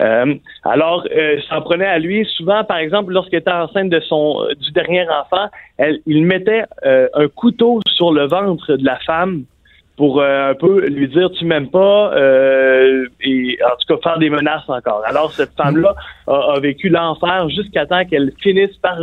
Euh, 0.00 0.34
alors, 0.64 1.06
euh, 1.14 1.40
s'en 1.48 1.60
prenait 1.62 1.86
à 1.86 1.98
lui. 1.98 2.26
Souvent, 2.36 2.64
par 2.64 2.78
exemple, 2.78 3.12
lorsqu'il 3.12 3.38
était 3.38 3.52
enceinte 3.52 3.90
de 3.90 4.00
son 4.00 4.42
euh, 4.42 4.54
du 4.54 4.72
dernier 4.72 5.06
enfant, 5.08 5.48
elle, 5.78 6.00
il 6.06 6.24
mettait 6.24 6.64
euh, 6.84 7.08
un 7.14 7.28
couteau 7.28 7.80
sur 7.88 8.12
le 8.12 8.26
ventre 8.26 8.76
de 8.76 8.84
la 8.84 8.98
femme 9.06 9.44
pour 9.96 10.20
euh, 10.20 10.50
un 10.50 10.54
peu 10.54 10.88
lui 10.88 11.06
dire 11.06 11.30
tu 11.30 11.44
m'aimes 11.44 11.70
pas 11.70 12.12
et 13.20 13.58
en 13.64 13.76
tout 13.76 13.94
cas 13.96 14.10
faire 14.10 14.18
des 14.18 14.28
menaces 14.28 14.68
encore. 14.68 15.02
Alors 15.06 15.30
cette 15.30 15.54
femme-là 15.56 15.94
a, 16.26 16.54
a 16.54 16.58
vécu 16.58 16.88
l'enfer 16.88 17.48
jusqu'à 17.50 17.86
temps 17.86 18.04
qu'elle 18.04 18.32
finisse 18.42 18.76
par 18.78 18.98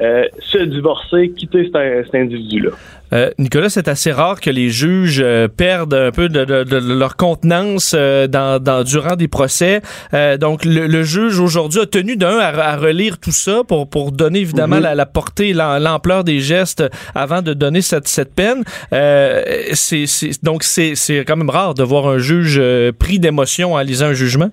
euh, 0.00 0.24
se 0.40 0.58
divorcer, 0.58 1.30
quitter 1.36 1.70
cet, 1.72 2.06
cet 2.06 2.14
individu-là. 2.14 2.70
Euh, 3.12 3.30
Nicolas, 3.38 3.68
c'est 3.68 3.86
assez 3.86 4.10
rare 4.10 4.40
que 4.40 4.50
les 4.50 4.70
juges 4.70 5.20
euh, 5.22 5.46
perdent 5.46 5.94
un 5.94 6.10
peu 6.10 6.28
de, 6.28 6.44
de- 6.44 6.64
de 6.64 6.98
leur 6.98 7.16
contenance 7.16 7.94
euh, 7.96 8.26
dans, 8.26 8.60
dans- 8.60 8.82
durant 8.82 9.14
des 9.14 9.28
procès. 9.28 9.82
Euh, 10.14 10.36
donc, 10.36 10.64
le, 10.64 10.88
le 10.88 11.02
juge 11.04 11.38
aujourd'hui 11.38 11.80
a 11.82 11.86
tenu 11.86 12.16
d'un 12.16 12.38
à, 12.38 12.48
à 12.48 12.76
relire 12.76 13.18
tout 13.18 13.30
ça 13.30 13.62
pour, 13.68 13.88
pour 13.88 14.10
donner 14.10 14.40
évidemment 14.40 14.76
Mhm. 14.76 14.82
la, 14.82 14.94
la 14.96 15.06
portée, 15.06 15.52
l'am- 15.52 15.80
l'ampleur 15.80 16.24
des 16.24 16.40
gestes 16.40 16.82
avant 17.14 17.40
de 17.42 17.52
donner 17.54 17.82
cette, 17.82 18.08
cette 18.08 18.34
peine. 18.34 18.64
Euh, 18.92 19.42
c'est, 19.74 20.06
c'est- 20.06 20.42
donc, 20.42 20.64
c'est, 20.64 20.96
c'est 20.96 21.24
quand 21.24 21.36
même 21.36 21.50
rare 21.50 21.74
de 21.74 21.84
voir 21.84 22.08
un 22.08 22.18
juge 22.18 22.60
pris 22.98 23.20
d'émotion 23.20 23.74
en 23.74 23.80
lisant 23.80 24.06
un 24.06 24.12
jugement? 24.14 24.50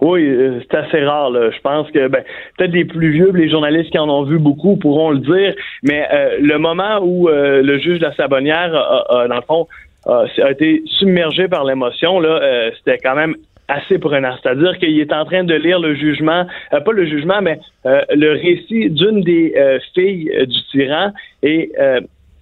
Oui, 0.00 0.24
euh, 0.26 0.60
c'est 0.60 0.76
assez 0.76 1.04
rare. 1.04 1.30
Là. 1.30 1.50
Je 1.50 1.60
pense 1.60 1.90
que 1.90 2.08
ben, 2.08 2.22
peut-être 2.58 2.72
les 2.72 2.84
plus 2.84 3.10
vieux, 3.10 3.30
les 3.32 3.48
journalistes 3.48 3.90
qui 3.90 3.98
en 3.98 4.08
ont 4.08 4.24
vu 4.24 4.38
beaucoup 4.38 4.76
pourront 4.76 5.10
le 5.10 5.18
dire, 5.18 5.54
mais 5.82 6.06
euh, 6.12 6.38
le 6.40 6.58
moment 6.58 6.98
où 7.02 7.28
euh, 7.28 7.62
le 7.62 7.78
juge 7.78 7.98
de 7.98 8.04
la 8.06 8.14
Sabonnière, 8.14 8.74
a- 8.74 9.20
a, 9.22 9.28
dans 9.28 9.36
le 9.36 9.42
fond, 9.42 9.66
a, 10.06 10.24
a 10.42 10.50
été 10.50 10.82
submergé 10.98 11.48
par 11.48 11.64
l'émotion, 11.64 12.20
là, 12.20 12.40
euh, 12.42 12.70
c'était 12.78 12.98
quand 12.98 13.14
même 13.14 13.36
assez 13.68 13.98
prenant. 13.98 14.34
C'est-à-dire 14.42 14.76
qu'il 14.78 14.98
est 15.00 15.12
en 15.12 15.24
train 15.24 15.44
de 15.44 15.54
lire 15.54 15.78
le 15.78 15.94
jugement, 15.94 16.46
euh, 16.74 16.80
pas 16.80 16.92
le 16.92 17.06
jugement, 17.06 17.40
mais 17.40 17.58
euh, 17.86 18.00
le 18.14 18.32
récit 18.32 18.90
d'une 18.90 19.22
des 19.22 19.54
euh, 19.56 19.78
filles 19.94 20.30
euh, 20.34 20.44
du 20.46 20.58
tyran 20.72 21.12
et 21.42 21.70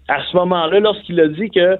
à 0.09 0.25
ce 0.29 0.37
moment-là, 0.39 0.81
lorsqu'il 0.81 1.21
a 1.21 1.29
dit 1.29 1.51
que 1.51 1.79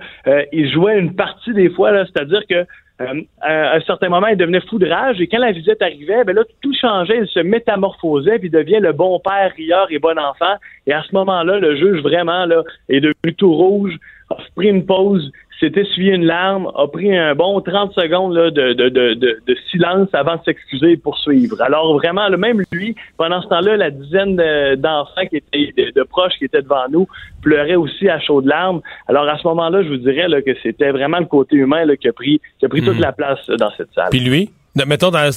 il 0.53 0.71
jouait 0.71 0.97
une 1.01 1.17
partie 1.17 1.53
des 1.53 1.69
fois, 1.71 1.91
c'est-à-dire 2.07 2.43
que 2.49 2.65
euh, 3.01 3.23
à 3.41 3.77
un 3.77 3.81
certain 3.81 4.09
moment, 4.09 4.27
il 4.27 4.37
devenait 4.37 4.61
fou 4.61 4.79
de 4.79 4.89
rage 4.89 5.21
et 5.21 5.27
quand 5.27 5.39
la 5.39 5.53
visite 5.53 5.81
arrivait, 5.81 6.23
ben 6.25 6.37
là, 6.37 6.43
tout 6.61 6.75
changeait, 6.79 7.19
il 7.19 7.27
se 7.27 7.41
métamorphosait 7.41 8.39
puis 8.39 8.51
devient 8.51 8.79
le 8.81 8.93
bon 8.93 9.19
père, 9.21 9.53
rieur 9.57 9.87
et 9.91 9.99
bon 9.99 10.19
enfant. 10.19 10.57
Et 10.87 10.93
à 10.93 11.03
ce 11.03 11.15
moment-là, 11.15 11.59
le 11.59 11.77
juge 11.77 12.03
vraiment 12.03 12.45
là 12.45 12.63
est 12.89 13.01
devenu 13.01 13.35
tout 13.37 13.55
rouge, 13.55 13.97
a 14.31 14.37
pris 14.55 14.69
une 14.69 14.85
pause, 14.85 15.33
s'est 15.61 15.73
essuyé 15.79 16.15
une 16.15 16.25
larme, 16.25 16.69
a 16.77 16.87
pris 16.89 17.17
un 17.17 17.35
bon 17.35 17.61
30 17.61 17.93
secondes 17.93 18.35
là, 18.35 18.51
de, 18.51 18.73
de, 18.73 18.89
de, 18.89 19.15
de, 19.15 19.57
silence 19.71 20.09
avant 20.15 20.37
de 20.37 20.41
s'excuser 20.45 20.93
et 20.93 20.97
poursuivre. 20.97 21.61
Alors 21.63 21.95
vraiment, 21.95 22.29
là, 22.29 22.37
même 22.37 22.63
lui, 22.73 22.95
pendant 23.19 23.41
ce 23.43 23.49
temps-là, 23.49 23.77
la 23.77 23.91
dizaine 23.91 24.37
de- 24.37 24.75
d'enfants 24.77 25.27
qui 25.29 25.37
étaient 25.37 25.93
de, 25.95 26.03
proches 26.03 26.33
qui 26.39 26.47
étaient 26.47 26.63
devant 26.63 26.89
nous 26.91 27.07
pleuraient 27.43 27.77
aussi 27.77 28.09
à 28.09 28.19
chaudes 28.21 28.47
larmes. 28.47 28.81
Alors 29.07 29.29
à 29.29 29.39
ce 29.39 29.47
moment-là, 29.49 29.83
je 29.83 29.89
vous 29.89 29.97
dirais 29.99 30.29
là, 30.29 30.41
que 30.43 30.51
c'était 30.63 30.91
vraiment 30.91 31.19
le 31.19 31.27
côté 31.27 31.57
humain 31.57 31.85
là, 31.85 31.95
qui 31.97 32.09
a 32.09 32.13
pris, 32.13 32.41
qui 32.59 32.67
a 32.67 32.69
pris 32.69 32.83
toute 32.83 32.99
la 32.99 33.13
place 33.13 33.39
dans 33.59 33.71
cette 33.77 33.93
salle. 33.95 34.09
Puis 34.11 34.21
lui, 34.21 34.51
mettons, 34.87 35.11
dans, 35.11 35.29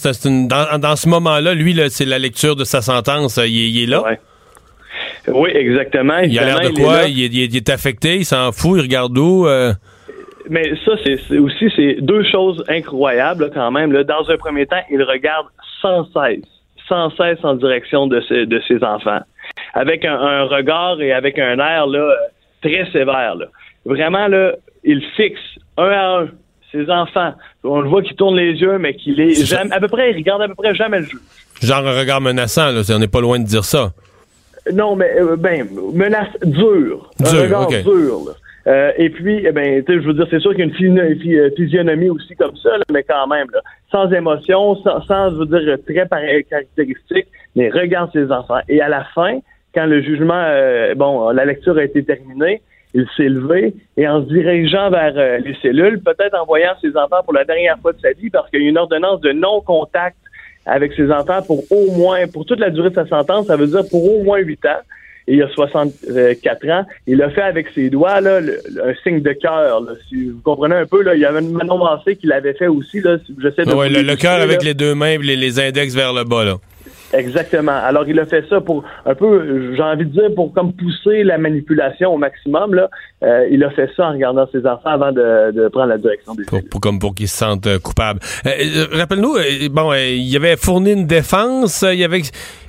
dans, 0.47 0.79
dans 0.79 0.95
ce 0.95 1.09
moment-là, 1.09 1.53
lui, 1.53 1.77
c'est 1.89 2.05
la 2.05 2.19
lecture 2.19 2.55
de 2.55 2.63
sa 2.63 2.81
sentence. 2.81 3.37
euh, 3.37 3.45
Il, 3.47 3.57
est- 3.57 3.69
il 3.71 3.83
est 3.83 3.87
là? 3.87 4.03
Oui, 5.27 5.49
exactement. 5.53 6.19
Il 6.19 6.37
a 6.37 6.45
l'air 6.45 6.59
de 6.69 6.75
quoi? 6.79 6.93
là. 7.03 7.07
Il 7.07 7.21
est, 7.23 7.27
il 7.27 7.39
est- 7.41 7.45
il 7.45 7.55
est 7.57 7.69
affecté, 7.69 8.17
il 8.17 8.25
s'en 8.25 8.51
fout, 8.51 8.77
il 8.77 8.81
regarde 8.81 9.17
où? 9.17 9.47
euh? 9.47 9.73
Mais 10.49 10.73
ça, 10.85 10.93
c'est 11.03 11.37
aussi 11.37 11.71
c'est 11.75 11.97
deux 12.01 12.23
choses 12.23 12.63
incroyables 12.67 13.45
là, 13.45 13.49
quand 13.53 13.71
même. 13.71 13.91
Là. 13.91 14.03
Dans 14.03 14.29
un 14.29 14.37
premier 14.37 14.65
temps, 14.65 14.81
il 14.89 15.01
regarde 15.03 15.47
sans 15.81 16.05
cesse, 16.05 16.45
sans 16.87 17.09
cesse 17.11 17.39
en 17.43 17.55
direction 17.55 18.07
de 18.07 18.21
ses, 18.21 18.45
de 18.45 18.61
ses 18.67 18.83
enfants, 18.83 19.21
avec 19.73 20.05
un, 20.05 20.15
un 20.15 20.43
regard 20.43 21.01
et 21.01 21.13
avec 21.13 21.39
un 21.39 21.59
air 21.59 21.87
là, 21.87 22.13
très 22.61 22.85
sévère. 22.91 23.35
Là. 23.35 23.45
Vraiment, 23.85 24.27
là, 24.27 24.53
il 24.83 25.01
fixe 25.15 25.39
un 25.77 25.89
à 25.89 26.19
un 26.21 26.27
ses 26.73 26.89
enfants. 26.89 27.33
On 27.63 27.81
le 27.81 27.89
voit 27.89 28.01
qu'il 28.01 28.15
tourne 28.15 28.35
les 28.35 28.53
yeux, 28.53 28.77
mais 28.79 28.95
qu'il 28.95 29.21
est, 29.21 29.45
jamais, 29.45 29.71
à 29.73 29.79
peu 29.79 29.87
près, 29.87 30.11
il 30.11 30.17
regarde 30.17 30.41
à 30.41 30.47
peu 30.47 30.55
près 30.55 30.73
jamais 30.75 30.99
le 30.99 31.05
jeu. 31.05 31.19
Genre 31.61 31.85
un 31.85 31.97
regard 31.97 32.19
menaçant, 32.19 32.71
là. 32.71 32.81
On 32.89 32.99
n'est 32.99 33.07
pas 33.07 33.21
loin 33.21 33.39
de 33.39 33.45
dire 33.45 33.63
ça. 33.63 33.93
Non, 34.73 34.95
mais 34.95 35.11
euh, 35.19 35.35
ben, 35.35 35.67
menace 35.93 36.29
dure. 36.43 37.11
Un 37.23 37.41
regard 37.41 37.67
ok. 37.67 37.83
dur. 37.83 38.19
là. 38.27 38.33
Euh, 38.65 38.91
et 38.97 39.09
puis, 39.09 39.43
eh 39.45 39.51
ben, 39.51 39.83
je 39.87 39.99
veux 39.99 40.13
dire, 40.13 40.27
c'est 40.29 40.39
sûr 40.39 40.51
qu'il 40.51 40.59
y 40.59 40.71
a 40.71 40.85
une 40.85 40.99
euh, 40.99 41.49
physionomie 41.55 42.09
aussi 42.09 42.35
comme 42.35 42.55
ça, 42.55 42.77
là, 42.77 42.83
mais 42.91 43.03
quand 43.03 43.27
même, 43.27 43.47
là, 43.51 43.59
sans 43.91 44.09
émotion, 44.11 44.75
sans, 44.77 45.01
sans, 45.01 45.31
je 45.31 45.35
veux 45.35 45.45
dire, 45.45 45.77
très 45.85 46.05
par- 46.05 46.21
caractéristique, 46.49 47.27
mais 47.55 47.69
regarde 47.69 48.11
ses 48.13 48.31
enfants. 48.31 48.61
Et 48.69 48.79
à 48.81 48.87
la 48.87 49.03
fin, 49.15 49.39
quand 49.75 49.85
le 49.85 50.01
jugement, 50.01 50.41
euh, 50.45 50.95
bon, 50.95 51.31
la 51.31 51.45
lecture 51.45 51.77
a 51.77 51.83
été 51.83 52.03
terminée, 52.03 52.61
il 52.93 53.07
s'est 53.17 53.29
levé 53.29 53.73
et 53.97 54.07
en 54.07 54.23
se 54.23 54.27
dirigeant 54.27 54.89
vers 54.91 55.13
euh, 55.17 55.39
les 55.39 55.55
cellules, 55.61 55.99
peut-être 55.99 56.39
en 56.39 56.45
voyant 56.45 56.73
ses 56.79 56.95
enfants 56.95 57.23
pour 57.23 57.33
la 57.33 57.43
dernière 57.43 57.77
fois 57.79 57.91
de 57.91 57.99
sa 57.99 58.11
vie, 58.11 58.29
parce 58.29 58.49
qu'il 58.49 58.61
y 58.61 58.65
a 58.67 58.69
une 58.69 58.77
ordonnance 58.77 59.19
de 59.21 59.31
non-contact 59.31 60.15
avec 60.65 60.93
ses 60.93 61.11
enfants 61.11 61.41
pour 61.41 61.63
au 61.71 61.91
moins, 61.91 62.27
pour 62.27 62.45
toute 62.45 62.59
la 62.59 62.69
durée 62.69 62.91
de 62.91 62.95
sa 62.95 63.07
sentence, 63.07 63.47
ça 63.47 63.57
veut 63.57 63.67
dire 63.67 63.83
pour 63.89 64.19
au 64.19 64.23
moins 64.23 64.37
8 64.37 64.65
ans. 64.65 64.79
Et 65.27 65.35
il 65.35 65.41
a 65.43 65.47
64 65.49 66.69
ans. 66.69 66.85
Il 67.07 67.21
a 67.21 67.29
fait 67.29 67.41
avec 67.41 67.67
ses 67.73 67.89
doigts 67.89 68.19
là, 68.21 68.39
le- 68.41 68.59
un 68.83 68.93
signe 69.03 69.21
de 69.21 69.31
cœur. 69.33 69.81
Si 70.09 70.29
vous 70.29 70.39
comprenez 70.43 70.75
un 70.75 70.85
peu, 70.85 71.01
là, 71.01 71.15
il 71.15 71.21
y 71.21 71.25
avait 71.25 71.41
Manon 71.41 71.77
Massé 71.83 72.15
qui 72.15 72.27
l'avait 72.27 72.53
fait 72.53 72.67
aussi. 72.67 72.99
Là, 73.01 73.17
si 73.25 73.33
j'essaie 73.41 73.63
de 73.63 73.73
Ouais, 73.73 73.87
vous 73.89 73.95
le, 73.95 74.01
le 74.01 74.15
cœur 74.15 74.41
avec 74.41 74.63
les 74.63 74.73
deux 74.73 74.95
mains 74.95 75.11
et 75.11 75.17
les, 75.17 75.35
les 75.35 75.59
index 75.59 75.95
vers 75.95 76.13
le 76.13 76.23
bas, 76.23 76.43
là. 76.43 76.55
Exactement. 77.13 77.71
Alors, 77.83 78.07
il 78.07 78.19
a 78.19 78.25
fait 78.25 78.43
ça 78.49 78.59
pour 78.61 78.83
un 79.05 79.15
peu, 79.15 79.73
j'ai 79.75 79.81
envie 79.81 80.05
de 80.05 80.11
dire, 80.11 80.29
pour 80.35 80.53
comme 80.53 80.73
pousser 80.73 81.23
la 81.23 81.37
manipulation 81.37 82.13
au 82.13 82.17
maximum. 82.17 82.73
Là. 82.73 82.89
Euh, 83.23 83.47
il 83.51 83.63
a 83.63 83.69
fait 83.71 83.89
ça 83.95 84.07
en 84.07 84.11
regardant 84.13 84.47
ses 84.51 84.65
enfants 84.65 84.89
avant 84.89 85.11
de, 85.11 85.51
de 85.51 85.67
prendre 85.69 85.87
la 85.87 85.97
direction 85.97 86.33
des 86.35 86.43
Pour, 86.45 86.59
pour- 86.69 86.81
comme 86.81 86.99
pour 86.99 87.13
qu'ils 87.15 87.27
se 87.27 87.37
sentent 87.37 87.67
euh, 87.67 87.79
coupables. 87.79 88.19
Euh, 88.45 88.49
euh, 88.49 88.97
Rappelle-nous, 88.97 89.35
euh, 89.35 89.69
bon, 89.71 89.93
il 89.93 90.35
avait 90.35 90.57
fourni 90.57 90.93
une 90.93 91.07
défense. 91.07 91.85
il 91.93 92.03
avait 92.03 92.21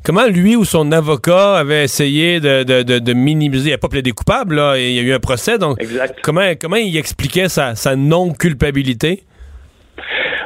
comment 0.05 0.26
lui 0.26 0.57
ou 0.57 0.64
son 0.64 0.92
avocat 0.92 1.57
avait 1.57 1.84
essayé 1.84 2.38
de, 2.40 2.62
de, 2.62 2.82
de, 2.82 2.99
de 2.99 3.12
minimiser. 3.12 3.70
Il 3.70 3.72
n'a 3.72 3.78
pas 3.78 3.88
plaidé 3.88 4.12
coupable 4.12 4.57
là. 4.57 4.76
Il 4.78 4.92
y 4.92 4.99
a 4.99 5.03
eu 5.03 5.12
un 5.12 5.20
procès. 5.20 5.59
Donc, 5.59 5.78
comment 6.22 6.53
comment 6.61 6.76
il 6.76 6.97
expliquait 6.97 7.49
sa, 7.49 7.74
sa 7.74 7.97
non 7.97 8.32
culpabilité? 8.32 9.22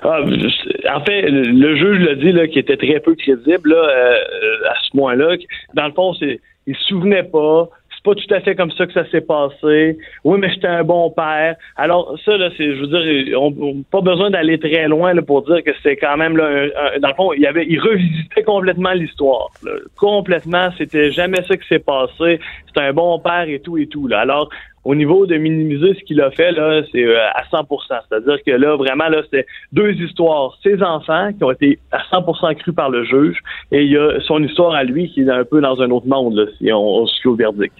Ah, 0.03 0.21
je- 0.27 0.78
en 0.91 1.01
fait, 1.05 1.23
le, 1.23 1.77
juge 1.77 1.99
l'a 2.01 2.15
dit 2.15 2.33
là, 2.33 2.47
qui 2.49 2.59
était 2.59 2.77
très 2.77 3.01
peu 3.01 3.15
crédible 3.15 3.71
là, 3.71 3.77
euh, 3.77 4.69
à 4.71 4.75
ce 4.83 4.91
point-là. 4.97 5.37
Dans 5.75 5.87
le 5.87 5.93
fond, 5.93 6.13
c'est, 6.15 6.41
il 6.67 6.75
se 6.77 6.85
souvenait 6.85 7.23
pas. 7.25 7.69
C'est 7.91 8.05
pas 8.05 8.15
tout 8.15 8.33
à 8.33 8.41
fait 8.41 8.55
comme 8.55 8.71
ça 8.71 8.87
que 8.87 8.93
ça 8.93 9.05
s'est 9.11 9.21
passé. 9.23 9.99
Oui, 10.23 10.39
mais 10.41 10.49
j'étais 10.51 10.69
un 10.69 10.85
bon 10.85 11.11
père. 11.11 11.57
Alors 11.77 12.17
ça, 12.25 12.37
là, 12.37 12.49
c'est, 12.57 12.77
je 12.77 12.81
veux 12.83 12.87
dire, 12.87 13.43
on, 13.43 13.53
on- 13.61 13.83
pas 13.91 14.01
besoin 14.01 14.31
d'aller 14.31 14.57
très 14.59 14.87
loin 14.87 15.13
là, 15.15 15.21
pour 15.23 15.43
dire 15.43 15.65
que 15.65 15.73
c'est 15.83 15.97
quand 15.97 16.17
même 16.17 16.37
là, 16.37 16.45
un- 16.47 16.97
un- 16.97 16.99
dans 17.01 17.09
le 17.09 17.15
fond, 17.15 17.33
il 17.33 17.45
avait, 17.45 17.67
il 17.69 17.81
revisitait 17.81 18.45
complètement 18.45 18.93
l'histoire. 18.93 19.49
là. 19.65 19.73
Complètement, 19.97 20.69
c'était 20.79 21.11
jamais 21.11 21.43
ça 21.43 21.57
qui 21.57 21.67
s'est 21.67 21.81
passé. 21.81 22.39
C'est 22.73 22.81
un 22.81 22.93
bon 22.93 23.19
père 23.19 23.47
et 23.49 23.59
tout 23.59 23.77
et 23.77 23.89
tout. 23.89 24.07
Là. 24.07 24.21
Alors, 24.21 24.49
au 24.85 24.95
niveau 24.95 25.27
de 25.27 25.37
minimiser 25.37 25.95
ce 25.95 26.05
qu'il 26.05 26.21
a 26.21 26.31
fait, 26.31 26.53
là, 26.53 26.83
c'est 26.93 27.05
euh, 27.05 27.19
à 27.35 27.45
100 27.51 27.67
C'est-à-dire 28.09 28.39
que 28.45 28.51
là, 28.53 28.77
vraiment, 28.77 29.09
là, 29.09 29.23
c'était 29.25 29.47
deux 29.73 29.93
histoires. 29.93 30.57
Ses 30.63 30.83
enfants 30.83 31.31
qui 31.33 31.45
ont 31.45 31.51
été 31.51 31.79
à 31.93 32.03
100 32.11 32.23
crus 32.55 32.75
par 32.75 32.91
le 32.91 33.05
juge, 33.05 33.39
et 33.73 33.83
il 33.83 33.93
y 33.93 33.97
a 33.97 34.21
son 34.27 34.43
histoire 34.43 34.75
à 34.75 34.85
lui 34.85 35.11
qui 35.11 35.23
est 35.23 35.31
un 35.31 35.45
peu 35.45 35.61
dans 35.61 35.81
un 35.81 35.91
autre 35.91 36.07
monde, 36.07 36.37
là, 36.37 36.45
si 36.59 36.73
on, 36.73 36.79
on 36.79 37.07
se 37.07 37.21
fie 37.21 37.29
au 37.29 37.35
verdict. 37.35 37.75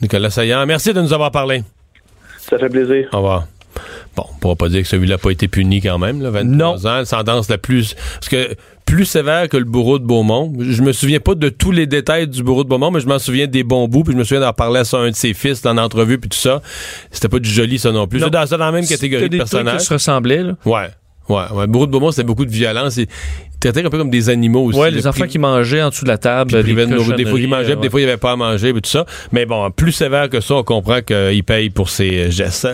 Nicolas 0.00 0.30
Saillant, 0.30 0.66
merci 0.66 0.92
de 0.92 1.00
nous 1.00 1.12
avoir 1.12 1.30
parlé. 1.30 1.62
Ça 2.38 2.58
fait 2.58 2.68
plaisir. 2.68 3.08
Au 3.12 3.18
revoir. 3.18 3.44
Bon, 4.16 4.24
on 4.30 4.38
pourra 4.40 4.56
pas 4.56 4.68
dire 4.68 4.82
que 4.82 4.88
celui-là 4.88 5.14
n'a 5.14 5.18
pas 5.18 5.30
été 5.30 5.48
puni 5.48 5.80
quand 5.80 5.98
même, 5.98 6.20
là, 6.20 6.30
23 6.30 6.86
ans, 6.86 7.04
sentence 7.04 7.48
la 7.48 7.56
plus... 7.56 7.94
Parce 7.94 8.28
que 8.28 8.54
plus 8.84 9.04
sévère 9.04 9.48
que 9.48 9.56
le 9.56 9.64
bourreau 9.64 9.98
de 9.98 10.04
Beaumont. 10.04 10.52
Je 10.58 10.82
me 10.82 10.92
souviens 10.92 11.20
pas 11.20 11.34
de 11.34 11.48
tous 11.48 11.70
les 11.70 11.86
détails 11.86 12.28
du 12.28 12.42
bourreau 12.42 12.64
de 12.64 12.68
Beaumont, 12.68 12.90
mais 12.90 13.00
je 13.00 13.06
m'en 13.06 13.18
souviens 13.18 13.46
des 13.46 13.64
bons 13.64 13.88
bouts, 13.88 14.04
puis 14.04 14.12
je 14.12 14.18
me 14.18 14.24
souviens 14.24 14.40
d'en 14.40 14.52
parler 14.52 14.80
à 14.80 14.84
ça 14.84 14.98
un 14.98 15.10
de 15.10 15.14
ses 15.16 15.34
fils 15.34 15.62
dans 15.62 15.74
l'entrevue, 15.74 16.18
puis 16.18 16.28
tout 16.28 16.38
ça. 16.38 16.60
C'était 17.10 17.28
pas 17.28 17.38
du 17.38 17.48
joli, 17.48 17.78
ça 17.78 17.92
non 17.92 18.06
plus. 18.06 18.20
C'est 18.20 18.30
dans, 18.30 18.44
dans 18.44 18.56
la 18.58 18.72
même 18.72 18.86
catégorie 18.86 19.24
de 19.24 19.28
des 19.28 19.38
trucs 19.38 19.50
personnages. 19.50 19.80
qui 19.80 19.86
se 19.86 19.92
ressemblaient, 19.92 20.42
là. 20.42 20.56
Ouais. 20.64 20.88
Ouais, 21.28 21.44
ouais. 21.52 21.60
Le 21.62 21.66
bourreau 21.66 21.86
de 21.86 21.92
Beaumont, 21.92 22.10
c'était 22.10 22.24
beaucoup 22.24 22.44
de 22.44 22.50
violence. 22.50 22.98
Traités 23.70 23.86
un 23.86 23.90
peu 23.90 23.98
comme 23.98 24.10
des 24.10 24.28
animaux 24.28 24.64
aussi. 24.66 24.78
Ouais, 24.78 24.90
Le 24.90 24.96
les 24.96 25.06
enfants 25.06 25.26
qui 25.26 25.38
mangeaient 25.38 25.82
en 25.82 25.88
dessous 25.90 26.04
de 26.04 26.10
la 26.10 26.18
table. 26.18 26.50
de 26.52 26.62
des 26.62 27.24
fois, 27.24 27.38
ils 27.40 27.48
mangeaient, 27.48 27.72
puis 27.72 27.76
des 27.76 27.82
ouais. 27.86 27.90
fois, 27.90 28.00
il 28.00 28.04
n'y 28.04 28.10
avait 28.10 28.18
pas 28.18 28.32
à 28.32 28.36
manger, 28.36 28.72
puis 28.72 28.82
tout 28.82 28.90
ça. 28.90 29.06
Mais 29.32 29.46
bon, 29.46 29.70
plus 29.70 29.92
sévère 29.92 30.28
que 30.28 30.40
ça, 30.40 30.54
on 30.54 30.62
comprend 30.62 31.00
qu'il 31.00 31.44
paye 31.44 31.70
pour 31.70 31.88
ses 31.90 32.30
gestes. 32.30 32.68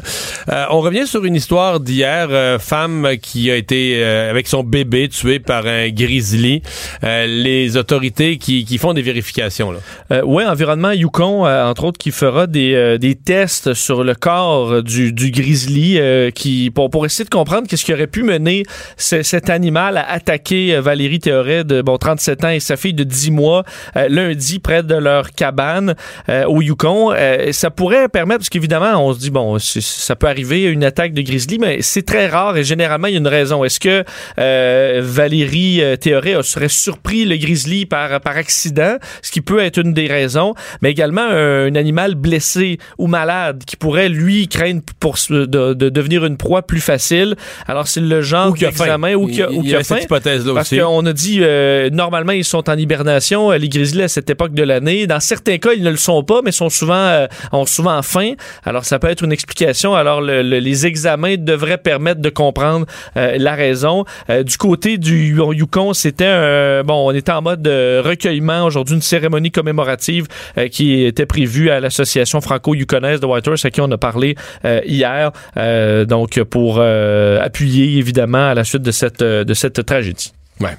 Euh, 0.50 0.64
on 0.70 0.80
revient 0.80 1.06
sur 1.06 1.24
une 1.24 1.34
histoire 1.34 1.80
d'hier, 1.80 2.28
euh, 2.30 2.58
femme 2.58 3.08
qui 3.22 3.50
a 3.50 3.56
été 3.56 4.02
euh, 4.02 4.30
avec 4.30 4.46
son 4.48 4.62
bébé 4.62 5.08
tué 5.08 5.38
par 5.38 5.66
un 5.66 5.88
grizzly. 5.88 6.62
Euh, 7.04 7.26
les 7.26 7.76
autorités 7.76 8.38
qui, 8.38 8.64
qui 8.64 8.78
font 8.78 8.94
des 8.94 9.02
vérifications. 9.02 9.72
Là. 9.72 9.78
Euh, 10.12 10.22
oui, 10.24 10.44
Environnement 10.44 10.92
Yukon, 10.92 11.46
euh, 11.46 11.64
entre 11.66 11.84
autres, 11.84 11.98
qui 11.98 12.10
fera 12.10 12.46
des, 12.46 12.74
euh, 12.74 12.98
des 12.98 13.14
tests 13.14 13.74
sur 13.74 14.04
le 14.04 14.14
corps 14.14 14.82
du, 14.82 15.12
du 15.12 15.30
grizzly 15.30 15.98
euh, 15.98 16.30
qui, 16.30 16.70
pour, 16.70 16.90
pour 16.90 17.04
essayer 17.06 17.24
de 17.24 17.30
comprendre 17.30 17.66
qu'est-ce 17.68 17.84
qui 17.84 17.92
aurait 17.92 18.06
pu 18.06 18.22
mener 18.22 18.64
ce- 18.96 19.22
cet 19.22 19.50
animal 19.50 19.96
à 19.96 20.10
attaquer 20.10 20.74
euh, 20.74 20.77
Valérie 20.80 21.18
Théoret 21.18 21.64
de 21.64 21.82
bon, 21.82 21.96
37 21.96 22.44
ans 22.44 22.48
et 22.50 22.60
sa 22.60 22.76
fille 22.76 22.94
de 22.94 23.04
10 23.04 23.30
mois 23.30 23.64
euh, 23.96 24.08
lundi 24.08 24.58
près 24.58 24.82
de 24.82 24.94
leur 24.94 25.30
cabane 25.32 25.94
euh, 26.28 26.44
au 26.46 26.62
Yukon. 26.62 27.12
Euh, 27.12 27.52
ça 27.52 27.70
pourrait 27.70 28.08
permettre, 28.08 28.40
parce 28.40 28.48
qu'évidemment, 28.48 29.04
on 29.06 29.12
se 29.12 29.18
dit, 29.18 29.30
bon, 29.30 29.58
ça 29.58 30.16
peut 30.16 30.26
arriver 30.28 30.64
une 30.64 30.84
attaque 30.84 31.12
de 31.12 31.22
grizzly, 31.22 31.58
mais 31.58 31.82
c'est 31.82 32.02
très 32.06 32.26
rare 32.26 32.56
et 32.56 32.64
généralement, 32.64 33.06
il 33.08 33.12
y 33.14 33.16
a 33.16 33.18
une 33.18 33.28
raison. 33.28 33.64
Est-ce 33.64 33.80
que 33.80 34.04
euh, 34.38 35.00
Valérie 35.02 35.82
euh, 35.82 35.96
Théoret 35.96 36.36
serait 36.42 36.68
surpris 36.68 37.24
le 37.24 37.36
grizzly 37.36 37.86
par, 37.86 38.20
par 38.20 38.36
accident, 38.36 38.96
ce 39.22 39.30
qui 39.30 39.40
peut 39.40 39.60
être 39.60 39.78
une 39.78 39.92
des 39.92 40.06
raisons, 40.06 40.54
mais 40.82 40.90
également 40.90 41.22
un, 41.22 41.66
un 41.66 41.74
animal 41.74 42.14
blessé 42.14 42.78
ou 42.98 43.06
malade 43.06 43.62
qui 43.66 43.76
pourrait, 43.76 44.08
lui, 44.08 44.48
craindre 44.48 44.82
pour 45.00 45.16
de, 45.30 45.44
de 45.46 45.88
devenir 45.88 46.24
une 46.24 46.36
proie 46.36 46.62
plus 46.62 46.80
facile. 46.80 47.36
Alors, 47.66 47.88
c'est 47.88 48.00
le 48.00 48.22
genre 48.22 48.50
Ou 48.50 48.54
qui 48.54 48.64
a 48.64 48.68
d'examen 48.68 49.14
ou 49.14 49.26
qui 49.26 49.42
a, 49.42 49.50
ou 49.50 49.62
qui 49.62 49.70
cette 49.70 49.86
faim. 49.86 49.98
hypothèse-là 49.98 50.54
Parce 50.54 50.67
aussi. 50.76 50.78
qu'on 50.80 51.04
a 51.06 51.12
dit, 51.12 51.38
euh, 51.42 51.90
normalement, 51.90 52.32
ils 52.32 52.44
sont 52.44 52.68
en 52.70 52.76
hibernation, 52.76 53.50
euh, 53.52 53.58
les 53.58 53.68
grizzlies, 53.68 54.02
à 54.02 54.08
cette 54.08 54.30
époque 54.30 54.52
de 54.54 54.62
l'année. 54.62 55.06
Dans 55.06 55.20
certains 55.20 55.58
cas, 55.58 55.70
ils 55.76 55.82
ne 55.82 55.90
le 55.90 55.96
sont 55.96 56.22
pas, 56.22 56.40
mais 56.44 56.52
sont 56.52 56.68
souvent, 56.70 56.94
euh, 56.94 57.26
ont 57.52 57.66
souvent 57.66 58.00
faim. 58.02 58.32
Alors, 58.64 58.84
ça 58.84 58.98
peut 58.98 59.08
être 59.08 59.22
une 59.24 59.32
explication. 59.32 59.94
Alors, 59.94 60.20
le- 60.20 60.42
le- 60.42 60.58
les 60.58 60.86
examens 60.86 61.36
devraient 61.38 61.78
permettre 61.78 62.20
de 62.20 62.28
comprendre 62.30 62.86
euh, 63.16 63.36
la 63.38 63.54
raison. 63.54 64.04
Euh, 64.30 64.42
du 64.42 64.56
côté 64.56 64.98
du 64.98 65.34
Yukon, 65.34 65.92
c'était 65.94 66.26
un, 66.26 66.82
bon, 66.84 67.08
on 67.08 67.12
était 67.12 67.32
en 67.32 67.42
mode 67.42 67.62
de 67.62 68.00
recueillement. 68.04 68.64
Aujourd'hui, 68.64 68.94
une 68.96 69.02
cérémonie 69.02 69.50
commémorative 69.50 70.26
euh, 70.56 70.68
qui 70.68 71.02
était 71.04 71.26
prévue 71.26 71.70
à 71.70 71.80
l'association 71.80 72.40
franco-yukonaise 72.40 73.20
de 73.20 73.26
Whitehorse, 73.26 73.64
à 73.64 73.70
qui 73.70 73.80
on 73.80 73.90
a 73.90 73.98
parlé 73.98 74.34
euh, 74.64 74.80
hier. 74.86 75.32
Euh, 75.56 76.04
donc, 76.04 76.42
pour 76.44 76.76
euh, 76.78 77.40
appuyer, 77.42 77.98
évidemment, 77.98 78.48
à 78.48 78.54
la 78.54 78.64
suite 78.64 78.82
de 78.82 78.90
cette, 78.90 79.22
euh, 79.22 79.44
de 79.44 79.54
cette 79.54 79.84
tragédie. 79.86 80.32
Ouais. 80.60 80.76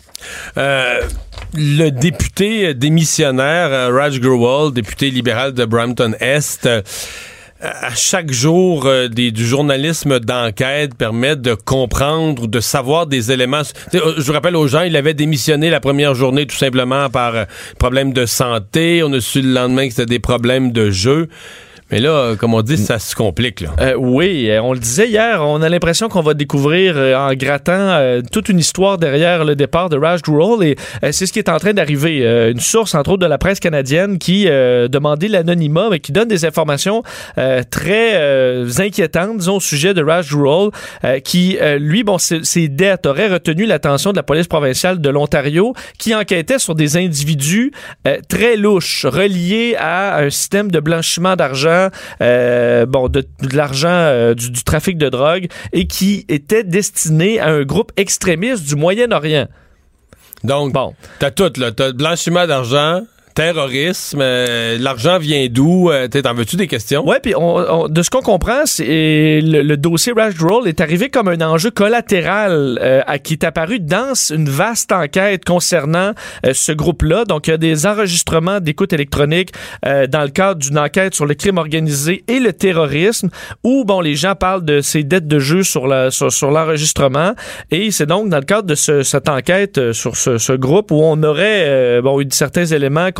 Euh, 0.58 1.02
le 1.54 1.90
député 1.90 2.74
démissionnaire 2.74 3.70
euh, 3.72 3.92
Raj 3.92 4.20
Grewal, 4.20 4.74
député 4.74 5.10
libéral 5.10 5.54
de 5.54 5.66
Brampton-Est, 5.66 6.66
euh, 6.66 6.82
à 7.62 7.94
chaque 7.94 8.32
jour 8.32 8.90
du 9.10 9.46
journalisme 9.46 10.22
d'enquête 10.22 10.96
permet 10.96 11.36
de 11.36 11.56
comprendre 11.56 12.48
de 12.48 12.62
savoir 12.62 13.06
des 13.06 13.34
éléments. 13.34 13.64
Je 13.92 14.32
rappelle 14.32 14.56
aux 14.56 14.68
gens, 14.70 14.84
il 14.84 14.96
avait 14.96 15.14
démissionné 15.14 15.70
la 15.70 15.82
première 15.82 16.16
journée 16.16 16.48
tout 16.48 16.56
simplement 16.56 17.10
par 17.10 17.48
problème 17.78 18.14
de 18.14 18.26
santé. 18.26 19.04
On 19.04 19.12
a 19.12 19.20
su 19.20 19.42
le 19.42 19.52
lendemain 19.52 19.90
que 19.90 19.94
c'était 19.94 20.06
des 20.06 20.20
problèmes 20.20 20.72
de 20.72 20.90
jeu. 20.90 21.28
Mais 21.92 22.00
là, 22.00 22.36
comme 22.38 22.54
on 22.54 22.62
dit, 22.62 22.78
ça 22.78 23.00
se 23.00 23.16
complique. 23.16 23.62
Là. 23.62 23.70
Euh, 23.82 23.94
oui, 23.98 24.50
euh, 24.50 24.62
on 24.62 24.74
le 24.74 24.80
disait 24.80 25.08
hier, 25.08 25.42
on 25.44 25.62
a 25.64 25.70
l'impression 25.70 26.08
qu'on 26.08 26.22
va 26.22 26.36
découvrir 26.36 26.94
euh, 26.96 27.16
en 27.16 27.34
grattant 27.34 27.72
euh, 27.74 28.22
toute 28.32 28.50
une 28.50 28.60
histoire 28.60 29.00
derrière 29.00 29.44
le 29.44 29.56
départ 29.56 29.90
de 29.90 29.98
Raj 29.98 30.22
Grewal 30.22 30.64
et 30.64 30.76
euh, 31.04 31.12
c'est 31.12 31.26
ce 31.26 31.34
qui 31.34 31.40
est 31.40 31.50
en 31.50 31.58
train 31.58 31.74
d'arriver. 31.74 32.22
Euh, 32.24 32.52
une 32.52 32.60
source, 32.60 32.94
entre 32.94 33.12
autres, 33.12 33.24
de 33.24 33.26
la 33.26 33.40
presse 33.40 33.60
canadienne 33.60 34.20
qui 34.20 34.46
demandait 34.46 35.28
l'anonymat, 35.28 35.90
mais 35.92 36.00
qui 36.00 36.12
donne 36.12 36.28
des 36.28 36.46
informations 36.46 37.04
très 37.70 38.80
inquiétantes, 38.80 39.38
disons, 39.38 39.58
au 39.58 39.60
sujet 39.60 39.94
de 39.94 40.04
Raj 40.04 40.30
Grewal, 40.30 40.72
qui, 41.24 41.58
lui, 41.80 42.04
bon, 42.04 42.18
ses, 42.18 42.68
dettes 42.68 43.06
auraient 43.06 43.28
retenu 43.28 43.66
l'attention 43.66 44.12
de 44.12 44.18
la 44.18 44.24
police 44.24 44.48
provinciale 44.48 45.00
de 45.02 45.10
l'Ontario, 45.10 45.74
qui 45.98 46.16
enquêtait 46.16 46.60
sur 46.60 46.76
des 46.76 46.98
individus 46.98 47.72
très 48.28 48.56
louches, 48.56 49.06
reliés 49.06 49.76
à 49.78 50.18
un 50.18 50.30
système 50.30 50.72
de 50.72 50.80
blanchiment 50.80 51.36
d'argent 51.36 51.79
euh, 52.22 52.86
bon, 52.86 53.08
de, 53.08 53.22
de 53.42 53.56
l'argent 53.56 53.88
euh, 53.90 54.34
du, 54.34 54.52
du 54.52 54.64
trafic 54.64 54.98
de 54.98 55.10
drogue 55.10 55.48
et 55.74 55.88
qui 55.88 56.26
était 56.30 56.64
destiné 56.64 57.40
à 57.40 57.50
un 57.50 57.64
groupe 57.64 57.92
extrémiste 57.98 58.68
du 58.68 58.76
Moyen-Orient. 58.76 59.48
Donc, 60.44 60.74
bon. 60.74 60.94
t'as 61.20 61.32
tout, 61.32 61.52
là. 61.58 61.72
T'as 61.72 61.92
blanchiment 61.92 62.48
d'argent, 62.48 63.02
terrorisme, 63.44 64.20
euh, 64.22 64.78
l'argent 64.82 65.18
vient 65.18 65.48
d'où? 65.50 65.90
Euh, 65.90 66.10
T'en 66.10 66.34
veux-tu 66.34 66.58
des 66.58 66.68
questions? 66.68 67.08
Ouais, 67.08 67.22
puis 67.22 67.32
de 67.32 68.02
ce 68.02 68.10
qu'on 68.10 68.20
comprend, 68.22 68.66
c'est 68.66 69.40
le, 69.42 69.62
le 69.62 69.78
dossier 69.78 70.12
Roll 70.14 70.68
est 70.68 70.82
arrivé 70.82 71.10
comme 71.10 71.30
un 71.30 71.40
enjeu 71.40 71.72
collatéral 71.72 72.78
euh, 72.82 73.02
à- 73.08 73.18
qui 73.18 73.34
est 73.34 73.46
apparu 73.46 73.80
dans 73.80 74.14
une 74.30 74.50
vaste 74.50 74.92
enquête 74.92 75.46
concernant 75.46 76.12
euh, 76.46 76.52
ce 76.54 76.74
groupe-là. 76.74 77.24
Donc, 77.24 77.48
il 77.48 77.52
y 77.52 77.54
a 77.54 77.58
des 77.58 77.86
enregistrements 77.86 78.60
d'écoute 78.60 78.92
électronique 78.92 79.52
euh, 79.86 80.06
dans 80.06 80.24
le 80.24 80.30
cadre 80.32 80.60
d'une 80.60 80.78
enquête 80.78 81.16
sur 81.16 81.26
le 81.26 81.34
crime 81.34 81.58
organisé 81.60 82.26
et 82.28 82.42
le 82.42 82.52
terrorisme, 82.52 83.30
où 83.64 83.86
bon, 83.86 84.02
les 84.02 84.16
gens 84.16 84.36
parlent 84.36 84.66
de 84.66 84.82
ces 84.82 85.04
dettes 85.06 85.28
de 85.28 85.40
jeu 85.40 85.64
sur 85.64 85.88
la 85.88 86.12
sur, 86.12 86.30
sur 86.30 86.52
l'enregistrement. 86.52 87.36
Et 87.72 87.92
c'est 87.92 88.06
donc 88.06 88.28
dans 88.28 88.40
le 88.40 88.44
cadre 88.46 88.68
de 88.68 88.76
ce- 88.76 89.04
cette 89.04 89.30
enquête 89.30 89.78
euh, 89.78 89.94
sur 89.94 90.18
ce, 90.18 90.38
ce 90.38 90.52
groupe 90.52 90.92
où 90.92 91.00
on 91.02 91.24
aurait 91.24 92.02
bon 92.02 92.20
eu 92.20 92.28
certains 92.32 92.66
éléments 92.66 93.12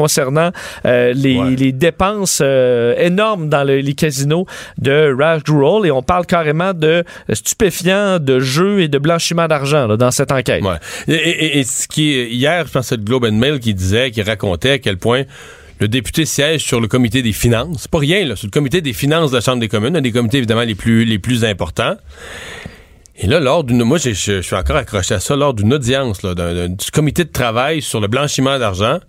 euh, 0.86 1.14
les, 1.14 1.40
les 1.56 1.72
dépenses 1.72 2.40
euh, 2.42 2.96
énormes 2.98 3.50
dans 3.50 3.64
le- 3.64 3.80
les 3.80 3.94
casinos 3.94 4.46
de 4.78 5.16
Raj 5.18 5.44
Grewal 5.44 5.86
et 5.88 5.92
on 5.92 6.02
parle 6.04 6.26
carrément 6.26 6.74
de 6.74 7.04
stupéfiants, 7.32 8.20
de 8.20 8.40
jeux 8.40 8.82
et 8.82 8.88
de 8.88 8.98
blanchiment 8.98 9.48
d'argent 9.48 9.96
dans 9.96 10.12
cette 10.12 10.32
enquête. 10.32 10.64
Ouais. 10.64 10.78
Et, 11.08 11.14
et- 11.14 11.60
et 11.60 11.64
ce 11.64 11.88
qui 11.88 12.14
est, 12.18 12.30
hier, 12.30 12.66
je 12.68 12.72
pense 12.72 12.84
que 12.86 12.90
c'est 12.90 12.98
le 12.98 13.04
Globe 13.04 13.26
and 13.26 13.34
Mail 13.34 13.60
qui 13.60 13.74
disait, 13.74 14.12
qui 14.12 14.22
racontait 14.22 14.72
à 14.72 14.80
quel 14.80 14.98
point 14.98 15.24
le 15.80 15.88
député 15.88 16.26
siège 16.26 16.62
sur 16.64 16.82
le 16.82 16.88
comité 16.88 17.22
des 17.22 17.32
finances. 17.32 17.78
C'est 17.84 17.92
pas 17.92 18.00
rien, 18.00 18.26
là, 18.26 18.36
sur 18.36 18.48
le 18.48 18.52
comité 18.52 18.82
des 18.82 18.92
finances 18.94 19.32
de 19.32 19.36
la 19.38 19.42
Chambre 19.42 19.60
des 19.62 19.70
communes, 19.70 19.96
un 19.96 20.02
des 20.02 20.12
comités 20.12 20.38
évidemment 20.40 20.64
les 20.64 20.76
plus, 20.76 21.06
les 21.06 21.20
plus 21.20 21.46
importants. 21.46 21.96
Et 23.22 23.28
là, 23.28 23.40
lors 23.40 23.64
d'une, 23.66 23.84
moi, 23.84 23.98
je 23.98 24.12
suis 24.12 24.56
encore 24.56 24.78
accroché 24.78 25.14
à 25.16 25.20
ça, 25.20 25.36
lors 25.36 25.54
d'une 25.54 25.74
audience, 25.74 26.24
là, 26.24 26.34
du 26.36 26.92
comité 26.92 27.24
de 27.26 27.30
travail 27.32 27.82
sur 27.82 28.00
le 28.00 28.08
blanchiment 28.08 28.58
d'argent, 28.60 29.00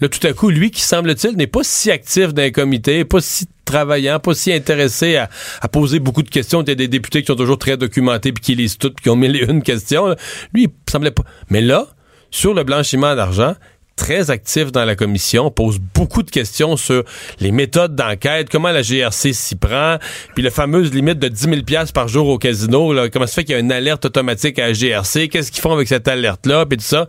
là, 0.00 0.08
tout 0.08 0.24
à 0.26 0.32
coup, 0.32 0.50
lui, 0.50 0.70
qui 0.70 0.82
semble-t-il, 0.82 1.36
n'est 1.36 1.46
pas 1.46 1.62
si 1.62 1.90
actif 1.90 2.34
dans 2.34 2.42
un 2.42 2.50
comité, 2.50 3.04
pas 3.04 3.20
si 3.20 3.46
travaillant, 3.64 4.18
pas 4.20 4.34
si 4.34 4.52
intéressé 4.52 5.16
à, 5.16 5.28
poser 5.68 5.98
beaucoup 5.98 6.22
de 6.22 6.30
questions. 6.30 6.62
Il 6.62 6.68
y 6.68 6.72
a 6.72 6.74
des 6.74 6.88
députés 6.88 7.22
qui 7.22 7.26
sont 7.26 7.36
toujours 7.36 7.58
très 7.58 7.76
documentés 7.76 8.32
puis 8.32 8.42
qui 8.42 8.54
lisent 8.54 8.78
tout 8.78 8.90
puis 8.90 9.04
qui 9.04 9.10
ont 9.10 9.16
mille 9.16 9.36
et 9.36 9.44
une 9.50 9.62
questions. 9.62 10.14
Lui, 10.54 10.64
il 10.64 10.68
semblait 10.90 11.10
pas. 11.10 11.24
Mais 11.50 11.60
là, 11.60 11.86
sur 12.30 12.54
le 12.54 12.64
blanchiment 12.64 13.14
d'argent, 13.16 13.54
très 13.96 14.30
actif 14.30 14.70
dans 14.70 14.84
la 14.84 14.94
commission, 14.94 15.50
pose 15.50 15.78
beaucoup 15.78 16.22
de 16.22 16.30
questions 16.30 16.76
sur 16.76 17.02
les 17.40 17.50
méthodes 17.50 17.96
d'enquête, 17.96 18.48
comment 18.50 18.70
la 18.70 18.82
GRC 18.82 19.32
s'y 19.32 19.56
prend, 19.56 19.96
puis 20.34 20.44
la 20.44 20.50
fameuse 20.50 20.92
limite 20.92 21.18
de 21.18 21.28
10 21.28 21.44
000 21.44 21.62
pièces 21.62 21.92
par 21.92 22.06
jour 22.06 22.28
au 22.28 22.38
casino, 22.38 22.92
là, 22.92 23.08
comment 23.08 23.26
ça 23.26 23.34
fait 23.34 23.44
qu'il 23.44 23.54
y 23.54 23.56
a 23.56 23.60
une 23.60 23.72
alerte 23.72 24.04
automatique 24.04 24.58
à 24.58 24.68
la 24.68 24.72
GRC, 24.74 25.28
qu'est-ce 25.28 25.50
qu'ils 25.50 25.62
font 25.62 25.72
avec 25.72 25.88
cette 25.88 26.06
alerte-là, 26.06 26.66
puis 26.66 26.76
tout 26.76 26.84
ça. 26.84 27.08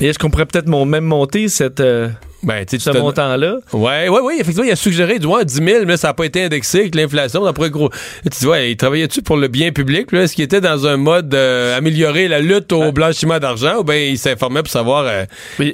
Et 0.00 0.06
est-ce 0.06 0.18
qu'on 0.18 0.30
pourrait 0.30 0.46
peut-être 0.46 0.68
même 0.86 1.04
monter 1.04 1.48
cette, 1.48 1.80
euh, 1.80 2.08
Ben, 2.42 2.64
tu 2.64 2.78
sais, 2.78 2.90
ce 2.92 2.96
montant-là? 2.98 3.56
Ouais, 3.72 4.08
ouais, 4.08 4.20
ouais, 4.20 4.34
effectivement, 4.40 4.64
il 4.64 4.72
a 4.72 4.76
suggéré, 4.76 5.18
du 5.18 5.26
moins, 5.26 5.44
10 5.44 5.54
000, 5.54 5.84
mais 5.86 5.96
ça 5.96 6.08
n'a 6.08 6.14
pas 6.14 6.24
été 6.24 6.42
indexé 6.44 6.80
avec 6.80 6.94
l'inflation. 6.94 7.44
Ça 7.44 7.52
pourrait 7.52 7.70
gros. 7.70 7.90
Tu 8.24 8.38
dis, 8.40 8.46
ouais, 8.46 8.70
il 8.72 8.76
travaillait-tu 8.76 9.22
pour 9.22 9.36
le 9.36 9.48
bien 9.48 9.72
public? 9.72 10.12
Est-ce 10.12 10.34
qu'il 10.34 10.44
était 10.44 10.60
dans 10.60 10.86
un 10.86 10.96
mode 10.96 11.34
euh, 11.34 11.76
améliorer 11.76 12.28
la 12.28 12.40
lutte 12.40 12.72
au 12.72 12.92
blanchiment 12.92 13.38
d'argent 13.38 13.78
ou 13.80 13.84
bien 13.84 13.96
il 13.96 14.18
s'informait 14.18 14.62
pour 14.62 14.70
savoir 14.70 15.04
euh, 15.06 15.24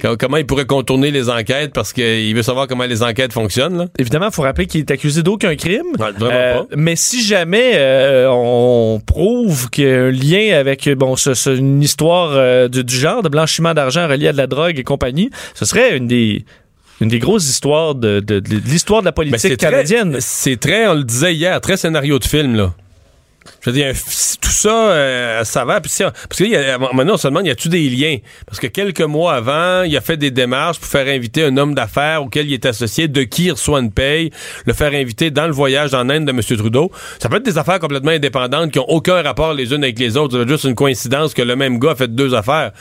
co- 0.03 0.17
comment 0.19 0.37
il 0.39 0.47
pourrait 0.47 0.65
contourner 0.67 1.11
les 1.11 1.29
enquêtes 1.31 1.73
parce 1.73 1.93
qu'il 1.93 2.35
veut 2.35 2.43
savoir 2.43 2.67
comment 2.67 2.85
les 2.85 3.03
enquêtes 3.03 3.33
fonctionnent, 3.33 3.79
là? 3.79 3.87
Évidemment, 3.99 4.27
il 4.27 4.33
faut 4.35 4.43
rappeler 4.43 4.67
qu'il 4.67 4.81
est 4.81 4.91
accusé 4.91 5.23
d'aucun 5.23 5.55
crime. 5.57 5.83
vraiment 5.99 6.17
Euh, 6.23 6.55
pas. 6.61 6.67
Mais 6.77 6.97
si 6.97 7.23
jamais 7.25 7.73
euh, 7.75 8.29
on 8.31 9.01
prouve 9.07 9.71
qu'il 9.71 9.85
y 9.87 9.91
a 9.93 10.03
un 10.05 10.11
lien 10.11 10.59
avec 10.59 10.89
bon, 10.91 11.17
ce- 11.17 11.35
ce- 11.35 11.51
une 11.57 11.83
histoire 11.83 12.69
du, 12.69 12.83
du 12.85 12.97
genre 12.97 13.23
de 13.23 13.29
blanchiment 13.29 13.75
d'argent 13.75 14.09
relié 14.09 14.29
à 14.29 14.33
de 14.33 14.37
la 14.37 14.47
drogue 14.47 14.79
et 14.79 14.83
compagnie, 14.85 15.31
ce 15.55 15.65
serait 15.65 15.97
une 15.97 16.07
des 16.07 16.45
une 17.01 17.09
des 17.09 17.19
grosses 17.19 17.49
histoires 17.49 17.95
de, 17.95 18.21
de- 18.21 18.41
de 18.41 18.57
l'histoire 18.65 19.01
de 19.03 19.07
la 19.07 19.13
politique 19.13 19.39
c'est 19.41 19.57
canadienne. 19.57 20.17
C'est 20.21 20.59
très, 20.59 20.87
on 20.87 20.95
le 20.95 21.05
disait 21.05 21.35
hier, 21.35 21.61
très 21.61 21.77
scénario 21.77 22.19
de 22.19 22.25
film, 22.25 22.57
là. 22.57 22.73
Je 23.61 23.71
veux 23.71 23.77
dire, 23.77 23.93
tout 24.41 24.51
ça, 24.51 24.91
euh, 24.91 25.45
ça 25.45 25.65
va. 25.65 25.81
Puis 25.81 25.89
si- 25.91 26.03
parce 26.03 26.37
que 26.39 26.43
il 26.45 26.51
y 26.51 26.57
a- 26.57 26.79
maintenant, 26.79 27.15
on 27.15 27.17
se 27.17 27.29
demande, 27.29 27.47
y 27.47 27.51
a-tu 27.51 27.69
des 27.69 27.89
liens? 27.89 28.17
Parce 28.45 28.59
que 28.59 28.67
quelques 28.67 29.01
mois 29.03 29.35
avant, 29.35 29.83
il 29.85 29.97
a 29.97 30.01
fait 30.01 30.17
des 30.17 30.33
démarches 30.33 30.81
pour 30.81 30.89
faire 30.89 31.07
inviter 31.07 31.45
un 31.45 31.57
homme 31.57 31.73
d'affaires 31.75 32.23
auquel 32.25 32.47
il 32.49 32.55
est 32.55 32.67
associé, 32.67 33.07
de 33.07 33.23
qui 33.23 33.45
il 33.45 33.53
reçoit 33.53 33.79
une 33.79 33.93
paye, 33.93 34.31
le 34.67 34.73
faire 34.73 34.93
inviter 34.93 35.31
dans 35.31 35.47
le 35.47 35.53
voyage 35.53 35.95
en 35.95 36.09
Inde 36.11 36.25
de 36.25 36.31
M. 36.33 36.41
Trudeau. 36.43 36.91
Ça 37.21 37.29
peut 37.29 37.37
être 37.37 37.45
des 37.45 37.57
affaires 37.59 37.79
complètement 37.79 38.11
indépendantes 38.11 38.73
qui 38.73 38.81
ont 38.81 38.89
aucun 38.91 39.23
rapport 39.23 39.55
les 39.55 39.73
unes 39.73 39.85
avec 39.85 39.99
les 40.01 40.17
autres. 40.17 40.41
Être 40.43 40.49
juste 40.49 40.65
une 40.65 40.75
coïncidence 40.75 41.33
que 41.33 41.43
le 41.43 41.55
même 41.55 41.79
gars 41.79 41.93
a 41.93 41.95
fait 41.97 42.13
deux 42.13 42.35
affaires. 42.35 42.73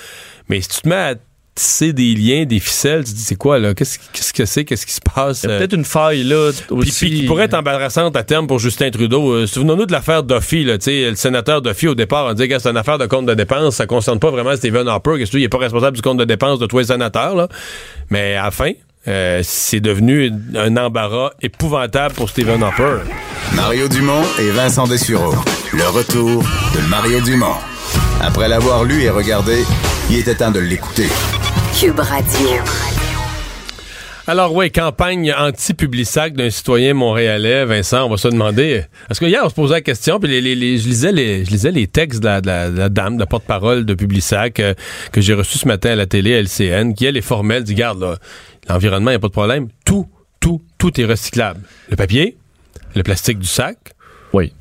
Mais 0.49 0.61
si 0.61 0.69
tu 0.69 0.81
te 0.81 0.89
mets 0.89 0.95
à 0.95 1.13
tisser 1.55 1.93
des 1.93 2.13
liens, 2.15 2.43
des 2.43 2.59
ficelles, 2.59 3.05
tu 3.05 3.11
te 3.11 3.15
dis, 3.15 3.23
c'est 3.23 3.35
quoi, 3.37 3.59
là? 3.59 3.73
Qu'est-ce 3.73 3.97
qu'est-ce 4.11 4.33
que 4.33 4.43
c'est? 4.45 4.65
Qu'est-ce 4.65 4.85
qui 4.85 4.91
se 4.91 4.99
passe? 4.99 5.43
Il 5.43 5.49
y 5.49 5.51
a 5.51 5.55
Euh, 5.55 5.59
peut-être 5.59 5.73
une 5.73 5.85
faille 5.85 6.23
là 6.25 6.51
puis, 6.51 6.75
aussi. 6.75 7.05
puis 7.05 7.19
qui 7.21 7.25
pourrait 7.25 7.45
être 7.45 7.53
embarrassante 7.53 8.15
à 8.17 8.23
terme 8.23 8.45
pour 8.45 8.59
Justin 8.59 8.91
Trudeau. 8.91 9.31
Euh, 9.31 9.47
Souvenons-nous 9.47 9.85
de 9.85 9.93
l'affaire 9.93 10.23
Duffy, 10.23 10.65
là, 10.65 10.77
tu 10.77 10.83
sais, 10.85 11.09
le 11.09 11.15
sénateur 11.15 11.61
Duffy, 11.61 11.87
au 11.87 11.95
départ, 11.95 12.25
on 12.25 12.33
disait 12.33 12.49
que 12.49 12.59
c'est 12.59 12.69
une 12.69 12.75
affaire 12.77 12.97
de 12.97 13.05
compte 13.05 13.25
de 13.25 13.33
dépenses, 13.33 13.75
ça 13.77 13.85
concerne 13.87 14.19
pas 14.19 14.31
vraiment 14.31 14.53
Stephen 14.57 14.87
Harper, 14.89 15.13
qu'est-ce 15.17 15.31
que 15.31 15.37
il 15.37 15.43
est 15.43 15.49
pas 15.49 15.57
responsable 15.59 15.95
du 15.95 16.01
compte 16.01 16.17
de 16.17 16.25
dépenses 16.25 16.59
de 16.59 16.65
tous 16.65 16.79
les 16.79 16.83
sénateurs, 16.85 17.35
là. 17.35 17.47
Mais 18.09 18.35
à 18.35 18.43
la 18.45 18.51
fin, 18.51 18.71
euh, 19.07 19.39
c'est 19.43 19.79
devenu 19.79 20.31
un 20.55 20.75
embarras 20.75 21.29
épouvantable 21.41 22.15
pour 22.15 22.29
Stephen 22.29 22.61
Harper. 22.63 22.97
Mario 23.53 23.87
Dumont 23.87 24.23
et 24.39 24.49
Vincent 24.49 24.87
Dessureau. 24.87 25.33
Le 25.71 25.87
retour 25.87 26.41
de 26.75 26.81
Mario 26.89 27.21
Dumont. 27.21 27.55
Après 28.21 28.49
l'avoir 28.49 28.83
lu 28.83 29.03
et 29.03 29.09
regardé, 29.09 29.63
il 30.09 30.17
était 30.17 30.35
temps 30.35 30.51
de 30.51 30.59
l'écouter. 30.59 31.07
Cube 31.79 31.99
Radio. 31.99 32.47
Alors 34.27 34.53
oui, 34.55 34.71
campagne 34.71 35.33
anti-Publisac 35.37 36.33
d'un 36.33 36.49
citoyen 36.49 36.93
montréalais, 36.93 37.63
Vincent, 37.65 38.05
on 38.05 38.09
va 38.09 38.17
se 38.17 38.27
demander. 38.27 38.83
Parce 39.07 39.19
que 39.19 39.25
hier, 39.25 39.41
on 39.43 39.49
se 39.49 39.53
posait 39.53 39.75
la 39.75 39.81
question, 39.81 40.19
puis 40.19 40.29
les, 40.31 40.41
les- 40.41 40.55
les- 40.55 40.77
je, 40.77 40.87
lisais 40.87 41.11
les, 41.11 41.45
je 41.45 41.51
lisais 41.51 41.71
les 41.71 41.87
textes 41.87 42.21
de 42.21 42.25
la, 42.27 42.41
de 42.41 42.47
la- 42.47 42.69
de 42.71 42.77
la 42.77 42.89
dame, 42.89 43.15
de 43.15 43.19
la 43.19 43.25
porte-parole 43.27 43.85
de 43.85 43.93
Publisac, 43.93 44.59
euh, 44.59 44.73
que 45.11 45.21
j'ai 45.21 45.33
reçu 45.33 45.57
ce 45.59 45.67
matin 45.67 45.91
à 45.91 45.95
la 45.95 46.05
télé, 46.07 46.31
LCN, 46.31 46.93
qui 46.95 47.05
elle 47.05 47.17
est 47.17 47.21
formelle, 47.21 47.63
dit, 47.63 47.75
garde, 47.75 48.01
là, 48.01 48.17
l'environnement, 48.67 49.11
il 49.11 49.13
n'y 49.13 49.17
a 49.17 49.19
pas 49.19 49.27
de 49.27 49.33
problème. 49.33 49.67
Tout, 49.85 50.07
tout, 50.39 50.61
tout 50.79 50.99
est 50.99 51.05
recyclable. 51.05 51.61
Le 51.89 51.95
papier, 51.95 52.35
le 52.95 53.03
plastique 53.03 53.37
du 53.39 53.47
sac. 53.47 53.77
Oui. 54.33 54.53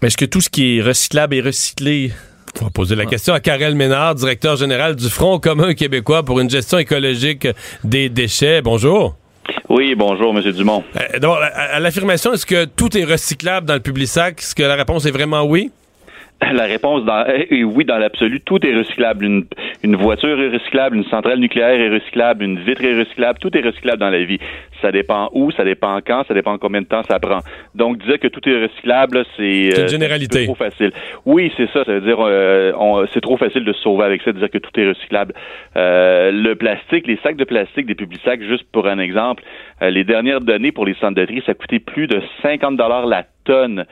Mais 0.00 0.08
est-ce 0.08 0.16
que 0.16 0.24
tout 0.24 0.40
ce 0.40 0.48
qui 0.48 0.78
est 0.78 0.82
recyclable 0.82 1.34
est 1.36 1.40
recyclé? 1.42 2.12
On 2.60 2.64
va 2.66 2.70
poser 2.70 2.94
la 2.94 3.04
question 3.06 3.34
à 3.34 3.40
Karel 3.40 3.74
Ménard, 3.74 4.14
directeur 4.14 4.56
général 4.56 4.94
du 4.94 5.08
Front 5.08 5.38
commun 5.40 5.74
québécois 5.74 6.22
pour 6.22 6.38
une 6.40 6.48
gestion 6.48 6.78
écologique 6.78 7.48
des 7.82 8.08
déchets. 8.08 8.62
Bonjour. 8.62 9.16
Oui, 9.68 9.94
bonjour, 9.96 10.36
M. 10.36 10.52
Dumont. 10.52 10.84
Euh, 10.96 11.18
D'abord, 11.18 11.38
à, 11.42 11.46
à 11.46 11.80
l'affirmation, 11.80 12.32
est-ce 12.32 12.46
que 12.46 12.64
tout 12.64 12.96
est 12.96 13.04
recyclable 13.04 13.66
dans 13.66 13.74
le 13.74 13.80
public 13.80 14.06
sac? 14.08 14.38
Est-ce 14.38 14.54
que 14.54 14.62
la 14.62 14.76
réponse 14.76 15.04
est 15.04 15.10
vraiment 15.10 15.42
oui? 15.42 15.70
La 16.52 16.64
réponse 16.64 17.04
dans, 17.04 17.24
est 17.26 17.62
oui, 17.64 17.84
dans 17.84 17.98
l'absolu, 17.98 18.40
tout 18.40 18.64
est 18.66 18.76
recyclable. 18.76 19.24
Une, 19.24 19.46
une 19.82 19.96
voiture 19.96 20.40
est 20.40 20.48
recyclable, 20.48 20.96
une 20.96 21.04
centrale 21.04 21.38
nucléaire 21.38 21.80
est 21.80 21.88
recyclable, 21.88 22.44
une 22.44 22.58
vitre 22.58 22.84
est 22.84 22.98
recyclable, 22.98 23.38
tout 23.38 23.56
est 23.56 23.60
recyclable 23.60 23.98
dans 23.98 24.10
la 24.10 24.24
vie. 24.24 24.38
Ça 24.82 24.92
dépend 24.92 25.30
où, 25.32 25.50
ça 25.52 25.64
dépend 25.64 25.98
quand, 26.06 26.24
ça 26.26 26.34
dépend 26.34 26.58
combien 26.58 26.82
de 26.82 26.86
temps 26.86 27.02
ça 27.04 27.18
prend. 27.18 27.38
Donc, 27.74 27.98
dire 28.04 28.18
que 28.18 28.28
tout 28.28 28.46
est 28.48 28.62
recyclable, 28.62 29.24
c'est 29.36 29.78
euh, 29.78 29.88
généralité. 29.88 30.44
trop 30.44 30.54
facile. 30.54 30.92
Oui, 31.24 31.52
c'est 31.56 31.70
ça. 31.70 31.84
Ça 31.84 31.92
veut 31.92 32.00
dire, 32.00 32.18
euh, 32.20 33.06
c'est 33.12 33.20
trop 33.20 33.36
facile 33.36 33.64
de 33.64 33.72
se 33.72 33.80
sauver 33.80 34.04
avec 34.04 34.22
ça, 34.22 34.32
de 34.32 34.38
dire 34.38 34.50
que 34.50 34.58
tout 34.58 34.78
est 34.78 34.88
recyclable. 34.88 35.34
Euh, 35.76 36.30
le 36.30 36.54
plastique, 36.54 37.06
les 37.06 37.18
sacs 37.22 37.36
de 37.36 37.44
plastique 37.44 37.86
des 37.86 37.94
publics 37.94 38.20
sacs, 38.24 38.42
juste 38.42 38.64
pour 38.72 38.86
un 38.86 38.98
exemple, 38.98 39.42
euh, 39.82 39.90
les 39.90 40.04
dernières 40.04 40.40
données 40.40 40.72
pour 40.72 40.86
les 40.86 40.94
centres 40.94 41.14
de 41.14 41.24
tri, 41.24 41.42
ça 41.46 41.54
coûtait 41.54 41.78
plus 41.78 42.06
de 42.06 42.20
50 42.42 42.76
dollars 42.76 43.06
la 43.06 43.24
tonne 43.44 43.84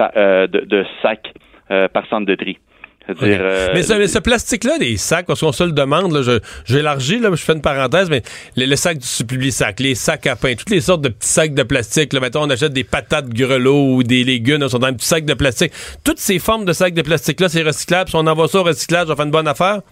euh, 0.00 0.46
de, 0.46 0.60
de 0.60 0.84
sacs 1.02 1.32
euh, 1.70 1.88
par 1.88 2.06
centre 2.08 2.26
de 2.26 2.34
tri. 2.34 2.58
Euh, 3.22 3.68
mais, 3.74 3.82
ce, 3.82 3.92
mais 3.92 4.08
ce 4.08 4.18
plastique-là, 4.18 4.78
des 4.78 4.96
sacs, 4.96 5.26
parce 5.26 5.40
qu'on 5.40 5.52
se 5.52 5.62
le 5.62 5.72
demande, 5.72 6.12
là, 6.12 6.22
je, 6.22 6.40
je 6.64 6.78
élargis, 6.78 7.18
là, 7.18 7.28
je 7.32 7.36
fais 7.36 7.52
une 7.52 7.60
parenthèse, 7.60 8.08
mais 8.08 8.22
le, 8.56 8.64
le 8.64 8.76
sac 8.76 8.96
du 8.96 9.24
public 9.26 9.52
sac, 9.52 9.78
les 9.80 9.94
sacs 9.94 10.26
à 10.26 10.36
pain, 10.36 10.54
toutes 10.54 10.70
les 10.70 10.80
sortes 10.80 11.02
de 11.02 11.10
petits 11.10 11.28
sacs 11.28 11.52
de 11.52 11.62
plastique, 11.64 12.14
là, 12.14 12.20
mettons, 12.20 12.42
on 12.44 12.48
achète 12.48 12.72
des 12.72 12.84
patates 12.84 13.28
grelots 13.28 13.96
ou 13.96 14.02
des 14.02 14.24
légumes, 14.24 14.60
là, 14.60 14.70
sont 14.70 14.78
dans 14.78 14.86
un 14.86 14.94
petit 14.94 15.06
sac 15.06 15.26
de 15.26 15.34
plastique. 15.34 15.72
Toutes 16.02 16.18
ces 16.18 16.38
formes 16.38 16.64
de 16.64 16.72
sacs 16.72 16.94
de 16.94 17.02
plastique-là, 17.02 17.50
c'est 17.50 17.62
recyclable. 17.62 18.08
Si 18.08 18.16
on 18.16 18.26
envoie 18.26 18.48
ça 18.48 18.60
au 18.60 18.62
recyclage, 18.62 19.10
on 19.10 19.16
fait 19.16 19.22
une 19.22 19.30
bonne 19.30 19.48
affaire? 19.48 19.82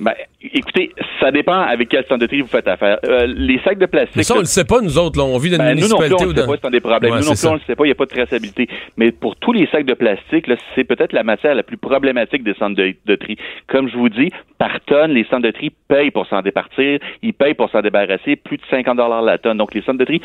Ben, 0.00 0.14
écoutez, 0.40 0.92
ça 1.20 1.30
dépend 1.30 1.60
avec 1.60 1.88
quel 1.88 2.04
centre 2.04 2.20
de 2.20 2.26
tri 2.26 2.40
vous 2.40 2.48
faites 2.48 2.68
affaire. 2.68 2.98
Euh, 3.04 3.26
les 3.26 3.60
sacs 3.60 3.78
de 3.78 3.86
plastique. 3.86 4.16
Mais 4.16 4.22
ça, 4.22 4.34
on 4.36 4.40
le 4.40 4.44
sait 4.44 4.64
pas, 4.64 4.80
nous 4.80 4.98
autres, 4.98 5.18
là, 5.18 5.24
on 5.24 5.38
vit 5.38 5.50
dans 5.50 5.56
une 5.56 5.74
Ben, 5.74 5.80
nous 5.80 5.88
non 5.88 5.98
plus, 5.98 6.08
municipalité 6.08 6.24
on 6.24 6.28
ne 6.28 6.34
sait 6.34 6.46
pas 6.46 6.56
c'est 6.62 6.70
des 6.70 6.80
problèmes. 6.80 7.12
Ouais, 7.12 7.18
nous 7.20 7.26
non 7.26 7.32
plus, 7.32 7.46
on 7.46 7.54
le 7.54 7.60
sait 7.66 7.76
pas, 7.76 7.84
il 7.84 7.88
n'y 7.88 7.92
a 7.92 7.96
pas 7.96 8.04
de 8.04 8.10
traçabilité. 8.10 8.68
Mais 8.96 9.12
pour 9.12 9.36
tous 9.36 9.52
les 9.52 9.66
sacs 9.66 9.86
de 9.86 9.94
plastique, 9.94 10.46
là, 10.46 10.56
c'est 10.74 10.84
peut-être 10.84 11.12
la 11.12 11.24
matière 11.24 11.54
la 11.54 11.62
plus 11.62 11.76
problématique 11.76 12.44
des 12.44 12.54
centres 12.54 12.76
de, 12.76 12.94
de 13.06 13.14
tri. 13.16 13.36
Comme 13.66 13.88
je 13.88 13.96
vous 13.96 14.08
dis, 14.08 14.30
par 14.58 14.80
tonne, 14.86 15.12
les 15.12 15.24
centres 15.24 15.42
de 15.42 15.50
tri 15.50 15.70
payent 15.88 16.10
pour 16.10 16.26
s'en 16.26 16.42
départir, 16.42 16.98
ils 17.22 17.34
payent 17.34 17.54
pour 17.54 17.70
s'en 17.70 17.80
débarrasser 17.80 18.36
plus 18.36 18.56
de 18.56 18.62
50 18.70 18.98
la 19.24 19.38
tonne. 19.38 19.58
Donc, 19.58 19.74
les 19.74 19.82
centres 19.82 19.98
de 19.98 20.04
tri, 20.04 20.20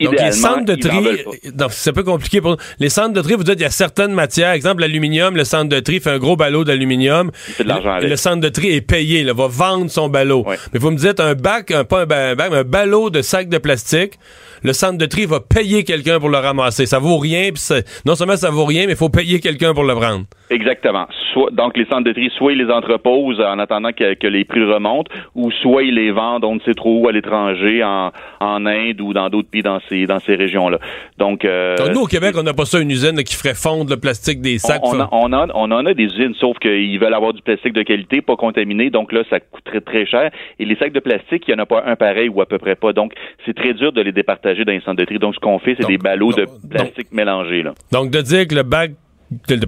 Donc, 0.00 0.14
les 0.18 0.32
centres 0.32 0.64
de 0.64 0.74
tri, 0.74 1.24
donc, 1.52 1.72
c'est 1.72 1.90
un 1.90 1.92
peu 1.92 2.02
compliqué 2.02 2.40
pour 2.40 2.56
Les 2.78 2.88
centres 2.88 3.12
de 3.12 3.20
tri, 3.20 3.34
vous 3.34 3.44
dites, 3.44 3.56
il 3.58 3.62
y 3.62 3.66
a 3.66 3.70
certaines 3.70 4.12
matières, 4.12 4.52
exemple, 4.52 4.80
l'aluminium, 4.80 5.36
le 5.36 5.44
centre 5.44 5.68
de 5.68 5.80
tri 5.80 6.00
fait 6.00 6.10
un 6.10 6.18
gros 6.18 6.36
ballot 6.36 6.64
d'aluminium. 6.64 7.30
fait 7.34 7.64
de 7.64 7.68
l'argent 7.68 7.98
le, 7.98 8.08
le 8.08 8.16
centre 8.16 8.40
de 8.40 8.48
tri 8.48 8.70
est 8.70 8.80
payé, 8.80 9.24
là, 9.24 9.32
va 9.32 9.46
vendre 9.48 9.90
son 9.90 10.08
ballot. 10.08 10.44
Mais 10.72 10.78
vous 10.78 10.90
me 10.90 10.96
dites, 10.96 11.20
un 11.20 11.34
bac, 11.34 11.70
un, 11.70 11.84
pas 11.84 12.02
un 12.02 12.06
bac, 12.06 12.50
mais 12.50 12.58
un 12.58 12.64
ballot 12.64 13.10
de 13.10 13.22
sacs 13.22 13.48
de 13.48 13.58
plastique, 13.58 14.18
le 14.62 14.72
centre 14.72 14.98
de 14.98 15.06
tri 15.06 15.26
va 15.26 15.40
payer 15.40 15.84
quelqu'un 15.84 16.18
pour 16.20 16.28
le 16.28 16.38
ramasser. 16.38 16.86
Ça 16.86 16.98
vaut 16.98 17.18
rien, 17.18 17.50
puis 17.52 17.62
non 18.06 18.14
seulement 18.14 18.36
ça 18.36 18.50
vaut 18.50 18.64
rien, 18.64 18.86
mais 18.86 18.92
il 18.92 18.98
faut 18.98 19.08
payer 19.08 19.40
quelqu'un 19.40 19.72
pour 19.74 19.84
le 19.84 19.94
prendre. 19.94 20.24
Exactement. 20.50 21.06
Soit, 21.32 21.50
donc, 21.52 21.76
les 21.76 21.84
centres 21.86 22.04
de 22.04 22.12
tri, 22.12 22.30
soit 22.36 22.52
ils 22.52 22.58
les 22.58 22.70
entreposent 22.72 23.40
en 23.40 23.58
attendant 23.60 23.92
que, 23.92 24.14
que 24.14 24.26
les 24.26 24.44
prix 24.44 24.64
remontent, 24.64 25.10
ou 25.34 25.50
soit 25.52 25.84
ils 25.84 25.94
les 25.94 26.10
vendent, 26.10 26.44
on 26.44 26.56
ne 26.56 26.60
sait 26.60 26.74
trop 26.74 26.98
où, 27.00 27.08
à 27.08 27.12
l'étranger, 27.12 27.84
en, 27.84 28.10
en 28.40 28.66
Inde 28.66 29.00
ou 29.00 29.12
dans 29.12 29.28
d'autres 29.30 29.48
pays 29.48 29.62
dans 29.62 29.78
ces, 29.88 30.06
dans 30.06 30.18
ces 30.18 30.34
régions-là. 30.34 30.78
Donc, 31.18 31.44
euh, 31.44 31.76
Donc, 31.76 31.94
nous, 31.94 32.00
au 32.02 32.06
Québec, 32.06 32.34
on 32.36 32.42
n'a 32.42 32.52
pas 32.52 32.64
ça, 32.64 32.80
une 32.80 32.90
usine 32.90 33.16
là, 33.16 33.22
qui 33.22 33.36
ferait 33.36 33.54
fondre 33.54 33.90
le 33.90 33.96
plastique 33.96 34.40
des 34.40 34.58
sacs. 34.58 34.80
on, 34.82 34.88
on, 34.88 34.98
Fa- 34.98 35.04
a- 35.04 35.08
on, 35.12 35.32
a- 35.32 35.46
on 35.54 35.70
en 35.70 35.86
a 35.86 35.94
des 35.94 36.04
usines, 36.04 36.34
sauf 36.40 36.58
qu'ils 36.58 36.98
veulent 36.98 37.14
avoir 37.14 37.32
du 37.32 37.42
plastique 37.42 37.72
de 37.74 37.82
qualité, 37.82 38.20
pas 38.20 38.36
contaminé, 38.36 38.90
donc 38.90 39.12
là, 39.12 39.22
ça 39.30 39.38
coûterait 39.38 39.80
très 39.82 40.06
cher. 40.06 40.30
Et 40.58 40.64
les 40.64 40.74
sacs 40.76 40.92
de 40.92 41.00
plastique, 41.00 41.44
il 41.46 41.54
n'y 41.54 41.60
en 41.60 41.62
a 41.62 41.66
pas 41.66 41.84
un 41.86 41.94
pareil 41.94 42.28
ou 42.28 42.40
à 42.40 42.46
peu 42.46 42.58
près 42.58 42.74
pas. 42.74 42.92
Donc, 42.92 43.12
c'est 43.46 43.54
très 43.54 43.72
dur 43.74 43.92
de 43.92 44.00
les 44.00 44.12
départager 44.12 44.49
dans 44.64 44.72
les 44.72 44.80
centres 44.80 44.96
de 44.98 45.04
tri. 45.04 45.18
Donc, 45.18 45.34
ce 45.34 45.40
qu'on 45.40 45.58
fait, 45.58 45.76
c'est 45.80 45.86
des 45.86 45.98
ballots 45.98 46.32
de 46.32 46.46
plastique 46.68 47.08
mélangés. 47.12 47.62
Là. 47.62 47.74
Donc, 47.92 48.10
de 48.10 48.20
dire 48.20 48.46
que 48.46 48.54
le 48.54 48.62
bac, 48.62 48.92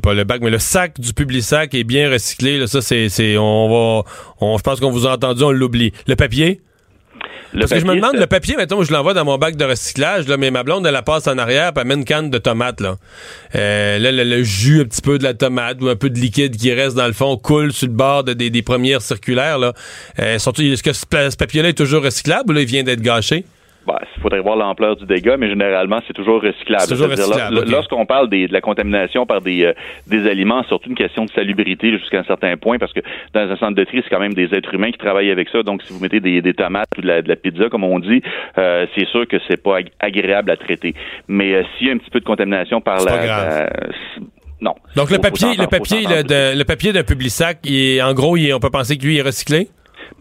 pas 0.02 0.14
le 0.14 0.24
bac, 0.24 0.40
mais 0.42 0.50
le 0.50 0.58
sac 0.58 1.00
du 1.00 1.12
public 1.12 1.42
sac 1.42 1.74
est 1.74 1.84
bien 1.84 2.10
recyclé, 2.10 2.58
là, 2.58 2.66
ça, 2.66 2.80
c'est, 2.82 3.36
on 3.38 3.68
va, 3.68 4.02
on, 4.40 4.58
je 4.58 4.62
pense 4.62 4.80
qu'on 4.80 4.90
vous 4.90 5.06
a 5.06 5.12
entendu, 5.12 5.42
on 5.44 5.50
l'oublie. 5.52 5.92
Le 6.08 6.16
papier? 6.16 6.60
Le 7.52 7.60
Parce 7.60 7.72
que 7.72 7.78
je 7.78 7.84
me 7.84 7.88
papier, 7.88 8.00
demande, 8.00 8.16
le 8.16 8.26
papier, 8.26 8.56
mettons, 8.56 8.82
je 8.82 8.90
l'envoie 8.92 9.12
dans 9.12 9.26
mon 9.26 9.36
bac 9.36 9.56
de 9.56 9.64
recyclage, 9.64 10.26
là, 10.26 10.38
mais 10.38 10.50
ma 10.50 10.62
blonde, 10.62 10.86
elle 10.86 10.92
la 10.94 11.02
passe 11.02 11.28
en 11.28 11.36
arrière, 11.36 11.72
puis 11.74 11.82
elle 11.82 11.88
met 11.88 11.94
une 11.94 12.06
canne 12.06 12.30
de 12.30 12.38
tomates, 12.38 12.80
là. 12.80 12.96
Euh, 13.54 13.98
là, 13.98 14.10
le, 14.10 14.24
le 14.24 14.42
jus, 14.42 14.80
un 14.80 14.84
petit 14.84 15.02
peu 15.02 15.18
de 15.18 15.22
la 15.22 15.34
tomate, 15.34 15.76
ou 15.82 15.88
un 15.88 15.96
peu 15.96 16.08
de 16.08 16.18
liquide 16.18 16.56
qui 16.56 16.72
reste 16.72 16.96
dans 16.96 17.06
le 17.06 17.12
fond, 17.12 17.36
coule 17.36 17.72
sur 17.72 17.88
le 17.88 17.92
bord 17.92 18.24
de- 18.24 18.32
des, 18.32 18.48
des 18.48 18.62
premières 18.62 19.02
circulaires, 19.02 19.58
là. 19.58 19.74
Euh, 20.18 20.36
est-ce 20.36 20.82
que 20.82 20.92
ce 20.94 21.36
papier-là 21.36 21.68
est 21.68 21.74
toujours 21.78 22.02
recyclable 22.02 22.50
ou 22.50 22.54
là, 22.54 22.62
il 22.62 22.66
vient 22.66 22.82
d'être 22.84 23.02
gâché? 23.02 23.44
Bah, 23.86 23.98
il 24.16 24.22
faudrait 24.22 24.38
voir 24.40 24.54
l'ampleur 24.54 24.94
du 24.94 25.04
dégât, 25.06 25.36
mais 25.36 25.48
généralement, 25.48 25.98
c'est 26.06 26.12
toujours 26.12 26.40
recyclable. 26.40 26.84
Toujours. 27.48 27.64
Lorsqu'on 27.72 28.06
parle 28.06 28.28
des- 28.30 28.46
de 28.46 28.52
la 28.52 28.60
contamination 28.60 29.26
par 29.26 29.40
des, 29.40 29.64
euh, 29.64 29.72
des 30.06 30.28
aliments, 30.30 30.62
c'est 30.62 30.68
surtout 30.68 30.88
une 30.88 30.94
question 30.94 31.24
de 31.24 31.30
salubrité 31.32 31.90
jusqu'à 31.98 32.20
un 32.20 32.24
certain 32.24 32.56
point, 32.56 32.78
parce 32.78 32.92
que 32.92 33.00
dans 33.34 33.40
un 33.40 33.56
centre 33.56 33.74
de 33.74 33.82
tri, 33.84 34.00
c'est 34.04 34.08
quand 34.10 34.20
même 34.20 34.34
des 34.34 34.54
êtres 34.54 34.72
humains 34.72 34.92
qui 34.92 34.98
travaillent 34.98 35.32
avec 35.32 35.48
ça. 35.48 35.64
Donc, 35.64 35.82
si 35.82 35.92
vous 35.92 35.98
mettez 35.98 36.20
des, 36.20 36.40
des 36.40 36.54
tomates 36.54 36.86
ou 36.96 37.00
de 37.00 37.08
la, 37.08 37.22
de 37.22 37.28
la 37.28 37.34
pizza, 37.36 37.68
comme 37.70 37.82
on 37.82 37.98
dit, 37.98 38.22
euh, 38.58 38.86
c'est 38.94 39.06
sûr 39.08 39.26
que 39.26 39.38
c'est 39.48 39.60
pas 39.60 39.78
ag- 39.78 39.90
agréable 39.98 40.50
à 40.52 40.56
traiter. 40.56 40.94
Mais 41.26 41.52
euh, 41.54 41.62
s'il 41.76 41.88
y 41.88 41.90
a 41.90 41.94
un 41.94 41.98
petit 41.98 42.10
peu 42.10 42.20
de 42.20 42.24
contamination 42.24 42.80
par 42.80 42.98
la... 43.04 43.68
non. 44.60 44.74
Donc, 44.94 45.10
le 45.10 45.16
papier, 45.18 45.48
le 45.58 45.66
papier, 45.66 45.98
le, 46.08 46.22
de- 46.22 46.56
le 46.58 46.64
papier 46.64 46.92
d'un 46.92 47.02
public 47.02 47.30
sac, 47.30 47.58
il 47.64 47.74
est, 47.96 48.02
en 48.02 48.14
gros, 48.14 48.36
il 48.36 48.46
est- 48.48 48.52
on 48.52 48.60
peut 48.60 48.70
penser 48.70 48.96
que 48.96 49.04
lui 49.04 49.16
est 49.18 49.22
recyclé? 49.22 49.66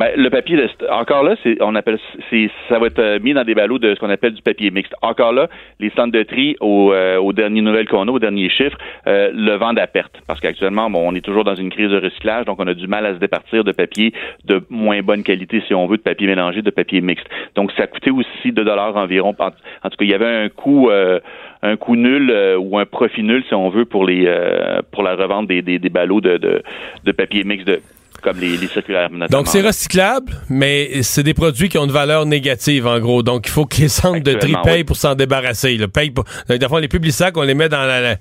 Ben, 0.01 0.13
le 0.15 0.31
papier, 0.31 0.57
encore 0.89 1.21
là, 1.21 1.35
c'est, 1.43 1.61
on 1.61 1.75
appelle, 1.75 1.99
c'est, 2.31 2.49
ça 2.69 2.79
va 2.79 2.87
être 2.87 2.97
euh, 2.97 3.19
mis 3.21 3.35
dans 3.35 3.43
des 3.43 3.53
ballots 3.53 3.77
de 3.77 3.93
ce 3.93 3.99
qu'on 3.99 4.09
appelle 4.09 4.33
du 4.33 4.41
papier 4.41 4.71
mixte. 4.71 4.95
Encore 5.03 5.31
là, 5.31 5.47
les 5.79 5.91
centres 5.91 6.11
de 6.11 6.23
tri, 6.23 6.55
au, 6.59 6.91
euh, 6.91 7.19
aux 7.19 7.33
dernières 7.33 7.61
nouvelles 7.61 7.87
qu'on 7.87 8.07
a, 8.07 8.11
aux 8.11 8.17
derniers 8.17 8.49
chiffres, 8.49 8.79
euh, 9.05 9.29
le 9.31 9.53
vendent 9.57 9.77
à 9.77 9.85
perte. 9.85 10.19
Parce 10.25 10.39
qu'actuellement, 10.39 10.89
bon, 10.89 11.07
on 11.07 11.13
est 11.13 11.21
toujours 11.21 11.43
dans 11.43 11.53
une 11.53 11.69
crise 11.69 11.91
de 11.91 11.99
recyclage, 11.99 12.45
donc 12.45 12.59
on 12.59 12.65
a 12.65 12.73
du 12.73 12.87
mal 12.87 13.05
à 13.05 13.13
se 13.13 13.19
départir 13.19 13.63
de 13.63 13.71
papier 13.73 14.11
de 14.43 14.63
moins 14.71 15.03
bonne 15.03 15.21
qualité, 15.21 15.61
si 15.67 15.75
on 15.75 15.85
veut, 15.85 15.97
de 15.97 16.01
papier 16.01 16.25
mélangé, 16.25 16.63
de 16.63 16.71
papier 16.71 16.99
mixte. 17.01 17.27
Donc, 17.53 17.71
ça 17.73 17.85
coûtait 17.85 18.09
aussi 18.09 18.51
2 18.51 18.63
dollars 18.63 18.95
environ. 18.95 19.35
En, 19.37 19.49
en 19.49 19.49
tout 19.51 19.97
cas, 19.97 20.05
il 20.05 20.09
y 20.09 20.15
avait 20.15 20.25
un 20.25 20.49
coût, 20.49 20.89
euh, 20.89 21.19
un 21.61 21.77
coût 21.77 21.95
nul 21.95 22.31
euh, 22.31 22.57
ou 22.57 22.79
un 22.79 22.87
profit 22.87 23.21
nul, 23.21 23.43
si 23.47 23.53
on 23.53 23.69
veut, 23.69 23.85
pour 23.85 24.07
les, 24.07 24.23
euh, 24.25 24.81
pour 24.91 25.03
la 25.03 25.13
revente 25.13 25.45
des, 25.45 25.61
des, 25.61 25.77
des 25.77 25.89
ballots 25.89 26.21
de, 26.21 26.37
de, 26.37 26.63
de 27.03 27.11
papier 27.11 27.43
mixte 27.43 27.67
de 27.67 27.81
comme 28.21 28.39
les, 28.39 28.57
les 28.57 28.67
circulaires. 28.67 29.09
Donc, 29.29 29.47
c'est 29.47 29.61
recyclable, 29.61 30.33
mais 30.49 31.03
c'est 31.03 31.23
des 31.23 31.33
produits 31.33 31.69
qui 31.69 31.77
ont 31.77 31.85
une 31.85 31.91
valeur 31.91 32.25
négative, 32.25 32.87
en 32.87 32.99
gros. 32.99 33.23
Donc, 33.23 33.47
il 33.47 33.51
faut 33.51 33.65
que 33.65 33.77
les 33.77 33.89
centres 33.89 34.19
de 34.23 34.33
tri 34.33 34.55
payent 34.63 34.77
oui. 34.77 34.83
pour 34.83 34.95
s'en 34.95 35.15
débarrasser. 35.15 35.77
Là. 35.77 35.87
Payent 35.87 36.11
pour... 36.11 36.25
Donc, 36.47 36.57
des 36.59 36.67
fois, 36.67 36.79
les 36.81 36.87
publics 36.87 37.13
sacs, 37.13 37.35
on 37.37 37.41
les 37.41 37.53
met 37.55 37.69
dans 37.69 37.81
la... 37.85 38.01
la- 38.01 38.15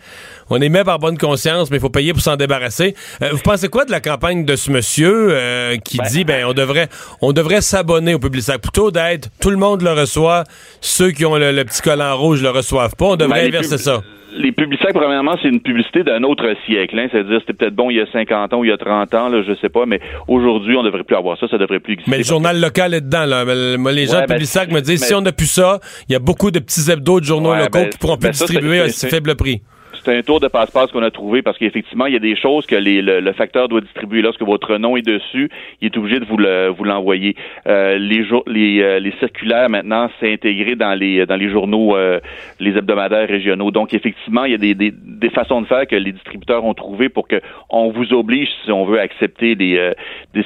On 0.53 0.57
les 0.57 0.69
met 0.69 0.83
par 0.83 0.99
bonne 0.99 1.17
conscience, 1.17 1.71
mais 1.71 1.77
il 1.77 1.81
faut 1.81 1.91
payer 1.91 2.13
pour 2.13 2.23
s'en 2.23 2.37
débarrasser. 2.37 2.95
Euh, 3.23 3.29
vous 3.33 3.39
pensez 3.39 3.69
quoi 3.69 3.85
de 3.85 3.93
la 3.93 4.01
campagne 4.01 4.45
de 4.45 4.57
ce 4.57 4.71
monsieur 4.73 5.29
euh, 5.31 5.77
qui 5.77 5.99
dit, 6.11 6.25
ben, 6.25 6.45
on 6.45 6.53
devrait 6.55 6.89
on 7.21 7.33
devrait 7.33 7.61
s'abonner 7.61 8.15
au 8.15 8.19
public 8.19 8.43
sac 8.43 8.61
plutôt 8.61 8.91
d'être 8.91 9.29
tout 9.41 9.51
le 9.51 9.57
monde 9.57 9.83
le 9.83 9.93
reçoit, 9.93 10.43
ceux 10.81 11.13
qui 11.13 11.25
ont 11.25 11.37
le, 11.37 11.53
le 11.53 11.65
petit 11.65 11.83
collant 11.83 12.17
rouge 12.17 12.43
le 12.43 12.51
reçoivent 12.51 12.97
pas. 12.97 13.07
On 13.07 13.17
devrait 13.17 13.43
Ben, 13.43 13.49
inverser 13.49 13.79
ça. 13.79 14.03
Les 14.37 14.53
publicités, 14.53 14.93
premièrement, 14.93 15.37
c'est 15.43 15.49
une 15.49 15.61
publicité 15.61 16.03
d'un 16.05 16.23
autre 16.23 16.55
siècle. 16.67 16.99
Hein, 16.99 17.09
C'est-à-dire, 17.11 17.41
c'était 17.41 17.53
peut-être 17.53 17.75
bon 17.75 17.91
il 17.91 17.97
y 17.97 18.01
a 18.01 18.07
50 18.13 18.53
ans 18.53 18.59
ou 18.59 18.65
il 18.65 18.69
y 18.71 18.73
a 18.73 18.77
30 18.77 19.13
ans, 19.15 19.29
là, 19.29 19.43
je 19.47 19.55
sais 19.61 19.69
pas, 19.69 19.87
mais 19.87 20.01
aujourd'hui, 20.29 20.77
on 20.77 20.83
devrait 20.83 21.03
plus 21.05 21.17
avoir 21.17 21.39
ça, 21.39 21.49
ça 21.49 21.59
devrait 21.59 21.81
plus 21.81 21.95
exister. 21.95 22.11
Mais 22.11 22.19
le 22.19 22.25
journal 22.25 22.61
local 22.61 22.95
est 22.95 23.01
dedans. 23.01 23.27
Là. 23.27 23.45
Les 23.45 24.07
gens 24.07 24.15
Ouais, 24.17 24.23
de 24.23 24.27
ben, 24.27 24.35
Publisac 24.35 24.71
me 24.71 24.81
disent 24.81 25.01
mais- 25.01 25.07
si 25.07 25.15
on 25.15 25.21
n'a 25.23 25.33
plus 25.33 25.51
ça, 25.51 25.81
il 26.09 26.13
y 26.13 26.17
a 26.17 26.19
beaucoup 26.21 26.51
de 26.51 26.59
petits 26.59 26.91
hebdos 26.91 27.21
de 27.21 27.25
journaux 27.25 27.51
Ouais, 27.53 27.59
locaux 27.59 27.79
ben, 27.79 27.89
qui 27.91 27.99
pourront 27.99 28.17
plus 28.17 28.29
ben, 28.29 28.33
ça, 28.35 28.47
distribuer 28.47 28.81
à 28.81 28.89
si 28.89 29.09
faible 29.09 29.35
prix. 29.37 29.63
C'est 30.05 30.17
un 30.17 30.23
tour 30.23 30.41
de 30.41 30.49
passe-passe 30.49 30.91
qu'on 30.93 31.03
a 31.03 31.11
trouvé 31.11 31.43
parce 31.43 31.59
qu'effectivement, 31.59 32.07
il 32.07 32.15
y 32.15 32.17
a 32.17 32.21
des 32.21 32.37
choses 32.37 32.67
que 32.67 32.77
le, 32.77 33.33
facteur 33.33 33.69
doit 33.69 33.81
distribuer. 33.81 34.23
Lorsque 34.23 34.43
votre 34.43 34.77
nom 34.77 34.97
est 34.97 35.07
dessus, 35.07 35.51
il 35.81 35.87
est 35.87 35.97
obligé 35.97 36.21
de 36.21 36.25
vous 36.25 36.37
le- 36.37 36.69
vous 36.69 36.85
l'envoyer. 36.85 37.37
Euh, 37.67 37.99
euh, 37.99 38.99
les 39.01 39.13
circulaires 39.19 39.69
maintenant, 39.71 40.11
c'est 40.19 40.33
intégré 40.33 40.77
dans 40.77 40.99
les 40.99 41.51
journaux, 41.51 41.97
euh, 41.97 42.21
les 42.59 42.77
hebdomadaires 42.77 43.29
régionaux. 43.29 43.71
Donc 43.71 43.95
effectivement, 43.95 44.45
il 44.45 44.53
y 44.53 44.55
a 44.55 44.75
des, 44.75 45.31
façons 45.31 45.63
de 45.63 45.67
faire 45.67 45.87
que 45.87 45.97
les 45.97 46.13
distributeurs 46.13 46.65
ont 46.65 46.75
trouvé 46.75 47.09
pour 47.09 47.29
que 47.29 47.41
on 47.69 47.91
vous 47.91 48.13
oblige, 48.13 48.49
si 48.65 48.73
on 48.73 48.85
veut, 48.85 49.01
accepter 49.01 49.55
des, 49.55 49.95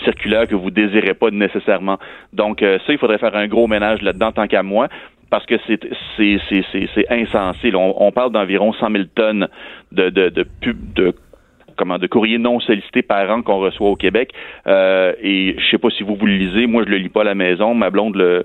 circulaires 0.05 0.47
que 0.47 0.55
vous 0.55 0.71
désirez 0.71 1.15
pas 1.15 1.31
nécessairement. 1.31 1.99
Donc 2.33 2.61
ça, 2.61 2.93
il 2.93 2.99
faudrait 2.99 3.19
faire 3.19 3.35
un 3.35 3.47
gros 3.47 3.67
ménage 3.67 4.03
là-dedans, 4.03 4.33
tant 4.33 4.47
qu'à 4.47 4.63
moi 4.63 4.89
parce 5.35 5.47
que 5.47 5.57
c'est 5.67 5.81
c'est 6.17 7.11
insensé. 7.11 7.75
On, 7.75 8.07
on 8.07 8.13
parle 8.13 8.31
d'environ 8.31 8.73
100 8.73 8.89
000 8.89 9.05
tonnes 9.17 9.49
de 9.91 10.09
de 10.09 10.29
de 10.29 10.45
pub 10.45 10.93
de 10.93 11.13
comment 11.77 11.99
de 11.99 12.07
courriers 12.07 12.39
non 12.39 12.61
sollicités 12.61 13.03
par 13.03 13.29
an 13.31 13.43
qu'on 13.43 13.59
reçoit 13.59 13.91
au 13.91 13.97
Québec. 13.97 14.33
Euh, 14.69 15.13
et 15.21 15.57
je 15.59 15.71
sais 15.73 15.79
pas 15.79 15.91
si 15.91 16.05
vous 16.05 16.15
vous 16.15 16.27
le 16.27 16.37
lisez. 16.37 16.69
Moi 16.69 16.85
je 16.87 16.91
le 16.91 16.99
lis 16.99 17.09
pas 17.09 17.23
à 17.23 17.25
la 17.25 17.35
maison. 17.35 17.75
Ma 17.75 17.91
blonde 17.91 18.15
le, 18.15 18.45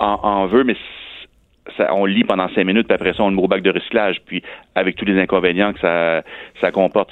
en, 0.00 0.20
en 0.22 0.46
veut 0.46 0.64
mais 0.64 0.76
ça, 1.76 1.94
on 1.94 2.06
lit 2.06 2.24
pendant 2.24 2.48
cinq 2.54 2.64
minutes 2.64 2.86
puis 2.86 2.94
après 2.94 3.12
ça 3.12 3.24
on 3.24 3.28
le 3.28 3.36
met 3.36 3.42
au 3.42 3.48
bac 3.48 3.60
de 3.60 3.70
recyclage. 3.70 4.22
Puis 4.24 4.42
avec 4.74 4.96
tous 4.96 5.04
les 5.04 5.20
inconvénients 5.20 5.74
que 5.74 5.80
ça 5.80 6.22
ça 6.62 6.70
comporte 6.70 7.10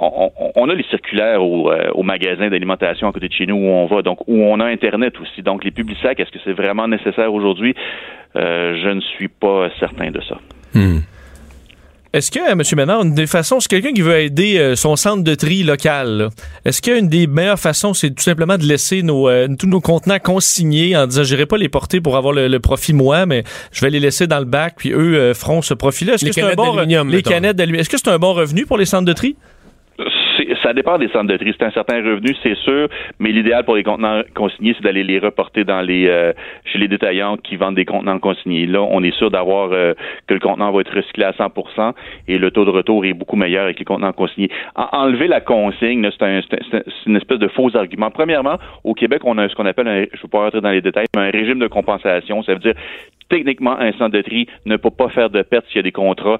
on, 0.00 0.68
a 0.68 0.74
les 0.74 0.84
circulaires 0.84 1.42
au, 1.42 1.70
euh, 1.70 1.90
au 1.94 2.02
magasin 2.02 2.48
d'alimentation 2.48 3.08
à 3.08 3.12
côté 3.12 3.28
de 3.28 3.32
chez 3.32 3.46
nous 3.46 3.56
où 3.56 3.66
on 3.66 3.86
va, 3.86 4.02
donc 4.02 4.18
où 4.26 4.42
on 4.42 4.58
a 4.60 4.64
Internet 4.66 5.14
aussi. 5.20 5.42
Donc 5.42 5.64
les 5.64 5.70
publics 5.70 5.98
sacs, 6.02 6.18
est-ce 6.20 6.30
que 6.30 6.38
c'est 6.44 6.52
vraiment 6.52 6.88
nécessaire 6.88 7.32
aujourd'hui? 7.32 7.74
Euh, 8.36 8.76
je 8.82 8.88
ne 8.88 9.00
suis 9.00 9.28
pas 9.28 9.68
certain 9.78 10.10
de 10.10 10.20
ça. 10.28 10.36
Est-ce 12.12 12.30
que, 12.30 12.38
euh, 12.38 12.52
M. 12.52 12.62
Ménard, 12.76 13.02
une 13.02 13.14
des 13.14 13.26
façons, 13.26 13.58
c'est 13.58 13.68
quelqu'un 13.68 13.92
qui 13.92 14.02
veut 14.02 14.16
aider 14.20 14.56
euh, 14.56 14.76
son 14.76 14.94
centre 14.94 15.24
de 15.24 15.34
tri 15.34 15.64
local, 15.64 16.28
est-ce 16.64 16.80
qu'une 16.80 17.08
des 17.08 17.26
meilleures 17.26 17.58
façons, 17.58 17.92
c'est 17.92 18.10
tout 18.10 18.22
simplement 18.22 18.56
de 18.56 18.62
laisser 18.62 19.02
nos, 19.02 19.28
euh, 19.28 19.48
tous 19.58 19.66
nos 19.66 19.80
contenants 19.80 20.20
consignés 20.20 20.96
en 20.96 21.08
disant, 21.08 21.24
j'irai 21.24 21.44
pas 21.46 21.56
les 21.56 21.68
porter 21.68 22.00
pour 22.00 22.16
avoir 22.16 22.32
le, 22.32 22.46
le 22.46 22.60
profit 22.60 22.92
moi, 22.92 23.26
mais 23.26 23.42
je 23.72 23.80
vais 23.80 23.90
les 23.90 23.98
laisser 23.98 24.28
dans 24.28 24.38
le 24.38 24.44
bac, 24.44 24.74
puis 24.76 24.92
eux 24.92 25.16
euh, 25.16 25.34
feront 25.34 25.60
ce 25.60 25.74
profit-là. 25.74 26.14
Est-ce 26.14 26.24
Les 26.24 26.30
que 26.30 26.34
c'est 26.36 26.42
un 26.42 26.54
bon, 26.54 26.76
les 26.76 27.02
mettons. 27.04 27.30
canettes 27.30 27.56
d'aluminium. 27.56 27.80
Est-ce 27.80 27.90
que 27.90 27.98
c'est 27.98 28.10
un 28.10 28.18
bon 28.18 28.32
revenu 28.32 28.64
pour 28.64 28.78
les 28.78 28.84
centres 28.84 29.06
de 29.06 29.12
tri? 29.12 29.34
Ça 30.62 30.72
dépend 30.72 30.98
des 30.98 31.08
centres 31.08 31.26
de 31.32 31.36
tri. 31.36 31.54
C'est 31.58 31.64
un 31.64 31.70
certain 31.70 31.96
revenu, 31.96 32.34
c'est 32.42 32.56
sûr, 32.56 32.88
mais 33.18 33.30
l'idéal 33.30 33.64
pour 33.64 33.76
les 33.76 33.82
contenants 33.82 34.22
consignés, 34.34 34.74
c'est 34.76 34.82
d'aller 34.82 35.04
les 35.04 35.18
reporter 35.18 35.64
dans 35.64 35.80
les 35.80 36.06
euh, 36.08 36.32
chez 36.64 36.78
les 36.78 36.88
détaillants 36.88 37.36
qui 37.36 37.56
vendent 37.56 37.74
des 37.76 37.84
contenants 37.84 38.18
consignés. 38.18 38.66
Là, 38.66 38.82
on 38.82 39.02
est 39.02 39.14
sûr 39.16 39.30
d'avoir 39.30 39.70
euh, 39.72 39.94
que 40.26 40.34
le 40.34 40.40
contenant 40.40 40.72
va 40.72 40.80
être 40.80 40.94
recyclé 40.94 41.24
à 41.24 41.32
100% 41.32 41.92
et 42.28 42.38
le 42.38 42.50
taux 42.50 42.64
de 42.64 42.70
retour 42.70 43.04
est 43.04 43.12
beaucoup 43.14 43.36
meilleur 43.36 43.64
avec 43.64 43.78
les 43.78 43.84
contenants 43.84 44.12
consignés. 44.12 44.48
En- 44.74 44.88
enlever 44.92 45.28
la 45.28 45.40
consigne, 45.40 46.08
c'est 46.10 46.24
un- 46.24 46.40
une 47.06 47.16
espèce 47.16 47.38
de 47.38 47.48
faux 47.48 47.74
argument. 47.76 48.10
Premièrement, 48.10 48.56
au 48.82 48.94
Québec, 48.94 49.22
on 49.24 49.38
a 49.38 49.48
ce 49.48 49.54
qu'on 49.54 49.66
appelle, 49.66 49.88
un, 49.88 50.00
je 50.12 50.18
ne 50.18 50.22
vais 50.22 50.28
pas 50.30 50.38
rentrer 50.40 50.60
dans 50.60 50.70
les 50.70 50.80
détails, 50.80 51.06
mais 51.16 51.22
un 51.22 51.30
régime 51.30 51.58
de 51.58 51.66
compensation. 51.66 52.42
Ça 52.42 52.54
veut 52.54 52.60
dire, 52.60 52.74
techniquement, 53.28 53.78
un 53.78 53.92
centre 53.92 54.16
de 54.16 54.22
tri 54.22 54.46
ne 54.66 54.76
peut 54.76 54.90
pas 54.90 55.08
faire 55.08 55.30
de 55.30 55.42
perte 55.42 55.66
s'il 55.68 55.76
y 55.76 55.80
a 55.80 55.82
des 55.82 55.92
contrats 55.92 56.38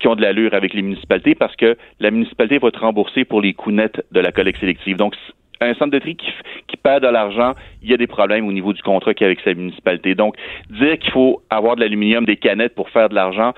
qui 0.00 0.08
ont 0.08 0.16
de 0.16 0.22
l'allure 0.22 0.54
avec 0.54 0.74
les 0.74 0.82
municipalités 0.82 1.34
parce 1.34 1.54
que 1.54 1.76
la 2.00 2.10
municipalité 2.10 2.58
va 2.58 2.70
te 2.70 2.78
rembourser 2.78 3.24
pour 3.24 3.40
les 3.40 3.54
coûts 3.54 3.70
nets 3.70 4.02
de 4.10 4.20
la 4.20 4.32
collecte 4.32 4.58
sélective. 4.60 4.96
Donc, 4.96 5.14
un 5.60 5.74
centre 5.74 5.90
de 5.90 5.98
tri 5.98 6.16
qui, 6.16 6.32
qui 6.66 6.76
perd 6.76 7.02
de 7.02 7.08
l'argent, 7.08 7.54
il 7.82 7.90
y 7.90 7.94
a 7.94 7.98
des 7.98 8.06
problèmes 8.06 8.48
au 8.48 8.52
niveau 8.52 8.72
du 8.72 8.82
contrat 8.82 9.12
qu'il 9.12 9.24
y 9.24 9.26
a 9.26 9.28
avec 9.28 9.40
sa 9.40 9.52
municipalité. 9.52 10.14
Donc, 10.14 10.36
dire 10.70 10.98
qu'il 10.98 11.12
faut 11.12 11.42
avoir 11.50 11.76
de 11.76 11.82
l'aluminium, 11.82 12.24
des 12.24 12.36
canettes 12.36 12.74
pour 12.74 12.88
faire 12.88 13.10
de 13.10 13.14
l'argent, 13.14 13.52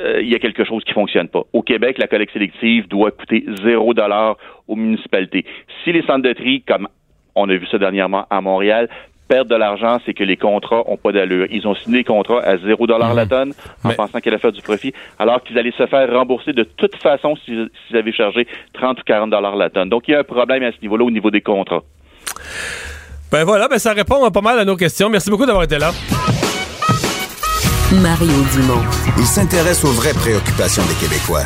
euh, 0.00 0.20
il 0.20 0.28
y 0.28 0.34
a 0.34 0.38
quelque 0.38 0.64
chose 0.64 0.82
qui 0.84 0.92
fonctionne 0.92 1.28
pas. 1.28 1.42
Au 1.52 1.62
Québec, 1.62 1.98
la 1.98 2.06
collecte 2.06 2.32
sélective 2.32 2.88
doit 2.88 3.10
coûter 3.10 3.44
zéro 3.62 3.94
dollar 3.94 4.36
aux 4.66 4.76
municipalités. 4.76 5.44
Si 5.84 5.92
les 5.92 6.02
centres 6.02 6.22
de 6.22 6.32
tri, 6.32 6.62
comme 6.62 6.88
on 7.34 7.48
a 7.48 7.54
vu 7.54 7.66
ça 7.66 7.78
dernièrement 7.78 8.26
à 8.30 8.40
Montréal, 8.40 8.88
perdent 9.28 9.48
de 9.48 9.56
l'argent, 9.56 9.98
c'est 10.04 10.14
que 10.14 10.24
les 10.24 10.36
contrats 10.36 10.82
ont 10.86 10.96
pas 10.96 11.12
d'allure. 11.12 11.46
Ils 11.50 11.66
ont 11.66 11.74
signé 11.74 11.98
des 11.98 12.04
contrats 12.04 12.40
à 12.42 12.56
zéro 12.58 12.86
dollar 12.86 13.14
la 13.14 13.26
tonne 13.26 13.52
en 13.82 13.90
pensant 13.90 14.20
qu'elle 14.20 14.34
allait 14.34 14.40
faire 14.40 14.52
du 14.52 14.62
profit, 14.62 14.92
alors 15.18 15.42
qu'ils 15.42 15.58
allaient 15.58 15.72
se 15.76 15.86
faire 15.86 16.12
rembourser 16.12 16.52
de 16.52 16.64
toute 16.64 16.96
façon 17.02 17.36
s'ils 17.44 17.68
s'ils 17.86 17.96
avaient 17.96 18.12
chargé 18.12 18.46
30 18.74 19.00
ou 19.00 19.02
40 19.04 19.30
dollars 19.30 19.56
la 19.56 19.70
tonne. 19.70 19.88
Donc, 19.88 20.08
il 20.08 20.12
y 20.12 20.14
a 20.14 20.20
un 20.20 20.24
problème 20.24 20.62
à 20.62 20.72
ce 20.72 20.80
niveau-là 20.82 21.04
au 21.04 21.10
niveau 21.10 21.30
des 21.30 21.40
contrats. 21.40 21.82
Ben 23.30 23.44
voilà, 23.44 23.68
ben 23.68 23.78
ça 23.78 23.92
répond 23.92 24.30
pas 24.30 24.40
mal 24.40 24.58
à 24.58 24.64
nos 24.64 24.76
questions. 24.76 25.08
Merci 25.08 25.30
beaucoup 25.30 25.46
d'avoir 25.46 25.64
été 25.64 25.78
là. 25.78 25.90
Mario 27.92 28.42
Dumont. 28.52 28.82
Il 29.18 29.24
s'intéresse 29.24 29.84
aux 29.84 29.92
vraies 29.92 30.14
préoccupations 30.14 30.82
des 30.86 30.94
Québécois. 30.94 31.44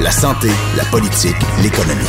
La 0.00 0.10
santé, 0.10 0.48
la 0.76 0.84
politique, 0.84 1.36
l'économie. 1.62 2.04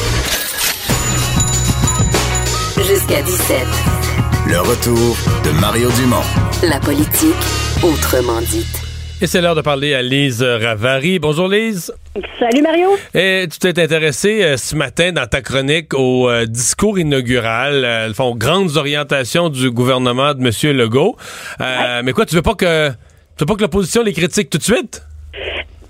Jusqu'à 2.78 3.22
17. 3.22 4.05
Le 4.48 4.60
retour 4.60 5.16
de 5.44 5.60
Mario 5.60 5.90
Dumont. 5.92 6.24
La 6.68 6.80
politique, 6.80 7.36
autrement 7.84 8.40
dite. 8.42 8.82
Et 9.22 9.28
c'est 9.28 9.42
l'heure 9.42 9.56
de 9.56 9.62
parler 9.62 9.94
à 9.94 10.02
Lise 10.02 10.44
Ravary. 10.44 11.20
Bonjour 11.20 11.48
Lise. 11.48 11.94
Salut 12.40 12.62
Mario. 12.62 12.90
Et 13.14 13.48
tu 13.52 13.60
t'es 13.60 13.80
intéressé 13.82 14.44
euh, 14.44 14.58
ce 14.58 14.76
matin 14.76 15.12
dans 15.12 15.26
ta 15.28 15.42
chronique 15.42 15.94
au 15.94 16.30
euh, 16.30 16.46
discours 16.46 17.00
inaugural, 17.00 17.84
euh, 17.86 18.08
le 18.08 18.14
fond, 18.14 18.36
grandes 18.36 18.76
orientations 18.78 19.50
du 19.50 19.72
gouvernement 19.72 20.34
de 20.34 20.42
M. 20.46 20.78
Legault. 20.78 21.16
Euh, 21.62 22.02
Mais 22.04 22.12
quoi, 22.12 22.26
tu 22.26 22.36
veux 22.36 22.42
pas 22.42 22.56
que 22.56 22.90
tu 22.90 23.42
veux 23.42 23.46
pas 23.46 23.56
que 23.56 23.62
l'opposition 23.62 24.04
les 24.04 24.14
critique 24.14 24.50
tout 24.50 24.58
de 24.58 24.64
suite? 24.64 25.02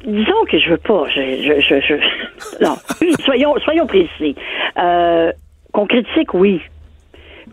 Disons 0.06 0.46
que 0.50 0.60
je 0.60 0.70
veux 0.70 0.78
pas. 0.78 1.04
Je, 1.16 1.22
je, 1.22 1.62
je, 1.62 1.82
je- 1.82 2.64
Non. 2.64 2.78
soyons, 3.26 3.56
soyons 3.64 3.88
précis. 3.88 4.36
Euh, 4.78 5.32
qu'on 5.74 5.88
critique, 5.88 6.34
oui. 6.34 6.62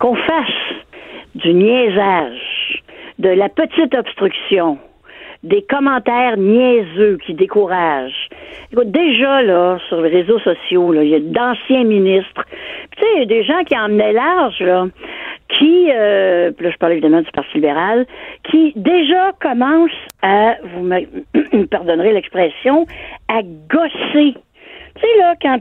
Qu'on 0.03 0.17
fasse 0.17 0.83
du 1.37 1.55
niaisage, 1.55 2.83
de 3.21 3.29
la 3.29 3.49
petite 3.49 3.95
obstruction, 3.95 4.79
des 5.45 5.63
commentaires 5.63 6.37
niaiseux 6.37 7.19
qui 7.25 7.35
découragent. 7.35 8.29
Écoute, 8.73 8.91
déjà, 8.91 9.43
là, 9.43 9.79
sur 9.89 10.01
les 10.01 10.09
réseaux 10.09 10.41
sociaux, 10.41 10.93
il 10.93 11.09
y 11.09 11.15
a 11.15 11.21
d'anciens 11.21 11.85
ministres. 11.85 12.45
Tu 12.97 13.01
sais, 13.01 13.09
il 13.15 13.19
y 13.21 13.23
a 13.23 13.27
des 13.27 13.45
gens 13.45 13.63
qui 13.63 13.79
emmenaient 13.79 14.13
large, 14.13 14.59
là, 14.59 14.89
qui, 15.57 15.89
euh, 15.93 16.51
là, 16.59 16.71
je 16.73 16.77
parle 16.79 16.95
évidemment 16.95 17.21
du 17.21 17.31
Parti 17.31 17.55
libéral, 17.55 18.05
qui 18.51 18.73
déjà 18.75 19.31
commencent 19.41 19.93
à, 20.23 20.57
vous 20.65 20.83
me 20.83 21.65
pardonnerez 21.67 22.13
l'expression, 22.13 22.87
à 23.29 23.43
gosser. 23.71 24.35
Tu 24.97 25.01
sais, 25.01 25.19
là, 25.21 25.35
quand, 25.41 25.61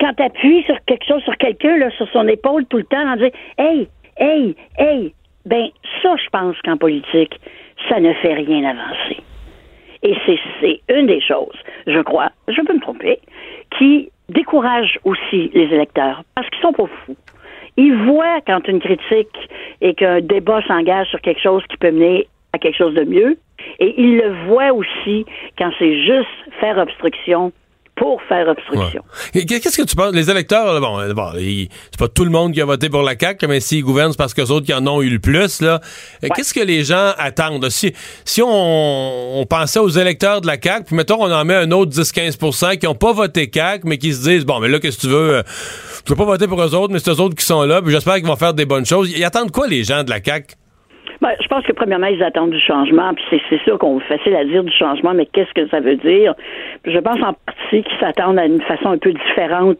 quand 0.00 0.14
t'appuies 0.14 0.62
sur 0.64 0.76
quelque 0.86 1.04
chose, 1.06 1.22
sur 1.22 1.36
quelqu'un, 1.36 1.90
sur 1.90 2.08
son 2.08 2.26
épaule 2.28 2.66
tout 2.66 2.78
le 2.78 2.84
temps, 2.84 3.06
en 3.06 3.16
disant, 3.16 3.30
hey, 3.58 3.88
hey, 4.18 4.56
hey, 4.78 5.14
ben, 5.46 5.68
ça, 6.02 6.16
je 6.16 6.28
pense 6.30 6.56
qu'en 6.62 6.76
politique, 6.76 7.40
ça 7.88 8.00
ne 8.00 8.12
fait 8.14 8.34
rien 8.34 8.64
avancer. 8.64 9.22
Et 10.02 10.14
c'est 10.60 10.80
une 10.94 11.06
des 11.06 11.20
choses, 11.20 11.56
je 11.86 12.00
crois, 12.00 12.30
je 12.48 12.60
peux 12.60 12.74
me 12.74 12.80
tromper, 12.80 13.18
qui 13.78 14.10
décourage 14.28 14.98
aussi 15.04 15.50
les 15.54 15.64
électeurs, 15.64 16.22
parce 16.34 16.48
qu'ils 16.50 16.60
sont 16.60 16.72
pas 16.72 16.86
fous. 16.86 17.16
Ils 17.76 17.94
voient 17.94 18.40
quand 18.46 18.68
une 18.68 18.80
critique 18.80 19.36
et 19.80 19.94
qu'un 19.94 20.20
débat 20.20 20.60
s'engage 20.68 21.08
sur 21.08 21.20
quelque 21.20 21.40
chose 21.40 21.62
qui 21.68 21.76
peut 21.78 21.90
mener 21.90 22.26
à 22.52 22.58
quelque 22.58 22.76
chose 22.76 22.94
de 22.94 23.04
mieux, 23.04 23.36
et 23.78 23.94
ils 24.00 24.18
le 24.18 24.46
voient 24.46 24.72
aussi 24.72 25.24
quand 25.58 25.70
c'est 25.78 26.02
juste 26.04 26.28
faire 26.60 26.78
obstruction 26.78 27.52
pour 27.96 28.20
faire 28.28 28.48
obstruction. 28.48 29.02
Qu'est-ce 29.32 29.76
que 29.76 29.86
tu 29.86 29.94
penses? 29.94 30.12
Les 30.12 30.28
électeurs, 30.30 30.80
bon, 30.80 30.98
euh, 30.98 31.14
bon 31.14 31.30
c'est 31.34 31.98
pas 31.98 32.08
tout 32.08 32.24
le 32.24 32.30
monde 32.30 32.52
qui 32.52 32.60
a 32.60 32.64
voté 32.64 32.88
pour 32.88 33.02
la 33.02 33.14
CAQ, 33.18 33.46
mais 33.46 33.60
s'ils 33.60 33.84
gouvernent, 33.84 34.10
c'est 34.12 34.18
parce 34.18 34.34
que 34.34 34.42
autres 34.42 34.66
qui 34.66 34.74
en 34.74 34.86
ont 34.86 35.00
eu 35.00 35.10
le 35.10 35.18
plus, 35.20 35.60
là. 35.62 35.80
Euh, 36.24 36.28
Qu'est-ce 36.34 36.52
que 36.52 36.60
les 36.60 36.82
gens 36.84 37.12
attendent? 37.18 37.68
Si, 37.70 37.94
si 38.24 38.42
on, 38.42 39.40
on 39.40 39.46
pensait 39.46 39.78
aux 39.78 39.88
électeurs 39.88 40.40
de 40.40 40.46
la 40.46 40.60
CAQ, 40.60 40.84
puis 40.86 40.96
mettons, 40.96 41.22
on 41.22 41.30
en 41.30 41.44
met 41.44 41.54
un 41.54 41.70
autre 41.70 41.92
10-15% 41.92 42.78
qui 42.78 42.86
ont 42.86 42.94
pas 42.96 43.12
voté 43.12 43.50
CAQ, 43.52 43.86
mais 43.86 43.98
qui 43.98 44.12
se 44.12 44.28
disent, 44.28 44.44
bon, 44.44 44.58
mais 44.60 44.68
là, 44.68 44.80
qu'est-ce 44.80 44.96
que 44.96 45.02
tu 45.02 45.08
veux? 45.08 45.36
euh, 45.36 45.42
Je 46.04 46.10
veux 46.10 46.16
pas 46.16 46.24
voter 46.24 46.48
pour 46.48 46.60
eux 46.60 46.74
autres, 46.74 46.92
mais 46.92 46.98
c'est 46.98 47.10
eux 47.10 47.20
autres 47.20 47.36
qui 47.36 47.44
sont 47.44 47.62
là, 47.62 47.80
puis 47.80 47.92
j'espère 47.92 48.16
qu'ils 48.16 48.26
vont 48.26 48.36
faire 48.36 48.54
des 48.54 48.66
bonnes 48.66 48.86
choses. 48.86 49.10
Ils 49.16 49.24
attendent 49.24 49.52
quoi, 49.52 49.68
les 49.68 49.84
gens 49.84 50.02
de 50.02 50.10
la 50.10 50.22
CAQ? 50.22 50.54
Ben, 51.20 51.30
je 51.40 51.46
pense 51.48 51.64
que 51.64 51.72
premièrement, 51.72 52.06
ils 52.06 52.22
attendent 52.22 52.50
du 52.50 52.60
changement, 52.60 53.12
puis 53.14 53.40
c'est, 53.48 53.62
sûr 53.62 53.78
qu'on 53.78 53.98
est 53.98 54.04
facile 54.04 54.34
à 54.36 54.44
dire 54.44 54.64
du 54.64 54.72
changement, 54.72 55.14
mais 55.14 55.26
qu'est-ce 55.26 55.52
que 55.54 55.68
ça 55.68 55.80
veut 55.80 55.96
dire? 55.96 56.34
Je 56.84 56.98
pense 56.98 57.20
en 57.22 57.32
partie 57.32 57.82
qu'ils 57.82 57.98
s'attendent 57.98 58.38
à 58.38 58.46
une 58.46 58.60
façon 58.62 58.90
un 58.90 58.98
peu 58.98 59.12
différente 59.12 59.78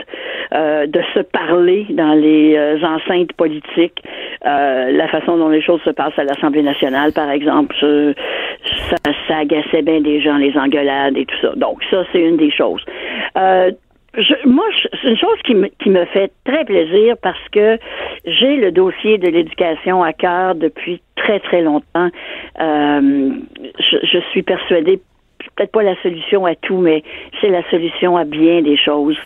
euh, 0.54 0.86
de 0.86 1.00
se 1.14 1.20
parler 1.20 1.86
dans 1.90 2.14
les 2.14 2.56
euh, 2.56 2.78
enceintes 2.82 3.32
politiques, 3.34 4.02
Euh, 4.46 4.92
la 4.92 5.08
façon 5.08 5.38
dont 5.38 5.48
les 5.48 5.62
choses 5.62 5.80
se 5.84 5.90
passent 5.90 6.18
à 6.18 6.24
l'Assemblée 6.24 6.62
nationale, 6.62 7.12
par 7.14 7.30
exemple, 7.30 7.74
euh, 7.82 8.12
ça, 8.90 8.96
ça 9.26 9.38
agaçait 9.38 9.80
bien 9.80 10.02
des 10.02 10.20
gens, 10.20 10.36
les 10.36 10.54
engueulades 10.56 11.16
et 11.16 11.24
tout 11.24 11.40
ça. 11.40 11.54
Donc 11.56 11.82
ça, 11.90 12.04
c'est 12.12 12.20
une 12.20 12.36
des 12.36 12.50
choses. 12.50 12.84
Je- 14.16 14.48
moi, 14.48 14.64
c'est 15.02 15.08
une 15.08 15.18
chose 15.18 15.38
qui 15.44 15.54
me, 15.54 15.68
qui 15.82 15.90
me 15.90 16.04
fait 16.06 16.30
très 16.44 16.64
plaisir 16.64 17.16
parce 17.22 17.38
que 17.52 17.78
j'ai 18.24 18.56
le 18.56 18.70
dossier 18.72 19.18
de 19.18 19.28
l'éducation 19.28 20.02
à 20.02 20.12
cœur 20.12 20.54
depuis 20.54 21.02
très, 21.16 21.40
très 21.40 21.62
longtemps. 21.62 22.10
Euh, 22.60 23.30
je, 23.78 23.96
je 24.06 24.18
suis 24.30 24.42
persuadée, 24.42 25.00
peut-être 25.56 25.72
pas 25.72 25.82
la 25.82 26.00
solution 26.02 26.46
à 26.46 26.54
tout, 26.54 26.78
mais 26.78 27.02
c'est 27.40 27.48
la 27.48 27.68
solution 27.70 28.16
à 28.16 28.24
bien 28.24 28.62
des 28.62 28.76
choses. 28.76 29.16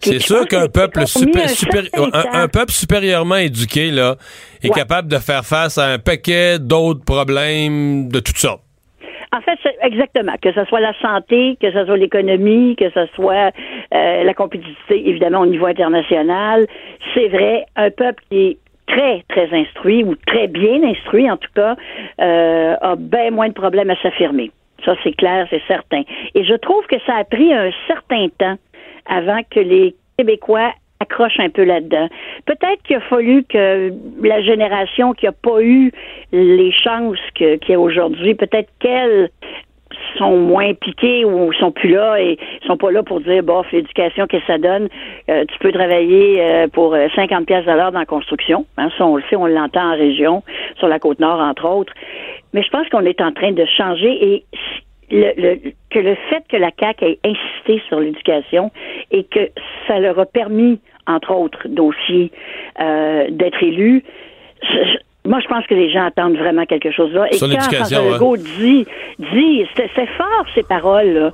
C'est 0.00 0.18
sûr 0.20 0.46
qu'un 0.48 0.68
peuple, 0.68 1.00
supé- 1.00 1.90
un 2.32 2.48
peuple 2.48 2.72
supérieurement 2.72 3.36
éduqué 3.36 3.90
là, 3.90 4.16
est 4.62 4.68
Ouais. 4.68 4.74
capable 4.74 5.08
de 5.08 5.18
faire 5.18 5.44
face 5.44 5.76
à 5.78 5.86
un 5.92 5.98
paquet 5.98 6.58
d'autres 6.58 7.04
problèmes 7.04 8.08
de 8.08 8.20
toutes 8.20 8.38
sortes. 8.38 8.62
En 9.32 9.40
fait, 9.40 9.58
exactement. 9.82 10.34
Que 10.42 10.52
ce 10.52 10.64
soit 10.64 10.80
la 10.80 10.92
santé, 11.00 11.56
que 11.60 11.70
ce 11.70 11.84
soit 11.84 11.96
l'économie, 11.96 12.74
que 12.76 12.90
ce 12.90 13.06
soit 13.14 13.52
euh, 13.94 14.24
la 14.24 14.34
compétitivité, 14.34 15.08
évidemment, 15.08 15.40
au 15.40 15.46
niveau 15.46 15.66
international. 15.66 16.66
C'est 17.14 17.28
vrai, 17.28 17.64
un 17.76 17.90
peuple 17.90 18.22
qui 18.28 18.38
est 18.38 18.58
très, 18.86 19.22
très 19.28 19.48
instruit, 19.56 20.02
ou 20.02 20.16
très 20.26 20.48
bien 20.48 20.82
instruit, 20.82 21.30
en 21.30 21.36
tout 21.36 21.50
cas, 21.54 21.76
euh, 22.20 22.74
a 22.80 22.96
bien 22.96 23.30
moins 23.30 23.48
de 23.48 23.54
problèmes 23.54 23.90
à 23.90 23.96
s'affirmer. 24.02 24.50
Ça, 24.84 24.96
c'est 25.04 25.12
clair, 25.12 25.46
c'est 25.50 25.62
certain. 25.68 26.02
Et 26.34 26.44
je 26.44 26.54
trouve 26.54 26.84
que 26.86 26.98
ça 27.06 27.16
a 27.16 27.24
pris 27.24 27.52
un 27.52 27.70
certain 27.86 28.28
temps 28.38 28.56
avant 29.06 29.40
que 29.48 29.60
les 29.60 29.94
Québécois 30.18 30.72
accrochent 31.00 31.40
un 31.40 31.48
peu 31.48 31.64
là-dedans. 31.64 32.08
Peut-être 32.46 32.82
qu'il 32.84 32.96
a 32.96 33.00
fallu 33.00 33.44
que 33.44 33.92
la 34.22 34.42
génération 34.42 35.12
qui 35.14 35.26
n'a 35.26 35.32
pas 35.32 35.60
eu 35.62 35.90
les 36.32 36.72
chances 36.72 37.18
qu'il 37.34 37.58
y 37.68 37.74
a 37.74 37.80
aujourd'hui, 37.80 38.34
peut-être 38.34 38.68
qu'elles 38.78 39.30
sont 40.18 40.36
moins 40.36 40.74
piquées 40.74 41.24
ou 41.24 41.52
sont 41.54 41.72
plus 41.72 41.90
là 41.90 42.20
et 42.20 42.38
sont 42.66 42.76
pas 42.76 42.90
là 42.90 43.02
pour 43.02 43.20
dire 43.20 43.42
bof 43.42 43.70
l'éducation 43.72 44.26
que 44.26 44.38
ça 44.46 44.58
donne? 44.58 44.88
Euh, 45.28 45.44
tu 45.46 45.58
peux 45.58 45.72
travailler 45.72 46.40
euh, 46.40 46.68
pour 46.68 46.94
euh, 46.94 47.08
50 47.14 47.46
pièces 47.46 47.66
à 47.66 47.76
l'heure 47.76 47.92
dans 47.92 47.98
la 47.98 48.06
construction 48.06 48.66
hein, 48.76 48.88
ça 48.96 49.06
on 49.06 49.16
le 49.16 49.22
sait 49.28 49.36
on 49.36 49.46
l'entend 49.46 49.92
en 49.92 49.96
région 49.96 50.42
sur 50.78 50.88
la 50.88 50.98
côte 50.98 51.20
nord 51.20 51.40
entre 51.40 51.68
autres 51.68 51.92
mais 52.52 52.62
je 52.62 52.70
pense 52.70 52.88
qu'on 52.88 53.04
est 53.04 53.20
en 53.20 53.32
train 53.32 53.52
de 53.52 53.64
changer 53.64 54.34
et 54.34 54.44
que 55.10 55.98
le 55.98 56.14
fait 56.28 56.44
que 56.48 56.56
la 56.56 56.70
CAQ 56.78 57.04
ait 57.04 57.18
insisté 57.24 57.82
sur 57.88 58.00
l'éducation 58.00 58.70
et 59.10 59.24
que 59.24 59.50
ça 59.86 59.98
leur 59.98 60.18
a 60.18 60.26
permis, 60.26 60.78
entre 61.14 61.32
autres 61.34 61.68
dossiers, 61.68 62.30
euh, 62.80 63.26
d'être 63.30 63.58
je- 64.62 64.68
je- 64.68 64.98
moi, 65.28 65.38
je 65.40 65.48
pense 65.48 65.66
que 65.66 65.74
les 65.74 65.90
gens 65.90 66.04
attendent 66.06 66.36
vraiment 66.38 66.64
quelque 66.64 66.90
chose 66.90 67.12
là. 67.12 67.26
Et 67.30 67.36
quand 67.56 67.60
François 67.76 68.02
ouais. 68.04 68.12
Legault 68.14 68.36
dit, 68.38 68.86
dit, 69.18 69.66
c'est 69.76 70.06
fort 70.16 70.44
ces 70.54 70.62
paroles 70.62 71.08
là, 71.12 71.32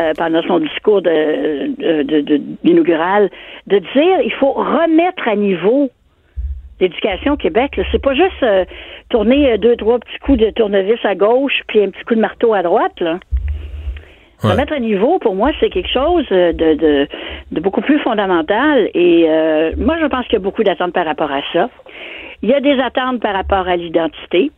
euh, 0.00 0.12
pendant 0.16 0.42
son 0.42 0.58
discours 0.58 1.02
de, 1.02 1.66
de, 1.76 2.02
de- 2.02 2.20
de- 2.22 2.40
d'inaugural, 2.64 3.28
de 3.66 3.78
dire 3.78 4.20
il 4.24 4.32
faut 4.40 4.52
remettre 4.52 5.28
à 5.28 5.36
niveau 5.36 5.90
l'éducation 6.80 7.34
au 7.34 7.36
Québec. 7.36 7.78
C'est 7.92 8.02
pas 8.02 8.14
juste 8.14 8.42
euh, 8.42 8.64
tourner 9.10 9.56
deux, 9.58 9.76
trois 9.76 9.98
petits 9.98 10.18
coups 10.20 10.38
de 10.38 10.50
tournevis 10.50 11.02
à 11.04 11.14
gauche 11.14 11.60
puis 11.68 11.82
un 11.82 11.90
petit 11.90 12.04
coup 12.04 12.14
de 12.14 12.20
marteau 12.20 12.54
à 12.54 12.62
droite. 12.62 12.98
Là. 13.00 13.18
Remettre 14.42 14.72
à 14.74 14.78
niveau, 14.78 15.18
pour 15.18 15.34
moi, 15.34 15.50
c'est 15.60 15.70
quelque 15.70 15.90
chose 15.90 16.26
euh, 16.30 16.52
de, 16.52 16.74
de, 16.74 17.08
de 17.52 17.60
beaucoup 17.60 17.80
plus 17.80 17.98
fondamental. 18.00 18.90
Et 18.94 19.24
euh, 19.28 19.72
moi, 19.78 19.96
je 20.00 20.06
pense 20.06 20.24
qu'il 20.24 20.34
y 20.34 20.36
a 20.36 20.40
beaucoup 20.40 20.62
d'attentes 20.62 20.92
par 20.92 21.06
rapport 21.06 21.32
à 21.32 21.40
ça. 21.52 21.70
Il 22.42 22.50
y 22.50 22.54
a 22.54 22.60
des 22.60 22.78
attentes 22.80 23.20
par 23.20 23.34
rapport 23.34 23.66
à 23.66 23.76
l'identité. 23.76 24.50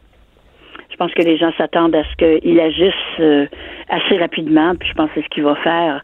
Je 0.90 0.96
pense 0.96 1.14
que 1.14 1.22
les 1.22 1.36
gens 1.36 1.52
s'attendent 1.56 1.94
à 1.94 2.02
ce 2.02 2.16
qu'il 2.16 2.58
agisse 2.58 2.92
euh, 3.20 3.46
assez 3.88 4.16
rapidement, 4.18 4.74
puis 4.74 4.88
je 4.88 4.94
pense 4.94 5.08
que 5.10 5.14
c'est 5.16 5.24
ce 5.24 5.28
qu'il 5.28 5.44
va 5.44 5.54
faire 5.54 6.02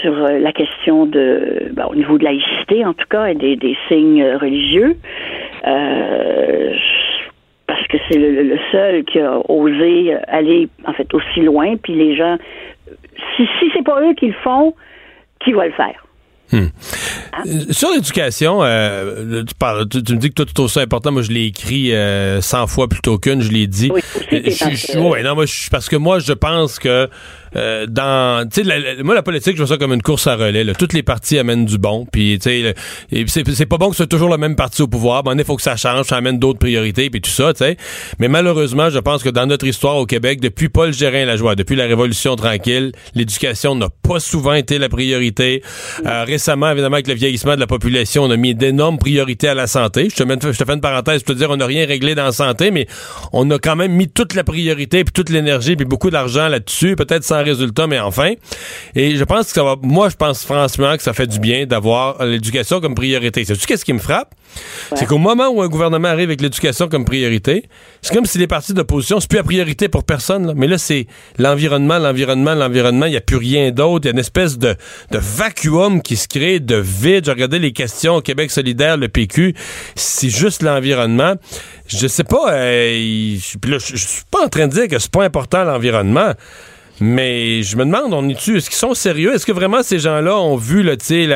sur 0.00 0.12
euh, 0.12 0.38
la 0.38 0.52
question 0.52 1.06
de, 1.06 1.70
ben, 1.72 1.86
au 1.90 1.96
niveau 1.96 2.18
de 2.18 2.24
la 2.24 2.30
laïcité 2.30 2.84
en 2.84 2.92
tout 2.94 3.06
cas, 3.10 3.26
et 3.26 3.34
des, 3.34 3.56
des 3.56 3.76
signes 3.88 4.22
euh, 4.22 4.38
religieux. 4.38 4.96
Euh, 5.66 6.72
parce 7.66 7.84
que 7.88 7.96
c'est 8.08 8.18
le, 8.18 8.42
le 8.44 8.58
seul 8.70 9.04
qui 9.04 9.18
a 9.18 9.40
osé 9.50 10.14
aller 10.28 10.68
en 10.86 10.92
fait 10.92 11.12
aussi 11.14 11.40
loin, 11.40 11.76
puis 11.76 11.94
les 11.94 12.14
gens, 12.14 12.36
si, 13.36 13.44
si 13.58 13.66
c'est 13.74 13.84
pas 13.84 14.00
eux 14.02 14.14
qui 14.14 14.26
le 14.28 14.34
font, 14.44 14.74
qui 15.44 15.52
va 15.52 15.66
le 15.66 15.72
faire? 15.72 16.04
Euh, 16.54 16.66
Sur 17.70 17.90
l'éducation, 17.90 18.62
euh, 18.62 19.42
tu, 19.46 19.54
parles, 19.54 19.86
tu, 19.88 20.02
tu 20.02 20.14
me 20.14 20.18
dis 20.18 20.30
que 20.30 20.34
toi, 20.34 20.46
tu 20.46 20.54
trouves 20.54 20.70
ça 20.70 20.80
important. 20.80 21.12
Moi, 21.12 21.20
je 21.22 21.30
l'ai 21.30 21.44
écrit 21.46 21.92
euh, 21.94 22.40
100 22.40 22.66
fois 22.68 22.88
plutôt 22.88 23.18
qu'une, 23.18 23.42
je 23.42 23.50
l'ai 23.52 23.66
dit. 23.66 23.90
Oui, 23.92 24.00
Euh, 24.32 24.40
je- 24.46 24.74
je- 24.94 24.98
ouais, 24.98 25.22
non, 25.22 25.34
moi, 25.34 25.44
je- 25.44 25.68
parce 25.70 25.88
que 25.90 25.96
moi, 25.96 26.18
je 26.20 26.32
pense 26.32 26.78
que 26.78 27.08
euh, 27.56 27.86
dans, 27.86 28.48
tu 28.48 28.62
sais, 28.62 28.66
la- 28.66 28.78
la- 28.78 29.02
moi, 29.02 29.14
la 29.14 29.22
politique, 29.22 29.52
je 29.56 29.58
vois 29.62 29.66
ça 29.66 29.76
comme 29.76 29.92
une 29.92 30.02
course 30.02 30.26
à 30.26 30.36
relais. 30.36 30.64
là. 30.64 30.74
Toutes 30.74 30.92
les 30.92 31.02
partis 31.02 31.38
amènent 31.38 31.64
du 31.66 31.78
bon, 31.78 32.06
puis 32.10 32.38
tu 32.38 32.50
sais, 32.50 32.74
c'est 33.54 33.66
pas 33.66 33.78
bon 33.78 33.86
que 33.90 33.92
ce 33.94 33.98
soit 33.98 34.06
toujours 34.06 34.28
le 34.30 34.36
même 34.38 34.56
parti 34.56 34.82
au 34.82 34.88
pouvoir. 34.88 35.22
Ben, 35.22 35.34
il 35.38 35.44
faut 35.44 35.56
que 35.56 35.62
ça 35.62 35.76
change, 35.76 36.06
ça 36.06 36.16
amène 36.16 36.38
d'autres 36.38 36.58
priorités, 36.58 37.10
puis 37.10 37.20
tout 37.20 37.30
ça, 37.30 37.52
tu 37.52 37.58
sais. 37.58 37.76
Mais 38.18 38.28
malheureusement, 38.28 38.90
je 38.90 38.98
pense 38.98 39.22
que 39.22 39.28
dans 39.28 39.46
notre 39.46 39.66
histoire 39.66 39.96
au 39.96 40.06
Québec, 40.06 40.40
depuis 40.40 40.68
Paul 40.68 40.92
Gérin-Lajoie, 40.92 41.54
depuis 41.54 41.76
la 41.76 41.86
Révolution 41.86 42.36
tranquille, 42.36 42.92
l'éducation 43.14 43.74
n'a 43.74 43.88
pas 44.02 44.20
souvent 44.20 44.54
été 44.54 44.78
la 44.78 44.88
priorité. 44.88 45.62
Euh, 46.06 46.24
récemment, 46.24 46.70
évidemment, 46.70 46.94
avec 46.94 47.08
le 47.08 47.14
vieillissement 47.14 47.54
de 47.54 47.60
la 47.60 47.66
population, 47.66 48.24
on 48.24 48.30
a 48.30 48.36
mis 48.36 48.54
d'énormes 48.54 48.98
priorités 48.98 49.48
à 49.48 49.54
la 49.54 49.66
santé. 49.66 50.08
Je 50.10 50.16
te, 50.16 50.22
mets- 50.22 50.38
je 50.40 50.48
te 50.58 50.64
fais 50.64 50.74
une 50.74 50.80
parenthèse 50.80 51.22
pour 51.22 51.34
te 51.34 51.38
dire, 51.38 51.50
on 51.50 51.56
n'a 51.56 51.66
rien 51.66 51.86
réglé 51.86 52.14
dans 52.14 52.24
la 52.24 52.32
santé, 52.32 52.70
mais 52.70 52.86
on 53.32 53.50
a 53.50 53.58
quand 53.58 53.76
même 53.76 53.92
mis 53.92 54.08
toute 54.08 54.34
la 54.34 54.44
priorité, 54.44 55.04
puis 55.04 55.12
toute 55.12 55.30
l'énergie, 55.30 55.76
puis 55.76 55.84
beaucoup 55.86 56.10
d'argent 56.10 56.48
là-dessus, 56.48 56.96
peut-être 56.96 57.24
sans 57.24 57.37
résultat, 57.42 57.86
mais 57.86 57.98
enfin. 57.98 58.32
Et 58.94 59.16
je 59.16 59.24
pense 59.24 59.46
que 59.46 59.52
ça 59.52 59.62
va, 59.62 59.76
moi, 59.82 60.08
je 60.08 60.16
pense 60.16 60.44
franchement 60.44 60.96
que 60.96 61.02
ça 61.02 61.12
fait 61.12 61.26
du 61.26 61.38
bien 61.38 61.66
d'avoir 61.66 62.24
l'éducation 62.24 62.80
comme 62.80 62.94
priorité. 62.94 63.44
Sais-tu 63.44 63.66
qu'est-ce 63.66 63.84
qui 63.84 63.92
me 63.92 63.98
frappe? 63.98 64.34
C'est 64.94 65.06
qu'au 65.06 65.18
moment 65.18 65.48
où 65.48 65.60
un 65.60 65.68
gouvernement 65.68 66.08
arrive 66.08 66.30
avec 66.30 66.40
l'éducation 66.40 66.88
comme 66.88 67.04
priorité, 67.04 67.64
c'est 68.00 68.14
comme 68.14 68.24
si 68.24 68.38
les 68.38 68.46
partis 68.46 68.72
d'opposition, 68.72 69.20
c'est 69.20 69.28
plus 69.28 69.36
la 69.36 69.44
priorité 69.44 69.88
pour 69.88 70.04
personne, 70.04 70.46
là. 70.46 70.52
mais 70.56 70.66
là, 70.66 70.78
c'est 70.78 71.06
l'environnement, 71.38 71.98
l'environnement, 71.98 72.54
l'environnement, 72.54 73.06
il 73.06 73.10
n'y 73.10 73.16
a 73.16 73.20
plus 73.20 73.36
rien 73.36 73.70
d'autre. 73.70 74.06
Il 74.06 74.08
y 74.08 74.10
a 74.10 74.12
une 74.12 74.18
espèce 74.18 74.56
de, 74.56 74.74
de 75.10 75.18
vacuum 75.18 76.00
qui 76.00 76.16
se 76.16 76.28
crée, 76.28 76.60
de 76.60 76.76
vide. 76.76 77.26
J'ai 77.26 77.32
regardé 77.32 77.58
les 77.58 77.72
questions 77.72 78.16
au 78.16 78.22
Québec 78.22 78.50
solidaire, 78.50 78.96
le 78.96 79.08
PQ, 79.08 79.54
c'est 79.94 80.30
juste 80.30 80.62
l'environnement. 80.62 81.34
Je 81.86 82.06
sais 82.06 82.24
pas, 82.24 82.52
euh, 82.52 83.36
puis 83.60 83.70
là, 83.70 83.78
je 83.78 83.98
je 83.98 84.06
suis 84.06 84.24
pas 84.30 84.44
en 84.44 84.48
train 84.48 84.66
de 84.66 84.72
dire 84.72 84.88
que 84.88 84.98
c'est 84.98 85.10
pas 85.10 85.24
important 85.24 85.64
l'environnement. 85.64 86.32
Mais 87.00 87.62
je 87.62 87.76
me 87.76 87.84
demande, 87.84 88.12
on 88.12 88.28
est-tu, 88.28 88.56
est-ce 88.56 88.68
qu'ils 88.68 88.78
sont 88.78 88.94
sérieux? 88.94 89.34
Est-ce 89.34 89.46
que 89.46 89.52
vraiment 89.52 89.82
ces 89.82 89.98
gens-là 89.98 90.36
ont 90.36 90.56
vu, 90.56 90.84
tu 90.98 91.30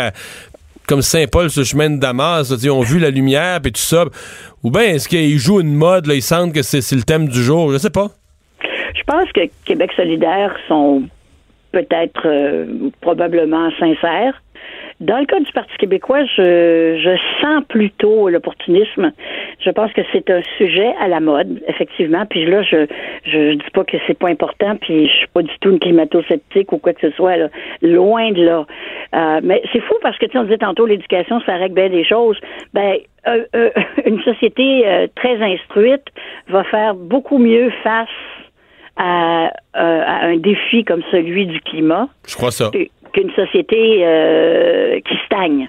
comme 0.89 1.03
Saint-Paul 1.03 1.49
sur 1.49 1.61
le 1.61 1.65
chemin 1.65 1.91
de 1.91 2.01
Damas, 2.01 2.53
ont 2.69 2.81
vu 2.81 2.99
la 2.99 3.11
lumière 3.11 3.61
et 3.65 3.71
tout 3.71 3.81
ça? 3.81 4.05
Ou 4.63 4.71
bien 4.71 4.83
est-ce 4.83 5.09
qu'ils 5.09 5.39
jouent 5.39 5.61
une 5.61 5.75
mode, 5.75 6.07
là, 6.07 6.15
ils 6.15 6.23
sentent 6.23 6.53
que 6.53 6.63
c'est 6.63 6.81
c'est 6.81 6.97
le 6.97 7.03
thème 7.03 7.29
du 7.29 7.43
jour? 7.43 7.73
Je 7.73 7.79
sais 7.79 7.91
pas. 7.91 8.09
Je 8.95 9.03
pense 9.07 9.31
que 9.33 9.41
Québec 9.65 9.91
solidaire 9.97 10.55
sont 10.69 11.05
peut-être 11.73 12.27
euh, 12.27 12.91
probablement 13.01 13.71
sincères. 13.79 14.43
Dans 15.03 15.19
le 15.19 15.27
cas 15.27 15.41
du 15.41 15.51
Parti 15.51 15.77
québécois, 15.79 16.25
je, 16.37 16.97
je 16.97 17.41
sens 17.43 17.65
plutôt 17.69 18.29
l'opportunisme. 18.29 19.11
Je 19.59 19.71
pense 19.71 19.93
que 19.93 20.01
c'est 20.13 20.31
un 20.31 20.43
sujet 20.59 20.95
à 21.01 21.09
la 21.09 21.19
mode, 21.19 21.61
effectivement. 21.67 22.25
Puis 22.25 22.45
là, 22.47 22.63
je 22.63 22.87
je 23.25 23.55
dis 23.55 23.71
pas 23.75 23.83
que 23.83 23.97
c'est 24.07 24.17
pas 24.17 24.29
important, 24.29 24.77
puis 24.77 25.09
je 25.09 25.13
suis 25.13 25.27
pas 25.27 25.43
du 25.43 25.51
tout 25.61 25.71
une 25.71 25.81
climato-sceptique 25.81 26.71
ou 26.71 26.79
quoi 26.79 26.93
que 26.93 27.01
ce 27.01 27.11
soit. 27.17 27.37
Là. 27.37 27.49
Loin 27.83 28.31
de 28.31 28.45
là. 28.45 28.65
Euh, 29.15 29.41
mais 29.43 29.61
c'est 29.73 29.81
fou 29.81 29.95
parce 30.03 30.17
que 30.19 30.27
tu 30.27 30.33
sais, 30.33 30.39
on 30.39 30.45
disait 30.45 30.59
tantôt 30.59 30.87
l'éducation, 30.87 31.41
ça 31.41 31.57
règle 31.57 31.75
bien 31.75 31.89
des 31.91 32.05
choses. 32.05 32.39
Ben 32.73 32.99
euh, 33.27 33.45
euh, 33.57 33.71
une 34.07 34.23
société 34.23 34.87
euh, 34.87 35.09
très 35.17 35.37
instruite 35.43 36.07
va 36.47 36.63
faire 36.63 36.95
beaucoup 36.95 37.39
mieux 37.39 37.71
face 37.83 38.09
à, 38.97 39.47
euh, 39.47 39.51
à 39.75 40.27
un 40.27 40.37
défi 40.37 40.85
comme 40.85 41.03
celui 41.11 41.47
du 41.47 41.61
climat. 41.61 42.09
Je 42.29 42.37
crois 42.37 42.53
ça. 42.53 42.71
Et- 42.75 42.91
qu'une 43.13 43.31
société 43.33 44.01
euh, 44.03 45.01
qui 45.01 45.17
stagne. 45.27 45.69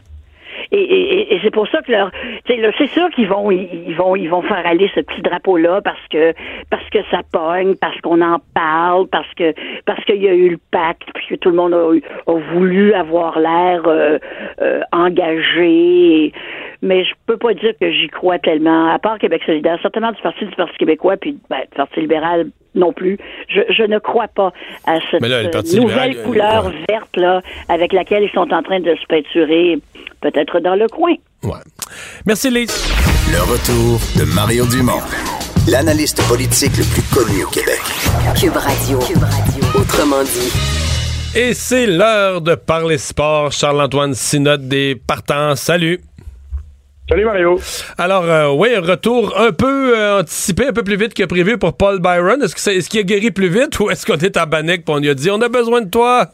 Et, 0.71 0.81
et, 0.81 1.35
et 1.35 1.39
c'est 1.43 1.51
pour 1.51 1.67
ça 1.67 1.81
que 1.81 1.91
leur, 1.91 2.11
là, 2.47 2.71
c'est 2.77 2.87
sûr 2.87 3.09
qu'ils 3.11 3.27
vont, 3.27 3.51
ils 3.51 3.95
vont, 3.95 4.15
ils 4.15 4.29
vont 4.29 4.41
faire 4.41 4.65
aller 4.65 4.89
ce 4.95 5.01
petit 5.01 5.21
drapeau-là 5.21 5.81
parce 5.81 6.07
que, 6.09 6.33
parce 6.69 6.87
que 6.89 6.99
ça 7.11 7.21
pogne, 7.31 7.75
parce 7.75 7.99
qu'on 8.01 8.21
en 8.21 8.39
parle, 8.53 9.07
parce 9.07 9.31
que, 9.35 9.53
parce 9.85 10.03
qu'il 10.05 10.21
y 10.21 10.27
a 10.27 10.33
eu 10.33 10.49
le 10.49 10.59
pacte, 10.71 11.07
puis 11.13 11.27
que 11.27 11.35
tout 11.35 11.49
le 11.49 11.55
monde 11.55 11.73
a, 11.73 12.31
a 12.31 12.39
voulu 12.53 12.93
avoir 12.93 13.39
l'air 13.39 13.83
euh, 13.87 14.17
euh, 14.61 14.81
engagé. 14.91 16.31
Mais 16.83 17.05
je 17.05 17.11
peux 17.25 17.37
pas 17.37 17.53
dire 17.53 17.71
que 17.79 17.89
j'y 17.91 18.09
crois 18.09 18.39
tellement. 18.39 18.93
À 18.93 18.99
part 18.99 19.17
Québec 19.17 19.41
solidaire, 19.45 19.79
certainement 19.81 20.11
du 20.11 20.21
Parti 20.21 20.45
du 20.45 20.53
Parti 20.53 20.77
québécois, 20.77 21.15
puis 21.15 21.37
ben, 21.49 21.61
du 21.61 21.77
Parti 21.77 22.01
libéral 22.01 22.47
non 22.75 22.91
plus. 22.91 23.17
Je, 23.47 23.61
je 23.69 23.83
ne 23.83 23.99
crois 23.99 24.27
pas 24.27 24.51
à 24.85 24.99
cette 25.09 25.21
là, 25.21 25.37
euh, 25.37 25.61
nouvelle 25.75 26.11
libéral, 26.11 26.15
euh, 26.17 26.23
couleur 26.25 26.65
ouais. 26.65 26.85
verte 26.89 27.15
là, 27.15 27.41
avec 27.69 27.93
laquelle 27.93 28.23
ils 28.23 28.31
sont 28.31 28.51
en 28.51 28.61
train 28.61 28.81
de 28.81 28.93
se 28.95 29.05
peinturer, 29.07 29.79
peut-être 30.19 30.59
dans 30.59 30.75
le 30.75 30.89
coin. 30.89 31.13
Merci, 32.25 32.49
Lise. 32.49 32.93
Le 33.31 33.41
retour 33.41 33.99
de 34.19 34.35
Mario 34.35 34.65
Dumont, 34.65 34.99
l'analyste 35.69 36.21
politique 36.27 36.75
le 36.77 36.83
plus 36.83 37.03
connu 37.15 37.45
au 37.45 37.49
Québec. 37.49 37.79
Cube 38.37 38.57
Radio. 38.57 38.99
Autrement 39.73 40.23
dit. 40.23 40.83
Et 41.35 41.53
c'est 41.53 41.87
l'heure 41.87 42.41
de 42.41 42.55
parler 42.55 42.97
sport. 42.97 43.53
Charles-Antoine 43.53 44.13
Sinotte 44.13 44.67
des 44.67 44.95
partants. 44.95 45.55
Salut. 45.55 45.99
Salut 47.09 47.25
Mario. 47.25 47.59
Alors, 47.97 48.23
euh, 48.23 48.53
oui, 48.53 48.69
un 48.73 48.79
retour 48.79 49.37
un 49.37 49.51
peu 49.51 49.97
euh, 49.97 50.21
anticipé, 50.21 50.67
un 50.67 50.71
peu 50.71 50.83
plus 50.83 50.95
vite 50.95 51.13
que 51.13 51.25
prévu 51.25 51.57
pour 51.57 51.75
Paul 51.75 51.99
Byron. 51.99 52.41
Est-ce 52.41 52.89
qu'il 52.89 53.01
a 53.01 53.03
guéri 53.03 53.29
plus 53.31 53.49
vite 53.49 53.77
ou 53.81 53.89
est-ce 53.89 54.05
qu'on 54.05 54.17
est 54.17 54.37
à 54.37 54.45
Bannick 54.45 54.87
et 54.87 54.91
on 54.91 54.99
lui 54.99 55.09
a 55.09 55.13
dit 55.13 55.29
on 55.29 55.41
a 55.41 55.49
besoin 55.49 55.81
de 55.81 55.89
toi? 55.89 56.27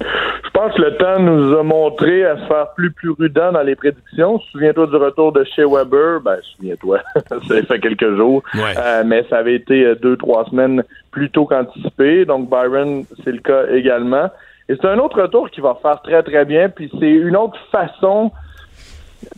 Je 0.00 0.50
pense 0.52 0.72
que 0.76 0.82
le 0.82 0.96
temps 0.98 1.18
nous 1.18 1.58
a 1.58 1.64
montré 1.64 2.24
à 2.24 2.36
se 2.36 2.46
faire 2.46 2.68
plus 2.76 2.92
prudent 2.92 3.50
dans 3.50 3.62
les 3.62 3.74
prédictions. 3.74 4.38
Souviens-toi 4.52 4.86
du 4.86 4.96
retour 4.96 5.32
de 5.32 5.42
chez 5.56 5.64
Weber. 5.64 6.20
Ben, 6.20 6.36
souviens-toi, 6.54 7.00
ça 7.28 7.40
fait 7.40 7.80
quelques 7.80 8.16
jours. 8.16 8.44
Euh, 8.54 9.02
mais 9.04 9.26
ça 9.28 9.38
avait 9.38 9.56
été 9.56 9.84
euh, 9.84 9.96
deux, 9.96 10.16
trois 10.16 10.44
semaines 10.44 10.84
plus 11.10 11.28
tôt 11.28 11.46
qu'anticipé. 11.46 12.24
Donc, 12.24 12.48
Byron, 12.48 13.04
c'est 13.24 13.32
le 13.32 13.40
cas 13.40 13.66
également. 13.72 14.30
Et 14.68 14.76
c'est 14.80 14.86
un 14.86 14.98
autre 15.00 15.20
retour 15.20 15.50
qui 15.50 15.60
va 15.60 15.76
faire 15.82 16.00
très, 16.02 16.22
très 16.22 16.44
bien. 16.44 16.68
Puis 16.68 16.88
c'est 17.00 17.10
une 17.10 17.36
autre 17.36 17.58
façon 17.72 18.30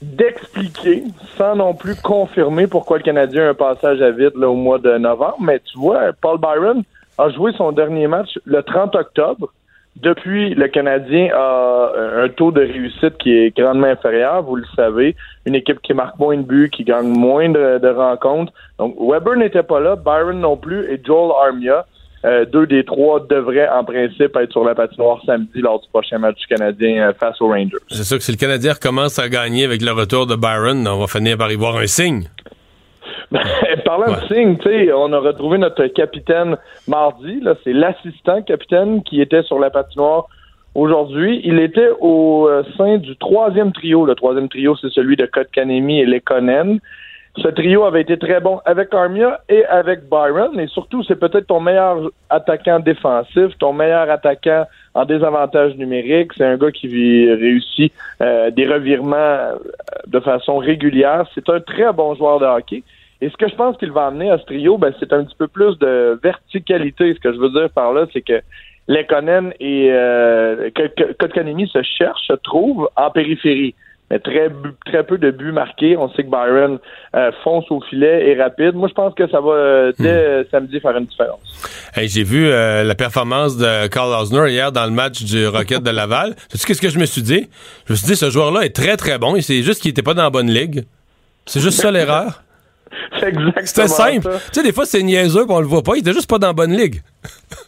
d'expliquer, 0.03 1.05
sans 1.37 1.57
non 1.57 1.75
plus 1.75 1.95
confirmer 2.01 2.67
pourquoi 2.67 2.99
le 2.99 3.03
Canadien 3.03 3.47
a 3.47 3.51
un 3.51 3.55
passage 3.55 4.01
à 4.03 4.11
vide 4.11 4.33
là, 4.37 4.49
au 4.49 4.55
mois 4.55 4.79
de 4.79 4.97
novembre. 4.99 5.37
Mais 5.41 5.61
tu 5.61 5.79
vois, 5.79 6.13
Paul 6.21 6.39
Byron 6.39 6.83
a 7.19 7.31
joué 7.31 7.53
son 7.53 7.73
dernier 7.73 8.07
match 8.07 8.39
le 8.45 8.63
30 8.63 8.95
octobre. 8.95 9.53
Depuis, 9.97 10.55
le 10.55 10.67
Canadien 10.67 11.29
a 11.33 11.93
un 12.17 12.29
taux 12.29 12.51
de 12.51 12.61
réussite 12.61 13.17
qui 13.19 13.33
est 13.33 13.57
grandement 13.57 13.87
inférieur, 13.87 14.43
vous 14.43 14.57
le 14.57 14.65
savez. 14.75 15.15
Une 15.47 15.55
équipe 15.55 15.81
qui 15.83 15.95
marque 15.95 16.19
moins 16.19 16.37
de 16.37 16.43
buts, 16.43 16.69
qui 16.71 16.83
gagne 16.83 17.07
moins 17.07 17.49
de, 17.49 17.79
de 17.79 17.89
rencontres. 17.89 18.53
Donc, 18.79 18.97
Weber 18.99 19.37
n'était 19.37 19.63
pas 19.63 19.79
là, 19.79 19.95
Byron 19.95 20.41
non 20.41 20.57
plus, 20.57 20.91
et 20.91 21.01
Joel 21.05 21.31
Armia, 21.47 21.87
euh, 22.25 22.47
deux 22.47 22.67
des 22.67 22.85
trois 22.85 23.21
devraient 23.21 23.69
en 23.69 23.85
principe 23.85 24.35
être 24.37 24.53
sur 24.53 24.65
la 24.65 24.75
patinoire 24.75 25.21
samedi 25.27 25.61
lors 25.61 25.81
du 25.81 25.89
prochain 25.89 26.19
match 26.19 26.39
du 26.39 26.47
Canadien 26.47 27.09
euh, 27.09 27.13
face 27.13 27.41
aux 27.43 27.49
Rangers. 27.49 27.77
C'est 27.89 28.05
sûr 28.05 28.17
que 28.17 28.23
si 28.23 28.33
le 28.33 28.39
Canadien 28.39 28.73
recommence 28.73 29.19
à 29.19 29.29
gagner 29.29 29.65
avec 29.65 29.83
le 29.83 29.93
retour 29.93 30.27
de 30.27 30.35
Byron, 30.35 30.87
on 30.89 31.01
va 31.01 31.07
finir 31.07 31.37
par 31.37 31.53
y 31.53 31.57
voir 31.57 31.77
un 31.77 31.87
signe. 31.87 32.25
Parlant 33.85 34.13
de 34.13 34.35
signe, 34.35 34.57
tu 34.57 34.69
sais, 34.69 34.93
on 34.93 35.13
a 35.13 35.19
retrouvé 35.19 35.59
notre 35.59 35.87
capitaine 35.89 36.57
mardi. 36.89 37.41
Là, 37.41 37.57
c'est 37.63 37.73
l'assistant 37.73 38.41
capitaine 38.43 39.03
qui 39.03 39.21
était 39.21 39.43
sur 39.43 39.59
la 39.59 39.71
patinoire 39.71 40.29
aujourd'hui. 40.75 41.43
Il 41.45 41.59
était 41.59 41.91
au 42.01 42.49
euh, 42.49 42.63
sein 42.79 42.99
du 42.99 43.17
troisième 43.17 43.73
trio. 43.73 44.07
Le 44.07 44.15
troisième 44.15 44.49
trio, 44.49 44.77
c'est 44.77 44.91
celui 44.91 45.17
de 45.17 45.27
Kotkaniemi 45.27 46.01
et 46.01 46.07
Lekonen. 46.07 46.81
Ce 47.37 47.49
trio 47.49 47.85
avait 47.85 48.03
été 48.03 48.17
très 48.17 48.41
bon 48.41 48.61
avec 48.65 48.95
Armia 48.95 49.41
et 49.49 49.65
avec 49.65 50.09
Byron. 50.09 50.59
Et 50.61 50.69
surtout, 50.69 51.03
c'est 51.03 51.19
peut-être 51.19 51.49
ton 51.49 51.59
meilleur 51.59 52.11
attaquant 52.31 52.79
défensif, 52.79 53.59
ton 53.59 53.73
meilleur 53.73 54.09
attaquant 54.09 54.67
en 54.95 55.05
désavantage 55.05 55.75
numérique. 55.75 56.31
C'est 56.37 56.45
un 56.45 56.57
gars 56.57 56.71
qui 56.71 57.29
réussit 57.33 57.93
euh, 58.21 58.51
des 58.51 58.67
revirements 58.69 59.17
euh, 59.17 59.57
de 60.07 60.21
façon 60.21 60.59
régulière. 60.59 61.25
C'est 61.35 61.49
un 61.49 61.59
très 61.59 61.93
bon 61.93 62.15
joueur 62.15 62.39
de 62.39 62.47
hockey. 62.47 62.85
Et 63.21 63.29
ce 63.29 63.37
que 63.37 63.49
je 63.49 63.55
pense 63.57 63.77
qu'il 63.79 63.91
va 63.91 64.07
amener 64.07 64.31
à 64.31 64.39
ce 64.39 64.45
trio, 64.45 64.79
ben, 64.79 64.93
c'est 65.01 65.13
un 65.13 65.25
petit 65.25 65.37
peu 65.37 65.49
plus 65.49 65.77
de 65.79 66.19
verticalité. 66.23 67.15
Ce 67.15 67.19
que 67.21 67.33
je 67.33 67.39
veux 67.39 67.51
dire 67.51 67.69
par 67.71 67.93
là, 67.93 68.07
c'est 68.13 68.23
que 68.23 68.41
Lekonen 68.87 69.53
et 69.59 69.89
euh, 69.91 70.71
Ko- 70.77 70.83
Ko- 70.97 71.13
Kotkaniemi 71.19 71.67
se 71.67 71.83
cherchent, 71.83 72.27
se 72.29 72.35
trouvent 72.35 72.89
en 72.97 73.11
périphérie. 73.11 73.75
Très, 74.23 74.49
très 74.87 75.03
peu 75.05 75.19
de 75.19 75.31
buts 75.31 75.53
marqués. 75.53 75.97
On 75.97 76.09
sait 76.11 76.23
que 76.23 76.31
Byron 76.31 76.79
euh, 77.17 77.33
fonce 77.43 77.65
au 77.71 77.81
filet 77.81 78.29
et 78.29 78.41
rapide. 78.41 78.75
Moi, 78.75 78.89
je 78.89 78.95
pense 78.95 79.15
que 79.15 79.29
ça 79.29 79.41
va, 79.41 79.53
euh, 79.53 79.93
dès 79.99 80.09
euh, 80.09 80.45
samedi, 80.51 80.79
faire 80.79 80.97
une 80.97 81.07
différence. 81.07 81.41
Hey, 81.95 82.09
J'ai 82.09 82.23
vu 82.23 82.49
la 82.49 82.95
performance 82.95 83.57
de 83.57 83.87
Carl 83.89 84.11
Osner 84.21 84.51
hier 84.51 84.73
dans 84.73 84.85
le 84.85 84.93
match 84.93 85.23
du 85.23 85.47
Rocket 85.47 85.83
de 85.83 85.91
Laval. 85.91 86.35
Sais-tu 86.49 86.67
qu'est-ce 86.67 86.83
que 86.83 86.91
je 86.91 86.99
me 86.99 87.07
suis 87.07 87.23
dit? 87.23 87.49
Je 87.87 87.93
me 87.93 87.97
suis 87.97 88.07
dit, 88.07 88.17
ce 88.17 88.31
joueur-là 88.31 88.63
est 88.63 88.75
très, 88.75 88.97
très 88.97 89.19
bon. 89.19 89.41
C'est 89.41 89.63
juste 89.63 89.83
qu'il 89.83 89.91
était 89.91 90.03
pas 90.03 90.15
dans 90.15 90.25
la 90.25 90.31
bonne 90.31 90.51
ligue. 90.51 90.85
C'est 91.47 91.61
juste 91.61 91.81
ça 91.81 91.91
l'erreur. 91.91 92.43
C'était 93.65 93.89
simple. 93.89 94.31
Tu 94.53 94.61
sais, 94.61 94.63
des 94.63 94.73
fois, 94.73 94.87
c'est 94.87 95.03
niaiseux 95.03 95.45
puis 95.45 95.55
on 95.55 95.61
le 95.61 95.67
voit 95.67 95.83
pas. 95.83 95.93
Il 95.97 96.01
était 96.01 96.13
juste 96.13 96.29
pas 96.29 96.39
dans 96.39 96.49
la 96.49 96.53
bonne 96.53 96.73
ligue. 96.77 97.03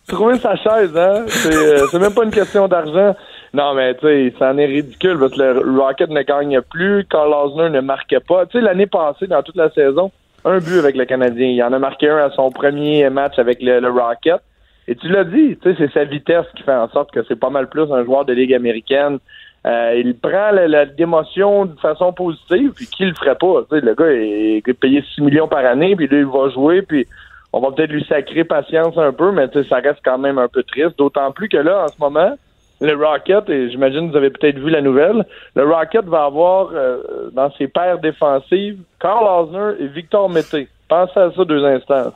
Trouver 0.09 0.39
sa 0.39 0.56
chaise, 0.56 0.97
hein? 0.97 1.24
C'est 1.28 1.55
euh, 1.55 1.86
c'est 1.90 1.98
même 1.98 2.14
pas 2.14 2.24
une 2.24 2.31
question 2.31 2.68
d'argent. 2.68 3.16
Non, 3.57 3.73
mais 3.73 3.95
tu 3.95 4.07
sais, 4.07 4.35
ça 4.39 4.51
en 4.51 4.59
est 4.59 4.66
ridicule 4.66 5.16
parce 5.19 5.33
que 5.33 5.41
le 5.41 5.81
Rocket 5.81 6.11
ne 6.11 6.20
gagne 6.20 6.61
plus, 6.61 7.07
Carl 7.07 7.33
Osner 7.33 7.70
ne 7.70 7.81
marquait 7.81 8.20
pas. 8.20 8.45
Tu 8.45 8.59
sais, 8.59 8.61
l'année 8.62 8.87
passée, 8.87 9.27
dans 9.27 9.43
toute 9.43 9.57
la 9.57 9.70
saison, 9.70 10.12
un 10.45 10.59
but 10.59 10.78
avec 10.78 10.95
le 10.95 11.07
Canadien. 11.07 11.47
Il 11.49 11.62
en 11.62 11.73
a 11.73 11.78
marqué 11.78 12.11
un 12.11 12.19
à 12.19 12.31
son 12.33 12.51
premier 12.51 13.09
match 13.09 13.39
avec 13.39 13.62
le, 13.62 13.89
Rocket. 13.89 14.43
Et 14.89 14.95
tu 14.95 15.09
l'as 15.09 15.24
dit, 15.24 15.57
tu 15.57 15.70
sais, 15.70 15.74
c'est 15.78 15.91
sa 15.95 16.05
vitesse 16.05 16.45
qui 16.55 16.65
fait 16.65 16.74
en 16.74 16.91
sorte 16.91 17.11
que 17.12 17.20
c'est 17.27 17.41
pas 17.41 17.49
mal 17.49 17.70
plus 17.70 17.91
un 17.91 18.05
joueur 18.05 18.27
de 18.27 18.35
Ligue 18.35 18.53
américaine. 18.53 19.20
Euh, 19.66 20.03
il 20.05 20.15
prend 20.19 20.51
démotion 20.99 21.65
de 21.65 21.81
façon 21.81 22.12
positive, 22.12 22.73
puis 22.77 22.87
qui 22.87 23.07
le 23.07 23.15
ferait 23.15 23.37
pas? 23.37 23.62
Tu 23.70 23.78
sais, 23.78 23.81
le 23.81 23.95
gars 23.95 24.11
est, 24.11 24.73
payé 24.74 25.03
6 25.15 25.23
millions 25.23 25.49
par 25.49 25.65
année, 25.65 25.97
puis 25.97 26.09
là, 26.09 26.19
il 26.19 26.27
va 26.27 26.51
jouer, 26.51 26.83
puis 26.83 27.07
on 27.55 27.61
va 27.61 27.73
peut-être 27.73 27.91
lui 27.91 28.05
sacrer 28.05 28.45
patience 28.45 28.99
un 28.99 29.15
peu, 29.15 29.33
mais 29.33 29.47
ça 29.66 29.77
reste 29.77 30.01
quand 30.05 30.19
même 30.19 30.37
un 30.37 30.49
peu 30.49 30.62
triste. 30.62 30.99
D'autant 30.99 31.33
plus 31.33 31.49
que 31.49 31.57
là, 31.57 31.85
en 31.85 31.89
ce 31.89 31.99
moment, 31.99 32.37
le 32.81 32.94
Rocket, 32.94 33.48
et 33.48 33.70
j'imagine 33.70 34.07
que 34.07 34.11
vous 34.12 34.16
avez 34.16 34.31
peut-être 34.31 34.59
vu 34.59 34.70
la 34.70 34.82
nouvelle, 34.82 35.24
le 35.55 35.65
Rocket 35.65 36.05
va 36.05 36.24
avoir 36.24 36.70
euh, 36.73 37.31
dans 37.32 37.51
ses 37.53 37.69
paires 37.69 37.98
défensives 37.98 38.78
Carl 39.01 39.24
Osner 39.24 39.82
et 39.82 39.89
Victor 39.89 40.28
Mété. 40.28 40.69
Pensez 40.89 41.19
à 41.19 41.32
ça 41.32 41.44
deux 41.44 41.65
instants. 41.65 42.12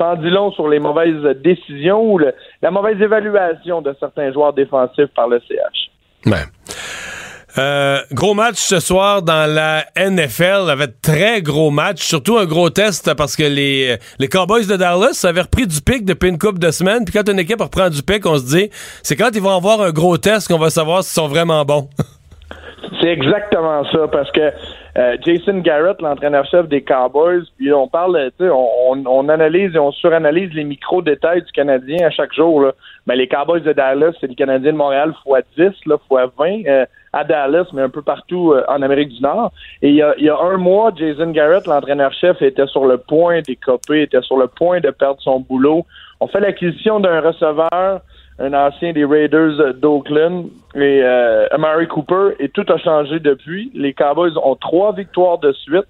En 0.00 0.14
dit 0.14 0.30
long 0.30 0.52
sur 0.52 0.68
les 0.68 0.78
mauvaises 0.78 1.36
décisions 1.42 2.12
ou 2.12 2.18
la 2.18 2.70
mauvaise 2.70 3.00
évaluation 3.02 3.82
de 3.82 3.94
certains 3.98 4.32
joueurs 4.32 4.52
défensifs 4.52 5.12
par 5.14 5.28
le 5.28 5.40
CH. 5.40 5.90
Ouais. 6.24 6.44
Euh, 7.56 8.00
gros 8.12 8.34
match 8.34 8.56
ce 8.56 8.78
soir 8.78 9.22
dans 9.22 9.50
la 9.50 9.84
NFL, 9.96 10.68
avec 10.70 11.00
très 11.00 11.40
gros 11.40 11.70
match, 11.70 12.02
surtout 12.02 12.36
un 12.36 12.44
gros 12.44 12.68
test 12.68 13.14
parce 13.14 13.36
que 13.36 13.42
les, 13.42 13.96
les 14.18 14.28
Cowboys 14.28 14.66
de 14.66 14.76
Dallas 14.76 15.24
avaient 15.26 15.40
repris 15.40 15.66
du 15.66 15.80
pic 15.80 16.04
depuis 16.04 16.28
une 16.28 16.38
couple 16.38 16.58
de 16.58 16.70
semaines, 16.70 17.04
puis 17.06 17.14
quand 17.14 17.28
une 17.30 17.38
équipe 17.38 17.60
reprend 17.60 17.88
du 17.88 18.02
pic, 18.02 18.26
on 18.26 18.36
se 18.36 18.54
dit, 18.54 18.68
c'est 19.02 19.16
quand 19.16 19.30
ils 19.32 19.40
vont 19.40 19.56
avoir 19.56 19.80
un 19.80 19.92
gros 19.92 20.18
test 20.18 20.48
qu'on 20.48 20.58
va 20.58 20.68
savoir 20.70 21.02
s'ils 21.02 21.14
sont 21.14 21.28
vraiment 21.28 21.64
bons. 21.64 21.88
C'est 23.00 23.08
exactement 23.08 23.84
ça, 23.92 24.08
parce 24.08 24.30
que 24.32 24.40
euh, 24.98 25.16
Jason 25.24 25.58
Garrett, 25.58 26.00
l'entraîneur-chef 26.00 26.68
des 26.68 26.82
Cowboys, 26.82 27.44
puis 27.56 27.72
on 27.72 27.86
parle, 27.86 28.30
tu 28.38 28.44
sais, 28.44 28.50
on, 28.52 29.28
analyse 29.28 29.74
et 29.74 29.78
on 29.78 29.92
suranalyse 29.92 30.52
les 30.54 30.64
micro-détails 30.64 31.42
du 31.42 31.52
Canadien 31.52 32.06
à 32.06 32.10
chaque 32.10 32.32
jour. 32.32 32.62
Là. 32.62 32.72
Ben, 33.06 33.14
les 33.14 33.28
Cowboys 33.28 33.60
de 33.60 33.72
Dallas, 33.72 34.12
c'est 34.20 34.26
le 34.26 34.34
Canadien 34.34 34.72
de 34.72 34.76
Montréal 34.76 35.12
fois 35.22 35.40
10, 35.56 35.70
là, 35.86 35.96
fois 36.08 36.32
20 36.38 36.66
euh, 36.66 36.86
à 37.18 37.24
Dallas, 37.24 37.66
mais 37.72 37.82
un 37.82 37.88
peu 37.88 38.02
partout 38.02 38.52
euh, 38.52 38.64
en 38.68 38.82
Amérique 38.82 39.10
du 39.10 39.22
Nord. 39.22 39.52
Et 39.82 39.88
il 39.88 39.96
y 39.96 40.02
a, 40.02 40.14
il 40.18 40.24
y 40.24 40.28
a 40.28 40.38
un 40.38 40.56
mois, 40.56 40.92
Jason 40.94 41.30
Garrett, 41.30 41.66
l'entraîneur-chef, 41.66 42.40
était 42.42 42.66
sur 42.66 42.86
le 42.86 42.98
point 42.98 43.40
d'écoper, 43.42 44.02
était 44.02 44.22
sur 44.22 44.38
le 44.38 44.46
point 44.46 44.80
de 44.80 44.90
perdre 44.90 45.20
son 45.20 45.40
boulot. 45.40 45.84
On 46.20 46.28
fait 46.28 46.40
l'acquisition 46.40 47.00
d'un 47.00 47.20
receveur 47.20 48.00
un 48.38 48.54
ancien 48.54 48.92
des 48.92 49.04
Raiders 49.04 49.74
d'Oakland, 49.74 50.46
et 50.74 51.02
euh, 51.02 51.48
Amari 51.50 51.88
Cooper, 51.88 52.36
et 52.38 52.48
tout 52.48 52.64
a 52.68 52.78
changé 52.78 53.18
depuis. 53.18 53.70
Les 53.74 53.92
Cowboys 53.92 54.36
ont 54.42 54.54
trois 54.54 54.92
victoires 54.92 55.38
de 55.38 55.52
suite. 55.52 55.86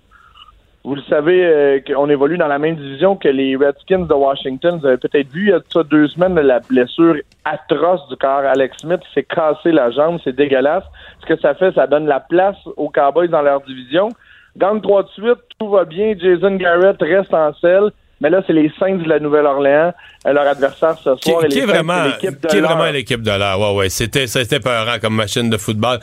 Vous 0.88 0.94
le 0.94 1.02
savez 1.02 1.44
euh, 1.44 1.80
qu'on 1.86 2.08
évolue 2.08 2.38
dans 2.38 2.46
la 2.46 2.58
même 2.58 2.76
division 2.76 3.14
que 3.14 3.28
les 3.28 3.56
Redskins 3.56 4.06
de 4.06 4.14
Washington. 4.14 4.78
Vous 4.78 4.86
avez 4.86 4.96
peut-être 4.96 5.28
vu 5.28 5.42
il 5.42 5.48
y 5.50 5.52
a 5.52 5.60
ça 5.70 5.82
deux 5.82 6.08
semaines 6.08 6.34
la 6.40 6.60
blessure 6.60 7.16
atroce 7.44 8.08
du 8.08 8.16
corps 8.16 8.46
Alex 8.46 8.78
Smith 8.78 9.02
s'est 9.12 9.24
cassé 9.24 9.70
la 9.70 9.90
jambe, 9.90 10.18
c'est 10.24 10.34
dégueulasse. 10.34 10.84
Ce 11.20 11.26
que 11.26 11.38
ça 11.40 11.52
fait, 11.52 11.72
ça 11.72 11.86
donne 11.86 12.06
la 12.06 12.20
place 12.20 12.56
aux 12.78 12.88
Cowboys 12.88 13.28
dans 13.28 13.42
leur 13.42 13.60
division. 13.60 14.08
Gagne 14.56 14.80
trois 14.80 15.02
de 15.02 15.08
suite, 15.08 15.40
tout 15.58 15.68
va 15.68 15.84
bien. 15.84 16.14
Jason 16.18 16.56
Garrett 16.56 16.96
reste 17.02 17.34
en 17.34 17.52
selle. 17.60 17.90
Mais 18.20 18.30
là, 18.30 18.42
c'est 18.46 18.52
les 18.52 18.70
Saints 18.80 18.96
de 18.96 19.08
la 19.08 19.20
Nouvelle-Orléans, 19.20 19.92
euh, 20.26 20.32
leur 20.32 20.46
adversaire 20.46 20.96
ce 20.98 21.10
Qui, 21.20 21.30
soir. 21.30 21.42
qui 21.42 21.54
les 21.54 21.58
est 21.62 21.66
vraiment, 21.66 22.04
l'équipe 22.04 22.40
de 22.40 22.48
qui 22.48 22.56
est 22.56 22.60
vraiment 22.60 22.90
l'équipe 22.90 23.22
de 23.22 23.30
l'heure. 23.30 23.60
Ouais, 23.60 23.76
ouais. 23.76 23.88
C'était, 23.88 24.26
c'était 24.26 24.58
peurant 24.60 24.98
comme 25.00 25.14
machine 25.14 25.48
de 25.48 25.56
football. 25.56 26.00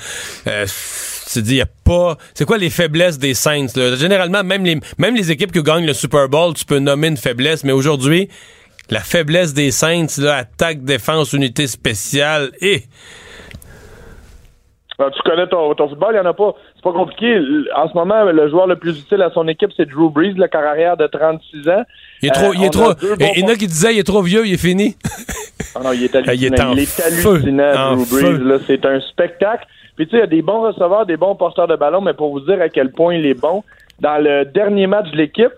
Euh, 0.47 0.65
tu 1.31 1.41
dis, 1.41 1.55
y 1.57 1.61
a 1.61 1.65
pas. 1.83 2.15
C'est 2.33 2.45
quoi 2.45 2.57
les 2.57 2.69
faiblesses 2.69 3.19
des 3.19 3.33
Saints? 3.33 3.67
Là? 3.75 3.95
Généralement, 3.95 4.43
même 4.43 4.63
les, 4.63 4.79
même 4.97 5.15
les 5.15 5.29
équipes 5.31 5.51
qui 5.51 5.61
gagnent 5.61 5.85
le 5.85 5.93
Super 5.93 6.29
Bowl, 6.29 6.53
tu 6.53 6.63
peux 6.63 6.79
nommer 6.79 7.07
une 7.07 7.17
faiblesse, 7.17 7.63
mais 7.65 7.73
aujourd'hui, 7.73 8.29
la 8.89 9.01
faiblesse 9.01 9.53
des 9.53 9.71
Saints, 9.71 10.05
là, 10.19 10.35
attaque, 10.37 10.83
défense, 10.83 11.33
unité 11.33 11.67
spéciale, 11.67 12.51
et. 12.61 12.83
Alors, 14.97 15.11
tu 15.11 15.21
connais 15.23 15.47
ton, 15.47 15.73
ton 15.75 15.89
football, 15.89 16.11
il 16.13 16.21
n'y 16.21 16.25
en 16.25 16.29
a 16.29 16.33
pas. 16.33 16.53
Pas 16.85 16.93
compliqué. 16.93 17.39
En 17.75 17.89
ce 17.89 17.95
moment, 17.95 18.25
le 18.25 18.47
joueur 18.47 18.67
le 18.67 18.75
plus 18.75 18.99
utile 18.99 19.23
à 19.23 19.31
son 19.31 19.47
équipe, 19.47 19.71
c'est 19.75 19.89
Drew 19.89 20.11
Brees, 20.11 20.35
le 20.37 20.45
carrière 20.47 20.95
de 20.95 21.07
36 21.07 21.67
ans. 21.67 21.81
Il 22.21 22.27
est 22.27 22.31
trop, 22.31 22.51
Euh, 22.51 22.53
il 22.55 22.63
est 22.63 22.77
on 22.77 22.93
trop. 22.93 22.93
Il 23.19 23.39
y 23.39 23.43
en 23.43 23.47
a 23.47 23.55
qui 23.55 23.65
disaient, 23.65 23.95
il 23.95 23.97
est 23.97 24.03
trop 24.03 24.21
vieux, 24.21 24.45
il 24.45 24.53
est 24.53 24.57
fini. 24.57 24.95
Ah 25.75 25.79
non, 25.83 25.93
il 25.93 26.03
est 26.03 26.13
il 26.33 26.45
est 26.45 26.59
hallucinant. 26.59 26.69
en 26.69 26.73
il 26.73 26.79
est 26.81 27.01
hallucinant, 27.01 27.73
En 27.73 27.95
Drew. 27.95 28.37
Brees. 28.37 28.59
C'est 28.67 28.85
un 28.85 29.01
spectacle. 29.01 29.65
Puis 29.95 30.05
tu 30.05 30.11
sais, 30.11 30.17
il 30.17 30.19
y 30.19 30.23
a 30.23 30.27
des 30.27 30.43
bons 30.43 30.61
receveurs, 30.61 31.07
des 31.07 31.17
bons 31.17 31.33
porteurs 31.33 31.67
de 31.67 31.75
ballon, 31.75 32.01
mais 32.01 32.13
pour 32.13 32.29
vous 32.29 32.41
dire 32.41 32.61
à 32.61 32.69
quel 32.69 32.91
point 32.91 33.15
il 33.15 33.25
est 33.25 33.33
bon, 33.41 33.63
dans 33.99 34.23
le 34.23 34.45
dernier 34.45 34.85
match 34.85 35.09
de 35.09 35.17
l'équipe, 35.17 35.53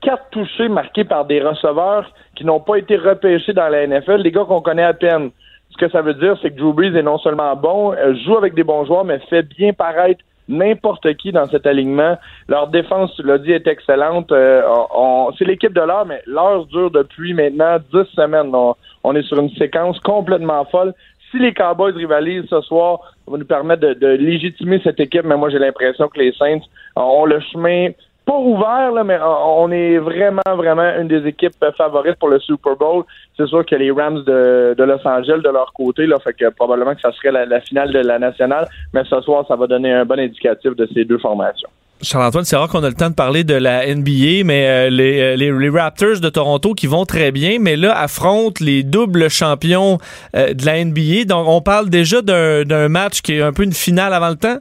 quatre 0.00 0.30
touchés 0.30 0.70
marqués 0.70 1.04
par 1.04 1.26
des 1.26 1.42
receveurs 1.42 2.10
qui 2.36 2.46
n'ont 2.46 2.60
pas 2.60 2.76
été 2.76 2.96
repêchés 2.96 3.52
dans 3.52 3.68
la 3.68 3.86
NFL, 3.86 4.22
des 4.22 4.30
gars 4.30 4.44
qu'on 4.48 4.62
connaît 4.62 4.84
à 4.84 4.94
peine. 4.94 5.30
Ce 5.72 5.76
que 5.76 5.90
ça 5.90 6.00
veut 6.00 6.14
dire, 6.14 6.38
c'est 6.40 6.50
que 6.52 6.58
Drew 6.58 6.72
Brees 6.72 6.96
est 6.96 7.02
non 7.02 7.18
seulement 7.18 7.54
bon, 7.54 7.92
euh, 7.92 8.14
joue 8.24 8.38
avec 8.38 8.54
des 8.54 8.64
bons 8.64 8.86
joueurs, 8.86 9.04
mais 9.04 9.18
fait 9.28 9.42
bien 9.42 9.74
paraître 9.74 10.24
n'importe 10.50 11.14
qui 11.14 11.32
dans 11.32 11.46
cet 11.46 11.66
alignement. 11.66 12.18
Leur 12.48 12.68
défense, 12.68 13.14
tu 13.16 13.22
l'as 13.22 13.38
dit, 13.38 13.52
est 13.52 13.66
excellente. 13.66 14.30
Euh, 14.32 14.62
on- 14.94 15.30
c'est 15.38 15.44
l'équipe 15.46 15.72
de 15.72 15.80
l'heure, 15.80 16.04
mais 16.06 16.20
l'heure 16.26 16.66
dure 16.66 16.90
depuis 16.90 17.32
maintenant 17.34 17.78
10 17.92 18.04
semaines. 18.14 18.50
On, 18.54 18.74
on 19.04 19.14
est 19.14 19.22
sur 19.22 19.38
une 19.38 19.50
séquence 19.50 19.98
complètement 20.00 20.64
folle. 20.66 20.92
Si 21.30 21.38
les 21.38 21.54
Cowboys 21.54 21.92
rivalisent 21.94 22.48
ce 22.50 22.60
soir, 22.62 22.98
ça 23.24 23.30
va 23.30 23.38
nous 23.38 23.46
permettre 23.46 23.82
de, 23.82 23.94
de 23.94 24.08
légitimer 24.08 24.80
cette 24.82 24.98
équipe, 24.98 25.22
mais 25.24 25.36
moi 25.36 25.48
j'ai 25.48 25.60
l'impression 25.60 26.08
que 26.08 26.18
les 26.18 26.32
Saints 26.32 26.58
ont 26.96 27.24
le 27.24 27.38
chemin 27.40 27.90
ouvert, 28.38 28.92
mais 29.04 29.18
on 29.22 29.70
est 29.70 29.98
vraiment, 29.98 30.42
vraiment 30.56 30.94
une 31.00 31.08
des 31.08 31.26
équipes 31.26 31.54
favorites 31.76 32.16
pour 32.18 32.28
le 32.28 32.38
Super 32.40 32.76
Bowl. 32.76 33.04
C'est 33.36 33.46
sûr 33.46 33.64
que 33.64 33.74
les 33.74 33.90
Rams 33.90 34.22
de, 34.24 34.74
Los 34.78 35.06
Angeles 35.06 35.40
de 35.42 35.50
leur 35.50 35.72
côté, 35.72 36.06
là, 36.06 36.18
fait 36.20 36.34
que 36.34 36.48
probablement 36.50 36.94
que 36.94 37.00
ça 37.00 37.12
serait 37.12 37.32
la, 37.46 37.60
finale 37.60 37.92
de 37.92 38.00
la 38.00 38.18
nationale, 38.18 38.68
mais 38.92 39.02
ce 39.04 39.20
soir, 39.22 39.44
ça 39.48 39.56
va 39.56 39.66
donner 39.66 39.92
un 39.92 40.04
bon 40.04 40.18
indicatif 40.18 40.76
de 40.76 40.88
ces 40.94 41.04
deux 41.04 41.18
formations. 41.18 41.68
Charles-Antoine, 42.02 42.44
c'est 42.44 42.56
rare 42.56 42.68
qu'on 42.68 42.82
a 42.82 42.88
le 42.88 42.94
temps 42.94 43.10
de 43.10 43.14
parler 43.14 43.44
de 43.44 43.54
la 43.54 43.86
NBA, 43.94 44.44
mais 44.44 44.66
euh, 44.66 44.90
les, 44.90 45.20
euh, 45.20 45.36
les, 45.36 45.68
Raptors 45.68 46.20
de 46.20 46.28
Toronto 46.30 46.72
qui 46.72 46.86
vont 46.86 47.04
très 47.04 47.30
bien, 47.30 47.58
mais 47.60 47.76
là 47.76 47.94
affrontent 47.98 48.64
les 48.64 48.82
doubles 48.82 49.28
champions 49.28 49.98
euh, 50.34 50.54
de 50.54 50.64
la 50.64 50.82
NBA. 50.82 51.24
Donc, 51.26 51.46
on 51.46 51.60
parle 51.60 51.90
déjà 51.90 52.22
d'un 52.22 52.88
match 52.88 53.20
qui 53.20 53.34
est 53.34 53.42
un 53.42 53.52
peu 53.52 53.64
une 53.64 53.74
finale 53.74 54.14
avant 54.14 54.30
le 54.30 54.36
temps? 54.36 54.58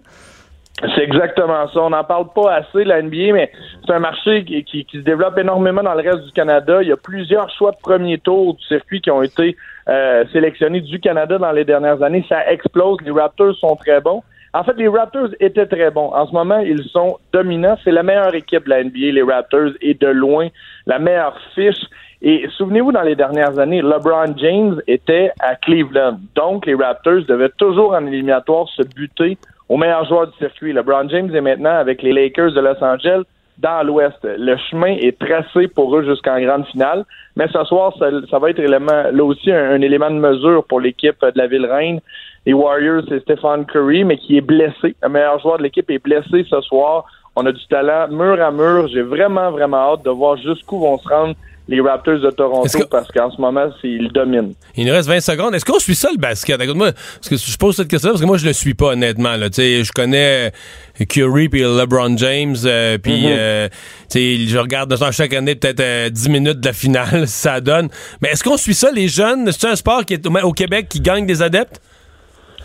C'est 0.95 1.03
exactement 1.03 1.67
ça. 1.67 1.81
On 1.81 1.89
n'en 1.89 2.03
parle 2.05 2.27
pas 2.33 2.53
assez, 2.55 2.83
la 2.85 3.01
NBA, 3.01 3.33
mais 3.33 3.51
c'est 3.85 3.93
un 3.93 3.99
marché 3.99 4.45
qui, 4.45 4.63
qui- 4.63 4.85
qui 4.85 4.97
se 4.97 5.03
développe 5.03 5.37
énormément 5.37 5.83
dans 5.83 5.93
le 5.93 6.01
reste 6.09 6.25
du 6.25 6.31
Canada. 6.31 6.81
Il 6.81 6.87
y 6.87 6.91
a 6.93 6.97
plusieurs 6.97 7.49
choix 7.49 7.71
de 7.71 7.77
premier 7.81 8.17
tour 8.17 8.53
du 8.55 8.63
circuit 8.65 9.01
qui 9.01 9.11
ont 9.11 9.21
été 9.21 9.57
euh, 9.89 10.23
sélectionnés 10.31 10.79
du 10.81 10.99
Canada 10.99 11.37
dans 11.37 11.51
les 11.51 11.65
dernières 11.65 12.01
années. 12.01 12.25
Ça 12.29 12.49
explose. 12.49 12.97
Les 13.03 13.11
Raptors 13.11 13.55
sont 13.55 13.75
très 13.75 13.99
bons. 13.99 14.23
En 14.53 14.63
fait, 14.63 14.73
les 14.77 14.87
Raptors 14.87 15.29
étaient 15.39 15.65
très 15.67 15.91
bons. 15.91 16.11
En 16.13 16.25
ce 16.25 16.31
moment, 16.33 16.59
ils 16.59 16.83
sont 16.85 17.17
dominants. 17.33 17.77
C'est 17.83 17.91
la 17.91 18.01
meilleure 18.03 18.33
équipe 18.33 18.63
de 18.65 18.69
la 18.69 18.83
NBA, 18.83 19.11
les 19.11 19.21
Raptors, 19.23 19.71
et 19.81 19.93
de 19.95 20.07
loin 20.07 20.47
la 20.87 20.97
meilleure 20.97 21.37
fiche. 21.55 21.83
Et 22.21 22.47
souvenez-vous, 22.57 22.91
dans 22.91 23.01
les 23.03 23.15
dernières 23.15 23.59
années, 23.59 23.81
LeBron 23.81 24.35
James 24.37 24.81
était 24.87 25.31
à 25.39 25.55
Cleveland. 25.55 26.19
Donc, 26.35 26.65
les 26.65 26.75
Raptors 26.75 27.23
devaient 27.27 27.51
toujours 27.57 27.93
en 27.93 28.05
éliminatoire 28.07 28.67
se 28.69 28.83
buter 28.83 29.37
au 29.69 29.77
meilleur 29.77 30.03
joueur 30.05 30.27
du 30.27 30.37
circuit. 30.37 30.73
LeBron 30.73 31.07
James 31.09 31.33
est 31.33 31.41
maintenant 31.41 31.77
avec 31.77 32.01
les 32.01 32.11
Lakers 32.11 32.53
de 32.53 32.59
Los 32.59 32.83
Angeles 32.83 33.23
dans 33.59 33.85
l'Ouest. 33.85 34.17
Le 34.23 34.57
chemin 34.69 34.95
est 34.99 35.17
tracé 35.19 35.67
pour 35.67 35.95
eux 35.95 36.03
jusqu'en 36.03 36.41
grande 36.41 36.65
finale. 36.67 37.05
Mais 37.35 37.47
ce 37.53 37.63
soir, 37.65 37.93
ça, 37.99 38.39
va 38.39 38.49
être 38.49 38.61
là 38.61 39.23
aussi 39.23 39.51
un, 39.51 39.71
un 39.71 39.81
élément 39.81 40.09
de 40.09 40.19
mesure 40.19 40.63
pour 40.65 40.79
l'équipe 40.79 41.21
de 41.21 41.31
la 41.35 41.47
Ville-Reine. 41.47 41.99
Les 42.45 42.53
Warriors, 42.53 43.03
c'est 43.07 43.21
Stephen 43.21 43.65
Curry, 43.65 44.03
mais 44.03 44.17
qui 44.17 44.37
est 44.37 44.41
blessé. 44.41 44.95
Le 45.03 45.09
meilleur 45.09 45.39
joueur 45.39 45.57
de 45.57 45.63
l'équipe 45.63 45.89
est 45.91 46.03
blessé 46.03 46.45
ce 46.49 46.61
soir. 46.61 47.05
On 47.35 47.45
a 47.45 47.51
du 47.51 47.65
talent 47.67 48.07
mur 48.09 48.41
à 48.41 48.51
mur. 48.51 48.87
J'ai 48.87 49.01
vraiment, 49.01 49.51
vraiment 49.51 49.93
hâte 49.93 50.03
de 50.03 50.09
voir 50.09 50.37
jusqu'où 50.37 50.79
vont 50.79 50.97
se 50.97 51.07
rendre 51.07 51.35
les 51.69 51.81
Raptors 51.81 52.19
de 52.19 52.31
Toronto 52.31 52.79
parce 52.89 53.07
qu'en 53.09 53.29
ce 53.29 53.39
moment, 53.39 53.69
ils 53.83 54.11
dominent. 54.11 54.53
Il 54.75 54.87
nous 54.87 54.91
reste 54.91 55.07
20 55.07 55.19
secondes. 55.19 55.53
Est-ce 55.53 55.63
qu'on 55.63 55.77
suit 55.77 55.93
ça, 55.93 56.09
le 56.11 56.17
basket? 56.17 56.59
Écoute-moi, 56.59 56.91
parce 56.93 57.29
que 57.29 57.37
je 57.37 57.57
pose 57.57 57.75
cette 57.75 57.87
question 57.87 58.09
parce 58.09 58.21
que 58.21 58.25
moi, 58.25 58.37
je 58.37 58.45
le 58.47 58.53
suis 58.53 58.73
pas, 58.73 58.93
honnêtement. 58.93 59.35
Là. 59.35 59.49
Tu 59.49 59.61
sais, 59.61 59.83
Je 59.83 59.91
connais 59.91 60.51
euh, 60.99 61.05
Curry 61.05 61.47
puis 61.47 61.61
LeBron 61.61 62.17
James, 62.17 62.55
euh, 62.65 62.97
puis 62.97 63.25
euh, 63.25 63.67
tu 64.09 64.19
sais, 64.19 64.47
je 64.47 64.57
regarde 64.57 64.95
chaque 65.11 65.33
année 65.33 65.53
peut-être 65.53 65.79
euh, 65.79 66.09
10 66.09 66.29
minutes 66.29 66.59
de 66.59 66.65
la 66.65 66.73
finale, 66.73 67.27
si 67.27 67.33
ça 67.41 67.61
donne. 67.61 67.89
Mais 68.21 68.29
est-ce 68.29 68.43
qu'on 68.43 68.57
suit 68.57 68.73
ça, 68.73 68.91
les 68.91 69.07
jeunes? 69.07 69.51
C'est 69.51 69.67
un 69.67 69.75
sport 69.75 70.05
qui 70.05 70.15
est 70.15 70.25
au 70.25 70.31
au 70.39 70.53
Québec 70.53 70.87
qui 70.89 71.01
gagne 71.01 71.27
des 71.27 71.43
adeptes? 71.43 71.79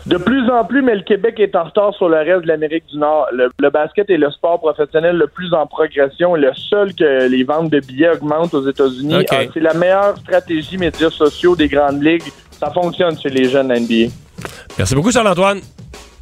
De 0.05 0.17
plus 0.17 0.47
en 0.51 0.63
plus, 0.63 0.83
mais 0.83 0.95
le 0.95 1.01
Québec 1.01 1.39
est 1.39 1.55
en 1.55 1.63
retard 1.63 1.93
sur 1.95 2.09
le 2.09 2.17
reste 2.17 2.43
de 2.43 2.47
l'Amérique 2.47 2.85
du 2.91 2.97
Nord. 2.97 3.27
Le, 3.31 3.49
le 3.57 3.69
basket 3.71 4.07
est 4.09 4.17
le 4.17 4.29
sport 4.29 4.59
professionnel 4.59 5.17
le 5.17 5.25
plus 5.25 5.51
en 5.53 5.65
progression, 5.65 6.35
le 6.35 6.51
seul 6.53 6.93
que 6.93 7.27
les 7.27 7.43
ventes 7.43 7.71
de 7.71 7.79
billets 7.79 8.11
augmentent 8.11 8.53
aux 8.53 8.69
États-Unis. 8.69 9.25
Euh, 9.31 9.45
c'est 9.51 9.59
la 9.59 9.73
meilleure 9.73 10.15
stratégie 10.17 10.77
médias 10.77 11.09
sociaux 11.09 11.55
des 11.55 11.67
grandes 11.67 12.03
ligues. 12.03 12.31
Ça 12.51 12.69
fonctionne 12.71 13.19
chez 13.19 13.29
les 13.29 13.49
jeunes 13.49 13.73
NBA. 13.73 14.11
Merci 14.77 14.93
beaucoup, 14.93 15.11
Charles-Antoine. 15.11 15.61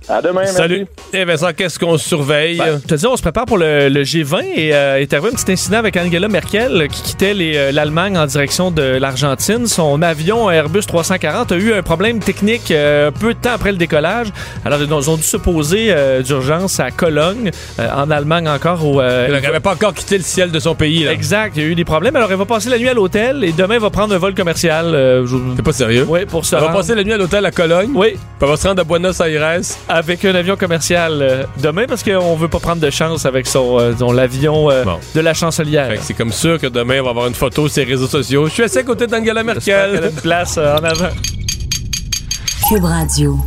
À 0.09 0.21
demain, 0.21 0.45
Salut. 0.47 0.85
Et 1.13 1.23
Vincent, 1.23 1.51
qu'est-ce 1.55 1.79
qu'on 1.79 1.97
surveille? 1.97 2.57
Ben, 2.57 2.79
je 2.83 2.87
te 2.87 2.95
dis, 2.95 3.07
on 3.07 3.15
se 3.15 3.21
prépare 3.21 3.45
pour 3.45 3.57
le, 3.57 3.87
le 3.87 4.03
G20 4.03 4.43
et 4.53 4.73
euh, 4.75 4.99
est 4.99 5.13
arrivé 5.13 5.29
un 5.29 5.35
petit 5.35 5.49
incident 5.53 5.77
avec 5.77 5.95
Angela 5.95 6.27
Merkel 6.27 6.87
qui 6.91 7.01
quittait 7.03 7.33
euh, 7.37 7.71
l'Allemagne 7.71 8.17
en 8.17 8.25
direction 8.25 8.69
de 8.69 8.81
l'Argentine. 8.81 9.65
Son 9.65 10.01
avion 10.01 10.51
Airbus 10.51 10.81
340 10.87 11.53
a 11.53 11.55
eu 11.55 11.73
un 11.73 11.81
problème 11.83 12.19
technique 12.19 12.69
euh, 12.71 13.11
peu 13.11 13.33
de 13.33 13.39
temps 13.39 13.53
après 13.53 13.71
le 13.71 13.77
décollage. 13.77 14.27
Alors, 14.65 14.79
ils 14.81 14.91
ont, 15.09 15.15
dû 15.15 15.23
se 15.23 15.37
poser 15.37 15.87
euh, 15.91 16.21
d'urgence 16.21 16.81
à 16.81 16.91
Cologne, 16.91 17.51
euh, 17.79 17.87
en 17.95 18.11
Allemagne 18.11 18.49
encore. 18.49 18.85
Au, 18.85 18.99
euh, 18.99 19.27
Il 19.29 19.33
n'avait 19.41 19.59
pas 19.61 19.71
encore 19.73 19.93
quitté 19.93 20.17
le 20.17 20.23
ciel 20.23 20.51
de 20.51 20.59
son 20.59 20.75
pays. 20.75 21.05
Là. 21.05 21.13
Exact, 21.13 21.53
il 21.55 21.63
y 21.63 21.65
a 21.65 21.69
eu 21.69 21.75
des 21.75 21.85
problèmes. 21.85 22.15
Alors, 22.17 22.29
il 22.31 22.37
va 22.37 22.45
passer 22.45 22.69
la 22.69 22.77
nuit 22.77 22.89
à 22.89 22.93
l'hôtel 22.93 23.43
et 23.45 23.53
demain, 23.53 23.75
il 23.75 23.81
va 23.81 23.89
prendre 23.89 24.13
un 24.13 24.17
vol 24.17 24.33
commercial. 24.35 24.87
euh, 24.93 25.25
C'est 25.55 25.63
pas 25.63 25.71
sérieux? 25.71 26.05
Oui, 26.09 26.25
pour 26.25 26.43
se 26.43 26.57
On 26.57 26.59
va 26.59 26.69
passer 26.69 26.93
la 26.93 27.03
nuit 27.05 27.13
à 27.13 27.17
l'hôtel 27.17 27.45
à 27.45 27.51
Cologne? 27.51 27.91
Oui. 27.95 28.09
Puis 28.11 28.19
on 28.41 28.47
va 28.47 28.57
se 28.57 28.67
rendre 28.67 28.81
à 28.81 28.83
Buenos 28.83 29.19
Aires? 29.21 29.61
Avec 29.93 30.25
un 30.25 30.33
avion 30.35 30.55
commercial 30.55 31.19
euh, 31.21 31.43
demain 31.61 31.85
parce 31.87 32.03
qu'on 32.03 32.35
veut 32.35 32.47
pas 32.47 32.59
prendre 32.59 32.81
de 32.81 32.89
chance 32.89 33.25
avec 33.25 33.45
son, 33.47 33.79
euh, 33.79 33.93
son- 33.97 34.11
l'avion 34.11 34.69
euh, 34.71 34.83
de 35.15 35.19
la 35.21 35.33
chancelière. 35.33 35.91
C'est 36.01 36.13
comme 36.15 36.31
sûr 36.31 36.59
que 36.59 36.67
demain, 36.67 36.99
on 37.01 37.03
va 37.03 37.09
avoir 37.11 37.27
une 37.27 37.33
photo 37.35 37.67
sur 37.67 37.83
les 37.85 37.91
réseaux 37.91 38.07
sociaux. 38.07 38.47
Je 38.47 38.51
suis 38.53 38.63
assis 38.63 38.79
à 38.79 38.83
côté 38.83 39.05
d'Angela 39.07 39.43
J'espère 39.43 39.63
qu'elle 39.63 39.73
a 39.75 39.91
Merkel. 40.01 40.11
une 40.15 40.21
place 40.21 40.55
euh, 40.57 40.75
en 40.75 40.83
avant. 40.83 41.09
Cube 42.69 42.83
Radio. 42.83 43.37